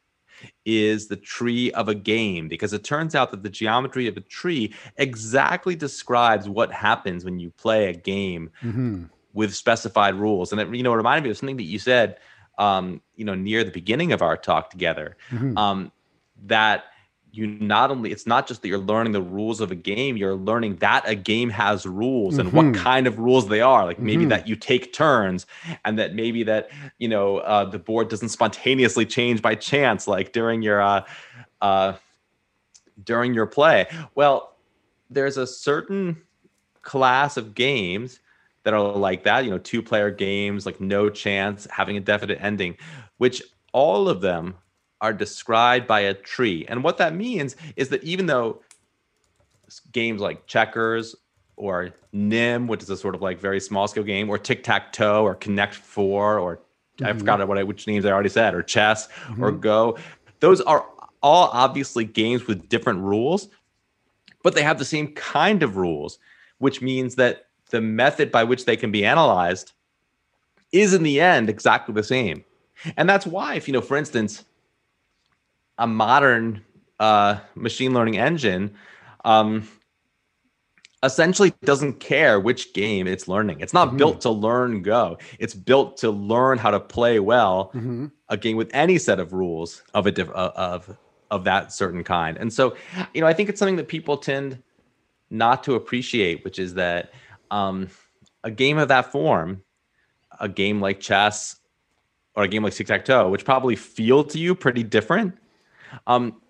is 0.65 1.07
the 1.07 1.15
tree 1.15 1.71
of 1.73 1.87
a 1.87 1.93
game 1.93 2.47
because 2.47 2.73
it 2.73 2.83
turns 2.83 3.13
out 3.13 3.29
that 3.29 3.43
the 3.43 3.49
geometry 3.49 4.07
of 4.07 4.17
a 4.17 4.21
tree 4.21 4.73
exactly 4.97 5.75
describes 5.75 6.49
what 6.49 6.71
happens 6.71 7.23
when 7.23 7.39
you 7.39 7.51
play 7.51 7.89
a 7.89 7.93
game 7.93 8.49
Mm-hmm. 8.63 9.03
With 9.33 9.55
specified 9.55 10.15
rules. 10.15 10.51
And 10.51 10.61
it, 10.61 10.73
you 10.75 10.83
know, 10.83 10.93
it 10.93 10.97
reminded 10.97 11.23
me 11.23 11.31
of 11.31 11.37
something 11.37 11.57
that 11.57 11.63
you 11.63 11.79
said, 11.79 12.17
um, 12.57 13.01
you 13.15 13.25
know, 13.25 13.35
near 13.35 13.63
the 13.63 13.71
beginning 13.71 14.11
of 14.11 14.21
our 14.21 14.37
talk 14.37 14.69
together, 14.69 15.17
Mhm. 15.31 15.57
um, 15.57 15.91
that 16.45 16.85
you 17.33 17.47
not 17.47 17.91
only 17.91 18.11
it's 18.11 18.27
not 18.27 18.45
just 18.45 18.61
that 18.61 18.67
you're 18.67 18.77
learning 18.77 19.13
the 19.13 19.21
rules 19.21 19.61
of 19.61 19.71
a 19.71 19.75
game, 19.75 20.17
you're 20.17 20.35
learning 20.35 20.75
that 20.77 21.07
a 21.07 21.15
game 21.15 21.49
has 21.49 21.85
rules 21.85 22.37
and 22.37 22.49
Mhm. 22.49 22.53
what 22.53 22.73
kind 22.73 23.07
of 23.07 23.19
rules 23.19 23.47
they 23.47 23.61
are. 23.61 23.85
Like 23.85 23.99
maybe 23.99 24.25
Mhm. 24.25 24.29
that 24.29 24.47
you 24.49 24.57
take 24.57 24.91
turns, 24.91 25.45
and 25.85 25.97
that 25.97 26.13
maybe 26.13 26.43
that 26.43 26.69
you 26.97 27.07
know 27.07 27.37
uh, 27.37 27.63
the 27.63 27.79
board 27.79 28.09
doesn't 28.09 28.29
spontaneously 28.29 29.05
change 29.05 29.41
by 29.41 29.55
chance, 29.55 30.09
like 30.09 30.33
during 30.33 30.61
your 30.61 30.81
uh, 30.81 31.05
uh, 31.61 31.93
during 33.03 33.33
your 33.33 33.47
play. 33.47 33.87
Well, 34.13 34.55
there's 35.09 35.37
a 35.37 35.47
certain 35.47 36.21
class 36.81 37.37
of 37.37 37.55
games 37.55 38.19
that 38.63 38.73
are 38.73 38.81
like 38.81 39.23
that, 39.23 39.43
you 39.43 39.49
know, 39.49 39.57
two 39.57 39.81
player 39.81 40.11
games, 40.11 40.65
like 40.65 40.79
no 40.79 41.09
chance, 41.09 41.67
having 41.71 41.97
a 41.97 41.99
definite 41.99 42.39
ending, 42.41 42.77
which 43.17 43.41
all 43.73 44.07
of 44.07 44.21
them 44.21 44.55
are 44.99 45.13
described 45.13 45.87
by 45.87 46.01
a 46.01 46.13
tree. 46.13 46.65
And 46.67 46.83
what 46.83 46.97
that 46.97 47.15
means 47.15 47.55
is 47.75 47.89
that 47.89 48.03
even 48.03 48.27
though 48.27 48.61
games 49.91 50.21
like 50.21 50.45
checkers 50.45 51.15
or 51.55 51.89
Nim, 52.11 52.67
which 52.67 52.83
is 52.83 52.89
a 52.89 52.97
sort 52.97 53.15
of 53.15 53.21
like 53.21 53.39
very 53.39 53.59
small 53.59 53.87
scale 53.87 54.03
game, 54.03 54.29
or 54.29 54.37
tic 54.37 54.63
tac 54.63 54.93
toe 54.93 55.23
or 55.23 55.35
Connect 55.35 55.73
Four, 55.75 56.39
or 56.39 56.59
I 56.99 57.05
mm-hmm. 57.05 57.19
forgot 57.19 57.47
what 57.47 57.57
I, 57.57 57.63
which 57.63 57.87
names 57.87 58.05
I 58.05 58.11
already 58.11 58.29
said, 58.29 58.53
or 58.53 58.61
chess 58.61 59.07
or 59.39 59.51
mm-hmm. 59.51 59.59
Go, 59.59 59.97
those 60.39 60.61
are 60.61 60.85
all 61.23 61.49
obviously 61.53 62.03
games 62.03 62.47
with 62.47 62.67
different 62.69 62.99
rules, 62.99 63.47
but 64.43 64.55
they 64.55 64.63
have 64.63 64.79
the 64.79 64.85
same 64.85 65.13
kind 65.13 65.63
of 65.63 65.77
rules, 65.77 66.19
which 66.57 66.81
means 66.81 67.15
that 67.15 67.47
the 67.71 67.81
method 67.81 68.31
by 68.31 68.43
which 68.43 68.65
they 68.65 68.77
can 68.77 68.91
be 68.91 69.03
analyzed 69.05 69.73
is 70.71 70.93
in 70.93 71.03
the 71.03 71.19
end 71.19 71.49
exactly 71.49 71.93
the 71.93 72.03
same. 72.03 72.43
And 72.97 73.09
that's 73.09 73.25
why, 73.25 73.55
if 73.55 73.67
you 73.67 73.73
know, 73.73 73.81
for 73.81 73.97
instance, 73.97 74.45
a 75.77 75.87
modern 75.87 76.61
uh, 76.99 77.39
machine 77.55 77.93
learning 77.93 78.17
engine 78.17 78.73
um, 79.25 79.67
essentially 81.03 81.53
doesn't 81.63 81.99
care 81.99 82.39
which 82.39 82.73
game 82.73 83.07
it's 83.07 83.27
learning. 83.27 83.59
It's 83.59 83.73
not 83.73 83.97
built 83.97 84.21
to 84.21 84.29
learn 84.29 84.81
Go. 84.83 85.17
It's 85.39 85.53
built 85.53 85.97
to 85.97 86.11
learn 86.11 86.57
how 86.57 86.71
to 86.71 86.79
play 86.79 87.19
well 87.19 87.71
Mm-hmm. 87.73 88.07
a 88.29 88.37
game 88.37 88.57
with 88.57 88.69
any 88.73 88.97
set 88.97 89.19
of 89.19 89.33
rules 89.33 89.83
of 89.93 90.05
a 90.07 90.11
diff- 90.11 90.29
uh, 90.29 90.51
of 90.55 90.95
of 91.31 91.43
that 91.45 91.71
certain 91.71 92.03
kind. 92.03 92.37
And 92.37 92.51
so, 92.51 92.75
you 93.13 93.21
know, 93.21 93.27
I 93.27 93.33
think 93.33 93.47
it's 93.49 93.57
something 93.57 93.77
that 93.77 93.87
people 93.87 94.17
tend 94.17 94.61
not 95.29 95.63
to 95.63 95.75
appreciate, 95.75 96.43
which 96.43 96.59
is 96.59 96.73
that 96.73 97.13
um, 97.51 97.89
a 98.43 98.49
game 98.49 98.79
of 98.79 98.87
that 98.87 99.11
form, 99.11 99.61
a 100.39 100.49
game 100.49 100.81
like 100.81 100.99
chess 100.99 101.57
or 102.35 102.43
a 102.43 102.47
game 102.47 102.63
like 102.63 102.73
tic 102.73 102.87
tac 102.87 103.05
toe, 103.05 103.29
which 103.29 103.45
probably 103.45 103.75
feel 103.75 104.23
to 104.23 104.39
you 104.39 104.55
pretty 104.55 104.83
different, 104.83 105.37
um, 106.07 106.41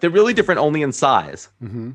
they're 0.00 0.10
really 0.10 0.34
different 0.34 0.60
only 0.60 0.82
in 0.82 0.92
size. 0.92 1.48
Mm-hmm. 1.62 1.92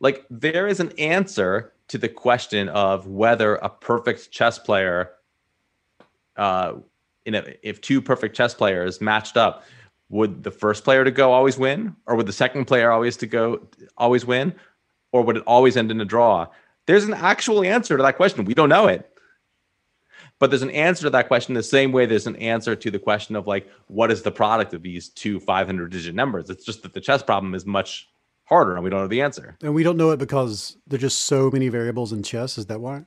Like 0.00 0.26
there 0.28 0.66
is 0.66 0.80
an 0.80 0.92
answer 0.98 1.72
to 1.88 1.98
the 1.98 2.08
question 2.08 2.68
of 2.68 3.06
whether 3.06 3.54
a 3.56 3.68
perfect 3.68 4.30
chess 4.30 4.58
player, 4.58 5.12
uh, 6.36 6.74
in 7.24 7.34
a, 7.34 7.44
if 7.62 7.80
two 7.80 8.02
perfect 8.02 8.34
chess 8.36 8.54
players 8.54 9.00
matched 9.00 9.36
up, 9.36 9.64
would 10.08 10.42
the 10.42 10.50
first 10.50 10.82
player 10.82 11.04
to 11.04 11.10
go 11.10 11.32
always 11.32 11.56
win, 11.56 11.94
or 12.06 12.16
would 12.16 12.26
the 12.26 12.32
second 12.32 12.64
player 12.64 12.90
always 12.90 13.16
to 13.18 13.26
go 13.26 13.68
always 13.96 14.26
win, 14.26 14.52
or 15.12 15.22
would 15.22 15.36
it 15.36 15.44
always 15.46 15.76
end 15.76 15.90
in 15.90 16.00
a 16.00 16.04
draw? 16.04 16.48
There's 16.90 17.04
an 17.04 17.14
actual 17.14 17.62
answer 17.62 17.96
to 17.96 18.02
that 18.02 18.16
question. 18.16 18.44
We 18.44 18.52
don't 18.52 18.68
know 18.68 18.88
it. 18.88 19.08
But 20.40 20.50
there's 20.50 20.62
an 20.62 20.72
answer 20.72 21.04
to 21.04 21.10
that 21.10 21.28
question 21.28 21.54
the 21.54 21.62
same 21.62 21.92
way 21.92 22.04
there's 22.04 22.26
an 22.26 22.34
answer 22.34 22.74
to 22.74 22.90
the 22.90 22.98
question 22.98 23.36
of 23.36 23.46
like, 23.46 23.70
what 23.86 24.10
is 24.10 24.22
the 24.22 24.32
product 24.32 24.74
of 24.74 24.82
these 24.82 25.08
two 25.08 25.38
500 25.38 25.92
digit 25.92 26.16
numbers? 26.16 26.50
It's 26.50 26.64
just 26.64 26.82
that 26.82 26.92
the 26.92 27.00
chess 27.00 27.22
problem 27.22 27.54
is 27.54 27.64
much 27.64 28.08
harder 28.42 28.74
and 28.74 28.82
we 28.82 28.90
don't 28.90 29.02
know 29.02 29.06
the 29.06 29.22
answer. 29.22 29.56
And 29.62 29.72
we 29.72 29.84
don't 29.84 29.96
know 29.96 30.10
it 30.10 30.16
because 30.16 30.78
there's 30.88 31.02
just 31.02 31.20
so 31.20 31.48
many 31.52 31.68
variables 31.68 32.12
in 32.12 32.24
chess. 32.24 32.58
Is 32.58 32.66
that 32.66 32.80
why? 32.80 33.04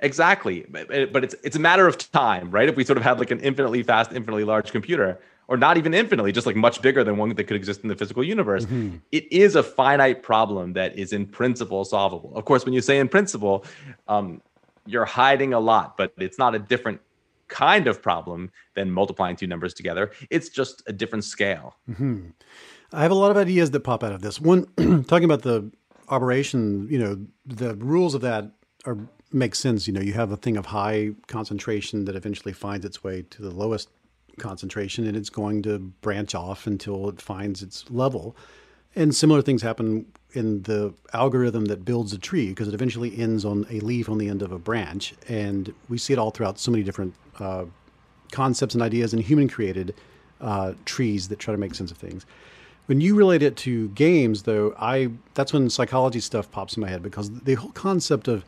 Exactly. 0.00 0.66
But, 0.68 1.12
but 1.12 1.22
it's 1.22 1.36
it's 1.44 1.54
a 1.54 1.60
matter 1.60 1.86
of 1.86 1.98
time, 2.10 2.50
right? 2.50 2.68
If 2.68 2.74
we 2.74 2.84
sort 2.84 2.96
of 2.96 3.04
had 3.04 3.20
like 3.20 3.30
an 3.30 3.38
infinitely 3.38 3.84
fast, 3.84 4.10
infinitely 4.10 4.42
large 4.42 4.72
computer, 4.72 5.20
or 5.48 5.56
not 5.56 5.78
even 5.78 5.94
infinitely, 5.94 6.30
just 6.30 6.46
like 6.46 6.56
much 6.56 6.80
bigger 6.82 7.02
than 7.02 7.16
one 7.16 7.30
that 7.30 7.44
could 7.44 7.56
exist 7.56 7.82
in 7.82 7.88
the 7.88 7.96
physical 7.96 8.22
universe, 8.22 8.64
it 9.12 9.32
is 9.32 9.56
a 9.56 9.62
finite 9.62 10.22
problem 10.22 10.74
that 10.74 10.96
is 10.98 11.12
in 11.12 11.26
principle 11.26 11.84
solvable. 11.84 12.36
Of 12.36 12.44
course, 12.44 12.64
when 12.64 12.74
you 12.74 12.82
say 12.82 12.98
in 12.98 13.08
principle, 13.08 13.64
um, 14.06 14.42
you're 14.86 15.06
hiding 15.06 15.54
a 15.54 15.60
lot, 15.60 15.96
but 15.96 16.12
it's 16.18 16.38
not 16.38 16.54
a 16.54 16.58
different 16.58 17.00
kind 17.48 17.86
of 17.86 18.02
problem 18.02 18.50
than 18.74 18.90
multiplying 18.90 19.36
two 19.36 19.46
numbers 19.46 19.72
together. 19.72 20.12
It's 20.30 20.50
just 20.50 20.82
a 20.86 20.92
different 20.92 21.24
scale. 21.24 21.76
I 22.92 23.02
have 23.02 23.10
a 23.10 23.14
lot 23.14 23.30
of 23.30 23.36
ideas 23.36 23.70
that 23.70 23.80
pop 23.80 24.04
out 24.04 24.12
of 24.12 24.20
this. 24.20 24.40
One, 24.40 24.66
talking 25.06 25.24
about 25.24 25.42
the 25.42 25.70
operation, 26.08 26.88
you 26.90 26.98
know, 26.98 27.26
the 27.46 27.74
rules 27.76 28.14
of 28.14 28.20
that 28.20 28.52
are 28.84 28.98
make 29.32 29.54
sense. 29.54 29.86
You 29.86 29.92
know, 29.92 30.00
you 30.00 30.14
have 30.14 30.30
a 30.30 30.36
thing 30.36 30.56
of 30.56 30.66
high 30.66 31.10
concentration 31.26 32.04
that 32.06 32.16
eventually 32.16 32.52
finds 32.52 32.84
its 32.84 33.04
way 33.04 33.22
to 33.30 33.42
the 33.42 33.50
lowest 33.50 33.90
concentration, 34.38 35.06
and 35.06 35.16
it's 35.16 35.30
going 35.30 35.62
to 35.62 35.78
branch 35.78 36.34
off 36.34 36.66
until 36.66 37.08
it 37.08 37.20
finds 37.20 37.62
its 37.62 37.90
level. 37.90 38.36
And 38.96 39.14
similar 39.14 39.42
things 39.42 39.62
happen 39.62 40.06
in 40.32 40.62
the 40.62 40.92
algorithm 41.12 41.66
that 41.66 41.84
builds 41.84 42.12
a 42.12 42.18
tree 42.18 42.48
because 42.48 42.68
it 42.68 42.74
eventually 42.74 43.18
ends 43.18 43.44
on 43.44 43.66
a 43.70 43.80
leaf 43.80 44.08
on 44.08 44.18
the 44.18 44.28
end 44.28 44.42
of 44.42 44.52
a 44.52 44.58
branch. 44.58 45.14
And 45.28 45.72
we 45.88 45.98
see 45.98 46.12
it 46.12 46.18
all 46.18 46.30
throughout 46.30 46.58
so 46.58 46.70
many 46.70 46.82
different 46.82 47.14
uh, 47.38 47.64
concepts 48.32 48.74
and 48.74 48.82
ideas 48.82 49.12
and 49.12 49.22
human 49.22 49.48
created 49.48 49.94
uh, 50.40 50.74
trees 50.84 51.28
that 51.28 51.38
try 51.38 51.52
to 51.52 51.58
make 51.58 51.74
sense 51.74 51.90
of 51.90 51.96
things. 51.96 52.26
When 52.86 53.00
you 53.00 53.14
relate 53.14 53.42
it 53.42 53.56
to 53.58 53.88
games, 53.90 54.44
though, 54.44 54.74
I 54.78 55.10
that's 55.34 55.52
when 55.52 55.68
psychology 55.68 56.20
stuff 56.20 56.50
pops 56.50 56.76
in 56.76 56.80
my 56.80 56.88
head 56.88 57.02
because 57.02 57.30
the 57.30 57.54
whole 57.54 57.72
concept 57.72 58.28
of 58.28 58.44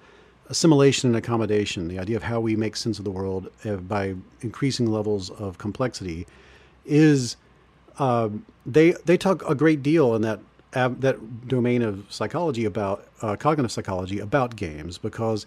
assimilation 0.51 1.09
and 1.09 1.16
accommodation, 1.16 1.88
the 1.88 1.98
idea 1.98 2.16
of 2.16 2.24
how 2.24 2.40
we 2.40 2.57
make 2.57 2.76
sense 2.76 2.98
of 2.98 3.05
the 3.05 3.11
world 3.11 3.48
uh, 3.64 3.76
by 3.76 4.14
increasing 4.42 4.86
levels 4.90 5.30
of 5.30 5.57
complexity, 5.59 6.26
is 6.84 7.36
um, 7.98 8.44
they 8.66 8.92
they 9.05 9.16
talk 9.16 9.48
a 9.48 9.55
great 9.55 9.82
deal 9.82 10.14
in 10.14 10.22
that 10.22 10.40
that 10.72 11.48
domain 11.48 11.82
of 11.82 12.05
psychology 12.11 12.64
about 12.64 13.07
uh, 13.22 13.36
cognitive 13.36 13.72
psychology 13.72 14.18
about 14.18 14.57
games 14.57 14.98
because 14.98 15.46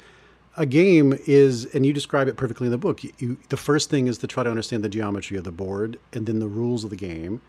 a 0.58 0.66
game 0.66 1.18
is 1.26 1.66
and 1.74 1.86
you 1.86 1.94
describe 1.94 2.28
it 2.28 2.36
perfectly 2.36 2.68
in 2.68 2.72
the 2.72 2.78
book 2.78 3.04
you, 3.04 3.12
you, 3.20 3.38
the 3.48 3.58
first 3.58 3.90
thing 3.90 4.08
is 4.08 4.18
to 4.18 4.28
try 4.28 4.44
to 4.44 4.50
understand 4.50 4.84
the 4.84 4.90
geometry 4.90 5.38
of 5.38 5.46
the 5.46 5.52
board 5.52 5.98
and 6.12 6.26
then 6.26 6.40
the 6.40 6.48
rules 6.48 6.84
of 6.84 6.90
the 6.90 6.96
game 6.98 7.42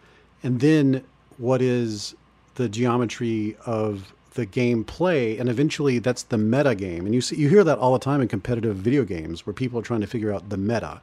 and 0.44 0.60
then 0.60 1.02
what 1.36 1.60
is 1.60 2.14
the 2.54 2.68
geometry 2.68 3.56
of 3.66 4.14
the 4.34 4.46
game 4.46 4.84
play 4.84 5.38
and 5.38 5.48
eventually 5.48 5.98
that's 5.98 6.24
the 6.24 6.38
meta 6.38 6.74
game 6.74 7.06
and 7.06 7.14
you 7.14 7.20
see 7.20 7.36
you 7.36 7.48
hear 7.48 7.64
that 7.64 7.78
all 7.78 7.92
the 7.92 7.98
time 7.98 8.20
in 8.20 8.28
competitive 8.28 8.76
video 8.76 9.04
games 9.04 9.46
where 9.46 9.54
people 9.54 9.78
are 9.78 9.82
trying 9.82 10.00
to 10.00 10.06
figure 10.06 10.32
out 10.32 10.48
the 10.48 10.56
meta 10.56 11.00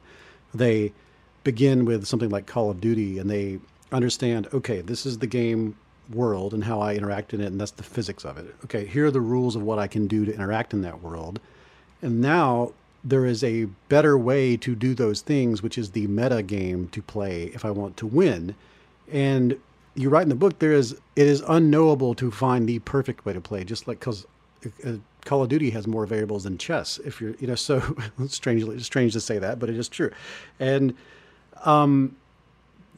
they 0.54 0.92
begin 1.44 1.84
with 1.84 2.06
something 2.06 2.30
like 2.30 2.46
Call 2.46 2.70
of 2.70 2.80
Duty 2.80 3.18
and 3.18 3.30
they 3.30 3.58
understand, 3.90 4.48
okay, 4.52 4.80
this 4.80 5.06
is 5.06 5.18
the 5.18 5.26
game 5.26 5.76
world 6.12 6.54
and 6.54 6.64
how 6.64 6.80
I 6.80 6.94
interact 6.94 7.32
in 7.34 7.40
it, 7.40 7.46
and 7.46 7.60
that's 7.60 7.72
the 7.72 7.82
physics 7.82 8.24
of 8.24 8.36
it. 8.38 8.54
Okay, 8.64 8.86
here 8.86 9.06
are 9.06 9.10
the 9.10 9.20
rules 9.20 9.56
of 9.56 9.62
what 9.62 9.78
I 9.78 9.86
can 9.86 10.06
do 10.06 10.24
to 10.24 10.34
interact 10.34 10.72
in 10.72 10.82
that 10.82 11.02
world. 11.02 11.40
And 12.00 12.20
now 12.20 12.72
there 13.04 13.26
is 13.26 13.42
a 13.42 13.64
better 13.88 14.16
way 14.16 14.56
to 14.58 14.74
do 14.74 14.94
those 14.94 15.20
things, 15.20 15.62
which 15.62 15.78
is 15.78 15.90
the 15.90 16.06
meta 16.06 16.42
game 16.42 16.88
to 16.88 17.02
play 17.02 17.44
if 17.54 17.64
I 17.64 17.70
want 17.70 17.96
to 17.98 18.06
win. 18.06 18.54
And 19.10 19.58
you 19.94 20.08
write 20.08 20.22
in 20.22 20.28
the 20.28 20.34
book, 20.34 20.58
there 20.58 20.72
is 20.72 20.92
it 21.16 21.26
is 21.26 21.42
unknowable 21.48 22.14
to 22.14 22.30
find 22.30 22.68
the 22.68 22.78
perfect 22.80 23.24
way 23.24 23.32
to 23.32 23.40
play, 23.40 23.64
just 23.64 23.86
like 23.86 24.00
because 24.00 24.26
uh, 24.84 24.92
Call 25.24 25.42
of 25.42 25.48
Duty 25.48 25.70
has 25.70 25.86
more 25.86 26.06
variables 26.06 26.44
than 26.44 26.58
chess. 26.58 26.98
If 27.04 27.20
you're, 27.20 27.34
you 27.38 27.46
know, 27.46 27.54
so 27.54 27.96
strangely 28.26 28.78
strange 28.80 29.12
to 29.12 29.20
say 29.20 29.38
that, 29.38 29.58
but 29.58 29.68
it 29.68 29.76
is 29.76 29.88
true. 29.88 30.10
And 30.58 30.94
um, 31.64 32.16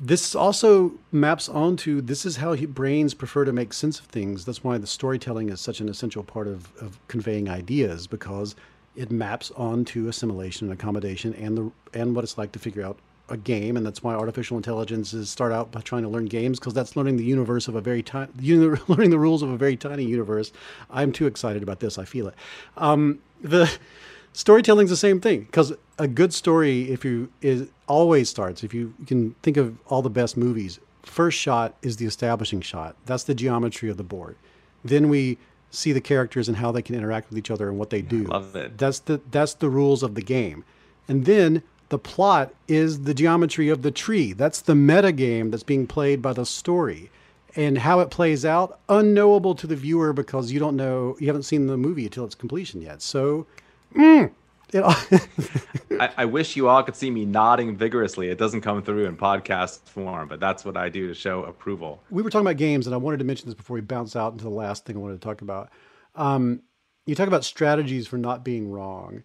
this 0.00 0.34
also 0.34 0.92
maps 1.12 1.48
onto 1.48 2.00
this 2.00 2.24
is 2.24 2.36
how 2.36 2.54
he, 2.54 2.66
brains 2.66 3.14
prefer 3.14 3.44
to 3.44 3.52
make 3.52 3.72
sense 3.72 4.00
of 4.00 4.06
things. 4.06 4.44
That's 4.44 4.64
why 4.64 4.78
the 4.78 4.86
storytelling 4.86 5.50
is 5.50 5.60
such 5.60 5.80
an 5.80 5.88
essential 5.88 6.22
part 6.22 6.48
of, 6.48 6.74
of 6.80 6.98
conveying 7.08 7.48
ideas 7.48 8.06
because 8.06 8.56
it 8.96 9.10
maps 9.10 9.50
onto 9.56 10.08
assimilation 10.08 10.68
and 10.70 10.78
accommodation 10.78 11.34
and 11.34 11.58
the 11.58 11.72
and 11.98 12.14
what 12.14 12.24
it's 12.24 12.38
like 12.38 12.52
to 12.52 12.58
figure 12.58 12.84
out 12.84 12.98
a 13.28 13.36
game 13.36 13.76
and 13.76 13.86
that's 13.86 14.02
why 14.02 14.14
artificial 14.14 14.56
intelligences 14.56 15.30
start 15.30 15.50
out 15.50 15.72
by 15.72 15.80
trying 15.80 16.02
to 16.02 16.08
learn 16.08 16.26
games 16.26 16.58
because 16.58 16.74
that's 16.74 16.94
learning 16.94 17.16
the 17.16 17.24
universe 17.24 17.68
of 17.68 17.74
a 17.74 17.80
very 17.80 18.02
tiny 18.02 18.30
learning 18.88 19.10
the 19.10 19.18
rules 19.18 19.42
of 19.42 19.50
a 19.50 19.56
very 19.56 19.76
tiny 19.76 20.04
universe. 20.04 20.52
I'm 20.90 21.12
too 21.12 21.26
excited 21.26 21.62
about 21.62 21.80
this 21.80 21.98
i 21.98 22.04
feel 22.04 22.28
it. 22.28 22.34
Um, 22.76 23.20
the 23.40 23.70
storytelling's 24.32 24.90
the 24.90 24.96
same 24.96 25.20
thing 25.20 25.42
because 25.42 25.72
a 25.98 26.08
good 26.08 26.34
story 26.34 26.90
if 26.90 27.04
you 27.04 27.30
is 27.40 27.68
always 27.86 28.28
starts 28.28 28.62
if 28.64 28.74
you, 28.74 28.92
you 28.98 29.06
can 29.06 29.34
think 29.42 29.56
of 29.56 29.78
all 29.86 30.02
the 30.02 30.10
best 30.10 30.36
movies 30.36 30.80
first 31.06 31.38
shot 31.38 31.76
is 31.82 31.96
the 31.96 32.06
establishing 32.06 32.60
shot. 32.60 32.96
That's 33.06 33.24
the 33.24 33.34
geometry 33.34 33.90
of 33.90 33.96
the 33.96 34.02
board. 34.02 34.36
Then 34.84 35.08
we 35.08 35.38
see 35.70 35.92
the 35.92 36.00
characters 36.00 36.48
and 36.48 36.58
how 36.58 36.72
they 36.72 36.82
can 36.82 36.94
interact 36.94 37.30
with 37.30 37.38
each 37.38 37.50
other 37.50 37.68
and 37.68 37.78
what 37.78 37.90
they 37.90 38.02
do. 38.02 38.24
love 38.24 38.54
it. 38.54 38.78
that's 38.78 39.00
the 39.00 39.20
that's 39.30 39.54
the 39.54 39.68
rules 39.68 40.02
of 40.02 40.14
the 40.14 40.22
game. 40.22 40.64
And 41.08 41.24
then 41.24 41.62
the 41.88 41.98
plot 41.98 42.52
is 42.68 43.02
the 43.02 43.14
geometry 43.14 43.68
of 43.68 43.82
the 43.82 43.90
tree. 43.90 44.32
That's 44.32 44.60
the 44.60 44.74
meta 44.74 45.12
game 45.12 45.50
that's 45.50 45.62
being 45.62 45.86
played 45.86 46.22
by 46.22 46.32
the 46.32 46.46
story. 46.46 47.10
And 47.56 47.78
how 47.78 48.00
it 48.00 48.10
plays 48.10 48.44
out, 48.44 48.80
unknowable 48.88 49.54
to 49.54 49.66
the 49.66 49.76
viewer 49.76 50.12
because 50.12 50.50
you 50.50 50.58
don't 50.58 50.76
know, 50.76 51.16
you 51.20 51.28
haven't 51.28 51.44
seen 51.44 51.66
the 51.66 51.76
movie 51.76 52.04
until 52.04 52.24
its 52.24 52.34
completion 52.34 52.82
yet. 52.82 53.00
So, 53.00 53.46
mm, 53.94 54.32
I, 54.74 56.10
I, 56.16 56.24
wish 56.24 56.56
you 56.56 56.68
all 56.68 56.82
could 56.82 56.96
see 56.96 57.08
me 57.08 57.24
nodding 57.24 57.76
vigorously. 57.76 58.28
It 58.28 58.38
doesn't 58.38 58.62
come 58.62 58.82
through 58.82 59.06
in 59.06 59.16
podcast 59.16 59.88
form, 59.88 60.26
but 60.26 60.40
that's 60.40 60.64
what 60.64 60.76
I 60.76 60.88
do 60.88 61.06
to 61.06 61.14
show 61.14 61.44
approval. 61.44 62.02
We 62.10 62.22
were 62.22 62.30
talking 62.30 62.46
about 62.46 62.56
games, 62.56 62.88
and 62.88 62.94
I 62.94 62.96
wanted 62.96 63.18
to 63.18 63.24
mention 63.24 63.46
this 63.46 63.54
before 63.54 63.74
we 63.74 63.82
bounce 63.82 64.16
out 64.16 64.32
into 64.32 64.42
the 64.42 64.50
last 64.50 64.84
thing 64.84 64.96
I 64.96 64.98
wanted 64.98 65.20
to 65.20 65.24
talk 65.24 65.42
about. 65.42 65.70
Um, 66.16 66.62
you 67.06 67.14
talk 67.14 67.28
about 67.28 67.44
strategies 67.44 68.08
for 68.08 68.18
not 68.18 68.44
being 68.44 68.68
wrong. 68.68 69.22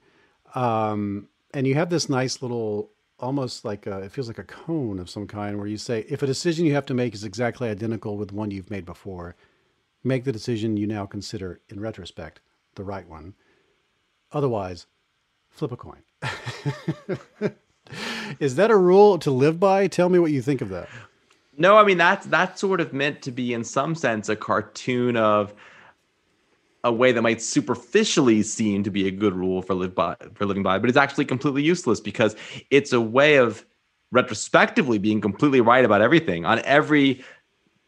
Um, 0.53 1.30
and 1.53 1.67
you 1.67 1.75
have 1.75 1.89
this 1.89 2.09
nice 2.09 2.41
little 2.41 2.91
almost 3.19 3.65
like 3.65 3.85
a, 3.85 3.99
it 3.99 4.11
feels 4.11 4.27
like 4.27 4.39
a 4.39 4.43
koan 4.43 4.99
of 4.99 5.09
some 5.09 5.27
kind 5.27 5.57
where 5.57 5.67
you 5.67 5.77
say 5.77 6.05
if 6.07 6.21
a 6.23 6.27
decision 6.27 6.65
you 6.65 6.73
have 6.73 6.85
to 6.85 6.93
make 6.93 7.13
is 7.13 7.23
exactly 7.23 7.67
identical 7.69 8.17
with 8.17 8.31
one 8.31 8.51
you've 8.51 8.71
made 8.71 8.85
before 8.85 9.35
make 10.03 10.23
the 10.23 10.31
decision 10.31 10.77
you 10.77 10.87
now 10.87 11.05
consider 11.05 11.59
in 11.69 11.79
retrospect 11.79 12.39
the 12.75 12.83
right 12.83 13.07
one. 13.09 13.33
Otherwise 14.31 14.85
flip 15.49 15.71
a 15.71 15.77
coin. 15.77 16.01
Is 18.39 18.55
that 18.55 18.69
a 18.69 18.77
rule 18.77 19.17
to 19.19 19.31
live 19.31 19.59
by? 19.59 19.87
Tell 19.87 20.09
me 20.09 20.19
what 20.19 20.31
you 20.31 20.41
think 20.41 20.61
of 20.61 20.69
that. 20.69 20.87
No 21.57 21.77
i 21.77 21.83
mean 21.83 21.97
that's 21.97 22.25
that's 22.27 22.61
sort 22.61 22.79
of 22.79 22.93
meant 22.93 23.21
to 23.23 23.31
be 23.31 23.53
in 23.53 23.65
some 23.65 23.95
sense 23.95 24.29
a 24.29 24.35
cartoon 24.35 25.17
of 25.17 25.53
a 26.84 26.91
way 26.91 27.11
that 27.11 27.21
might 27.21 27.41
superficially 27.41 28.41
seem 28.43 28.84
to 28.84 28.91
be 28.91 29.07
a 29.07 29.11
good 29.11 29.34
rule 29.34 29.61
for 29.61 29.73
live 29.73 29.93
by 29.95 30.15
for 30.34 30.45
living 30.45 30.63
by, 30.63 30.80
but 30.80 30.89
it's 30.89 30.97
actually 30.97 31.25
completely 31.25 31.63
useless 31.63 31.99
because 31.99 32.36
it's 32.71 32.93
a 32.93 33.01
way 33.01 33.36
of 33.36 33.65
retrospectively 34.11 34.97
being 34.97 35.21
completely 35.21 35.61
right 35.61 35.86
about 35.86 36.01
everything 36.01 36.45
on 36.45 36.59
every 36.65 37.23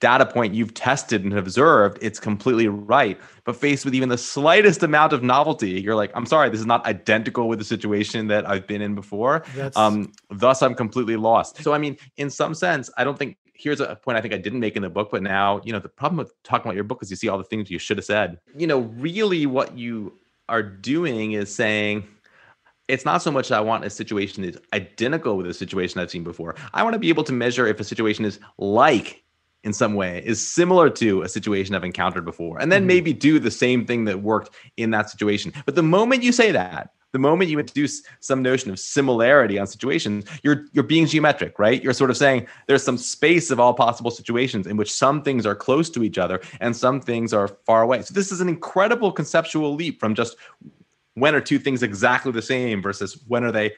data 0.02 0.26
point 0.26 0.54
you've 0.54 0.74
tested 0.74 1.24
and 1.24 1.38
observed, 1.38 1.98
it's 2.02 2.20
completely 2.20 2.68
right. 2.68 3.20
But 3.44 3.56
faced 3.56 3.86
with 3.86 3.96
even 3.96 4.10
the 4.10 4.18
slightest 4.18 4.84
amount 4.84 5.14
of 5.14 5.24
novelty, 5.24 5.80
you're 5.80 5.96
like, 5.96 6.12
I'm 6.16 6.26
sorry, 6.26 6.50
this 6.50 6.60
is 6.60 6.66
not 6.66 6.86
identical 6.86 7.48
with 7.48 7.60
the 7.60 7.66
situation 7.66 8.28
that 8.28 8.50
I've 8.50 8.68
been 8.68 8.82
in 8.82 8.96
before. 8.96 9.44
Um, 9.78 10.12
thus, 10.30 10.62
I'm 10.62 10.76
completely 10.76 11.16
lost. 11.16 11.64
So, 11.64 11.74
I 11.74 11.78
mean, 11.78 11.98
in 12.18 12.30
some 12.30 12.54
sense, 12.54 12.90
I 12.98 13.04
don't 13.04 13.18
think 13.18 13.38
here's 13.62 13.80
a 13.80 13.96
point 13.96 14.18
I 14.18 14.22
think 14.22 14.34
I 14.34 14.38
didn't 14.38 14.60
make 14.60 14.76
in 14.76 14.82
the 14.82 14.90
book, 14.90 15.10
but 15.12 15.22
now, 15.22 15.62
you 15.64 15.72
know, 15.72 15.80
the 15.80 15.90
problem 15.90 16.18
with 16.18 16.34
talking 16.44 16.68
about 16.68 16.76
your 16.76 16.84
book 16.84 17.02
is 17.02 17.10
you 17.10 17.16
see 17.16 17.30
all 17.30 17.38
the 17.38 17.44
things 17.44 17.70
you 17.70 17.80
should 17.80 17.98
have 17.98 18.06
said. 18.06 18.40
You 18.58 18.68
know, 18.68 18.80
really 18.80 19.46
what 19.46 19.78
you 19.78 20.18
are 20.50 20.64
doing 20.64 21.34
is 21.34 21.54
saying, 21.54 22.08
it's 22.88 23.06
not 23.06 23.22
so 23.22 23.32
much 23.32 23.50
that 23.50 23.58
I 23.58 23.62
want 23.62 23.86
a 23.86 23.90
situation 23.90 24.44
that's 24.44 24.58
identical 24.74 25.38
with 25.38 25.48
a 25.48 25.54
situation 25.54 26.02
I've 26.02 26.12
seen 26.12 26.24
before. 26.24 26.56
I 26.74 26.84
want 26.84 26.94
to 26.94 27.00
be 27.00 27.10
able 27.10 27.24
to 27.26 27.34
measure 27.34 27.68
if 27.68 27.80
a 27.80 27.84
situation 27.84 28.26
is 28.26 28.40
like 28.58 29.24
in 29.64 29.74
some 29.74 29.94
way, 29.94 30.24
is 30.26 30.46
similar 30.46 30.90
to 30.90 31.22
a 31.22 31.30
situation 31.30 31.76
I've 31.76 31.84
encountered 31.84 32.26
before, 32.26 32.60
and 32.60 32.72
then 32.72 32.82
mm-hmm. 32.82 32.88
maybe 32.88 33.14
do 33.14 33.38
the 33.40 33.52
same 33.52 33.86
thing 33.86 34.06
that 34.06 34.24
worked 34.24 34.56
in 34.78 34.90
that 34.92 35.10
situation. 35.10 35.54
But 35.66 35.76
the 35.76 35.84
moment 35.84 36.24
you 36.24 36.32
say 36.32 36.52
that, 36.52 36.92
the 37.12 37.20
moment 37.20 37.50
you 37.50 37.60
introduce 37.60 38.04
some 38.20 38.42
notion 38.42 38.72
of 38.72 38.80
similarity 38.80 39.60
on 39.60 39.68
situations, 39.68 40.26
you're 40.44 40.66
you're 40.72 40.84
being 40.84 41.06
geometric, 41.06 41.60
right? 41.60 41.84
You're 41.84 41.94
sort 41.94 42.10
of 42.10 42.18
saying 42.18 42.48
there's 42.68 42.84
some 42.84 42.98
space 42.98 43.52
of 43.52 43.60
all 43.60 43.74
possible 43.74 44.12
situations 44.12 44.68
in 44.68 44.78
which 44.78 44.92
some 44.92 45.22
things 45.22 45.46
are 45.46 45.56
close 45.56 45.90
to 45.92 46.04
each 46.04 46.18
other 46.18 46.42
and 46.60 46.76
some 46.76 47.02
things 47.02 47.34
are 47.34 47.48
far 47.48 47.82
away. 47.82 48.02
So 48.02 48.14
this 48.14 48.32
is 48.32 48.42
an 48.42 48.50
incredible 48.50 49.12
conceptual 49.12 49.76
leap 49.76 50.00
from 50.00 50.16
just 50.16 50.38
when 51.16 51.36
are 51.36 51.42
two 51.42 51.60
things 51.60 51.84
exactly 51.84 52.32
the 52.32 52.42
same 52.42 52.82
versus 52.82 53.22
when 53.28 53.44
are 53.44 53.52
they 53.52 53.74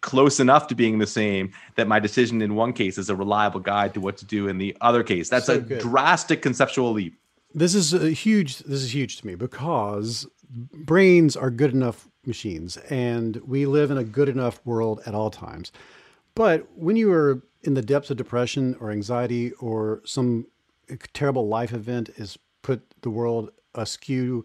close 0.00 0.40
enough 0.40 0.66
to 0.68 0.74
being 0.74 0.98
the 0.98 1.06
same 1.06 1.52
that 1.76 1.86
my 1.86 1.98
decision 1.98 2.40
in 2.40 2.54
one 2.54 2.72
case 2.72 2.96
is 2.96 3.10
a 3.10 3.16
reliable 3.16 3.60
guide 3.60 3.92
to 3.92 4.00
what 4.00 4.16
to 4.16 4.24
do 4.24 4.48
in 4.48 4.56
the 4.56 4.74
other 4.80 5.02
case. 5.02 5.28
That's 5.28 5.46
so 5.46 5.56
a 5.56 5.60
good. 5.60 5.80
drastic 5.80 6.40
conceptual 6.40 6.92
leap. 6.92 7.18
This 7.54 7.74
is 7.74 7.92
a 7.92 8.10
huge 8.10 8.58
this 8.58 8.82
is 8.82 8.94
huge 8.94 9.18
to 9.18 9.26
me 9.26 9.34
because 9.34 10.26
brains 10.50 11.36
are 11.36 11.50
good 11.50 11.72
enough 11.72 12.09
machines 12.24 12.76
and 12.88 13.36
we 13.46 13.66
live 13.66 13.90
in 13.90 13.98
a 13.98 14.04
good 14.04 14.28
enough 14.28 14.60
world 14.64 15.00
at 15.06 15.14
all 15.14 15.30
times. 15.30 15.72
But 16.34 16.66
when 16.74 16.96
you 16.96 17.12
are 17.12 17.42
in 17.62 17.74
the 17.74 17.82
depths 17.82 18.10
of 18.10 18.16
depression 18.16 18.76
or 18.80 18.90
anxiety 18.90 19.52
or 19.52 20.02
some 20.04 20.46
terrible 21.12 21.48
life 21.48 21.72
event 21.72 22.08
has 22.16 22.38
put 22.62 22.82
the 23.02 23.10
world 23.10 23.50
askew, 23.74 24.44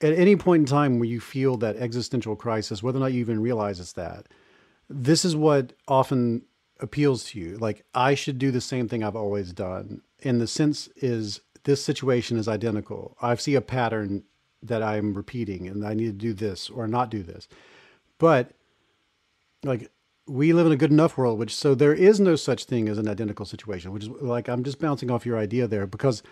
at 0.00 0.12
any 0.14 0.36
point 0.36 0.62
in 0.62 0.66
time 0.66 0.98
where 0.98 1.08
you 1.08 1.20
feel 1.20 1.56
that 1.58 1.76
existential 1.76 2.36
crisis, 2.36 2.82
whether 2.82 2.98
or 2.98 3.00
not 3.00 3.12
you 3.12 3.20
even 3.20 3.40
realize 3.40 3.78
it's 3.78 3.92
that, 3.92 4.26
this 4.88 5.24
is 5.24 5.36
what 5.36 5.72
often 5.88 6.42
appeals 6.80 7.24
to 7.24 7.38
you. 7.38 7.56
Like, 7.56 7.84
I 7.94 8.14
should 8.14 8.38
do 8.38 8.50
the 8.50 8.60
same 8.60 8.88
thing 8.88 9.02
I've 9.02 9.16
always 9.16 9.52
done. 9.52 10.02
And 10.24 10.40
the 10.40 10.46
sense 10.46 10.88
is 10.96 11.40
this 11.64 11.84
situation 11.84 12.36
is 12.36 12.48
identical. 12.48 13.16
I 13.22 13.34
see 13.36 13.54
a 13.54 13.60
pattern 13.60 14.24
that 14.62 14.82
I'm 14.82 15.14
repeating 15.14 15.66
and 15.68 15.86
I 15.86 15.94
need 15.94 16.06
to 16.06 16.12
do 16.12 16.32
this 16.32 16.70
or 16.70 16.86
not 16.86 17.10
do 17.10 17.22
this. 17.22 17.48
But 18.18 18.52
like 19.64 19.90
we 20.26 20.52
live 20.52 20.66
in 20.66 20.72
a 20.72 20.76
good 20.76 20.90
enough 20.90 21.16
world, 21.16 21.38
which 21.38 21.54
so 21.54 21.74
there 21.74 21.94
is 21.94 22.20
no 22.20 22.36
such 22.36 22.64
thing 22.64 22.88
as 22.88 22.98
an 22.98 23.08
identical 23.08 23.44
situation, 23.44 23.92
which 23.92 24.04
is 24.04 24.08
like 24.08 24.48
I'm 24.48 24.64
just 24.64 24.78
bouncing 24.78 25.10
off 25.10 25.26
your 25.26 25.38
idea 25.38 25.66
there 25.66 25.86
because 25.86 26.22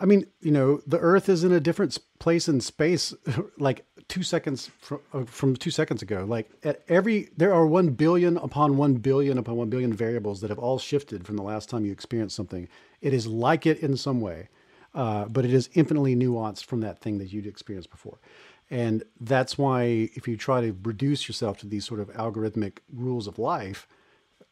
I 0.00 0.04
mean, 0.04 0.26
you 0.40 0.52
know, 0.52 0.80
the 0.86 0.98
Earth 0.98 1.28
is 1.28 1.42
in 1.42 1.52
a 1.52 1.60
different 1.60 1.98
place 2.20 2.48
in 2.48 2.60
space, 2.60 3.14
like 3.58 3.84
two 4.06 4.22
seconds 4.22 4.70
from, 4.78 5.00
uh, 5.12 5.24
from 5.24 5.56
two 5.56 5.70
seconds 5.70 6.02
ago. 6.02 6.24
Like 6.26 6.50
at 6.62 6.82
every, 6.88 7.30
there 7.36 7.52
are 7.52 7.66
one 7.66 7.90
billion 7.90 8.36
upon 8.36 8.76
one 8.76 8.94
billion 8.94 9.38
upon 9.38 9.56
one 9.56 9.70
billion 9.70 9.92
variables 9.92 10.40
that 10.40 10.50
have 10.50 10.58
all 10.58 10.78
shifted 10.78 11.26
from 11.26 11.36
the 11.36 11.42
last 11.42 11.68
time 11.68 11.84
you 11.84 11.92
experienced 11.92 12.36
something. 12.36 12.68
It 13.00 13.12
is 13.12 13.26
like 13.26 13.66
it 13.66 13.80
in 13.80 13.96
some 13.96 14.20
way 14.20 14.48
uh, 14.94 15.26
but 15.26 15.44
it 15.44 15.52
is 15.52 15.68
infinitely 15.74 16.16
nuanced 16.16 16.64
from 16.64 16.80
that 16.80 17.00
thing 17.00 17.18
that 17.18 17.32
you'd 17.32 17.46
experienced 17.46 17.90
before. 17.90 18.18
And 18.70 19.02
that's 19.20 19.56
why 19.56 20.10
if 20.14 20.28
you 20.28 20.36
try 20.36 20.60
to 20.60 20.76
reduce 20.82 21.28
yourself 21.28 21.58
to 21.58 21.66
these 21.66 21.86
sort 21.86 22.00
of 22.00 22.08
algorithmic 22.12 22.78
rules 22.92 23.26
of 23.26 23.38
life, 23.38 23.86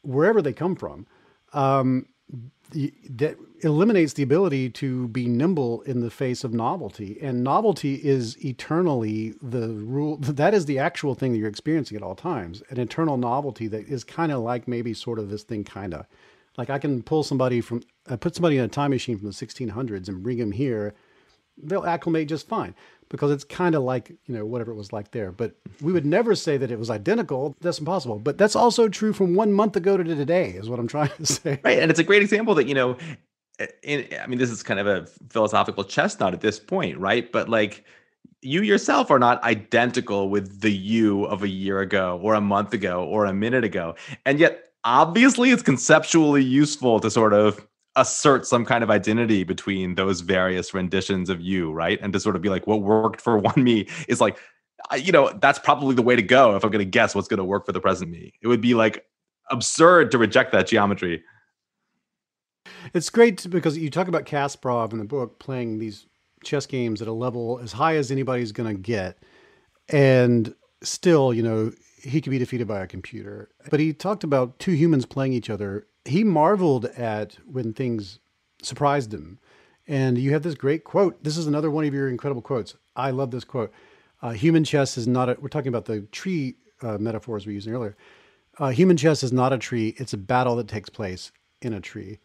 wherever 0.02 0.40
they 0.40 0.52
come 0.52 0.74
from, 0.74 1.06
um, 1.52 2.06
that 2.72 3.36
eliminates 3.60 4.14
the 4.14 4.22
ability 4.22 4.68
to 4.68 5.06
be 5.08 5.26
nimble 5.26 5.82
in 5.82 6.00
the 6.00 6.10
face 6.10 6.42
of 6.42 6.52
novelty. 6.52 7.18
And 7.22 7.44
novelty 7.44 7.94
is 7.94 8.44
eternally 8.44 9.34
the 9.40 9.68
rule. 9.68 10.16
That 10.20 10.54
is 10.54 10.66
the 10.66 10.78
actual 10.78 11.14
thing 11.14 11.32
that 11.32 11.38
you're 11.38 11.48
experiencing 11.48 11.96
at 11.96 12.02
all 12.02 12.16
times. 12.16 12.62
An 12.70 12.80
eternal 12.80 13.16
novelty 13.16 13.68
that 13.68 13.88
is 13.88 14.02
kind 14.02 14.32
of 14.32 14.40
like 14.40 14.66
maybe 14.66 14.94
sort 14.94 15.18
of 15.18 15.30
this 15.30 15.44
thing, 15.44 15.62
kind 15.62 15.94
of 15.94 16.06
like 16.56 16.70
I 16.70 16.78
can 16.78 17.02
pull 17.02 17.22
somebody 17.22 17.60
from, 17.60 17.82
uh, 18.08 18.16
put 18.16 18.34
somebody 18.34 18.58
in 18.58 18.64
a 18.64 18.68
time 18.68 18.90
machine 18.90 19.18
from 19.18 19.26
the 19.26 19.34
1600s 19.34 20.08
and 20.08 20.22
bring 20.22 20.38
them 20.38 20.52
here. 20.52 20.94
They'll 21.62 21.86
acclimate 21.86 22.28
just 22.28 22.48
fine 22.48 22.74
because 23.08 23.30
it's 23.30 23.44
kind 23.44 23.74
of 23.74 23.82
like, 23.82 24.10
you 24.26 24.34
know, 24.34 24.44
whatever 24.44 24.72
it 24.72 24.76
was 24.76 24.92
like 24.92 25.10
there. 25.12 25.32
But 25.32 25.54
we 25.80 25.92
would 25.92 26.04
never 26.04 26.34
say 26.34 26.56
that 26.56 26.70
it 26.70 26.78
was 26.78 26.90
identical. 26.90 27.56
That's 27.60 27.78
impossible. 27.78 28.18
But 28.18 28.36
that's 28.36 28.56
also 28.56 28.88
true 28.88 29.12
from 29.12 29.34
one 29.34 29.52
month 29.52 29.76
ago 29.76 29.96
to 29.96 30.04
today, 30.04 30.50
is 30.50 30.68
what 30.68 30.78
I'm 30.78 30.88
trying 30.96 31.10
to 31.16 31.26
say. 31.26 31.60
Right. 31.64 31.78
And 31.78 31.90
it's 31.90 32.00
a 32.00 32.04
great 32.04 32.22
example 32.22 32.54
that, 32.56 32.66
you 32.66 32.74
know, 32.74 32.96
in, 33.82 34.06
I 34.20 34.26
mean, 34.26 34.38
this 34.38 34.50
is 34.50 34.62
kind 34.62 34.80
of 34.80 34.86
a 34.86 35.06
philosophical 35.30 35.84
chestnut 35.84 36.34
at 36.34 36.40
this 36.40 36.58
point, 36.58 36.98
right? 36.98 37.30
But 37.30 37.48
like, 37.48 37.84
you 38.42 38.62
yourself 38.62 39.10
are 39.10 39.18
not 39.18 39.42
identical 39.42 40.28
with 40.28 40.60
the 40.60 40.70
you 40.70 41.24
of 41.24 41.42
a 41.42 41.48
year 41.48 41.80
ago 41.80 42.20
or 42.22 42.34
a 42.34 42.40
month 42.40 42.74
ago 42.74 43.04
or 43.04 43.24
a 43.24 43.32
minute 43.32 43.64
ago. 43.64 43.94
And 44.24 44.38
yet 44.38 44.65
obviously 44.86 45.50
it's 45.50 45.62
conceptually 45.62 46.42
useful 46.42 47.00
to 47.00 47.10
sort 47.10 47.34
of 47.34 47.66
assert 47.96 48.46
some 48.46 48.64
kind 48.64 48.84
of 48.84 48.90
identity 48.90 49.42
between 49.42 49.96
those 49.96 50.20
various 50.20 50.72
renditions 50.72 51.28
of 51.28 51.40
you, 51.40 51.72
right? 51.72 51.98
And 52.00 52.12
to 52.12 52.20
sort 52.20 52.36
of 52.36 52.42
be 52.42 52.48
like, 52.48 52.66
what 52.66 52.82
worked 52.82 53.20
for 53.20 53.36
one 53.50 53.62
me 53.62 53.88
is 54.08 54.20
like, 54.20 54.38
you 54.96 55.10
know, 55.10 55.32
that's 55.42 55.58
probably 55.58 55.94
the 55.94 56.02
way 56.02 56.14
to 56.14 56.22
go 56.22 56.54
if 56.54 56.64
I'm 56.64 56.70
going 56.70 56.84
to 56.84 56.90
guess 56.90 57.14
what's 57.14 57.28
going 57.28 57.38
to 57.38 57.44
work 57.44 57.66
for 57.66 57.72
the 57.72 57.80
present 57.80 58.10
me. 58.10 58.32
It 58.40 58.46
would 58.46 58.60
be 58.60 58.74
like 58.74 59.04
absurd 59.50 60.12
to 60.12 60.18
reject 60.18 60.52
that 60.52 60.68
geometry. 60.68 61.22
It's 62.94 63.10
great 63.10 63.48
because 63.50 63.76
you 63.76 63.90
talk 63.90 64.06
about 64.06 64.24
Kasparov 64.24 64.92
in 64.92 64.98
the 64.98 65.04
book 65.04 65.40
playing 65.40 65.78
these 65.78 66.06
chess 66.44 66.66
games 66.66 67.02
at 67.02 67.08
a 67.08 67.12
level 67.12 67.58
as 67.60 67.72
high 67.72 67.96
as 67.96 68.12
anybody's 68.12 68.52
going 68.52 68.72
to 68.72 68.80
get, 68.80 69.18
and 69.88 70.54
still, 70.82 71.32
you 71.32 71.42
know, 71.42 71.72
he 72.06 72.20
could 72.20 72.30
be 72.30 72.38
defeated 72.38 72.68
by 72.68 72.80
a 72.80 72.86
computer. 72.86 73.50
But 73.70 73.80
he 73.80 73.92
talked 73.92 74.24
about 74.24 74.58
two 74.58 74.72
humans 74.72 75.06
playing 75.06 75.32
each 75.32 75.50
other. 75.50 75.86
He 76.04 76.24
marveled 76.24 76.86
at 76.86 77.36
when 77.46 77.72
things 77.72 78.18
surprised 78.62 79.12
him. 79.12 79.38
And 79.88 80.18
you 80.18 80.32
have 80.32 80.42
this 80.42 80.54
great 80.54 80.84
quote. 80.84 81.22
This 81.22 81.36
is 81.36 81.46
another 81.46 81.70
one 81.70 81.84
of 81.84 81.94
your 81.94 82.08
incredible 82.08 82.42
quotes. 82.42 82.74
I 82.96 83.10
love 83.10 83.30
this 83.30 83.44
quote. 83.44 83.72
Uh, 84.22 84.30
human 84.30 84.64
chess 84.64 84.96
is 84.96 85.06
not 85.06 85.28
a, 85.28 85.36
we're 85.40 85.48
talking 85.48 85.68
about 85.68 85.84
the 85.84 86.00
tree 86.12 86.56
uh, 86.82 86.98
metaphors 86.98 87.46
we 87.46 87.52
were 87.52 87.54
using 87.54 87.74
earlier. 87.74 87.96
Uh, 88.58 88.70
human 88.70 88.96
chess 88.96 89.22
is 89.22 89.32
not 89.32 89.52
a 89.52 89.58
tree, 89.58 89.94
it's 89.98 90.14
a 90.14 90.16
battle 90.18 90.56
that 90.56 90.66
takes 90.66 90.88
place 90.88 91.30
in 91.60 91.74
a 91.74 91.80
tree. 91.80 92.18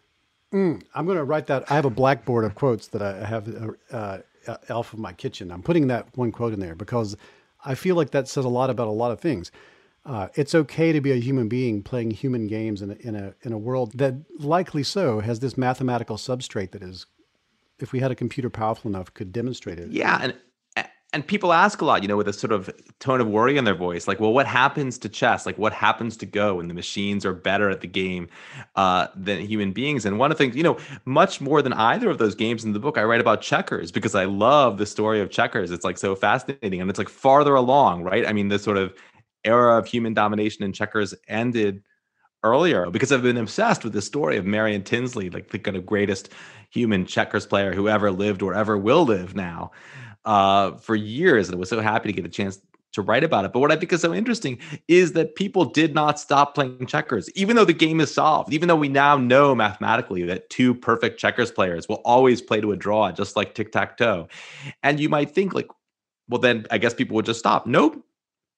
Mm, 0.53 0.81
I'm 0.95 1.05
going 1.05 1.17
to 1.17 1.23
write 1.23 1.47
that. 1.47 1.69
I 1.69 1.75
have 1.75 1.85
a 1.85 1.89
blackboard 1.89 2.45
of 2.45 2.55
quotes 2.55 2.87
that 2.87 3.01
I 3.01 3.25
have 3.25 3.75
uh, 3.91 4.19
uh, 4.47 4.57
off 4.69 4.93
of 4.93 4.99
my 4.99 5.13
kitchen. 5.13 5.51
I'm 5.51 5.61
putting 5.61 5.87
that 5.87 6.07
one 6.17 6.31
quote 6.31 6.53
in 6.53 6.59
there 6.59 6.75
because 6.75 7.15
I 7.63 7.75
feel 7.75 7.95
like 7.95 8.11
that 8.11 8.27
says 8.27 8.45
a 8.45 8.49
lot 8.49 8.69
about 8.69 8.87
a 8.87 8.91
lot 8.91 9.11
of 9.11 9.19
things. 9.19 9.51
Uh, 10.03 10.27
it's 10.33 10.55
okay 10.55 10.91
to 10.91 10.99
be 10.99 11.11
a 11.11 11.17
human 11.17 11.47
being 11.47 11.83
playing 11.83 12.11
human 12.11 12.47
games 12.47 12.81
in 12.81 12.91
a, 12.91 12.95
in 13.01 13.15
a 13.15 13.35
in 13.43 13.53
a 13.53 13.57
world 13.57 13.91
that 13.93 14.15
likely 14.39 14.81
so 14.81 15.19
has 15.19 15.39
this 15.39 15.55
mathematical 15.57 16.17
substrate 16.17 16.71
that 16.71 16.81
is, 16.81 17.05
if 17.79 17.91
we 17.91 17.99
had 17.99 18.09
a 18.09 18.15
computer 18.15 18.49
powerful 18.49 18.89
enough, 18.89 19.13
could 19.13 19.31
demonstrate 19.31 19.77
it. 19.77 19.91
Yeah, 19.91 20.17
and 20.19 20.33
and 21.13 21.27
people 21.27 21.51
ask 21.51 21.81
a 21.81 21.85
lot, 21.85 22.01
you 22.03 22.07
know, 22.07 22.15
with 22.15 22.27
a 22.29 22.33
sort 22.33 22.53
of 22.53 22.69
tone 22.99 23.19
of 23.19 23.27
worry 23.27 23.57
in 23.57 23.65
their 23.65 23.75
voice, 23.75 24.07
like, 24.07 24.21
well, 24.21 24.31
what 24.31 24.47
happens 24.47 24.97
to 24.99 25.09
chess? 25.09 25.45
Like, 25.45 25.57
what 25.57 25.73
happens 25.73 26.15
to 26.17 26.25
Go 26.25 26.55
when 26.55 26.69
the 26.69 26.73
machines 26.73 27.25
are 27.25 27.33
better 27.33 27.69
at 27.69 27.81
the 27.81 27.87
game 27.87 28.29
uh, 28.77 29.07
than 29.13 29.45
human 29.45 29.73
beings? 29.73 30.05
And 30.05 30.17
one 30.17 30.31
of 30.31 30.37
the 30.37 30.43
things, 30.43 30.55
you 30.55 30.63
know, 30.63 30.77
much 31.03 31.41
more 31.41 31.61
than 31.61 31.73
either 31.73 32.09
of 32.09 32.17
those 32.17 32.33
games 32.33 32.63
in 32.63 32.71
the 32.71 32.79
book, 32.79 32.97
I 32.97 33.03
write 33.03 33.19
about 33.19 33.41
checkers 33.41 33.91
because 33.91 34.15
I 34.15 34.23
love 34.23 34.77
the 34.77 34.85
story 34.85 35.19
of 35.19 35.29
checkers. 35.29 35.69
It's 35.69 35.83
like 35.83 35.97
so 35.97 36.15
fascinating, 36.15 36.79
and 36.79 36.89
it's 36.89 36.99
like 36.99 37.09
farther 37.09 37.55
along, 37.55 38.03
right? 38.03 38.25
I 38.25 38.31
mean, 38.31 38.47
this 38.47 38.63
sort 38.63 38.77
of 38.77 38.93
era 39.43 39.77
of 39.77 39.87
human 39.87 40.13
domination 40.13 40.63
in 40.63 40.73
checkers 40.73 41.13
ended 41.27 41.83
earlier 42.43 42.89
because 42.89 43.11
I've 43.11 43.21
been 43.21 43.37
obsessed 43.37 43.83
with 43.83 43.93
the 43.93 44.01
story 44.01 44.37
of 44.37 44.45
Marion 44.45 44.83
Tinsley, 44.83 45.29
like 45.29 45.51
the 45.51 45.59
kind 45.59 45.77
of 45.77 45.85
greatest 45.85 46.29
human 46.69 47.05
checkers 47.05 47.45
player 47.45 47.73
who 47.73 47.87
ever 47.87 48.11
lived 48.11 48.41
or 48.41 48.53
ever 48.53 48.77
will 48.77 49.05
live 49.05 49.35
now 49.35 49.71
uh, 50.25 50.71
for 50.77 50.95
years, 50.95 51.47
and 51.47 51.55
I 51.55 51.59
was 51.59 51.69
so 51.69 51.81
happy 51.81 52.09
to 52.09 52.13
get 52.13 52.25
a 52.25 52.29
chance 52.29 52.59
to 52.93 53.01
write 53.01 53.23
about 53.23 53.45
it. 53.45 53.53
But 53.53 53.59
what 53.59 53.71
I 53.71 53.75
think 53.75 53.93
is 53.93 54.01
so 54.01 54.13
interesting 54.13 54.59
is 54.87 55.13
that 55.13 55.35
people 55.35 55.65
did 55.65 55.95
not 55.95 56.19
stop 56.19 56.53
playing 56.53 56.85
checkers, 56.87 57.29
even 57.31 57.55
though 57.55 57.65
the 57.65 57.73
game 57.73 58.01
is 58.01 58.13
solved, 58.13 58.53
even 58.53 58.67
though 58.67 58.75
we 58.75 58.89
now 58.89 59.17
know 59.17 59.55
mathematically 59.55 60.23
that 60.23 60.49
two 60.49 60.73
perfect 60.75 61.19
checkers 61.19 61.51
players 61.51 61.87
will 61.87 62.01
always 62.03 62.41
play 62.41 62.59
to 62.59 62.71
a 62.71 62.75
draw, 62.77 63.11
just 63.11 63.35
like 63.35 63.55
tic 63.55 63.71
tac 63.71 63.97
toe. 63.97 64.27
And 64.83 64.99
you 64.99 65.09
might 65.09 65.31
think, 65.31 65.53
like, 65.53 65.69
well, 66.27 66.41
then 66.41 66.65
I 66.69 66.77
guess 66.77 66.93
people 66.93 67.15
would 67.15 67.25
just 67.25 67.39
stop. 67.39 67.65
Nope. 67.65 68.03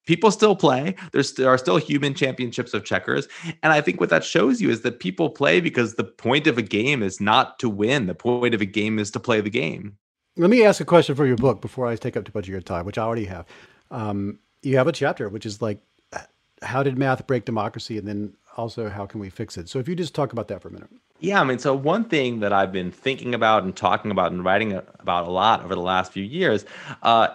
People 0.05 0.31
still 0.31 0.55
play. 0.55 0.95
There's, 1.11 1.33
there 1.33 1.49
are 1.49 1.57
still 1.57 1.77
human 1.77 2.13
championships 2.13 2.73
of 2.73 2.83
checkers. 2.83 3.27
And 3.61 3.71
I 3.71 3.81
think 3.81 3.99
what 3.99 4.09
that 4.09 4.23
shows 4.23 4.61
you 4.61 4.69
is 4.69 4.81
that 4.81 4.99
people 4.99 5.29
play 5.29 5.61
because 5.61 5.95
the 5.95 6.03
point 6.03 6.47
of 6.47 6.57
a 6.57 6.61
game 6.61 7.01
is 7.01 7.21
not 7.21 7.59
to 7.59 7.69
win. 7.69 8.07
The 8.07 8.15
point 8.15 8.53
of 8.53 8.61
a 8.61 8.65
game 8.65 8.99
is 8.99 9.11
to 9.11 9.19
play 9.19 9.41
the 9.41 9.49
game. 9.49 9.97
Let 10.35 10.49
me 10.49 10.63
ask 10.63 10.81
a 10.81 10.85
question 10.85 11.15
for 11.15 11.25
your 11.25 11.37
book 11.37 11.61
before 11.61 11.87
I 11.87 11.95
take 11.95 12.17
up 12.17 12.25
too 12.25 12.31
much 12.33 12.45
of 12.45 12.51
your 12.51 12.61
time, 12.61 12.85
which 12.85 12.97
I 12.97 13.03
already 13.03 13.25
have. 13.25 13.45
Um, 13.91 14.39
you 14.61 14.77
have 14.77 14.87
a 14.87 14.91
chapter 14.91 15.29
which 15.29 15.45
is 15.45 15.61
like, 15.61 15.79
how 16.63 16.81
did 16.81 16.97
math 16.97 17.27
break 17.27 17.45
democracy, 17.45 17.97
and 17.97 18.07
then 18.07 18.33
also 18.57 18.89
how 18.89 19.05
can 19.05 19.19
we 19.19 19.29
fix 19.29 19.57
it? 19.57 19.69
So 19.69 19.79
if 19.79 19.87
you 19.87 19.95
just 19.95 20.15
talk 20.15 20.31
about 20.31 20.47
that 20.47 20.61
for 20.61 20.69
a 20.69 20.71
minute. 20.71 20.89
Yeah, 21.19 21.39
I 21.39 21.43
mean, 21.43 21.59
so 21.59 21.73
one 21.73 22.05
thing 22.05 22.39
that 22.41 22.51
I've 22.51 22.71
been 22.71 22.91
thinking 22.91 23.33
about 23.33 23.63
and 23.63 23.75
talking 23.75 24.11
about 24.11 24.31
and 24.31 24.43
writing 24.43 24.73
about 24.99 25.27
a 25.27 25.31
lot 25.31 25.63
over 25.63 25.75
the 25.75 25.81
last 25.81 26.11
few 26.11 26.23
years 26.23 26.65
uh, 27.01 27.29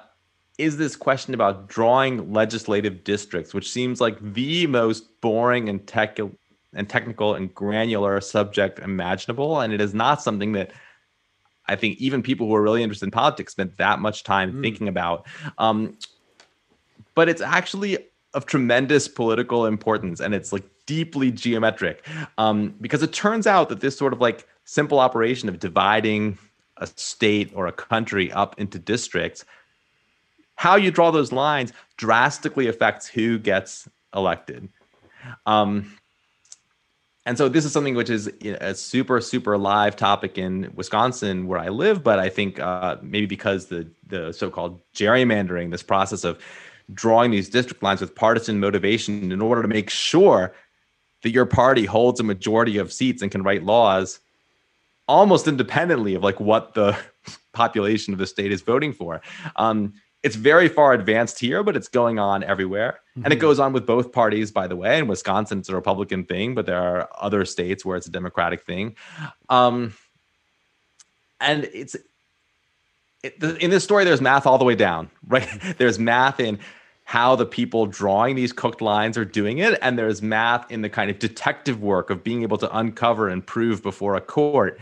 is 0.59 0.77
this 0.77 0.97
question 0.97 1.35
about 1.35 1.69
drawing 1.69 2.33
legislative 2.33 3.05
districts, 3.05 3.55
which 3.55 3.71
seems 3.71 4.01
like 4.01 4.19
the 4.35 4.67
most 4.67 5.21
boring 5.21 5.69
and 5.69 5.87
tech 5.87 6.19
and 6.75 6.89
technical 6.89 7.35
and 7.35 7.55
granular 7.55 8.21
subject 8.21 8.79
imaginable, 8.81 9.61
and 9.61 9.73
it 9.73 9.81
is 9.81 9.95
not 9.95 10.21
something 10.21 10.53
that 10.53 10.73
I 11.67 11.77
think 11.77 11.99
even 11.99 12.23
people 12.23 12.47
who 12.47 12.55
are 12.55 12.63
really 12.63 12.83
interested 12.83 13.07
in 13.07 13.11
politics 13.11 13.53
spent 13.53 13.77
that 13.77 14.01
much 14.01 14.25
time 14.25 14.53
mm. 14.53 14.63
thinking 14.63 14.89
about. 14.89 15.27
Um, 15.59 15.97
but 17.15 17.29
it's 17.29 17.43
actually 17.43 17.99
of 18.35 18.47
tremendous 18.47 19.09
political 19.09 19.67
importance 19.67 20.21
and 20.21 20.35
it's 20.35 20.53
like 20.53 20.65
deeply 20.87 21.31
geometric 21.31 22.07
um, 22.37 22.75
because 22.81 23.03
it 23.03 23.13
turns 23.13 23.47
out 23.47 23.69
that 23.69 23.81
this 23.81 23.97
sort 23.97 24.13
of 24.13 24.21
like 24.21 24.47
simple 24.65 24.99
operation 24.99 25.49
of 25.49 25.59
dividing 25.59 26.39
a 26.77 26.87
state 26.87 27.51
or 27.55 27.67
a 27.67 27.73
country 27.73 28.31
up 28.33 28.59
into 28.59 28.79
districts 28.79 29.45
how 30.59 30.77
you 30.77 30.91
draw 30.91 31.11
those 31.11 31.33
lines 31.33 31.73
drastically 31.97 32.67
affects 32.67 33.07
who 33.07 33.39
gets 33.39 33.89
elected 34.15 34.69
um, 35.47 35.91
and 37.29 37.37
so 37.37 37.47
this 37.47 37.67
is 37.67 37.73
something 37.73 37.95
which 37.95 38.09
is 38.09 38.31
a 38.43 38.75
super 38.75 39.21
super 39.21 39.59
live 39.59 39.97
topic 39.97 40.39
in 40.39 40.73
Wisconsin 40.75 41.47
where 41.47 41.59
I 41.59 41.69
live, 41.69 42.03
but 42.03 42.19
I 42.19 42.31
think 42.31 42.59
uh, 42.59 42.97
maybe 43.03 43.27
because 43.27 43.67
the 43.67 43.87
the 44.07 44.33
so-called 44.33 44.81
gerrymandering, 44.95 45.71
this 45.71 45.83
process 45.83 46.25
of 46.25 46.43
drawing 46.95 47.31
these 47.31 47.51
district 47.51 47.83
lines 47.83 48.01
with 48.01 48.15
partisan 48.15 48.59
motivation 48.61 49.31
in 49.31 49.43
order 49.43 49.61
to 49.61 49.69
make 49.69 49.91
sure 49.91 50.55
that 51.23 51.31
your 51.31 51.45
party 51.45 51.85
holds 51.85 52.19
a 52.19 52.23
majority 52.23 52.79
of 52.79 52.91
seats 52.91 53.21
and 53.21 53.31
can 53.31 53.43
write 53.43 53.63
laws 53.63 54.21
almost 55.07 55.47
independently 55.47 56.15
of 56.15 56.23
like 56.23 56.41
what 56.41 56.73
the 56.73 56.97
population 57.53 58.15
of 58.15 58.19
the 58.19 58.27
state 58.27 58.53
is 58.53 58.63
voting 58.63 58.95
for. 58.95 59.21
Um, 59.57 59.93
it's 60.23 60.37
very 60.37 60.69
far 60.69 60.93
advanced 60.93 61.39
here, 61.39 61.63
but 61.63 61.77
it's 61.77 61.89
going 61.89 62.19
on 62.19 62.43
everywhere. 62.43 63.01
Mm-hmm. 63.11 63.25
And 63.25 63.33
it 63.33 63.37
mm-hmm. 63.37 63.41
goes 63.43 63.61
on 63.61 63.73
with 63.73 63.87
both 63.87 64.13
parties, 64.13 64.51
by 64.51 64.67
the 64.67 64.77
way. 64.77 64.99
In 64.99 65.07
Wisconsin, 65.07 65.59
it's 65.59 65.69
a 65.69 65.75
Republican 65.75 66.25
thing, 66.25 66.55
but 66.55 66.67
there 66.67 66.81
are 66.81 67.09
other 67.21 67.45
states 67.45 67.85
where 67.85 67.97
it's 67.97 68.07
a 68.07 68.11
Democratic 68.11 68.65
thing. 68.65 68.97
Um, 69.49 69.95
and 71.41 71.65
it's 71.73 71.97
it, 73.23 73.43
in 73.43 73.71
this 73.71 73.85
story, 73.85 74.05
there's 74.05 74.21
math 74.21 74.47
all 74.47 74.59
the 74.59 74.65
way 74.65 74.75
down, 74.75 75.11
right? 75.27 75.49
there's 75.79 75.99
math 75.99 76.41
in 76.41 76.59
how 77.05 77.35
the 77.35 77.47
people 77.47 77.87
drawing 77.87 78.37
these 78.37 78.53
cooked 78.53 78.83
lines 78.83 79.17
are 79.17 79.25
doing 79.25 79.59
it. 79.59 79.79
And 79.81 79.99
there's 79.99 80.21
math 80.21 80.71
in 80.71 80.83
the 80.83 80.91
kind 80.91 81.11
of 81.11 81.19
detective 81.19 81.81
work 81.81 82.11
of 82.11 82.23
being 82.23 82.43
able 82.43 82.59
to 82.59 82.77
uncover 82.77 83.29
and 83.29 83.47
prove 83.47 83.83
before 83.83 84.15
a 84.15 84.21
court. 84.21 84.79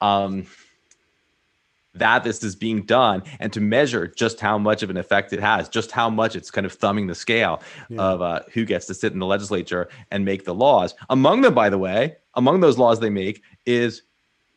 Um, 0.00 0.46
that 1.98 2.24
this 2.24 2.42
is 2.42 2.56
being 2.56 2.82
done 2.82 3.22
and 3.40 3.52
to 3.52 3.60
measure 3.60 4.06
just 4.06 4.40
how 4.40 4.58
much 4.58 4.82
of 4.82 4.90
an 4.90 4.96
effect 4.96 5.32
it 5.32 5.40
has, 5.40 5.68
just 5.68 5.90
how 5.90 6.10
much 6.10 6.36
it's 6.36 6.50
kind 6.50 6.66
of 6.66 6.72
thumbing 6.72 7.06
the 7.06 7.14
scale 7.14 7.62
yeah. 7.88 8.00
of 8.00 8.22
uh, 8.22 8.40
who 8.52 8.64
gets 8.64 8.86
to 8.86 8.94
sit 8.94 9.12
in 9.12 9.18
the 9.18 9.26
legislature 9.26 9.88
and 10.10 10.24
make 10.24 10.44
the 10.44 10.54
laws. 10.54 10.94
Among 11.10 11.40
them, 11.40 11.54
by 11.54 11.70
the 11.70 11.78
way, 11.78 12.16
among 12.34 12.60
those 12.60 12.78
laws 12.78 13.00
they 13.00 13.10
make 13.10 13.42
is 13.64 14.02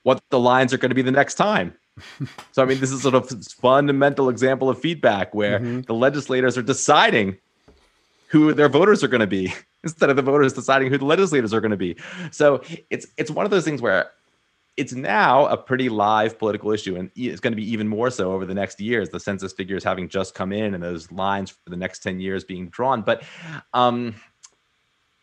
what 0.03 0.22
the 0.30 0.40
lines 0.40 0.74
are 0.74 0.78
going 0.78 0.90
to 0.90 0.95
be 0.95 1.02
the 1.02 1.11
next 1.11 1.36
time. 1.36 1.74
so, 2.52 2.64
I 2.64 2.66
mean, 2.66 2.80
this 2.80 2.91
is 2.91 3.02
sort 3.02 3.16
of 3.16 3.30
fundamental 3.30 4.30
example 4.30 4.70
of 4.70 4.80
feedback 4.80 5.34
where 5.34 5.60
mm-hmm. 5.60 5.82
the 5.82 5.94
legislators 5.94 6.57
are 6.57 6.61
deciding 6.61 7.38
who 8.28 8.53
their 8.53 8.70
voters 8.70 9.03
are 9.03 9.07
going 9.07 9.22
to 9.22 9.28
be 9.28 9.53
instead 9.84 10.10
of 10.10 10.16
the 10.16 10.22
voters 10.22 10.53
deciding 10.53 10.90
who 10.90 10.98
the 10.98 11.06
legislators 11.06 11.53
are 11.53 11.61
going 11.61 11.72
to 11.72 11.78
be. 11.78 11.95
So 12.32 12.61
it's 12.90 13.07
it's 13.18 13.32
one 13.32 13.45
of 13.45 13.52
those 13.52 13.66
things 13.66 13.82
where 13.82 14.11
it's 14.80 14.93
now 14.93 15.45
a 15.47 15.57
pretty 15.57 15.89
live 15.89 16.39
political 16.39 16.72
issue, 16.72 16.95
and 16.95 17.11
it's 17.14 17.41
going 17.41 17.51
to 17.51 17.57
be 17.57 17.69
even 17.69 17.89
more 17.89 18.10
so 18.10 18.31
over 18.31 18.45
the 18.45 18.53
next 18.53 18.80
years. 18.80 19.10
The 19.10 19.19
census 19.19 19.51
figures 19.51 19.84
having 19.84 20.07
just 20.07 20.34
come 20.34 20.53
in, 20.53 20.73
and 20.73 20.81
those 20.81 21.11
lines 21.11 21.49
for 21.49 21.69
the 21.69 21.76
next 21.76 21.99
ten 21.99 22.22
years 22.22 22.45
being 22.45 22.69
drawn. 22.69 23.01
But 23.01 23.23
um, 23.73 24.15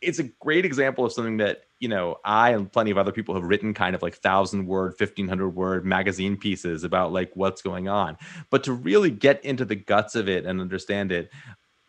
it's 0.03 0.19
a 0.19 0.24
great 0.24 0.66
example 0.66 1.07
of 1.07 1.12
something 1.12 1.39
that 1.39 1.62
you 1.78 1.89
know 1.89 2.19
I 2.23 2.51
and 2.51 2.70
plenty 2.70 2.91
of 2.91 2.99
other 2.99 3.12
people 3.12 3.35
have 3.35 3.45
written 3.45 3.73
kind 3.73 3.97
of 3.97 4.03
like 4.03 4.16
thousand 4.16 4.66
word, 4.66 4.99
fifteen 4.99 5.27
hundred 5.27 5.51
word 5.51 5.87
magazine 5.87 6.37
pieces 6.37 6.85
about 6.85 7.12
like 7.12 7.31
what's 7.33 7.62
going 7.62 7.89
on. 7.89 8.19
But 8.51 8.62
to 8.65 8.74
really 8.74 9.11
get 9.11 9.43
into 9.43 9.65
the 9.65 9.77
guts 9.77 10.15
of 10.15 10.28
it 10.28 10.45
and 10.45 10.61
understand 10.61 11.12
it 11.12 11.33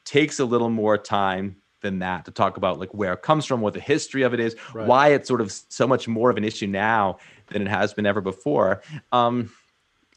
takes 0.06 0.40
a 0.40 0.46
little 0.46 0.70
more 0.70 0.98
time 0.98 1.58
than 1.82 2.00
that 2.00 2.26
to 2.26 2.32
talk 2.32 2.56
about 2.58 2.80
like 2.80 2.94
where 2.94 3.14
it 3.14 3.22
comes 3.22 3.46
from, 3.46 3.62
what 3.62 3.74
the 3.74 3.80
history 3.80 4.24
of 4.24 4.34
it 4.34 4.40
is, 4.40 4.56
right. 4.74 4.88
why 4.88 5.10
it's 5.10 5.28
sort 5.28 5.42
of 5.42 5.52
so 5.52 5.86
much 5.86 6.08
more 6.08 6.30
of 6.30 6.38
an 6.38 6.44
issue 6.44 6.66
now 6.66 7.18
than 7.48 7.62
it 7.62 7.68
has 7.68 7.94
been 7.94 8.06
ever 8.06 8.22
before. 8.22 8.82
Um, 9.12 9.52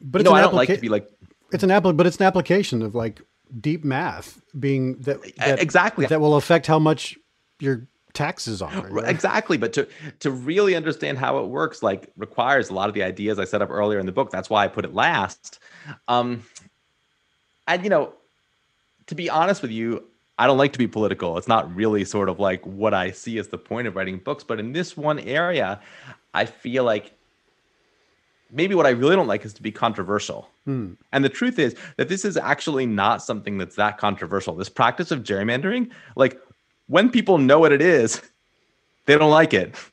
but 0.00 0.20
you 0.20 0.24
know, 0.24 0.32
I 0.32 0.40
don't 0.40 0.52
applica- 0.52 0.56
like 0.56 0.68
to 0.68 0.78
be 0.78 0.88
like 0.88 1.08
it's 1.52 1.62
an 1.62 1.70
apple, 1.70 1.92
but 1.92 2.06
it's 2.06 2.16
an 2.18 2.26
application 2.26 2.82
of 2.82 2.94
like 2.94 3.22
deep 3.60 3.84
math 3.84 4.40
being 4.58 4.96
that, 5.00 5.22
that 5.36 5.60
exactly 5.60 6.06
that 6.06 6.20
will 6.20 6.36
affect 6.36 6.66
how 6.66 6.78
much 6.78 7.18
your 7.58 7.86
taxes 8.12 8.62
are. 8.62 8.88
Right? 8.88 9.08
Exactly, 9.08 9.56
but 9.56 9.72
to 9.74 9.88
to 10.20 10.30
really 10.30 10.74
understand 10.74 11.18
how 11.18 11.38
it 11.38 11.46
works, 11.46 11.82
like 11.82 12.10
requires 12.16 12.70
a 12.70 12.74
lot 12.74 12.88
of 12.88 12.94
the 12.94 13.02
ideas 13.02 13.38
I 13.38 13.44
set 13.44 13.62
up 13.62 13.70
earlier 13.70 13.98
in 13.98 14.06
the 14.06 14.12
book. 14.12 14.30
That's 14.30 14.50
why 14.50 14.64
I 14.64 14.68
put 14.68 14.84
it 14.84 14.94
last. 14.94 15.58
Um, 16.08 16.44
and 17.66 17.82
you 17.84 17.90
know, 17.90 18.12
to 19.06 19.14
be 19.14 19.28
honest 19.28 19.62
with 19.62 19.70
you, 19.70 20.04
I 20.38 20.46
don't 20.46 20.58
like 20.58 20.72
to 20.72 20.78
be 20.78 20.86
political. 20.86 21.36
It's 21.36 21.48
not 21.48 21.74
really 21.74 22.04
sort 22.04 22.28
of 22.28 22.38
like 22.40 22.64
what 22.64 22.94
I 22.94 23.10
see 23.10 23.38
as 23.38 23.48
the 23.48 23.58
point 23.58 23.86
of 23.86 23.96
writing 23.96 24.18
books. 24.18 24.44
But 24.44 24.58
in 24.60 24.72
this 24.72 24.96
one 24.96 25.18
area, 25.18 25.80
I 26.32 26.46
feel 26.46 26.84
like 26.84 27.12
maybe 28.52 28.74
what 28.74 28.86
I 28.86 28.90
really 28.90 29.16
don't 29.16 29.26
like 29.26 29.44
is 29.44 29.52
to 29.54 29.62
be 29.62 29.72
controversial. 29.72 30.48
Hmm. 30.64 30.94
And 31.12 31.24
the 31.24 31.28
truth 31.28 31.58
is 31.58 31.74
that 31.96 32.08
this 32.08 32.24
is 32.24 32.36
actually 32.36 32.86
not 32.86 33.22
something 33.22 33.58
that's 33.58 33.76
that 33.76 33.98
controversial. 33.98 34.54
This 34.54 34.68
practice 34.68 35.10
of 35.10 35.22
gerrymandering, 35.22 35.90
like 36.16 36.40
when 36.86 37.10
people 37.10 37.38
know 37.38 37.58
what 37.58 37.72
it 37.72 37.82
is, 37.82 38.20
they 39.06 39.16
don't 39.16 39.30
like 39.30 39.54
it. 39.54 39.74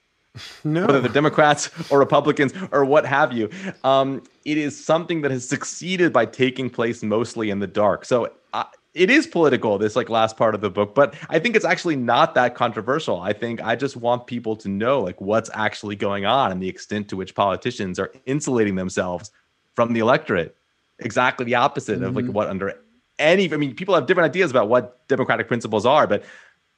No. 0.63 0.85
Whether 0.85 1.01
they're 1.01 1.11
Democrats 1.11 1.71
or 1.89 1.97
Republicans 1.97 2.53
or 2.71 2.85
what 2.85 3.07
have 3.07 3.33
you, 3.33 3.49
um, 3.83 4.21
it 4.45 4.59
is 4.59 4.85
something 4.85 5.21
that 5.21 5.31
has 5.31 5.49
succeeded 5.49 6.13
by 6.13 6.27
taking 6.27 6.69
place 6.69 7.01
mostly 7.01 7.49
in 7.49 7.57
the 7.57 7.65
dark. 7.65 8.05
So 8.05 8.31
uh, 8.53 8.65
it 8.97 9.11
is 9.11 9.27
political, 9.27 9.77
this 9.77 9.95
like 9.95 10.09
last 10.09 10.37
part 10.37 10.55
of 10.55 10.61
the 10.61 10.69
book, 10.69 10.95
but 10.95 11.15
I 11.29 11.37
think 11.37 11.55
it's 11.55 11.65
actually 11.65 11.95
not 11.95 12.33
that 12.33 12.55
controversial. 12.55 13.21
I 13.21 13.31
think 13.31 13.61
I 13.61 13.75
just 13.75 13.95
want 13.95 14.25
people 14.25 14.55
to 14.57 14.69
know 14.69 15.01
like 15.01 15.21
what's 15.21 15.51
actually 15.53 15.95
going 15.95 16.25
on 16.25 16.51
and 16.51 16.61
the 16.61 16.67
extent 16.67 17.07
to 17.09 17.15
which 17.15 17.35
politicians 17.35 17.99
are 17.99 18.11
insulating 18.25 18.75
themselves 18.75 19.31
from 19.75 19.93
the 19.93 19.99
electorate. 19.99 20.55
Exactly 20.99 21.45
the 21.45 21.53
opposite 21.53 22.01
of 22.01 22.15
like 22.15 22.25
mm-hmm. 22.25 22.33
what 22.33 22.47
under 22.47 22.73
any. 23.19 23.53
I 23.53 23.57
mean, 23.57 23.75
people 23.75 23.93
have 23.93 24.07
different 24.07 24.29
ideas 24.29 24.49
about 24.49 24.67
what 24.67 25.07
democratic 25.07 25.47
principles 25.47 25.85
are, 25.85 26.07
but 26.07 26.23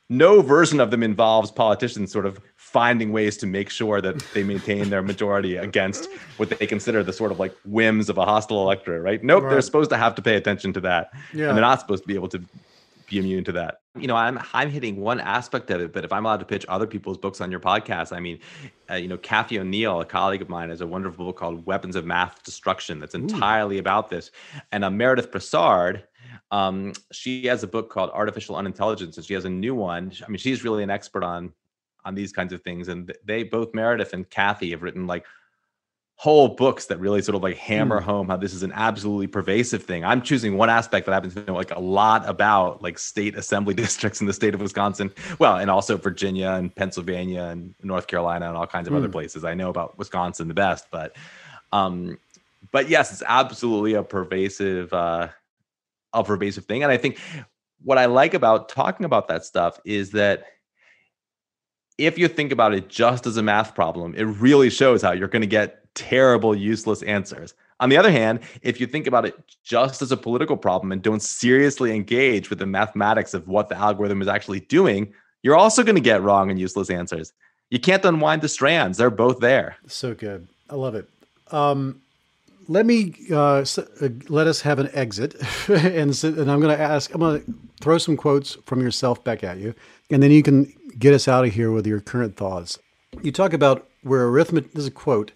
no 0.10 0.42
version 0.42 0.80
of 0.80 0.90
them 0.92 1.04
involves 1.04 1.52
politicians 1.52 2.12
sort 2.12 2.26
of 2.26 2.40
finding 2.56 3.12
ways 3.12 3.38
to 3.38 3.48
make 3.48 3.70
sure 3.70 4.02
that 4.02 4.20
they 4.34 4.44
maintain 4.44 4.90
their 4.90 5.02
majority 5.02 5.56
against 5.56 6.10
what 6.38 6.50
they 6.50 6.66
consider 6.66 7.04
the 7.04 7.14
sort 7.14 7.32
of 7.32 7.40
like 7.40 7.56
whims 7.66 8.10
of 8.10 8.18
a 8.18 8.26
hostile 8.26 8.62
electorate, 8.62 9.04
right? 9.04 9.24
Nope, 9.24 9.44
they're 9.50 9.62
supposed 9.62 9.90
to 9.92 9.98
have 9.98 10.16
to 10.16 10.22
pay 10.22 10.36
attention 10.36 10.74
to 10.74 10.82
that. 10.82 11.12
Yeah. 11.34 11.50
And 11.50 11.58
they're 11.58 11.62
not 11.62 11.80
supposed 11.80 12.04
to 12.04 12.08
be 12.08 12.16
able 12.16 12.30
to 12.30 12.44
be 13.08 13.20
immune 13.20 13.44
to 13.44 13.52
that. 13.52 13.82
You 13.98 14.08
know, 14.08 14.16
I'm 14.16 14.40
I'm 14.54 14.70
hitting 14.70 14.98
one 14.98 15.20
aspect 15.20 15.70
of 15.72 15.82
it, 15.82 15.92
but 15.92 16.06
if 16.06 16.14
I'm 16.14 16.26
allowed 16.26 16.40
to 16.40 16.46
pitch 16.46 16.66
other 16.70 16.88
people's 16.88 17.18
books 17.18 17.42
on 17.42 17.52
your 17.52 17.60
podcast, 17.60 18.16
I 18.16 18.20
mean, 18.20 18.40
uh, 18.90 18.96
you 18.96 19.08
know, 19.08 19.18
Cathy 19.18 19.60
O'Neil, 19.60 20.02
a 20.02 20.06
colleague 20.06 20.42
of 20.42 20.50
mine, 20.50 20.70
has 20.70 20.82
a 20.82 20.88
wonderful 20.88 21.26
book 21.26 21.38
called 21.38 21.66
Weapons 21.66 21.96
of 21.96 22.06
Math 22.06 22.44
Destruction 22.44 23.00
that's 23.00 23.16
entirely 23.16 23.78
about 23.78 24.10
this. 24.10 24.32
And 24.72 24.86
uh, 24.86 24.90
Meredith 24.90 25.32
Broussard, 25.32 26.04
um, 26.52 26.94
she 27.12 27.46
has 27.46 27.64
a 27.64 27.68
book 27.68 27.90
called 27.90 28.10
Artificial 28.12 28.56
Unintelligence, 28.56 29.18
and 29.18 29.26
she 29.26 29.34
has 29.34 29.46
a 29.46 29.50
new 29.50 29.76
one. 29.76 30.12
I 30.26 30.30
mean, 30.30 30.38
she's 30.38 30.64
really 30.64 30.84
an 30.84 30.90
expert 30.90 31.24
on 31.24 31.54
on 32.06 32.16
these 32.16 32.32
kinds 32.32 32.54
of 32.54 32.62
things, 32.62 32.88
and 32.88 33.14
they 33.26 33.44
both 33.44 33.74
Meredith 33.74 34.14
and 34.14 34.30
Kathy 34.30 34.72
have 34.72 34.82
written 34.82 35.06
like 35.06 35.26
whole 36.20 36.50
books 36.50 36.88
that 36.88 37.00
really 37.00 37.22
sort 37.22 37.34
of 37.34 37.42
like 37.42 37.56
hammer 37.56 38.02
home 38.02 38.28
how 38.28 38.36
this 38.36 38.54
is 38.54 38.62
an 38.62 38.74
absolutely 38.74 39.26
pervasive 39.26 39.84
thing. 39.84 40.04
I'm 40.04 40.22
choosing 40.22 40.58
one 40.58 40.70
aspect 40.70 41.06
that 41.06 41.14
happens 41.14 41.34
to 41.36 41.46
know 41.46 41.54
like 41.54 41.72
a 41.72 41.80
lot 41.80 42.28
about, 42.28 42.82
like 42.82 43.00
state 43.00 43.38
assembly 43.38 43.74
districts 43.86 44.20
in 44.20 44.28
the 44.28 44.34
state 44.34 44.54
of 44.54 44.60
Wisconsin, 44.60 45.14
well, 45.40 45.56
and 45.56 45.72
also 45.72 45.96
Virginia 45.96 46.50
and 46.50 46.76
Pennsylvania 46.76 47.44
and 47.44 47.74
North 47.84 48.08
Carolina 48.08 48.50
and 48.50 48.58
all 48.58 48.68
kinds 48.68 48.90
of 48.90 48.96
other 48.96 49.08
places. 49.08 49.46
I 49.46 49.54
know 49.54 49.70
about 49.70 49.98
Wisconsin 49.98 50.50
the 50.50 50.54
best, 50.54 50.88
but 50.92 51.16
um, 51.72 52.18
but 52.72 52.90
yes, 52.90 53.14
it's 53.14 53.24
absolutely 53.26 53.94
a 53.94 54.04
pervasive 54.04 54.92
uh, 54.92 55.30
a 56.14 56.24
pervasive 56.24 56.66
thing, 56.66 56.84
and 56.84 56.92
I 56.92 56.98
think 56.98 57.20
what 57.84 57.98
I 57.98 58.06
like 58.06 58.34
about 58.34 58.70
talking 58.70 59.06
about 59.06 59.28
that 59.30 59.46
stuff 59.46 59.80
is 59.86 60.12
that 60.12 60.46
if 61.98 62.18
you 62.18 62.28
think 62.28 62.52
about 62.52 62.74
it 62.74 62.88
just 62.88 63.26
as 63.26 63.38
a 63.38 63.44
math 63.44 63.76
problem, 63.76 64.16
it 64.16 64.24
really 64.24 64.70
shows 64.70 65.02
how 65.02 65.12
you're 65.12 65.28
going 65.28 65.42
to 65.42 65.48
get 65.48 65.94
terrible, 65.96 66.56
useless 66.56 67.02
answers. 67.04 67.54
On 67.82 67.90
the 67.90 67.98
other 67.98 68.12
hand, 68.12 68.40
if 68.62 68.80
you 68.80 68.88
think 68.88 69.08
about 69.08 69.26
it 69.26 69.36
just 69.64 70.02
as 70.02 70.12
a 70.12 70.18
political 70.18 70.58
problem 70.58 70.92
and 70.92 71.02
don't 71.02 71.22
seriously 71.22 71.96
engage 71.96 72.50
with 72.50 72.60
the 72.60 72.66
mathematics 72.66 73.34
of 73.34 73.48
what 73.48 73.70
the 73.70 73.78
algorithm 73.78 74.22
is 74.22 74.28
actually 74.28 74.62
doing, 74.62 75.14
you're 75.44 75.56
also 75.56 75.84
going 75.84 75.96
to 75.96 76.02
get 76.02 76.22
wrong 76.22 76.50
and 76.50 76.60
useless 76.60 76.90
answers. 76.90 77.34
You 77.70 77.80
can't 77.80 78.04
unwind 78.04 78.42
the 78.42 78.50
strands, 78.50 78.98
they're 78.98 79.10
both 79.10 79.40
there. 79.40 79.78
So 79.88 80.14
good. 80.14 80.48
I 80.70 80.76
love 80.76 80.96
it. 80.96 81.08
Um, 81.52 82.02
let 82.70 82.86
me 82.86 83.16
uh, 83.32 83.66
uh, 83.66 84.10
let 84.30 84.48
us 84.48 84.62
have 84.62 84.80
an 84.80 84.90
exit, 84.94 85.36
and 85.68 86.24
and 86.24 86.52
I'm 86.52 86.62
going 86.62 86.76
to 86.76 86.82
ask. 86.82 87.14
I'm 87.14 87.20
going 87.20 87.44
to 87.44 87.54
throw 87.82 87.98
some 87.98 88.16
quotes 88.16 88.56
from 88.66 88.82
yourself 88.82 89.24
back 89.24 89.44
at 89.44 89.58
you, 89.58 89.74
and 90.10 90.22
then 90.24 90.32
you 90.32 90.44
can 90.44 90.72
get 90.98 91.14
us 91.14 91.28
out 91.28 91.46
of 91.46 91.54
here 91.54 91.72
with 91.72 91.88
your 91.88 92.00
current 92.00 92.38
thoughts. 92.38 92.78
You 93.24 93.32
talk 93.32 93.54
about 93.54 93.90
where 94.04 94.28
arithmetic. 94.28 94.74
This 94.74 94.84
is 94.84 94.88
a 94.88 94.92
quote. 94.92 95.32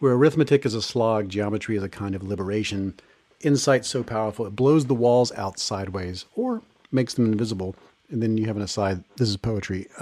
Where 0.00 0.14
arithmetic 0.14 0.66
is 0.66 0.74
a 0.74 0.82
slog, 0.82 1.28
geometry 1.28 1.76
is 1.76 1.82
a 1.84 1.88
kind 1.88 2.16
of 2.16 2.24
liberation. 2.24 2.94
Insight 3.40 3.84
so 3.84 4.02
powerful 4.02 4.46
it 4.46 4.56
blows 4.56 4.86
the 4.86 4.94
walls 4.94 5.30
out 5.32 5.60
sideways 5.60 6.24
or 6.34 6.60
makes 6.90 7.14
them 7.14 7.26
invisible. 7.26 7.76
And 8.10 8.20
then 8.20 8.36
you 8.36 8.46
have 8.46 8.56
an 8.56 8.62
aside. 8.62 9.04
This 9.16 9.28
is 9.28 9.36
poetry. 9.36 9.86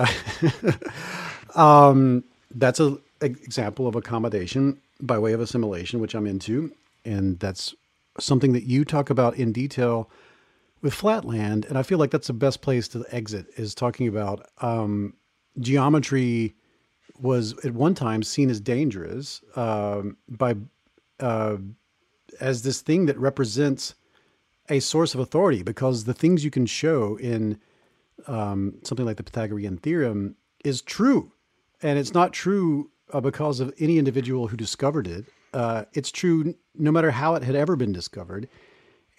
Um, 1.55 2.25
that's 2.55 2.79
a 2.79 2.99
example 3.21 3.87
of 3.87 3.97
accommodation 3.97 4.79
by 5.01 5.19
way 5.19 5.33
of 5.33 5.41
assimilation, 5.41 6.01
which 6.01 6.15
I'm 6.15 6.27
into, 6.27 6.73
and 7.05 7.39
that's 7.39 7.75
something 8.19 8.53
that 8.53 8.65
you 8.65 8.85
talk 8.85 9.11
about 9.11 9.37
in 9.37 9.53
detail 9.53 10.11
with 10.83 10.95
Flatland. 10.95 11.65
And 11.67 11.79
I 11.79 11.83
feel 11.83 11.99
like 11.99 12.11
that's 12.11 12.27
the 12.27 12.33
best 12.33 12.63
place 12.63 12.89
to 12.89 13.05
exit 13.11 13.47
is 13.57 13.75
talking 13.75 14.09
about 14.09 14.47
um, 14.61 15.15
geometry 15.59 16.55
was 17.19 17.55
at 17.65 17.75
one 17.75 17.95
time 17.95 18.23
seen 18.23 18.51
as 18.51 18.61
dangerous 18.61 19.43
um, 19.57 20.17
by 20.29 20.55
uh, 21.19 21.57
as 22.41 22.63
this 22.63 22.81
thing 22.81 23.07
that 23.07 23.19
represents 23.19 23.95
a 24.69 24.81
source 24.81 25.15
of 25.15 25.21
authority 25.21 25.63
because 25.63 26.05
the 26.05 26.15
things 26.15 26.45
you 26.45 26.51
can 26.51 26.65
show 26.65 27.17
in 27.17 27.59
um, 28.27 28.79
something 28.85 29.05
like 29.05 29.17
the 29.17 29.23
Pythagorean 29.23 29.77
theorem 29.79 30.37
is 30.65 30.81
true. 30.81 31.33
And 31.83 31.99
it's 31.99 32.15
not 32.15 32.33
true 32.33 32.90
uh, 33.13 33.21
because 33.21 33.61
of 33.61 33.73
any 33.79 33.99
individual 33.99 34.49
who 34.49 34.57
discovered 34.57 35.07
it. 35.07 35.27
Uh, 35.53 35.85
it's 35.93 36.11
true 36.11 36.55
no 36.75 36.93
matter 36.93 37.11
how 37.11 37.35
it 37.35 37.43
had 37.43 37.55
ever 37.55 37.77
been 37.77 37.93
discovered. 37.93 38.49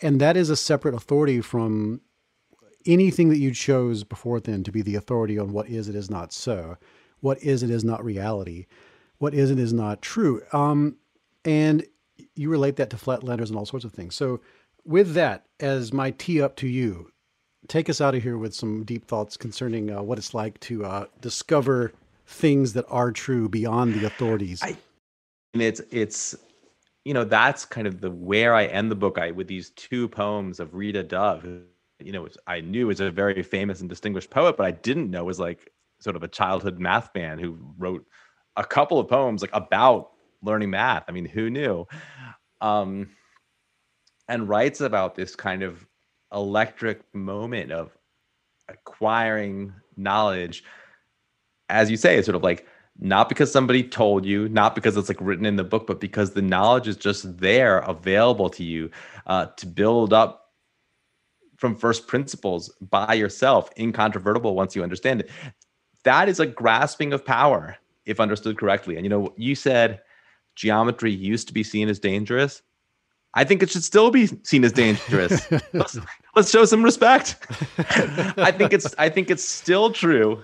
And 0.02 0.20
that 0.20 0.38
is 0.38 0.50
a 0.50 0.56
separate 0.56 0.96
authority 0.96 1.42
from 1.42 2.02
anything 2.86 3.30
that 3.30 3.38
you 3.38 3.52
chose 3.52 4.04
before 4.04 4.40
then 4.40 4.64
to 4.64 4.72
be 4.72 4.82
the 4.82 4.96
authority 4.96 5.38
on 5.38 5.54
what 5.54 5.70
is 5.70 5.88
and 5.88 5.96
is 5.96 6.10
not 6.10 6.34
so, 6.34 6.78
what 7.20 7.42
is 7.44 7.62
and 7.62 7.72
is 7.72 7.84
not 7.84 8.04
reality, 8.04 8.66
what 9.20 9.34
is 9.34 9.52
and 9.52 9.60
is 9.60 9.74
not 9.74 10.02
true. 10.02 10.42
Um, 10.52 10.98
and 11.46 11.86
you 12.36 12.50
relate 12.50 12.78
that 12.78 12.90
to 12.92 12.98
flatlanders 12.98 13.50
and 13.50 13.56
all 13.56 13.66
sorts 13.66 13.86
of 13.86 13.92
things. 13.92 14.16
So, 14.16 14.40
with 14.84 15.14
that 15.14 15.46
as 15.60 15.94
my 15.94 16.10
tee 16.12 16.42
up 16.42 16.56
to 16.58 16.68
you, 16.68 17.12
take 17.68 17.90
us 17.90 18.02
out 18.02 18.16
of 18.16 18.24
here 18.24 18.38
with 18.38 18.56
some 18.56 18.84
deep 18.84 19.06
thoughts 19.06 19.38
concerning 19.38 19.92
uh, 19.92 20.02
what 20.02 20.18
it's 20.18 20.34
like 20.34 20.60
to 20.62 20.84
uh, 20.84 21.06
discover 21.22 21.94
things 22.32 22.74
that 22.74 22.86
are 22.90 23.12
true 23.12 23.50
beyond 23.50 23.94
the 23.94 24.06
authorities. 24.08 24.62
I- 24.64 24.78
and 25.54 25.62
it's 25.62 25.82
it's 25.92 26.36
you 27.04 27.14
know 27.14 27.26
that's 27.26 27.66
kind 27.66 27.86
of 27.88 28.00
the 28.00 28.10
where 28.10 28.54
I 28.56 28.66
end 28.66 28.90
the 28.90 28.96
book 28.96 29.18
I 29.18 29.32
with 29.32 29.48
these 29.48 29.72
two 29.72 30.08
poems 30.08 30.60
of 30.60 30.74
Rita 30.74 31.04
Dove 31.04 31.42
who 31.44 31.64
you 32.00 32.14
know 32.14 32.28
I 32.48 32.62
knew 32.62 32.88
was 32.88 33.02
a 33.02 33.12
very 33.12 33.44
famous 33.44 33.82
and 33.82 33.90
distinguished 33.90 34.30
poet 34.30 34.56
but 34.56 34.66
I 34.66 34.72
didn't 34.72 35.12
know 35.12 35.26
was 35.26 35.40
like 35.40 35.72
sort 36.00 36.16
of 36.16 36.24
a 36.24 36.28
childhood 36.28 36.80
math 36.80 37.14
man 37.14 37.38
who 37.38 37.58
wrote 37.78 38.06
a 38.56 38.64
couple 38.64 38.98
of 38.98 39.10
poems 39.10 39.42
like 39.42 39.52
about 39.54 40.12
learning 40.42 40.70
math 40.70 41.04
I 41.08 41.12
mean 41.12 41.26
who 41.26 41.50
knew 41.50 41.86
um 42.62 43.10
and 44.30 44.48
writes 44.48 44.80
about 44.80 45.16
this 45.16 45.36
kind 45.36 45.64
of 45.64 45.86
electric 46.32 47.02
moment 47.14 47.74
of 47.74 47.92
acquiring 48.70 49.74
knowledge 49.98 50.64
as 51.72 51.90
you 51.90 51.98
say 51.98 52.18
it's 52.18 52.26
sort 52.26 52.36
of 52.36 52.44
like 52.44 52.68
not 53.00 53.30
because 53.30 53.52
somebody 53.52 53.84
told 53.84 54.26
you, 54.26 54.50
not 54.50 54.76
because 54.76 54.98
it's 54.98 55.10
like 55.10 55.18
written 55.22 55.46
in 55.46 55.56
the 55.56 55.64
book, 55.64 55.88
but 55.88 56.00
because 56.00 56.32
the 56.32 56.42
knowledge 56.42 56.88
is 56.88 56.98
just 56.98 57.38
there 57.40 57.80
available 57.80 58.50
to 58.50 58.64
you 58.64 58.92
uh, 59.28 59.46
to 59.58 59.66
build 59.66 60.14
up 60.14 60.52
from 61.58 61.76
first 61.76 62.08
principles 62.08 62.70
by 62.82 63.14
yourself, 63.14 63.70
incontrovertible 63.78 64.56
once 64.56 64.76
you 64.76 64.84
understand 64.84 65.22
it. 65.22 65.30
That 66.04 66.28
is 66.28 66.40
a 66.40 66.46
grasping 66.46 67.14
of 67.14 67.24
power, 67.24 67.78
if 68.06 68.20
understood 68.20 68.58
correctly. 68.58 68.96
And 68.96 69.06
you 69.06 69.10
know, 69.10 69.34
you 69.38 69.56
said 69.56 70.02
geometry 70.56 71.12
used 71.12 71.48
to 71.48 71.54
be 71.54 71.64
seen 71.64 71.88
as 71.88 72.00
dangerous. 72.00 72.62
I 73.34 73.46
think 73.46 73.64
it 73.64 73.70
should 73.70 73.84
still 73.84 74.12
be 74.12 74.28
seen 74.44 74.66
as 74.66 74.74
dangerous. 74.74 75.50
let's, 75.74 75.98
let's 76.36 76.52
show 76.52 76.66
some 76.66 76.84
respect. 76.84 77.38
I 78.38 78.52
think 78.52 78.74
it's 78.74 78.94
I 78.98 79.08
think 79.08 79.30
it's 79.32 79.44
still 79.44 79.92
true. 79.92 80.42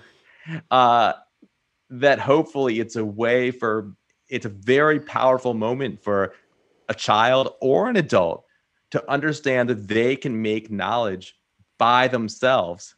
Uh, 0.70 1.12
that 1.90 2.18
hopefully 2.18 2.80
it's 2.80 2.96
a 2.96 3.04
way 3.04 3.50
for 3.50 3.92
it's 4.28 4.46
a 4.46 4.50
very 4.50 5.00
powerful 5.00 5.54
moment 5.54 6.02
for 6.02 6.34
a 6.88 6.94
child 6.94 7.54
or 7.60 7.88
an 7.88 7.96
adult 7.96 8.44
to 8.90 9.10
understand 9.10 9.70
that 9.70 9.88
they 9.88 10.16
can 10.16 10.40
make 10.42 10.70
knowledge 10.70 11.34
by 11.78 12.08
themselves 12.08 12.96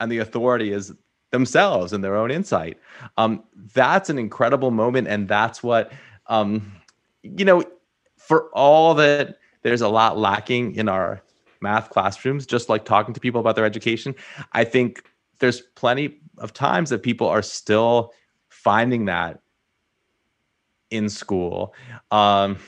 and 0.00 0.12
the 0.12 0.18
authority 0.18 0.72
is 0.72 0.92
themselves 1.30 1.92
and 1.92 2.02
their 2.02 2.16
own 2.16 2.30
insight. 2.30 2.78
Um, 3.16 3.44
that's 3.74 4.10
an 4.10 4.18
incredible 4.18 4.70
moment 4.70 5.08
and 5.08 5.28
that's 5.28 5.62
what 5.62 5.92
um, 6.26 6.72
you 7.22 7.44
know 7.44 7.64
for 8.16 8.48
all 8.50 8.94
that 8.94 9.38
there's 9.62 9.80
a 9.80 9.88
lot 9.88 10.18
lacking 10.18 10.74
in 10.74 10.88
our 10.88 11.22
math 11.60 11.90
classrooms 11.90 12.46
just 12.46 12.68
like 12.68 12.84
talking 12.84 13.14
to 13.14 13.20
people 13.20 13.40
about 13.40 13.56
their 13.56 13.64
education 13.64 14.14
i 14.52 14.62
think 14.62 15.02
there's 15.40 15.60
plenty 15.60 16.20
of 16.40 16.52
times 16.52 16.90
that 16.90 17.02
people 17.02 17.28
are 17.28 17.42
still 17.42 18.12
finding 18.48 19.06
that 19.06 19.40
in 20.90 21.08
school. 21.08 21.74
Um, 22.10 22.58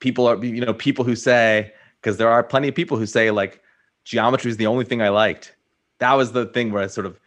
people 0.00 0.26
are, 0.26 0.42
you 0.44 0.60
know, 0.60 0.74
people 0.74 1.04
who 1.04 1.16
say, 1.16 1.72
because 2.00 2.16
there 2.16 2.30
are 2.30 2.42
plenty 2.42 2.68
of 2.68 2.74
people 2.74 2.96
who 2.96 3.06
say 3.06 3.30
like 3.30 3.62
geometry 4.04 4.50
is 4.50 4.56
the 4.56 4.66
only 4.66 4.84
thing 4.84 5.02
I 5.02 5.08
liked. 5.08 5.54
That 5.98 6.14
was 6.14 6.32
the 6.32 6.46
thing 6.46 6.72
where 6.72 6.82
I 6.82 6.86
sort 6.86 7.06
of 7.06 7.20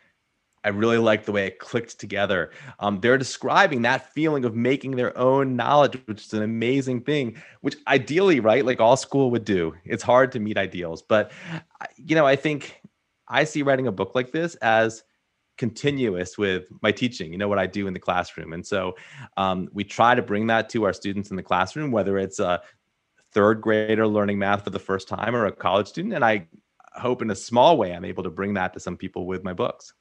I 0.66 0.70
really 0.70 0.98
liked 0.98 1.26
the 1.26 1.34
way 1.34 1.48
it 1.48 1.60
clicked 1.60 2.00
together. 2.00 2.52
Um, 2.80 3.02
they're 3.02 3.18
describing 3.18 3.82
that 3.82 4.14
feeling 4.14 4.45
of 4.45 4.56
making 4.56 4.95
their 4.95 5.16
own 5.18 5.58
knowledge, 5.58 6.00
which 6.06 6.26
is 6.26 6.34
an 6.34 6.41
amazing 6.41 7.02
thing, 7.02 7.41
which 7.62 7.76
ideally, 7.88 8.40
right, 8.40 8.66
like 8.66 8.80
all 8.80 8.95
school 8.95 9.30
would 9.32 9.44
do. 9.44 9.74
It's 9.84 10.04
hard 10.04 10.32
to 10.32 10.40
meet 10.40 10.58
ideals, 10.58 11.02
but 11.02 11.32
you 11.98 12.16
know, 12.16 12.26
I 12.26 12.38
think 12.38 12.82
I 13.28 13.44
see 13.44 13.62
writing 13.62 13.88
a 13.88 13.91
book 13.91 14.16
like 14.16 14.32
this 14.32 14.56
as 14.56 15.04
continuous 15.57 16.38
with 16.38 16.65
my 16.81 16.91
teaching 16.91 17.31
you 17.31 17.38
know 17.38 17.47
what 17.47 17.59
i 17.59 17.67
do 17.67 17.88
in 17.88 17.93
the 17.93 17.99
classroom. 17.99 18.53
And 18.53 18.65
so 18.65 18.95
um, 19.38 19.69
we 19.71 19.84
try 19.84 20.15
to 20.15 20.21
bring 20.21 20.47
that 20.47 20.69
to 20.69 20.84
our 20.85 20.93
students 20.93 21.30
in 21.30 21.35
the 21.35 21.43
classroom 21.43 21.91
whether 21.91 22.17
it's 22.17 22.39
a 22.39 22.61
third 23.34 23.61
grader 23.61 24.07
learning 24.07 24.39
math 24.39 24.63
for 24.63 24.69
the 24.69 24.80
first 24.80 25.07
time 25.07 25.35
or 25.35 25.45
a 25.45 25.51
college 25.51 25.88
student. 25.88 26.13
And 26.13 26.25
i 26.25 26.47
hope 26.95 27.21
in 27.21 27.31
a 27.31 27.35
small 27.35 27.77
way 27.77 27.93
i'm 27.93 28.05
able 28.05 28.23
to 28.23 28.30
bring 28.30 28.53
that 28.55 28.73
to 28.73 28.80
some 28.80 28.97
people 28.97 29.25
with 29.25 29.43
my 29.43 29.53
books. 29.53 29.93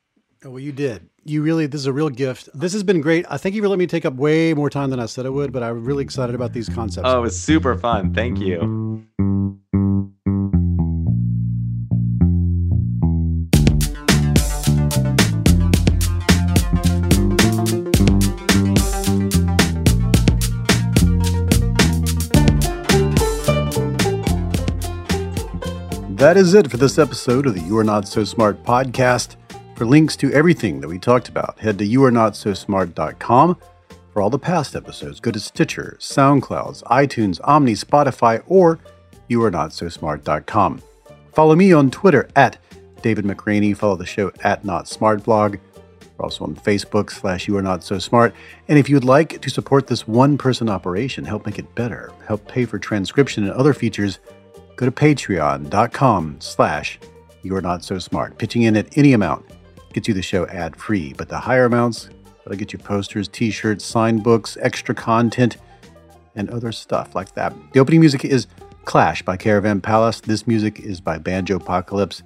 Oh, 0.45 0.51
well 0.51 0.61
you 0.61 0.73
did. 0.73 1.09
You 1.25 1.43
really 1.43 1.67
this 1.67 1.81
is 1.83 1.87
a 1.87 1.93
real 1.93 2.11
gift. 2.11 2.49
This 2.55 2.73
has 2.73 2.83
been 2.83 3.01
great. 3.01 3.25
I 3.29 3.37
think 3.37 3.55
you 3.55 3.63
for 3.63 3.69
letting 3.69 3.79
me 3.79 3.87
take 3.87 4.05
up 4.05 4.15
way 4.15 4.55
more 4.55 4.71
time 4.71 4.91
than 4.91 5.01
i 5.01 5.07
said 5.07 5.27
i 5.27 5.29
would 5.29 5.53
but 5.53 5.63
i'm 5.63 5.85
really 5.85 6.03
excited 6.03 6.35
about 6.35 6.53
these 6.53 6.69
concepts. 6.69 7.07
Oh 7.09 7.19
it 7.19 7.23
was 7.23 7.41
super 7.41 7.77
fun. 7.77 8.15
Thank 8.15 8.39
you 8.39 9.07
That 26.23 26.37
is 26.37 26.55
it 26.55 26.71
for 26.71 26.77
this 26.77 27.01
episode 27.01 27.49
of 27.49 27.55
the 27.57 27.61
You 27.63 27.77
Are 27.79 27.83
Not 27.83 28.07
So 28.07 28.23
Smart 28.23 28.63
podcast. 28.63 29.35
For 29.75 29.85
links 29.85 30.15
to 30.19 30.33
everything 30.33 30.81
that 30.81 30.87
we 30.87 31.01
talked 31.01 31.29
about, 31.29 31.59
head 31.59 31.79
to 31.79 31.85
youarenotsosmart.com. 31.85 33.59
For 34.13 34.23
all 34.23 34.31
the 34.31 34.39
past 34.39 34.77
episodes, 34.77 35.19
go 35.19 35.33
to 35.33 35.41
Stitcher, 35.41 35.97
SoundClouds, 35.99 36.85
iTunes, 36.85 37.41
Omni, 37.43 37.73
Spotify, 37.73 38.41
or 38.47 38.79
youarenotsosmart.com. 39.29 40.81
Follow 41.33 41.57
me 41.57 41.73
on 41.73 41.91
Twitter 41.91 42.29
at 42.37 42.57
David 43.03 43.25
McRaney. 43.25 43.77
Follow 43.77 43.97
the 43.97 44.07
show 44.07 44.31
at 44.45 44.65
Not 44.65 44.87
Smart 44.87 45.25
Blog. 45.25 45.57
We're 46.17 46.27
also 46.27 46.45
on 46.45 46.55
Facebook 46.55 47.11
slash 47.11 47.49
You 47.49 47.57
Are 47.57 47.63
Not 47.63 47.83
So 47.83 47.99
Smart. 47.99 48.33
And 48.69 48.79
if 48.79 48.89
you'd 48.89 49.03
like 49.03 49.41
to 49.41 49.51
support 49.51 49.89
this 49.89 50.07
one 50.07 50.39
person 50.39 50.69
operation, 50.69 51.25
help 51.25 51.47
make 51.47 51.59
it 51.59 51.75
better, 51.75 52.13
help 52.29 52.47
pay 52.47 52.65
for 52.65 52.79
transcription 52.79 53.43
and 53.43 53.53
other 53.55 53.75
features, 53.75 54.21
go 54.77 54.87
to 54.87 54.93
patreon.com 54.93 56.37
slash 56.41 56.99
you're 57.43 57.61
not 57.61 57.85
so 57.85 57.99
smart. 57.99 58.39
Pitching 58.39 58.63
in 58.63 58.77
at 58.77 58.97
any 58.97 59.13
amount 59.13 59.45
gets 59.93 60.09
you 60.09 60.15
the 60.15 60.23
show 60.23 60.47
ad 60.47 60.77
free, 60.77 61.13
but 61.13 61.29
the 61.29 61.39
higher 61.39 61.65
amounts 61.65 62.09
that'll 62.39 62.59
get 62.59 62.73
you 62.73 62.79
posters, 62.79 63.29
t-shirts, 63.29 63.85
signed 63.85 64.23
books, 64.23 64.57
extra 64.61 64.95
content, 64.95 65.57
and 66.35 66.49
other 66.51 66.73
stuff 66.73 67.15
like 67.15 67.35
that. 67.35 67.53
The 67.73 67.81
opening 67.81 68.01
music 68.01 68.25
is 68.25 68.47
Clash 68.85 69.23
by 69.23 69.37
Caravan 69.37 69.81
Palace. 69.81 70.21
This 70.21 70.47
music 70.47 70.81
is 70.81 71.01
by 71.01 71.19
Banjo 71.19 71.57
Apocalypse. 71.57 72.23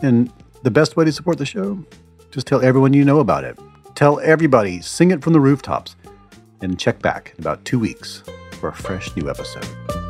And 0.00 0.32
the 0.62 0.70
best 0.70 0.96
way 0.96 1.04
to 1.04 1.12
support 1.12 1.38
the 1.38 1.46
show, 1.46 1.84
just 2.30 2.46
tell 2.46 2.62
everyone 2.62 2.94
you 2.94 3.04
know 3.04 3.20
about 3.20 3.44
it. 3.44 3.58
Tell 3.94 4.18
everybody, 4.20 4.80
sing 4.80 5.10
it 5.10 5.22
from 5.22 5.32
the 5.34 5.40
rooftops, 5.40 5.96
and 6.62 6.78
check 6.78 7.00
back 7.00 7.34
in 7.36 7.44
about 7.44 7.64
two 7.64 7.78
weeks 7.78 8.22
for 8.52 8.68
a 8.68 8.74
fresh 8.74 9.14
new 9.16 9.28
episode. 9.28 10.09